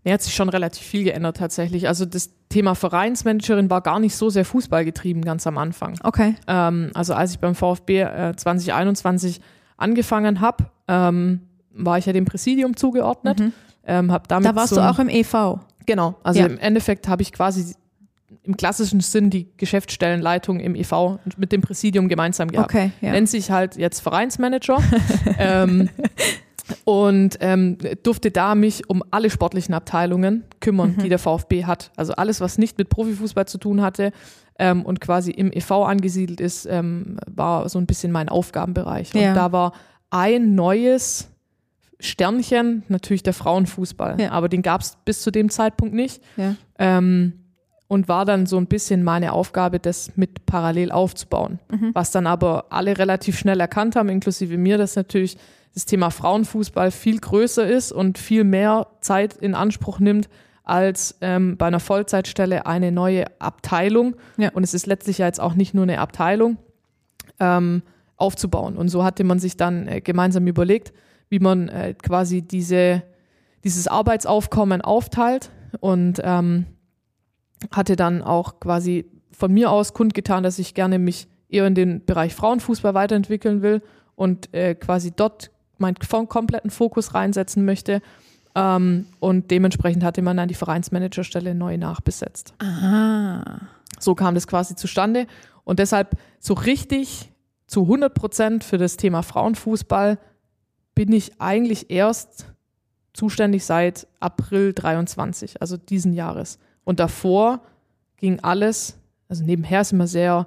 Nee, 0.04 0.12
hat 0.12 0.22
sich 0.22 0.34
schon 0.34 0.48
relativ 0.48 0.86
viel 0.86 1.04
geändert 1.04 1.36
tatsächlich. 1.36 1.86
Also 1.86 2.06
das 2.06 2.30
Thema 2.48 2.74
Vereinsmanagerin 2.74 3.68
war 3.68 3.82
gar 3.82 4.00
nicht 4.00 4.16
so 4.16 4.30
sehr 4.30 4.46
Fußball 4.46 4.84
getrieben 4.84 5.22
ganz 5.22 5.46
am 5.46 5.58
Anfang. 5.58 5.98
Okay. 6.02 6.36
Ähm, 6.46 6.90
also 6.94 7.12
als 7.12 7.32
ich 7.32 7.38
beim 7.38 7.54
VfB 7.54 8.00
äh, 8.00 8.34
2021 8.34 9.40
angefangen 9.76 10.40
habe, 10.40 10.70
ähm, 10.88 11.40
war 11.72 11.98
ich 11.98 12.06
ja 12.06 12.12
dem 12.12 12.24
Präsidium 12.24 12.76
zugeordnet. 12.76 13.40
Mhm. 13.40 13.52
Ähm, 13.84 14.12
hab 14.12 14.28
damit 14.28 14.48
da 14.48 14.54
warst 14.54 14.70
so 14.70 14.76
du 14.76 14.88
auch 14.88 14.98
im 14.98 15.08
EV. 15.08 15.58
Genau, 15.86 16.14
also 16.22 16.40
ja. 16.40 16.46
im 16.46 16.58
Endeffekt 16.58 17.08
habe 17.08 17.22
ich 17.22 17.32
quasi 17.32 17.74
im 18.42 18.56
klassischen 18.56 19.00
Sinn 19.00 19.30
die 19.30 19.48
Geschäftsstellenleitung 19.56 20.60
im 20.60 20.74
EV 20.74 21.18
mit 21.36 21.52
dem 21.52 21.60
Präsidium 21.60 22.08
gemeinsam 22.08 22.50
gehabt. 22.50 22.70
Okay, 22.70 22.92
ja. 23.00 23.12
Nennt 23.12 23.28
sich 23.28 23.50
halt 23.50 23.76
jetzt 23.76 24.00
Vereinsmanager. 24.00 24.78
ähm, 25.38 25.88
und 26.84 27.38
ähm, 27.40 27.78
durfte 28.02 28.30
da 28.30 28.54
mich 28.54 28.88
um 28.88 29.02
alle 29.10 29.30
sportlichen 29.30 29.74
Abteilungen 29.74 30.44
kümmern, 30.60 30.94
mhm. 30.96 31.02
die 31.02 31.08
der 31.08 31.18
VfB 31.18 31.64
hat. 31.64 31.90
Also 31.96 32.12
alles, 32.14 32.40
was 32.40 32.58
nicht 32.58 32.78
mit 32.78 32.88
Profifußball 32.88 33.46
zu 33.46 33.58
tun 33.58 33.82
hatte 33.82 34.12
ähm, 34.58 34.84
und 34.84 35.00
quasi 35.00 35.32
im 35.32 35.52
EV 35.52 35.84
angesiedelt 35.84 36.40
ist, 36.40 36.66
ähm, 36.66 37.18
war 37.26 37.68
so 37.68 37.78
ein 37.78 37.86
bisschen 37.86 38.12
mein 38.12 38.28
Aufgabenbereich. 38.28 39.14
Und 39.14 39.20
ja. 39.20 39.34
da 39.34 39.52
war 39.52 39.72
ein 40.10 40.54
neues 40.54 41.28
Sternchen 42.00 42.82
natürlich 42.88 43.22
der 43.22 43.34
Frauenfußball. 43.34 44.20
Ja. 44.20 44.32
Aber 44.32 44.48
den 44.48 44.62
gab 44.62 44.80
es 44.80 44.96
bis 45.04 45.22
zu 45.22 45.30
dem 45.30 45.50
Zeitpunkt 45.50 45.94
nicht. 45.94 46.22
Ja. 46.36 46.56
Ähm, 46.78 47.34
und 47.88 48.06
war 48.06 48.24
dann 48.24 48.46
so 48.46 48.56
ein 48.56 48.66
bisschen 48.66 49.02
meine 49.02 49.32
Aufgabe, 49.32 49.80
das 49.80 50.16
mit 50.16 50.46
parallel 50.46 50.92
aufzubauen. 50.92 51.58
Was 51.92 52.12
dann 52.12 52.28
aber 52.28 52.66
alle 52.70 52.96
relativ 52.96 53.36
schnell 53.36 53.58
erkannt 53.58 53.96
haben, 53.96 54.08
inklusive 54.08 54.56
mir, 54.56 54.78
dass 54.78 54.94
natürlich 54.94 55.36
das 55.74 55.86
Thema 55.86 56.10
Frauenfußball 56.10 56.92
viel 56.92 57.18
größer 57.18 57.66
ist 57.66 57.90
und 57.90 58.16
viel 58.16 58.44
mehr 58.44 58.86
Zeit 59.00 59.36
in 59.36 59.56
Anspruch 59.56 59.98
nimmt 59.98 60.28
als 60.62 61.16
ähm, 61.20 61.56
bei 61.56 61.66
einer 61.66 61.80
Vollzeitstelle 61.80 62.64
eine 62.64 62.92
neue 62.92 63.24
Abteilung. 63.40 64.14
Ja. 64.36 64.50
Und 64.50 64.62
es 64.62 64.72
ist 64.72 64.86
letztlich 64.86 65.18
ja 65.18 65.26
jetzt 65.26 65.40
auch 65.40 65.54
nicht 65.54 65.74
nur 65.74 65.82
eine 65.82 65.98
Abteilung 65.98 66.58
ähm, 67.40 67.82
aufzubauen. 68.16 68.76
Und 68.76 68.88
so 68.88 69.02
hatte 69.02 69.24
man 69.24 69.40
sich 69.40 69.56
dann 69.56 69.88
äh, 69.88 70.00
gemeinsam 70.00 70.46
überlegt, 70.46 70.92
wie 71.30 71.38
man 71.38 71.68
äh, 71.68 71.94
quasi 71.94 72.42
diese, 72.42 73.02
dieses 73.64 73.88
Arbeitsaufkommen 73.88 74.82
aufteilt 74.82 75.50
und 75.80 76.20
ähm, 76.22 76.66
hatte 77.70 77.96
dann 77.96 78.22
auch 78.22 78.60
quasi 78.60 79.06
von 79.32 79.52
mir 79.52 79.70
aus 79.70 79.94
kundgetan, 79.94 80.42
dass 80.42 80.58
ich 80.58 80.74
gerne 80.74 80.98
mich 80.98 81.28
eher 81.48 81.66
in 81.66 81.74
den 81.74 82.04
Bereich 82.04 82.34
Frauenfußball 82.34 82.94
weiterentwickeln 82.94 83.62
will 83.62 83.80
und 84.16 84.52
äh, 84.52 84.74
quasi 84.74 85.12
dort 85.12 85.50
meinen 85.78 85.96
kompletten 86.28 86.70
Fokus 86.70 87.14
reinsetzen 87.14 87.64
möchte. 87.64 88.02
Ähm, 88.54 89.06
und 89.20 89.50
dementsprechend 89.50 90.04
hatte 90.04 90.22
man 90.22 90.36
dann 90.36 90.48
die 90.48 90.54
Vereinsmanagerstelle 90.54 91.54
neu 91.54 91.78
nachbesetzt. 91.78 92.54
Aha. 92.58 93.60
So 93.98 94.14
kam 94.14 94.34
das 94.34 94.46
quasi 94.46 94.74
zustande. 94.74 95.26
Und 95.64 95.78
deshalb 95.78 96.16
so 96.38 96.54
richtig 96.54 97.32
zu 97.66 97.82
100 97.82 98.12
Prozent 98.12 98.64
für 98.64 98.78
das 98.78 98.96
Thema 98.96 99.22
Frauenfußball 99.22 100.18
bin 100.94 101.12
ich 101.12 101.40
eigentlich 101.40 101.90
erst 101.90 102.46
zuständig 103.12 103.64
seit 103.64 104.06
April 104.20 104.72
23, 104.72 105.60
also 105.60 105.76
diesen 105.76 106.12
Jahres. 106.12 106.58
Und 106.84 107.00
davor 107.00 107.60
ging 108.16 108.40
alles, 108.40 108.96
also 109.28 109.44
nebenher 109.44 109.80
ist 109.80 109.92
immer 109.92 110.06
sehr 110.06 110.46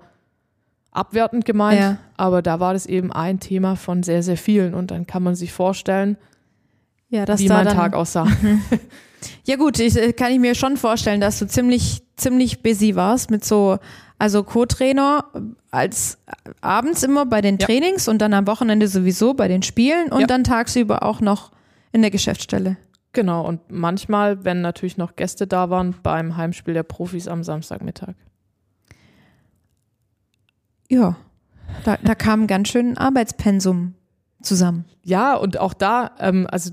abwertend 0.91 1.45
gemeint, 1.45 1.79
Ja. 1.79 1.97
aber 2.17 2.41
da 2.41 2.59
war 2.59 2.73
das 2.73 2.85
eben 2.85 3.11
ein 3.11 3.39
Thema 3.39 3.75
von 3.75 4.03
sehr, 4.03 4.21
sehr 4.23 4.37
vielen. 4.37 4.73
Und 4.73 4.91
dann 4.91 5.07
kann 5.07 5.23
man 5.23 5.35
sich 5.35 5.51
vorstellen, 5.51 6.17
Ja, 7.09 7.27
wie 7.37 7.47
mein 7.49 7.65
dann, 7.65 7.75
Tag 7.75 7.93
aussah. 7.93 8.27
Ja 9.45 9.55
gut, 9.55 9.79
ich, 9.79 9.95
äh, 9.95 10.11
kann 10.11 10.33
ich 10.33 10.39
mir 10.39 10.53
schon 10.53 10.75
vorstellen, 10.75 11.21
dass 11.21 11.39
du 11.39 11.47
ziemlich, 11.47 12.03
ziemlich 12.17 12.61
busy 12.61 12.95
warst 12.97 13.31
mit 13.31 13.45
so, 13.45 13.77
also 14.23 14.41
Co-Trainer 14.45 15.25
als 15.69 16.17
abends 16.61 17.03
immer 17.03 17.25
bei 17.25 17.41
den 17.41 17.57
Ja. 17.57 17.67
Trainings 17.67 18.07
und 18.07 18.19
dann 18.21 18.33
am 18.33 18.47
Wochenende 18.47 18.87
sowieso 18.87 19.33
bei 19.33 19.49
den 19.49 19.63
Spielen 19.63 20.13
und 20.13 20.21
Ja. 20.21 20.27
dann 20.27 20.45
tagsüber 20.45 21.03
auch 21.03 21.19
noch 21.19 21.51
in 21.91 22.01
der 22.03 22.09
Geschäftsstelle. 22.09 22.77
Genau, 23.11 23.45
und 23.45 23.59
manchmal, 23.69 24.45
wenn 24.45 24.61
natürlich 24.61 24.95
noch 24.95 25.17
Gäste 25.17 25.45
da 25.45 25.69
waren, 25.69 25.93
beim 26.03 26.37
Heimspiel 26.37 26.73
der 26.73 26.83
Profis 26.83 27.27
am 27.27 27.43
Samstagmittag. 27.43 28.15
Ja, 30.89 31.17
da, 31.83 31.97
da 32.01 32.15
kam 32.15 32.47
ganz 32.47 32.69
schön 32.69 32.91
ein 32.93 32.97
Arbeitspensum 32.97 33.93
zusammen. 34.41 34.85
Ja, 35.03 35.35
und 35.35 35.59
auch 35.59 35.73
da, 35.73 36.11
ähm, 36.19 36.47
also 36.49 36.71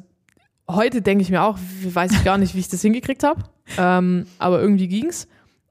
heute 0.71 1.03
denke 1.03 1.23
ich 1.23 1.31
mir 1.31 1.43
auch, 1.43 1.59
weiß 1.85 2.13
ich 2.13 2.23
gar 2.23 2.39
nicht, 2.39 2.55
wie 2.55 2.61
ich 2.61 2.69
das 2.69 2.83
hingekriegt 2.83 3.25
habe, 3.25 3.43
ähm, 3.77 4.27
aber 4.39 4.61
irgendwie 4.61 4.87
ging's, 4.87 5.27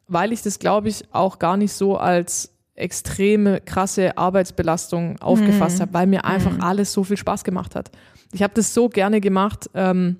weil 0.10 0.34
ich 0.34 0.41
das, 0.41 0.60
glaube 0.60 0.89
ich, 0.89 1.03
auch 1.14 1.39
gar 1.39 1.55
nicht 1.55 1.72
so 1.74 1.97
als 1.97 2.51
extreme, 2.76 3.62
krasse 3.62 4.18
Arbeitsbelastung 4.18 5.22
aufgefasst 5.22 5.80
habe, 5.82 5.93
weil 5.93 6.07
mir 6.07 6.26
einfach 6.26 6.60
alles 6.60 6.93
so 6.93 7.03
viel 7.03 7.18
Spaß 7.18 7.43
gemacht 7.43 7.76
hat. 7.76 7.91
Ich 8.32 8.41
habe 8.41 8.53
das 8.53 8.74
so 8.74 8.89
gerne 8.89 9.22
gemacht 9.22 9.70
ähm, 9.74 10.18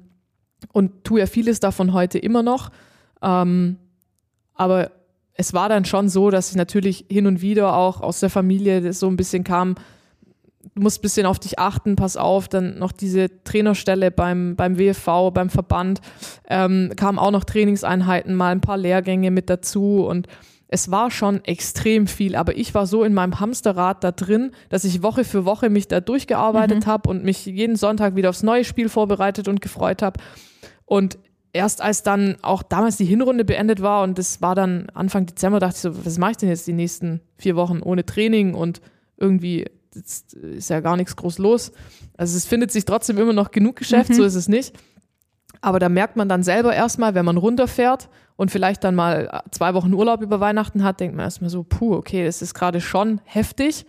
und 0.74 1.04
tue 1.04 1.22
ja 1.22 1.26
vieles 1.26 1.60
davon 1.60 1.94
heute 1.94 2.20
immer 2.20 2.44
noch, 2.44 2.70
ähm, 3.22 3.78
aber 4.54 4.92
es 5.34 5.54
war 5.54 5.70
dann 5.70 5.86
schon 5.86 6.10
so, 6.10 6.32
dass 6.32 6.50
ich 6.50 6.58
natürlich 6.58 7.06
hin 7.10 7.26
und 7.26 7.42
wieder 7.42 7.74
auch 7.74 8.02
aus 8.02 8.20
der 8.20 8.30
Familie 8.30 8.92
so 8.92 9.08
ein 9.08 9.16
bisschen 9.16 9.46
kam, 9.46 9.76
du 10.62 10.82
musst 10.82 11.00
ein 11.00 11.02
bisschen 11.02 11.26
auf 11.26 11.40
dich 11.40 11.60
achten, 11.60 11.96
pass 11.96 12.18
auf, 12.18 12.48
dann 12.48 12.78
noch 12.80 12.92
diese 12.92 13.44
Trainerstelle 13.44 14.12
beim, 14.12 14.56
beim 14.56 14.78
WFV, 14.78 15.32
beim 15.34 15.50
Verband, 15.50 16.02
ähm, 16.50 16.92
kamen 16.96 17.20
auch 17.20 17.32
noch 17.32 17.44
Trainingseinheiten, 17.44 18.36
mal 18.36 18.52
ein 18.52 18.62
paar 18.62 18.78
Lehrgänge 18.78 19.32
mit 19.32 19.50
dazu 19.50 20.06
und 20.06 20.28
es 20.72 20.92
war 20.92 21.10
schon 21.10 21.44
extrem 21.46 22.06
viel, 22.06 22.36
aber 22.36 22.56
ich 22.56 22.76
war 22.76 22.86
so 22.86 23.04
in 23.04 23.16
meinem 23.16 23.40
Hamsterrad 23.40 24.04
da 24.04 24.12
drin, 24.12 24.52
dass 24.70 24.84
ich 24.84 25.02
Woche 25.02 25.24
für 25.24 25.44
Woche 25.44 25.72
mich 25.72 25.88
da 25.88 26.00
durchgearbeitet 26.00 26.86
habe 26.86 27.10
und 27.10 27.24
mich 27.24 27.44
jeden 27.48 27.76
Sonntag 27.76 28.16
wieder 28.16 28.30
aufs 28.30 28.44
neue 28.44 28.64
Spiel 28.64 28.88
vorbereitet 28.88 29.48
und 29.48 29.62
gefreut 29.62 30.04
habe. 30.04 30.20
Und 30.86 31.18
erst 31.54 31.82
als 31.82 32.04
dann 32.04 32.38
auch 32.44 32.62
damals 32.62 32.98
die 32.98 33.06
Hinrunde 33.06 33.46
beendet 33.46 33.82
war 33.82 34.04
und 34.04 34.20
das 34.20 34.44
war 34.44 34.54
dann 34.54 34.92
Anfang 34.94 35.26
Dezember, 35.26 35.60
dachte 35.60 35.76
ich 35.76 35.82
so, 35.82 36.06
was 36.06 36.20
mache 36.20 36.32
ich 36.32 36.38
denn 36.38 36.50
jetzt 36.50 36.68
die 36.68 36.74
nächsten 36.74 37.22
vier 37.36 37.56
Wochen 37.56 37.80
ohne 37.82 38.06
Training 38.06 38.54
und 38.54 38.80
irgendwie 39.18 39.66
jetzt 40.00 40.34
ist 40.34 40.70
ja 40.70 40.80
gar 40.80 40.98
nichts 40.98 41.16
groß 41.16 41.38
los. 41.38 41.72
Also 42.18 42.36
es 42.36 42.46
findet 42.46 42.72
sich 42.72 42.86
trotzdem 42.86 43.18
immer 43.18 43.34
noch 43.34 43.52
genug 43.52 43.76
Geschäft, 43.76 44.14
so 44.16 44.24
ist 44.24 44.36
es 44.36 44.48
nicht. 44.48 44.76
Aber 45.62 45.80
da 45.80 45.90
merkt 45.90 46.16
man 46.16 46.30
dann 46.30 46.42
selber 46.42 46.74
erstmal, 46.74 47.16
wenn 47.16 47.26
man 47.26 47.36
runterfährt 47.38 48.10
und 48.38 48.50
vielleicht 48.50 48.84
dann 48.84 48.96
mal 48.96 49.42
zwei 49.52 49.74
Wochen 49.74 49.94
Urlaub 49.94 50.22
über 50.22 50.40
Weihnachten 50.40 50.84
hat, 50.84 51.02
denkt 51.02 51.16
man 51.18 51.26
erstmal 51.26 51.50
so, 51.50 51.64
puh, 51.64 51.96
okay, 51.96 52.26
das 52.26 52.42
ist 52.42 52.54
gerade 52.54 52.80
schon 52.80 53.20
heftig, 53.26 53.86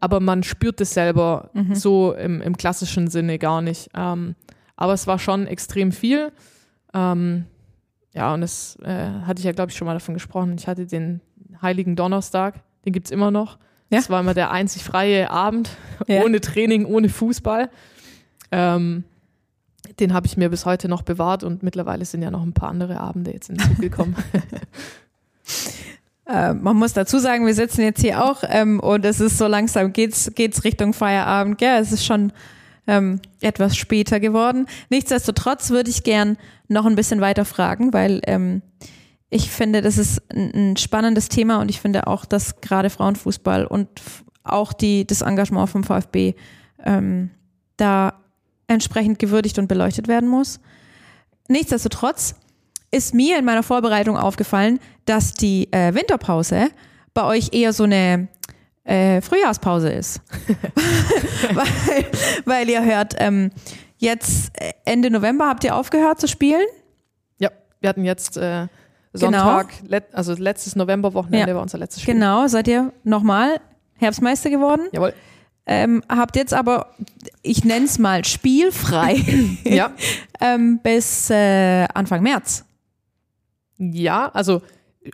aber 0.00 0.20
man 0.20 0.42
spürt 0.42 0.80
es 0.82 0.92
selber 0.92 1.50
so 1.74 2.12
im, 2.12 2.42
im 2.42 2.56
klassischen 2.56 3.08
Sinne 3.08 3.38
gar 3.38 3.62
nicht. 3.62 3.88
Ähm, 3.94 4.34
aber 4.76 4.92
es 4.92 5.06
war 5.06 5.18
schon 5.18 5.46
extrem 5.46 5.92
viel. 5.92 6.30
Ähm, 6.92 7.46
ja, 8.14 8.34
und 8.34 8.42
es 8.42 8.76
äh, 8.82 9.10
hatte 9.26 9.38
ich 9.38 9.44
ja, 9.44 9.52
glaube 9.52 9.70
ich, 9.70 9.76
schon 9.76 9.86
mal 9.86 9.94
davon 9.94 10.14
gesprochen. 10.14 10.56
Ich 10.58 10.66
hatte 10.66 10.86
den 10.86 11.20
Heiligen 11.62 11.96
Donnerstag, 11.96 12.62
den 12.84 12.92
gibt's 12.92 13.10
immer 13.10 13.30
noch. 13.30 13.58
Ja. 13.90 13.98
Das 13.98 14.10
war 14.10 14.20
immer 14.20 14.34
der 14.34 14.50
einzig 14.50 14.84
freie 14.84 15.30
Abend, 15.30 15.70
Ja. 16.06 16.22
ohne 16.22 16.40
Training, 16.40 16.84
ohne 16.84 17.08
Fußball. 17.08 17.70
Ähm, 18.52 19.04
den 20.00 20.12
habe 20.12 20.26
ich 20.26 20.36
mir 20.36 20.48
bis 20.50 20.66
heute 20.66 20.88
noch 20.88 21.02
bewahrt 21.02 21.42
und 21.42 21.62
mittlerweile 21.62 22.04
sind 22.04 22.22
ja 22.22 22.30
noch 22.30 22.42
ein 22.42 22.52
paar 22.52 22.68
andere 22.68 23.00
Abende 23.00 23.32
jetzt 23.32 23.46
hinzugekommen. 23.48 24.14
Äh, 26.30 26.52
man 26.52 26.76
muss 26.76 26.92
dazu 26.92 27.18
sagen, 27.18 27.46
wir 27.46 27.54
sitzen 27.54 27.80
jetzt 27.80 28.02
hier 28.02 28.22
auch 28.22 28.44
ähm, 28.46 28.80
und 28.80 29.02
es 29.06 29.18
ist 29.18 29.38
so 29.38 29.46
langsam 29.46 29.94
geht's 29.94 30.30
geht's 30.34 30.62
Richtung 30.62 30.92
Feierabend. 30.92 31.58
Ja, 31.62 31.78
es 31.78 31.90
ist 31.90 32.04
schon 32.04 32.34
ähm, 32.86 33.20
etwas 33.40 33.78
später 33.78 34.20
geworden. 34.20 34.66
Nichtsdestotrotz 34.90 35.70
würde 35.70 35.88
ich 35.88 36.02
gern 36.04 36.36
noch 36.68 36.84
ein 36.84 36.96
bisschen 36.96 37.22
weiter 37.22 37.46
fragen, 37.46 37.94
weil 37.94 38.20
ähm, 38.26 38.60
ich 39.30 39.50
finde, 39.50 39.82
das 39.82 39.98
ist 39.98 40.22
ein, 40.32 40.76
spannendes 40.76 41.28
Thema 41.28 41.60
und 41.60 41.70
ich 41.70 41.80
finde 41.80 42.06
auch, 42.06 42.24
dass 42.24 42.60
gerade 42.60 42.90
Frauenfußball 42.90 43.66
und 43.66 43.88
auch 44.42 44.72
die 44.72 45.06
das 45.06 45.20
Engagement 45.20 45.68
vom 45.68 45.84
VfB 45.84 46.34
ähm, 46.84 47.30
da 47.76 48.14
entsprechend 48.66 49.18
gewürdigt 49.18 49.58
und 49.58 49.68
beleuchtet 49.68 50.08
werden 50.08 50.28
muss. 50.28 50.60
Nichtsdestotrotz 51.48 52.36
ist 52.90 53.14
mir 53.14 53.38
in 53.38 53.44
meiner 53.44 53.62
Vorbereitung 53.62 54.16
aufgefallen, 54.16 54.78
dass 55.04 55.34
die 55.34 55.70
äh, 55.72 55.94
Winterpause 55.94 56.70
bei 57.12 57.24
euch 57.24 57.50
eher 57.52 57.72
so 57.72 57.84
eine 57.84 58.28
äh, 58.84 59.20
Frühjahrspause 59.20 59.90
ist. 59.90 60.22
weil, 61.52 62.06
weil 62.46 62.70
ihr 62.70 62.82
hört, 62.82 63.14
ähm, 63.18 63.50
jetzt 63.98 64.50
äh, 64.58 64.72
Ende 64.84 65.10
November 65.10 65.48
habt 65.48 65.64
ihr 65.64 65.76
aufgehört 65.76 66.20
zu 66.20 66.28
spielen. 66.28 66.66
ja, 67.38 67.50
wir 67.80 67.88
hatten 67.90 68.04
jetzt 68.04 68.38
äh, 68.38 68.68
Sonntag, 69.12 69.68
let, 69.86 70.14
also 70.14 70.34
letztes 70.34 70.76
Novemberwochenende 70.76 71.38
Genau. 71.38 71.48
Ja. 71.50 71.54
war 71.56 71.62
unser 71.62 71.78
letztes 71.78 72.02
Spiel. 72.02 72.14
Genau, 72.14 72.46
seid 72.48 72.68
ihr 72.68 72.92
nochmal 73.04 73.60
Herbstmeister 73.96 74.50
geworden. 74.50 74.82
Jawohl. 74.92 75.14
Ähm, 75.66 76.02
habt 76.08 76.36
jetzt 76.36 76.54
aber, 76.54 76.94
ich 77.42 77.64
nenne 77.64 77.84
es 77.86 77.98
mal 77.98 78.24
spielfrei, 78.24 79.16
Ja. 79.64 79.90
ähm, 80.40 80.80
bis 80.82 81.28
äh, 81.30 81.86
Anfang 81.94 82.22
März. 82.22 82.64
Ja, 83.78 84.30
also 84.32 84.62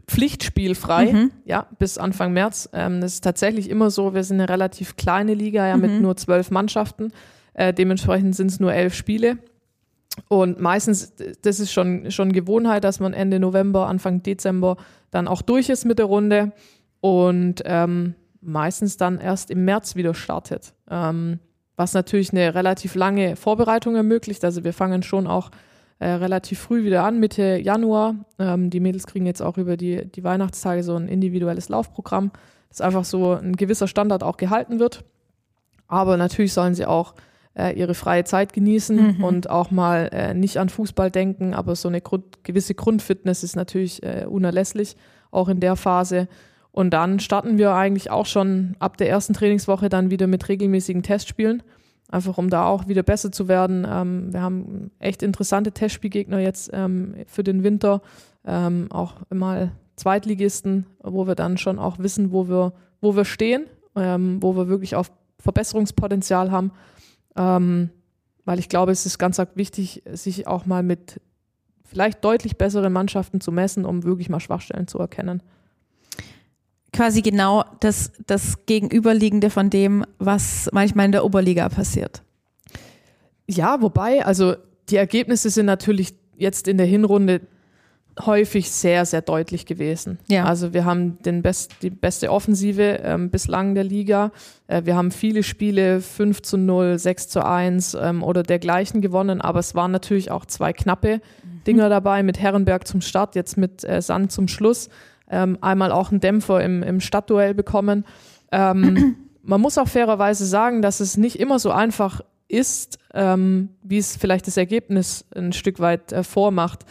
pflichtspielfrei, 0.09 1.13
Mhm. 1.13 1.31
ja, 1.45 1.67
bis 1.79 1.99
Anfang 1.99 2.33
März. 2.33 2.69
Ähm, 2.73 3.01
das 3.01 3.15
ist 3.15 3.25
tatsächlich 3.25 3.69
immer 3.71 3.91
so, 3.91 4.15
wir 4.15 4.25
sind 4.25 4.41
eine 4.41 4.49
relativ 4.49 4.97
kleine 4.97 5.35
Liga, 5.35 5.67
ja, 5.67 5.77
Mhm. 5.77 5.83
mit 5.83 6.01
nur 6.03 6.17
zwölf 6.17 6.51
Mannschaften. 6.51 7.13
Äh, 7.53 7.73
dementsprechend 7.75 8.35
sind 8.35 8.51
es 8.51 8.59
nur 8.61 8.73
elf 8.73 8.95
Spiele. 8.95 9.39
Und 10.29 10.61
meistens, 10.61 11.15
das 11.43 11.61
ist 11.61 11.73
schon, 11.73 12.11
schon 12.11 12.33
Gewohnheit, 12.33 12.85
dass 12.85 13.01
man 13.01 13.13
Ende 13.13 13.41
November, 13.41 13.87
Anfang 13.89 14.23
Dezember 14.23 14.77
dann 15.11 15.29
auch 15.29 15.43
durch 15.43 15.69
ist 15.69 15.85
mit 15.85 15.99
der 15.99 16.07
Runde 16.07 16.53
und 17.01 17.63
ähm, 17.65 18.15
meistens 18.41 18.97
dann 18.97 19.19
erst 19.19 19.51
im 19.51 19.65
März 19.65 19.97
wieder 19.97 20.15
startet. 20.15 20.75
Ähm, 20.91 21.41
was 21.77 21.93
natürlich 21.93 22.33
eine 22.33 22.55
relativ 22.55 22.95
lange 22.95 23.37
Vorbereitung 23.37 23.97
ermöglicht. 23.97 24.45
Also 24.45 24.65
wir 24.65 24.73
fangen 24.73 25.03
schon 25.03 25.27
auch 25.27 25.51
äh, 25.99 26.09
relativ 26.09 26.61
früh 26.61 26.85
wieder 26.85 27.05
an, 27.05 27.19
Mitte 27.19 27.59
Januar. 27.59 28.15
Ähm, 28.39 28.71
die 28.71 28.81
Mädels 28.81 29.07
kriegen 29.07 29.27
jetzt 29.27 29.43
auch 29.43 29.59
über 29.59 29.77
die, 29.77 30.07
die 30.07 30.25
Weihnachtstage 30.25 30.83
so 30.83 30.95
ein 30.95 31.09
individuelles 31.09 31.69
Laufprogramm, 31.69 32.31
das 32.69 32.81
einfach 32.81 33.05
so 33.05 33.33
ein 33.33 33.57
gewisser 33.57 33.89
Standard 33.89 34.23
auch 34.23 34.37
gehalten 34.37 34.79
wird. 34.79 35.05
Aber 35.87 36.17
natürlich 36.17 36.53
sollen 36.53 36.75
sie 36.75 36.87
auch 36.87 37.15
äh, 37.57 37.79
ihre 37.79 37.95
freie 37.95 38.25
Zeit 38.25 38.53
genießen 38.53 39.19
mhm. 39.19 39.25
und 39.25 39.51
auch 39.51 39.71
mal 39.71 40.09
äh, 40.13 40.35
nicht 40.35 40.59
an 40.59 40.69
Fußball 40.69 41.11
denken, 41.11 41.55
aber 41.55 41.77
so 41.77 41.89
eine 41.89 42.01
Grund, 42.01 42.45
gewisse 42.45 42.75
Grundfitness 42.75 43.43
ist 43.43 43.57
natürlich 43.57 44.03
äh, 44.03 44.27
unerlässlich, 44.29 44.97
auch 45.31 45.49
in 45.49 45.61
der 45.61 45.77
Phase. 45.77 46.29
Und 46.73 46.91
dann 46.91 47.21
starten 47.21 47.57
wir 47.57 47.75
eigentlich 47.75 48.11
auch 48.11 48.27
schon 48.27 48.75
ab 48.81 48.97
der 48.97 49.09
ersten 49.09 49.33
Trainingswoche 49.33 49.89
dann 49.89 50.11
wieder 50.11 50.27
mit 50.27 50.49
regelmäßigen 50.49 51.05
Testspielen, 51.05 51.63
einfach 52.09 52.37
um 52.37 52.51
da 52.51 52.67
auch 52.67 52.89
wieder 52.89 53.05
besser 53.05 53.31
zu 53.31 53.47
werden. 53.47 53.87
Ähm, 53.89 54.33
wir 54.33 54.43
haben 54.43 54.91
echt 54.99 55.23
interessante 55.23 55.71
Testspielgegner 55.71 56.41
jetzt 56.41 56.71
ähm, 56.73 57.15
für 57.27 57.45
den 57.45 57.63
Winter, 57.63 58.03
ähm, 58.45 58.89
auch 58.91 59.15
mal 59.33 59.71
Zweitligisten, 59.97 60.87
wo 61.01 61.29
wir 61.29 61.37
dann 61.37 61.57
schon 61.57 61.79
auch 61.79 62.01
wissen, 62.01 62.33
wo 62.33 62.49
wir, 62.49 62.73
wo 63.01 63.15
wir 63.15 63.25
stehen, 63.25 63.67
ähm, 63.95 64.39
wo 64.41 64.57
wir 64.57 64.69
wirklich 64.69 64.97
auf 64.97 65.13
Verbesserungspotenzial 65.39 66.51
haben. 66.51 66.73
Ähm, 67.37 67.91
weil 68.45 68.59
ich 68.59 68.69
glaube, 68.69 68.93
es 68.93 69.07
ist 69.07 69.19
ganz 69.19 69.41
wichtig, 69.55 70.03
sich 70.13 70.47
auch 70.47 70.67
mal 70.67 70.83
mit 70.83 71.21
vielleicht 71.85 72.25
deutlich 72.25 72.57
besseren 72.57 72.93
Mannschaften 72.93 73.41
zu 73.41 73.53
messen, 73.53 73.85
um 73.85 74.05
wirklich 74.05 74.29
mal 74.29 74.41
Schwachstellen 74.41 74.87
zu 74.87 74.99
erkennen. 74.99 75.43
Quasi 76.93 77.23
genau 77.23 77.65
das, 77.81 78.13
das 78.27 78.67
Gegenüberliegende 78.67 79.51
von 79.51 79.71
dem, 79.71 80.05
was 80.19 80.69
manchmal 80.73 81.07
in 81.07 81.13
der 81.13 81.25
Oberliga 81.25 81.69
passiert. 81.69 82.23
Ja, 83.47 83.81
wobei, 83.83 84.25
also 84.25 84.55
die 84.89 84.97
Ergebnisse 84.97 85.51
sind 85.51 85.67
natürlich 85.67 86.15
jetzt 86.37 86.69
in 86.69 86.77
der 86.79 86.87
Hinrunde 86.87 87.41
häufig 88.21 88.71
sehr, 88.71 89.05
sehr 89.07 89.23
deutlich 89.23 89.67
gewesen. 89.67 90.19
Ja. 90.29 90.45
Also 90.45 90.73
wir 90.73 90.85
haben 90.85 91.19
den 91.23 91.43
best, 91.43 91.73
die 91.83 91.91
beste 91.91 92.31
Offensive 92.31 93.01
ähm, 93.03 93.31
bislang 93.31 93.75
der 93.75 93.85
Liga. 93.85 94.31
Äh, 94.69 94.83
wir 94.85 94.97
haben 94.97 95.11
viele 95.11 95.43
Spiele 95.43 96.01
5 96.01 96.43
zu 96.43 96.57
0, 96.57 96.99
6 96.99 97.29
zu 97.29 97.45
1 97.45 97.95
ähm, 97.95 98.23
oder 98.23 98.43
dergleichen 98.43 99.01
gewonnen, 99.01 99.41
aber 99.41 99.59
es 99.59 99.75
waren 99.75 99.91
natürlich 99.91 100.31
auch 100.31 100.47
zwei 100.47 100.73
knappe 100.73 101.17
mhm. 101.17 101.65
Dinger 101.67 101.89
dabei, 101.89 102.23
mit 102.23 102.39
Herrenberg 102.39 102.87
zum 102.87 103.01
Start, 103.01 103.35
jetzt 103.35 103.57
mit 103.57 103.85
äh, 103.85 104.01
Sand 104.01 104.31
zum 104.31 104.49
Schluss. 104.49 104.91
Ähm, 105.31 105.59
einmal 105.61 105.91
auch 105.91 106.11
einen 106.11 106.21
Dämpfer 106.21 106.63
im, 106.63 106.83
im 106.83 107.01
Stadtduell 107.01 107.55
bekommen. 107.55 108.05
Ähm, 108.53 109.17
man 109.43 109.61
muss 109.61 109.79
auch 109.79 109.89
fairerweise 109.89 110.47
sagen, 110.47 110.83
dass 110.83 111.01
es 111.01 111.17
nicht 111.17 111.41
immer 111.41 111.59
so 111.59 111.71
einfach 111.73 112.21
ist, 112.47 112.99
ähm, 113.13 113.71
wie 113.83 113.99
es 113.99 114.17
vielleicht 114.17 114.47
das 114.47 114.57
Ergebnis 114.57 115.25
ein 115.35 115.53
Stück 115.53 115.81
weit 115.81 116.13
äh, 116.13 116.23
vormacht. 116.23 116.85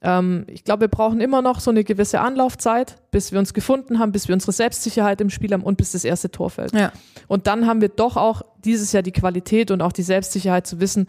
Ähm, 0.00 0.44
ich 0.48 0.64
glaube, 0.64 0.82
wir 0.82 0.88
brauchen 0.88 1.20
immer 1.20 1.42
noch 1.42 1.60
so 1.60 1.70
eine 1.70 1.84
gewisse 1.84 2.20
Anlaufzeit, 2.20 2.96
bis 3.10 3.32
wir 3.32 3.38
uns 3.38 3.54
gefunden 3.54 3.98
haben, 3.98 4.12
bis 4.12 4.28
wir 4.28 4.34
unsere 4.34 4.52
Selbstsicherheit 4.52 5.20
im 5.20 5.30
Spiel 5.30 5.52
haben 5.52 5.62
und 5.62 5.76
bis 5.76 5.92
das 5.92 6.04
erste 6.04 6.30
Tor 6.30 6.50
fällt. 6.50 6.72
Ja. 6.72 6.92
Und 7.26 7.46
dann 7.46 7.66
haben 7.66 7.80
wir 7.80 7.88
doch 7.88 8.16
auch 8.16 8.42
dieses 8.64 8.92
Jahr 8.92 9.02
die 9.02 9.12
Qualität 9.12 9.70
und 9.70 9.82
auch 9.82 9.92
die 9.92 10.02
Selbstsicherheit 10.02 10.66
zu 10.66 10.80
wissen, 10.80 11.06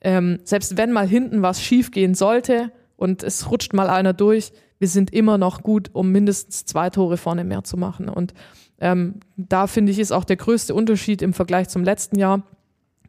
ähm, 0.00 0.38
selbst 0.44 0.76
wenn 0.76 0.92
mal 0.92 1.08
hinten 1.08 1.42
was 1.42 1.60
schief 1.60 1.90
gehen 1.90 2.14
sollte 2.14 2.70
und 2.96 3.22
es 3.22 3.50
rutscht 3.50 3.72
mal 3.72 3.90
einer 3.90 4.12
durch, 4.12 4.52
wir 4.78 4.88
sind 4.88 5.12
immer 5.12 5.38
noch 5.38 5.62
gut, 5.62 5.90
um 5.92 6.12
mindestens 6.12 6.64
zwei 6.64 6.90
Tore 6.90 7.16
vorne 7.16 7.42
mehr 7.42 7.64
zu 7.64 7.76
machen. 7.76 8.08
Und 8.08 8.32
ähm, 8.80 9.16
da 9.36 9.66
finde 9.66 9.90
ich, 9.90 9.98
ist 9.98 10.12
auch 10.12 10.24
der 10.24 10.36
größte 10.36 10.72
Unterschied 10.72 11.20
im 11.20 11.32
Vergleich 11.32 11.68
zum 11.68 11.82
letzten 11.82 12.16
Jahr. 12.18 12.42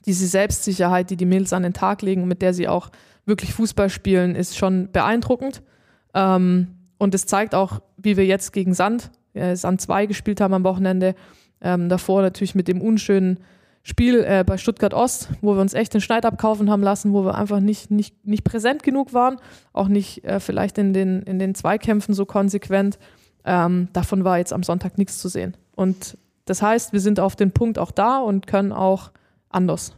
Diese 0.05 0.25
Selbstsicherheit, 0.25 1.11
die 1.11 1.17
die 1.17 1.25
Mills 1.25 1.53
an 1.53 1.61
den 1.61 1.73
Tag 1.73 2.01
legen, 2.01 2.27
mit 2.27 2.41
der 2.41 2.55
sie 2.55 2.67
auch 2.67 2.89
wirklich 3.25 3.53
Fußball 3.53 3.89
spielen, 3.89 4.35
ist 4.35 4.57
schon 4.57 4.91
beeindruckend. 4.91 5.61
Ähm, 6.13 6.67
und 6.97 7.15
es 7.15 7.25
zeigt 7.25 7.55
auch, 7.55 7.81
wie 7.97 8.17
wir 8.17 8.25
jetzt 8.25 8.51
gegen 8.51 8.73
Sand, 8.73 9.11
äh, 9.33 9.55
Sand 9.55 9.81
2 9.81 10.05
gespielt 10.05 10.41
haben 10.41 10.53
am 10.53 10.63
Wochenende. 10.63 11.15
Ähm, 11.61 11.89
davor 11.89 12.21
natürlich 12.21 12.55
mit 12.55 12.67
dem 12.67 12.81
unschönen 12.81 13.39
Spiel 13.83 14.23
äh, 14.23 14.43
bei 14.45 14.57
Stuttgart 14.57 14.93
Ost, 14.93 15.29
wo 15.41 15.55
wir 15.55 15.61
uns 15.61 15.73
echt 15.73 15.93
den 15.93 16.01
Schneid 16.01 16.25
abkaufen 16.25 16.69
haben 16.69 16.83
lassen, 16.83 17.13
wo 17.13 17.23
wir 17.23 17.35
einfach 17.35 17.59
nicht, 17.59 17.89
nicht, 17.91 18.25
nicht 18.25 18.43
präsent 18.43 18.83
genug 18.83 19.13
waren, 19.13 19.37
auch 19.73 19.87
nicht 19.87 20.23
äh, 20.25 20.39
vielleicht 20.39 20.77
in 20.77 20.93
den, 20.93 21.21
in 21.23 21.39
den 21.39 21.55
Zweikämpfen 21.55 22.13
so 22.13 22.25
konsequent. 22.25 22.99
Ähm, 23.45 23.87
davon 23.93 24.23
war 24.23 24.37
jetzt 24.37 24.53
am 24.53 24.63
Sonntag 24.63 24.97
nichts 24.97 25.19
zu 25.19 25.29
sehen. 25.29 25.55
Und 25.75 26.17
das 26.45 26.61
heißt, 26.61 26.93
wir 26.93 26.99
sind 26.99 27.19
auf 27.19 27.35
den 27.35 27.51
Punkt 27.51 27.79
auch 27.79 27.91
da 27.91 28.19
und 28.19 28.47
können 28.47 28.73
auch 28.73 29.11
anders. 29.49 29.95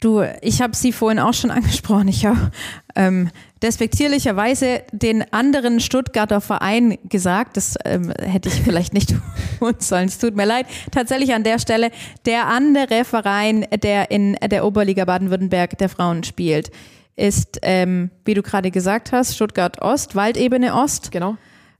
Du, 0.00 0.22
ich 0.42 0.62
habe 0.62 0.76
sie 0.76 0.92
vorhin 0.92 1.18
auch 1.18 1.34
schon 1.34 1.50
angesprochen. 1.50 2.08
Ich 2.08 2.24
habe 2.24 2.52
ähm, 2.94 3.30
despektierlicherweise 3.62 4.82
den 4.92 5.32
anderen 5.32 5.80
Stuttgarter 5.80 6.40
Verein 6.40 6.98
gesagt. 7.08 7.56
Das 7.56 7.76
ähm, 7.84 8.12
hätte 8.20 8.48
ich 8.48 8.54
vielleicht 8.62 8.94
nicht 8.94 9.14
tun 9.58 9.74
sollen. 9.78 10.06
Es 10.06 10.18
tut 10.18 10.36
mir 10.36 10.46
leid. 10.46 10.66
Tatsächlich 10.92 11.34
an 11.34 11.42
der 11.42 11.58
Stelle 11.58 11.90
der 12.26 12.46
andere 12.46 13.04
Verein, 13.04 13.66
der 13.82 14.10
in 14.10 14.34
der 14.34 14.64
Oberliga 14.64 15.04
Baden-Württemberg 15.04 15.76
der 15.78 15.88
Frauen 15.88 16.22
spielt, 16.22 16.70
ist, 17.16 17.58
ähm, 17.62 18.10
wie 18.24 18.34
du 18.34 18.42
gerade 18.42 18.70
gesagt 18.70 19.10
hast, 19.10 19.34
Stuttgart 19.34 19.82
Ost, 19.82 20.14
Waldebene 20.14 20.74
Ost. 20.74 21.10
Genau. 21.10 21.36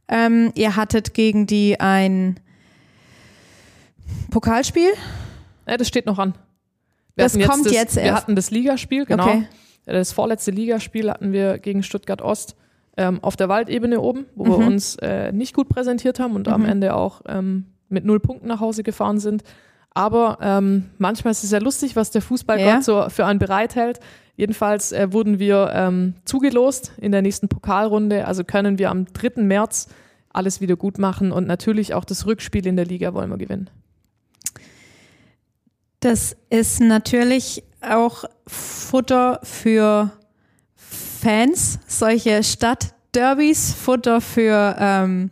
Ähm, 0.08 0.50
ihr 0.56 0.74
hattet 0.74 1.14
gegen 1.14 1.46
die 1.46 1.78
ein 1.78 2.40
Pokalspiel. 4.30 4.90
Ja, 5.68 5.76
das 5.76 5.86
steht 5.86 6.06
noch 6.06 6.18
an. 6.18 6.34
Wir 7.18 7.24
das 7.24 7.38
kommt 7.38 7.64
jetzt, 7.66 7.74
jetzt 7.74 7.96
erst. 7.96 8.04
Wir 8.04 8.14
hatten 8.14 8.36
das 8.36 8.50
Ligaspiel, 8.50 9.04
genau. 9.04 9.24
Okay. 9.24 9.48
Das 9.86 10.12
vorletzte 10.12 10.50
Ligaspiel 10.50 11.10
hatten 11.10 11.32
wir 11.32 11.58
gegen 11.58 11.82
Stuttgart 11.82 12.22
Ost 12.22 12.56
ähm, 12.96 13.18
auf 13.22 13.36
der 13.36 13.48
Waldebene 13.48 14.00
oben, 14.00 14.26
wo 14.34 14.44
mhm. 14.44 14.50
wir 14.50 14.66
uns 14.66 14.96
äh, 14.96 15.32
nicht 15.32 15.54
gut 15.54 15.68
präsentiert 15.68 16.20
haben 16.20 16.34
und 16.34 16.46
mhm. 16.46 16.52
am 16.52 16.64
Ende 16.64 16.94
auch 16.94 17.22
ähm, 17.26 17.66
mit 17.88 18.04
null 18.04 18.20
Punkten 18.20 18.46
nach 18.48 18.60
Hause 18.60 18.82
gefahren 18.82 19.18
sind. 19.18 19.42
Aber 19.94 20.38
ähm, 20.40 20.90
manchmal 20.98 21.32
ist 21.32 21.42
es 21.42 21.50
ja 21.50 21.58
lustig, 21.58 21.96
was 21.96 22.10
der 22.10 22.22
Fußballgott 22.22 22.66
ja. 22.66 22.82
so 22.82 23.08
für 23.08 23.26
einen 23.26 23.38
bereithält. 23.38 23.98
Jedenfalls 24.36 24.92
äh, 24.92 25.12
wurden 25.12 25.40
wir 25.40 25.72
ähm, 25.74 26.14
zugelost 26.24 26.92
in 26.98 27.10
der 27.10 27.22
nächsten 27.22 27.48
Pokalrunde. 27.48 28.26
Also 28.26 28.44
können 28.44 28.78
wir 28.78 28.90
am 28.90 29.06
3. 29.06 29.42
März 29.42 29.88
alles 30.32 30.60
wieder 30.60 30.76
gut 30.76 30.98
machen 30.98 31.32
und 31.32 31.46
natürlich 31.46 31.94
auch 31.94 32.04
das 32.04 32.26
Rückspiel 32.26 32.66
in 32.66 32.76
der 32.76 32.84
Liga 32.84 33.14
wollen 33.14 33.30
wir 33.30 33.38
gewinnen. 33.38 33.70
Das 36.00 36.36
ist 36.48 36.80
natürlich 36.80 37.64
auch 37.80 38.24
Futter 38.46 39.40
für 39.42 40.12
Fans, 40.76 41.80
solche 41.88 42.44
Stadtderbys, 42.44 43.74
Futter 43.74 44.20
für 44.20 44.76
ähm, 44.78 45.30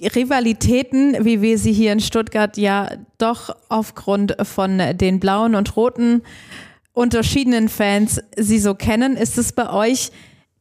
Rivalitäten, 0.00 1.24
wie 1.24 1.42
wir 1.42 1.58
sie 1.58 1.72
hier 1.72 1.92
in 1.92 2.00
Stuttgart 2.00 2.56
ja 2.56 2.90
doch 3.18 3.54
aufgrund 3.68 4.36
von 4.42 4.80
den 4.94 5.20
blauen 5.20 5.54
und 5.54 5.76
roten 5.76 6.22
unterschiedenen 6.94 7.68
Fans 7.68 8.22
sie 8.36 8.58
so 8.58 8.74
kennen. 8.74 9.16
Ist 9.18 9.36
es 9.36 9.52
bei 9.52 9.70
euch 9.70 10.10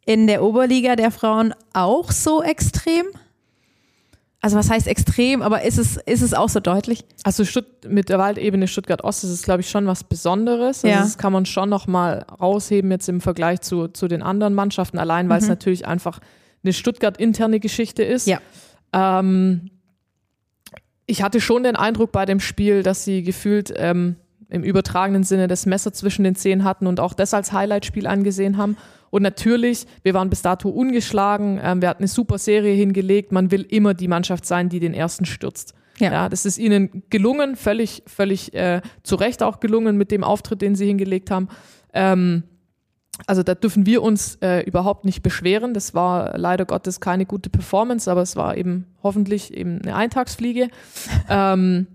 in 0.05 0.27
der 0.27 0.43
Oberliga 0.43 0.97
der 0.97 1.11
Frauen 1.11 1.53
auch 1.73 2.11
so 2.11 2.43
extrem? 2.43 3.05
Also 4.43 4.57
was 4.57 4.71
heißt 4.71 4.87
extrem, 4.87 5.43
aber 5.43 5.61
ist 5.61 5.77
es, 5.77 5.97
ist 5.97 6.23
es 6.23 6.33
auch 6.33 6.49
so 6.49 6.59
deutlich? 6.59 7.05
Also 7.23 7.45
Stutt 7.45 7.87
mit 7.87 8.09
der 8.09 8.17
Waldebene 8.17 8.67
Stuttgart-Ost 8.67 9.23
ist 9.23 9.29
es, 9.29 9.43
glaube 9.43 9.61
ich, 9.61 9.69
schon 9.69 9.85
was 9.85 10.03
Besonderes. 10.03 10.83
Also 10.83 10.87
ja. 10.87 11.01
Das 11.03 11.19
kann 11.19 11.31
man 11.31 11.45
schon 11.45 11.69
nochmal 11.69 12.25
rausheben 12.41 12.89
jetzt 12.89 13.07
im 13.07 13.21
Vergleich 13.21 13.61
zu, 13.61 13.87
zu 13.87 14.07
den 14.07 14.23
anderen 14.23 14.55
Mannschaften, 14.55 14.97
allein 14.97 15.29
weil 15.29 15.37
mhm. 15.37 15.43
es 15.43 15.49
natürlich 15.49 15.85
einfach 15.85 16.19
eine 16.63 16.73
Stuttgart-interne 16.73 17.59
Geschichte 17.59 18.01
ist. 18.03 18.25
Ja. 18.25 18.39
Ähm, 18.93 19.69
ich 21.05 21.21
hatte 21.21 21.39
schon 21.39 21.61
den 21.61 21.75
Eindruck 21.75 22.11
bei 22.11 22.25
dem 22.25 22.39
Spiel, 22.39 22.81
dass 22.81 23.05
sie 23.05 23.21
gefühlt 23.21 23.71
ähm, 23.75 24.15
im 24.49 24.63
übertragenen 24.63 25.23
Sinne 25.23 25.47
das 25.47 25.67
Messer 25.67 25.93
zwischen 25.93 26.23
den 26.23 26.35
Zehen 26.35 26.63
hatten 26.63 26.87
und 26.87 26.99
auch 26.99 27.13
das 27.13 27.33
als 27.35 27.51
Highlight-Spiel 27.51 28.07
angesehen 28.07 28.57
haben. 28.57 28.75
Und 29.11 29.21
natürlich, 29.21 29.85
wir 30.01 30.15
waren 30.15 30.29
bis 30.29 30.41
dato 30.41 30.69
ungeschlagen, 30.69 31.59
ähm, 31.61 31.81
wir 31.81 31.89
hatten 31.89 32.01
eine 32.01 32.07
super 32.07 32.39
Serie 32.39 32.73
hingelegt. 32.73 33.31
Man 33.31 33.51
will 33.51 33.61
immer 33.61 33.93
die 33.93 34.07
Mannschaft 34.07 34.45
sein, 34.45 34.69
die 34.69 34.79
den 34.79 34.95
ersten 34.95 35.25
stürzt. 35.25 35.75
Ja. 35.99 36.11
ja 36.11 36.29
das 36.29 36.45
ist 36.45 36.57
ihnen 36.57 37.03
gelungen, 37.09 37.55
völlig, 37.55 38.03
völlig 38.07 38.53
äh, 38.53 38.81
zu 39.03 39.15
Recht 39.15 39.43
auch 39.43 39.59
gelungen 39.59 39.97
mit 39.97 40.11
dem 40.11 40.23
Auftritt, 40.23 40.61
den 40.61 40.75
sie 40.75 40.87
hingelegt 40.87 41.29
haben. 41.29 41.49
Ähm, 41.93 42.43
also 43.27 43.43
da 43.43 43.53
dürfen 43.53 43.85
wir 43.85 44.01
uns 44.01 44.35
äh, 44.41 44.61
überhaupt 44.61 45.05
nicht 45.05 45.21
beschweren. 45.21 45.73
Das 45.73 45.93
war 45.93 46.37
leider 46.37 46.65
Gottes 46.65 46.99
keine 47.01 47.25
gute 47.25 47.49
Performance, 47.49 48.09
aber 48.09 48.21
es 48.21 48.35
war 48.35 48.57
eben 48.57 48.87
hoffentlich 49.03 49.53
eben 49.53 49.81
eine 49.81 49.95
Eintagsfliege. 49.95 50.69
ähm, 51.29 51.87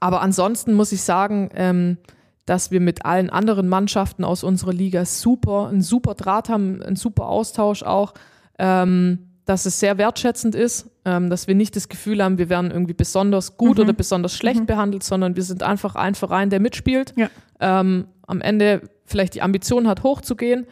aber 0.00 0.22
ansonsten 0.22 0.74
muss 0.74 0.92
ich 0.92 1.02
sagen, 1.02 1.50
ähm, 1.54 1.98
dass 2.46 2.70
wir 2.70 2.80
mit 2.80 3.04
allen 3.04 3.30
anderen 3.30 3.68
Mannschaften 3.68 4.24
aus 4.24 4.42
unserer 4.42 4.72
Liga 4.72 5.04
super, 5.04 5.68
einen 5.68 5.82
super 5.82 6.14
Draht 6.14 6.48
haben, 6.48 6.82
einen 6.82 6.96
super 6.96 7.28
Austausch 7.28 7.82
auch, 7.82 8.14
ähm, 8.58 9.30
dass 9.44 9.66
es 9.66 9.80
sehr 9.80 9.98
wertschätzend 9.98 10.54
ist, 10.54 10.90
ähm, 11.04 11.30
dass 11.30 11.48
wir 11.48 11.54
nicht 11.54 11.74
das 11.76 11.88
Gefühl 11.88 12.22
haben, 12.22 12.38
wir 12.38 12.48
werden 12.48 12.70
irgendwie 12.70 12.94
besonders 12.94 13.56
gut 13.56 13.78
mhm. 13.78 13.84
oder 13.84 13.92
besonders 13.92 14.36
schlecht 14.36 14.60
mhm. 14.60 14.66
behandelt, 14.66 15.02
sondern 15.02 15.36
wir 15.36 15.42
sind 15.42 15.62
einfach 15.62 15.94
ein 15.94 16.14
Verein, 16.14 16.50
der 16.50 16.60
mitspielt, 16.60 17.12
ja. 17.16 17.28
ähm, 17.60 18.06
am 18.26 18.40
Ende 18.40 18.82
vielleicht 19.04 19.34
die 19.34 19.42
Ambition 19.42 19.88
hat, 19.88 20.02
hochzugehen. 20.02 20.66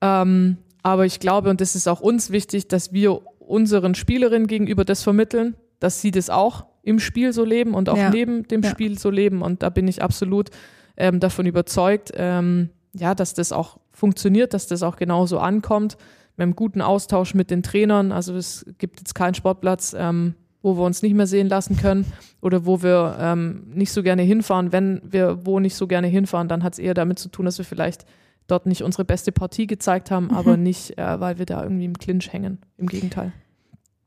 Ähm, 0.00 0.58
aber 0.82 1.06
ich 1.06 1.20
glaube, 1.20 1.50
und 1.50 1.60
das 1.60 1.74
ist 1.74 1.88
auch 1.88 2.00
uns 2.00 2.30
wichtig, 2.30 2.68
dass 2.68 2.92
wir 2.92 3.20
unseren 3.38 3.94
Spielerinnen 3.94 4.46
gegenüber 4.46 4.84
das 4.84 5.02
vermitteln, 5.02 5.54
dass 5.80 6.00
sie 6.00 6.10
das 6.10 6.30
auch 6.30 6.66
im 6.82 6.98
Spiel 6.98 7.32
so 7.32 7.44
leben 7.44 7.74
und 7.74 7.88
auch 7.88 7.96
Ja. 7.96 8.10
neben 8.10 8.46
dem 8.48 8.62
Ja. 8.62 8.70
Spiel 8.70 8.98
so 8.98 9.10
leben. 9.10 9.42
Und 9.42 9.62
da 9.62 9.70
bin 9.70 9.88
ich 9.88 10.02
absolut 10.02 10.50
ähm, 10.98 11.20
davon 11.20 11.46
überzeugt, 11.46 12.12
ähm, 12.14 12.68
ja, 12.92 13.14
dass 13.14 13.32
das 13.32 13.52
auch 13.52 13.78
funktioniert, 13.92 14.52
dass 14.52 14.66
das 14.66 14.82
auch 14.82 14.96
genauso 14.96 15.38
ankommt. 15.38 15.96
Mit 16.36 16.44
einem 16.44 16.56
guten 16.56 16.82
Austausch 16.82 17.34
mit 17.34 17.50
den 17.50 17.62
Trainern. 17.62 18.12
Also 18.12 18.36
es 18.36 18.66
gibt 18.78 19.00
jetzt 19.00 19.14
keinen 19.14 19.34
Sportplatz, 19.34 19.94
ähm, 19.98 20.34
wo 20.62 20.76
wir 20.76 20.84
uns 20.84 21.02
nicht 21.02 21.14
mehr 21.14 21.26
sehen 21.26 21.48
lassen 21.48 21.76
können 21.76 22.12
oder 22.40 22.66
wo 22.66 22.82
wir 22.82 23.16
ähm, 23.20 23.64
nicht 23.72 23.92
so 23.92 24.02
gerne 24.02 24.22
hinfahren. 24.22 24.72
Wenn 24.72 25.00
wir 25.04 25.46
wo 25.46 25.58
nicht 25.60 25.74
so 25.74 25.86
gerne 25.86 26.06
hinfahren, 26.06 26.48
dann 26.48 26.62
hat 26.62 26.74
es 26.74 26.78
eher 26.78 26.94
damit 26.94 27.18
zu 27.18 27.28
tun, 27.28 27.46
dass 27.46 27.58
wir 27.58 27.64
vielleicht 27.64 28.04
dort 28.46 28.66
nicht 28.66 28.82
unsere 28.82 29.04
beste 29.04 29.30
Partie 29.32 29.66
gezeigt 29.66 30.10
haben, 30.10 30.30
aber 30.30 30.56
nicht, 30.56 30.98
äh, 30.98 31.20
weil 31.20 31.38
wir 31.38 31.46
da 31.46 31.62
irgendwie 31.62 31.84
im 31.84 31.98
Clinch 31.98 32.32
hängen. 32.32 32.58
Im 32.76 32.86
Gegenteil. 32.86 33.32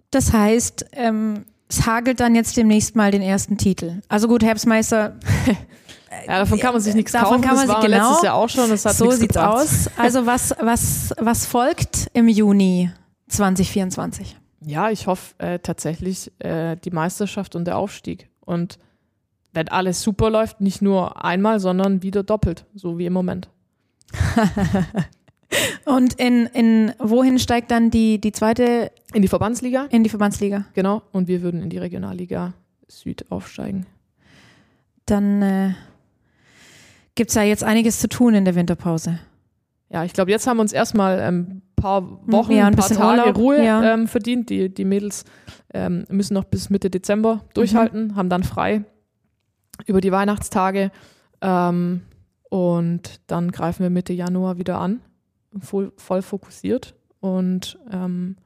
Das 0.09 0.33
heißt, 0.33 0.87
ähm, 0.93 1.45
es 1.69 1.85
hagelt 1.85 2.19
dann 2.19 2.35
jetzt 2.35 2.57
demnächst 2.57 2.95
mal 2.95 3.11
den 3.11 3.21
ersten 3.21 3.57
Titel. 3.57 4.01
Also 4.09 4.27
gut, 4.27 4.43
Herbstmeister, 4.43 5.17
Ja, 6.27 6.39
davon 6.39 6.59
kann 6.59 6.73
man 6.73 6.81
sich 6.81 6.93
nichts 6.93 7.11
Davon 7.13 7.41
kaufen. 7.41 7.41
kann 7.41 7.55
man 7.55 7.67
das 7.67 7.75
sich- 7.75 7.75
war 7.75 7.81
genau. 7.89 8.07
letztes 8.09 8.23
Jahr 8.23 8.35
auch 8.35 8.49
schon. 8.49 8.69
Das 8.69 8.85
hat 8.85 8.95
so 8.95 9.11
sieht's 9.11 9.33
gebracht. 9.33 9.55
aus. 9.63 9.89
Also 9.97 10.25
was, 10.25 10.53
was, 10.59 11.13
was 11.17 11.45
folgt 11.45 12.09
im 12.13 12.27
Juni 12.27 12.91
2024? 13.29 14.35
Ja, 14.65 14.89
ich 14.91 15.07
hoffe 15.07 15.33
äh, 15.39 15.59
tatsächlich 15.59 16.31
äh, 16.39 16.75
die 16.75 16.91
Meisterschaft 16.91 17.55
und 17.55 17.65
der 17.65 17.77
Aufstieg. 17.77 18.29
Und 18.41 18.77
wenn 19.53 19.69
alles 19.69 20.01
super 20.01 20.29
läuft, 20.29 20.61
nicht 20.61 20.81
nur 20.81 21.23
einmal, 21.23 21.59
sondern 21.59 22.03
wieder 22.03 22.23
doppelt, 22.23 22.65
so 22.75 22.97
wie 22.97 23.05
im 23.05 23.13
Moment. 23.13 23.49
Und 25.85 26.13
in, 26.13 26.45
in 26.47 26.93
wohin 26.99 27.37
steigt 27.39 27.71
dann 27.71 27.89
die, 27.91 28.21
die 28.21 28.31
zweite 28.31 28.91
In 29.13 29.21
die 29.21 29.27
Verbandsliga, 29.27 29.87
in 29.89 30.03
die 30.03 30.09
Verbandsliga? 30.09 30.65
genau. 30.73 31.01
Und 31.11 31.27
wir 31.27 31.41
würden 31.41 31.61
in 31.61 31.69
die 31.69 31.77
Regionalliga 31.77 32.53
Süd 32.87 33.25
aufsteigen. 33.29 33.85
Dann 35.05 35.41
äh, 35.41 35.73
gibt's 37.15 37.35
ja 37.35 37.43
jetzt 37.43 37.63
einiges 37.63 37.99
zu 37.99 38.07
tun 38.09 38.33
in 38.33 38.45
der 38.45 38.55
Winterpause. 38.55 39.19
Ja, 39.89 40.03
ich 40.05 40.13
glaube, 40.13 40.31
jetzt 40.31 40.47
haben 40.47 40.57
wir 40.57 40.61
uns 40.61 40.71
erstmal 40.71 41.19
ein 41.19 41.61
paar 41.75 42.03
Wochen, 42.31 42.53
Ja, 42.53 42.67
ein 42.67 42.73
ein 42.73 42.75
paar 42.79 42.87
Tage 42.89 43.21
Urlaub, 43.21 43.37
Ruhe 43.37 43.63
ja. 43.63 43.93
ähm, 43.93 44.07
verdient. 44.07 44.49
Die, 44.49 44.73
die 44.73 44.85
Mädels 44.85 45.25
ähm, 45.73 46.05
müssen 46.09 46.33
noch 46.33 46.45
bis 46.45 46.69
Mitte 46.69 46.89
Dezember 46.89 47.43
durchhalten, 47.53 48.07
Mhm. 48.09 48.15
haben 48.15 48.29
dann 48.29 48.43
frei 48.43 48.85
über 49.85 49.99
die 49.99 50.11
Weihnachtstage. 50.11 50.91
Ähm, 51.41 52.01
und 52.49 53.19
dann 53.27 53.51
greifen 53.51 53.83
wir 53.83 53.89
Mitte 53.89 54.13
Januar 54.13 54.57
wieder 54.57 54.79
an, 54.79 55.01
voll, 55.59 55.91
voll 55.97 56.21
fokussiert. 56.21 56.95
Und 57.19 57.77
ähm, 57.91 58.37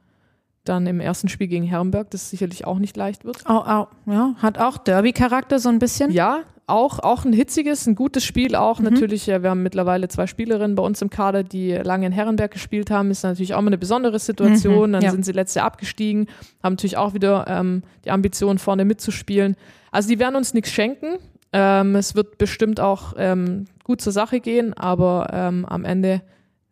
dann 0.64 0.86
im 0.86 0.98
ersten 1.00 1.28
Spiel 1.28 1.46
gegen 1.46 1.64
Herrenberg, 1.64 2.10
das 2.10 2.30
sicherlich 2.30 2.66
auch 2.66 2.78
nicht 2.78 2.96
leicht 2.96 3.24
wird. 3.24 3.46
Au, 3.46 3.58
au, 3.64 3.86
ja, 4.06 4.34
hat 4.38 4.58
auch 4.58 4.78
Derby-Charakter 4.78 5.58
so 5.60 5.68
ein 5.68 5.78
bisschen. 5.78 6.10
Ja, 6.10 6.40
auch, 6.66 6.98
auch 6.98 7.24
ein 7.24 7.32
hitziges, 7.32 7.86
ein 7.86 7.94
gutes 7.94 8.24
Spiel 8.24 8.56
auch. 8.56 8.80
Mhm. 8.80 8.86
Natürlich, 8.86 9.26
ja, 9.26 9.42
wir 9.42 9.50
haben 9.50 9.62
mittlerweile 9.62 10.08
zwei 10.08 10.26
Spielerinnen 10.26 10.74
bei 10.74 10.82
uns 10.82 11.00
im 11.00 11.10
Kader, 11.10 11.44
die 11.44 11.72
lange 11.72 12.06
in 12.06 12.12
Herrenberg 12.12 12.50
gespielt 12.50 12.90
haben. 12.90 13.10
Ist 13.10 13.22
natürlich 13.22 13.54
auch 13.54 13.60
mal 13.60 13.68
eine 13.68 13.78
besondere 13.78 14.18
Situation. 14.18 14.90
Mhm, 14.90 14.92
Dann 14.94 15.02
ja. 15.02 15.10
sind 15.10 15.24
sie 15.24 15.32
letztes 15.32 15.56
Jahr 15.56 15.66
abgestiegen, 15.66 16.26
haben 16.62 16.74
natürlich 16.74 16.96
auch 16.96 17.14
wieder 17.14 17.46
ähm, 17.48 17.82
die 18.04 18.10
Ambition, 18.10 18.58
vorne 18.58 18.84
mitzuspielen. 18.84 19.56
Also 19.92 20.08
die 20.08 20.18
werden 20.18 20.34
uns 20.34 20.54
nichts 20.54 20.72
schenken. 20.72 21.18
Ähm, 21.52 21.94
es 21.94 22.14
wird 22.16 22.38
bestimmt 22.38 22.80
auch 22.80 23.14
ähm, 23.16 23.66
gut 23.84 24.00
zur 24.00 24.12
Sache 24.12 24.40
gehen, 24.40 24.74
aber 24.74 25.30
ähm, 25.32 25.64
am 25.64 25.84
Ende 25.84 26.22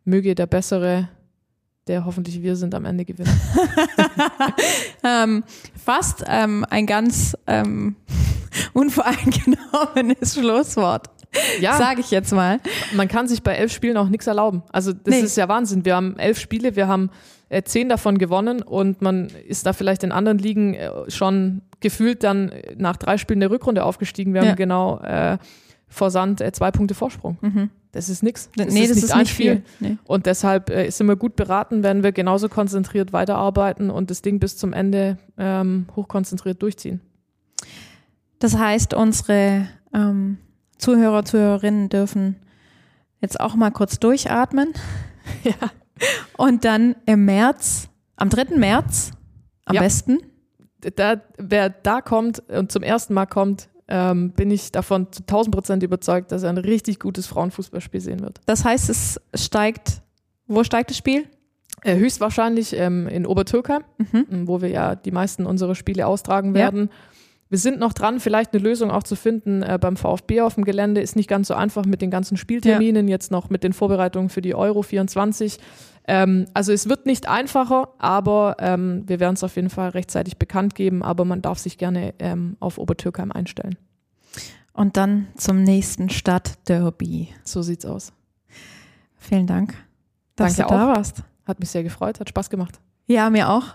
möge 0.05 0.35
der 0.35 0.47
Bessere, 0.47 1.09
der 1.87 2.05
hoffentlich 2.05 2.43
wir 2.43 2.57
sind, 2.57 2.75
am 2.75 2.85
Ende 2.85 3.05
gewinnen. 3.05 3.31
ähm, 5.05 5.45
fast 5.85 6.25
ähm, 6.27 6.65
ein 6.71 6.87
ganz 6.87 7.37
ähm, 7.47 7.97
unvoreingenommenes 8.73 10.35
Schlusswort, 10.39 11.11
Ja, 11.61 11.77
sage 11.77 12.01
ich 12.01 12.11
jetzt 12.11 12.33
mal. 12.33 12.61
man 12.95 13.09
kann 13.09 13.29
sich 13.29 13.43
bei 13.43 13.55
elf 13.55 13.73
Spielen 13.73 13.97
auch 13.97 14.09
nichts 14.09 14.27
erlauben. 14.27 14.63
Also 14.73 14.93
das 14.93 15.15
Nee. 15.15 15.21
ist 15.21 15.37
ja 15.37 15.49
Wahnsinn. 15.49 15.85
Wir 15.85 15.97
haben 15.97 16.19
elf 16.19 16.39
Spiele, 16.39 16.77
wir 16.77 16.89
haben 16.89 17.11
äh, 17.49 17.63
zehn 17.63 17.89
davon 17.89 18.19
gewonnen 18.19 18.63
und 18.63 19.03
man 19.03 19.29
ist 19.47 19.67
da 19.67 19.73
vielleicht 19.73 20.03
in 20.03 20.13
anderen 20.13 20.39
Ligen 20.39 20.75
äh, 20.75 20.91
schon 21.11 21.63
gefühlt 21.81 22.25
dann 22.25 22.51
äh, 22.51 22.75
nach 22.77 22.97
drei 22.97 23.19
Spielen 23.19 23.41
der 23.41 23.51
Rückrunde 23.51 23.85
aufgestiegen. 23.85 24.33
Wir 24.35 24.43
Ja. 24.43 24.49
haben 24.51 24.57
genau 24.57 25.01
äh, 25.01 25.39
vor 25.89 26.11
Sand 26.11 26.41
äh, 26.41 26.51
zwei 26.53 26.71
Punkte 26.71 26.95
Vorsprung. 26.95 27.69
Das 27.95 28.09
ist 28.09 28.25
nichts. 28.25 28.51
nee, 28.57 28.65
das 28.89 28.97
ist 28.97 29.13
ein 29.13 29.21
nicht 29.21 29.31
Spiel. 29.33 29.63
viel. 29.79 29.89
Nee. 29.91 29.99
Und 30.05 30.27
deshalb 30.27 30.69
äh, 30.69 30.91
sind 30.91 31.07
wir 31.07 31.15
gut 31.15 31.37
beraten, 31.37 31.85
wenn 31.85 32.03
wir 32.03 32.11
genauso 32.11 32.49
konzentriert 32.49 33.13
weiterarbeiten 33.13 33.89
und 33.89 34.11
das 34.11 34.21
Ding 34.21 34.41
bis 34.41 34.57
zum 34.57 34.73
Ende 34.73 35.17
ähm, 35.39 35.87
hochkonzentriert 35.95 36.61
durchziehen. 36.61 37.01
Das 38.41 38.59
heißt, 38.59 38.95
unsere 38.95 39.69
ähm, 39.95 40.39
Zuhörer, 40.77 41.25
Zuhörerinnen 41.25 41.89
dürfen 41.89 42.37
jetzt 43.21 43.39
auch 43.39 43.55
mal 43.55 43.71
kurz 43.71 43.99
durchatmen. 44.01 44.73
Ja. 45.43 45.55
Und 46.37 46.67
dann 46.67 46.97
im 47.07 47.25
März, 47.25 47.89
am 48.17 48.29
3. 48.29 48.57
März, 48.59 49.13
am 49.65 49.77
Ja. 49.77 49.81
besten, 49.81 50.19
da, 50.97 51.23
wer 51.39 51.71
da 51.71 52.03
kommt 52.03 52.41
und 52.51 52.71
zum 52.71 52.83
ersten 52.83 53.15
Mal 53.15 53.25
kommt, 53.25 53.71
ähm, 53.89 54.31
bin 54.31 54.51
ich 54.51 54.73
davon 54.73 55.13
zu 55.13 55.23
1000 55.23 55.55
Prozent 55.55 55.83
überzeugt, 55.83 56.33
dass 56.33 56.43
er 56.43 56.51
ein 56.51 56.59
richtig 56.59 56.99
gutes 57.01 57.27
Frauenfußballspiel 57.27 58.01
sehen 58.01 58.21
wird. 58.21 58.41
das 58.47 58.65
heißt, 58.65 58.89
es 58.89 59.21
steigt, 59.35 60.01
wo 60.47 60.65
steigt 60.65 60.91
das 60.91 60.97
Spiel? 60.97 61.25
Äh, 61.83 61.97
höchstwahrscheinlich 61.97 62.75
ähm, 62.79 63.09
in 63.09 63.27
Obertürkheim, 63.27 63.83
Mhm. 63.99 64.49
wo 64.49 64.63
wir 64.63 64.69
ja 64.71 64.95
die 64.95 65.11
meisten 65.11 65.45
unserer 65.45 65.75
Spiele 65.75 66.07
austragen 66.07 66.51
Ja. 66.51 66.55
werden. 66.55 66.89
Wir 67.51 67.59
sind 67.59 67.79
noch 67.79 67.93
dran, 67.93 68.21
vielleicht 68.21 68.55
eine 68.55 68.63
Lösung 68.63 68.91
auch 68.91 69.03
zu 69.03 69.17
finden 69.17 69.63
äh, 69.63 69.79
beim 69.81 69.97
VfB 69.97 70.41
auf 70.41 70.55
dem 70.55 70.65
Gelände. 70.65 71.01
Ist 71.03 71.15
nicht 71.15 71.29
ganz 71.29 71.49
so 71.49 71.55
einfach 71.55 71.85
mit 71.85 72.01
den 72.01 72.11
ganzen 72.11 72.37
Spielterminen, 72.39 73.07
jetzt 73.07 73.31
noch 73.31 73.51
mit 73.51 73.63
den 73.63 73.73
Vorbereitungen 73.75 74.31
für 74.31 74.41
die 74.41 74.55
Euro 74.55 74.83
24. 74.83 75.59
Ähm, 76.07 76.47
also 76.55 76.73
es 76.73 76.89
wird 76.89 77.07
nicht 77.07 77.29
einfacher, 77.29 77.89
aber 77.99 78.57
ähm, 78.59 79.05
wir 79.07 79.21
werden 79.21 79.35
es 79.35 79.45
auf 79.45 79.57
jeden 79.57 79.71
Fall 79.71 79.91
rechtzeitig 79.91 80.37
bekannt 80.37 80.75
geben. 80.75 81.03
Aber 81.03 81.25
man 81.25 81.43
darf 81.43 81.59
sich 81.59 81.79
gerne 81.79 82.15
ähm, 82.19 82.57
auf 82.61 82.79
Obertürkheim 82.79 83.33
einstellen. 83.33 83.77
Und 84.73 84.97
dann 84.97 85.29
zum 85.37 85.63
nächsten 85.63 86.11
Stadtderby. 86.11 87.29
So 87.45 87.63
sieht's 87.63 87.87
aus. 87.87 88.13
Vielen 89.17 89.47
Dank, 89.47 89.75
dass 90.37 90.57
Danke 90.57 90.71
du 90.71 90.79
da 90.79 90.93
auch. 90.93 90.97
warst. 90.97 91.23
Hat 91.47 91.61
mich 91.61 91.71
sehr 91.71 91.83
gefreut, 91.83 92.21
hat 92.21 92.29
Spaß 92.29 92.51
gemacht. 92.51 92.81
Ja, 93.07 93.31
mir 93.31 93.49
auch. 93.51 93.75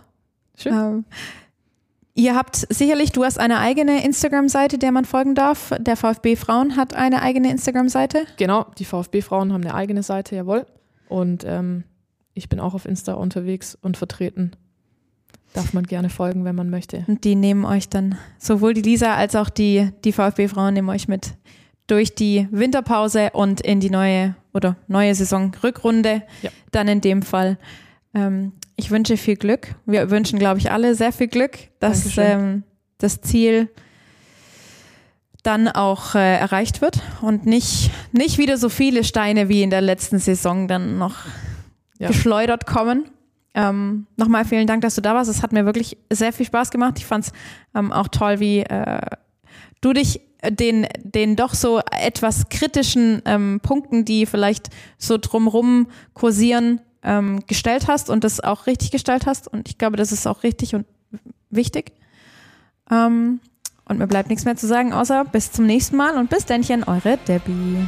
Schön. 0.56 0.73
Ähm, 0.73 1.06
ihr 2.14 2.35
habt 2.35 2.68
sicherlich, 2.69 3.11
du 3.11 3.23
hast 3.23 3.39
eine 3.39 3.60
eigene 3.60 4.03
Instagram-Seite, 4.03 4.77
der 4.77 4.91
man 4.91 5.06
folgen 5.06 5.35
darf. 5.35 5.73
Der 5.80 5.95
VfB 5.95 6.35
Frauen 6.35 6.76
hat 6.76 6.93
eine 6.93 7.22
eigene 7.22 7.49
Instagram-Seite. 7.49 8.26
Genau, 8.38 8.65
die 8.77 8.85
VfB-Frauen 8.85 9.53
haben 9.53 9.64
eine 9.64 9.73
eigene 9.73 10.03
Seite, 10.03 10.35
jawohl. 10.35 10.65
Und 11.07 11.43
ähm, 11.45 11.85
ich 12.40 12.49
bin 12.49 12.60
auch 12.60 12.74
auf 12.74 12.86
Insta 12.86 13.14
unterwegs 13.14 13.78
und 13.80 13.98
vertreten. 13.98 14.52
Darf 15.53 15.74
man 15.74 15.84
gerne 15.84 16.10
folgen, 16.10 16.45
wenn 16.45 16.56
man 16.56 16.70
möchte. 16.70 17.03
Und 17.07 17.24
die 17.24 17.36
nehmen 17.36 17.66
euch 17.66 17.90
dann, 17.90 18.18
sowohl 18.38 18.74
die 18.74 18.82
Lisa 18.82 19.16
als 19.16 19.36
auch 19.36 19.49
die, 19.49 19.91
die 20.03 20.11
VfB-Frauen 20.11 20.74
nehmen 20.74 20.90
euch 20.90 21.07
mit 21.07 21.34
durch 21.88 22.16
die 22.16 22.48
Winterpause 22.52 23.32
und 23.34 23.61
in 23.61 23.80
die 23.80 23.90
neue 23.90 24.36
oder 24.53 24.78
neue 24.88 25.14
Saison 25.16 25.52
Rückrunde. 25.64 26.24
Ja. 26.41 26.52
Dann 26.72 26.88
in 26.88 27.02
dem 27.02 27.24
Fall. 27.24 27.57
Ähm, 28.14 28.53
ich 28.76 28.91
wünsche 28.91 29.18
viel 29.18 29.36
Glück. 29.36 29.76
Wir 29.86 30.10
wünschen, 30.10 30.40
glaube 30.40 30.60
ich, 30.60 30.72
alle 30.72 30.95
sehr 30.95 31.11
viel 31.11 31.28
Glück, 31.28 31.57
dass 31.80 32.18
ähm, 32.18 32.64
das 32.99 33.20
Ziel 33.22 33.70
dann 35.44 35.68
auch 35.68 36.16
äh, 36.16 36.38
erreicht 36.38 36.82
wird 36.82 37.02
und 37.22 37.45
nicht, 37.45 37.91
nicht 38.11 38.38
wieder 38.38 38.57
so 38.57 38.70
viele 38.70 39.03
Steine 39.03 39.49
wie 39.49 39.64
in 39.64 39.70
der 39.70 39.82
letzten 39.82 40.20
Saison 40.20 40.68
dann 40.68 40.98
noch 40.98 41.16
Ja. 41.99 42.07
geschleudert 42.07 42.65
kommen. 42.65 43.05
Ähm, 43.53 44.07
Nochmal 44.15 44.45
vielen 44.45 44.67
Dank, 44.67 44.81
dass 44.81 44.95
du 44.95 45.01
da 45.01 45.13
warst. 45.13 45.30
Es 45.30 45.43
hat 45.43 45.51
mir 45.51 45.65
wirklich 45.65 45.97
sehr 46.09 46.34
viel 46.34 46.45
Spaß 46.45 46.71
gemacht. 46.71 46.95
Ich 46.97 47.05
fand 47.05 47.26
es 47.26 47.31
ähm, 47.76 47.91
auch 47.91 48.07
toll, 48.07 48.39
wie 48.39 48.59
äh, 48.61 49.01
du 49.81 49.93
dich 49.93 50.21
den, 50.47 50.88
den 51.03 51.35
doch 51.35 51.53
so 51.53 51.81
etwas 51.91 52.49
kritischen 52.49 53.21
ähm, 53.26 53.59
Punkten, 53.61 54.05
die 54.05 54.26
vielleicht 54.26 54.69
so 54.97 55.17
drumrum 55.17 55.88
kursieren, 56.13 56.80
ähm, 57.03 57.43
gestellt 57.47 57.88
hast 57.88 58.09
und 58.09 58.23
das 58.23 58.39
auch 58.39 58.65
richtig 58.65 58.91
gestellt 58.91 59.26
hast. 59.26 59.47
Und 59.47 59.67
ich 59.67 59.77
glaube, 59.77 59.97
das 59.97 60.11
ist 60.11 60.27
auch 60.27 60.43
richtig 60.43 60.76
und 60.76 60.85
wichtig. 61.49 61.91
Ähm, 62.89 63.39
und 63.85 63.97
mir 63.97 64.07
bleibt 64.07 64.30
nichts 64.30 64.45
mehr 64.45 64.55
zu 64.55 64.67
sagen, 64.67 64.93
außer 64.93 65.26
bis 65.26 65.51
zum 65.51 65.65
nächsten 65.65 65.97
Mal 65.97 66.15
und 66.17 66.30
bis 66.30 66.45
dennchen, 66.45 66.84
eure 66.84 67.17
Debbie. 67.27 67.88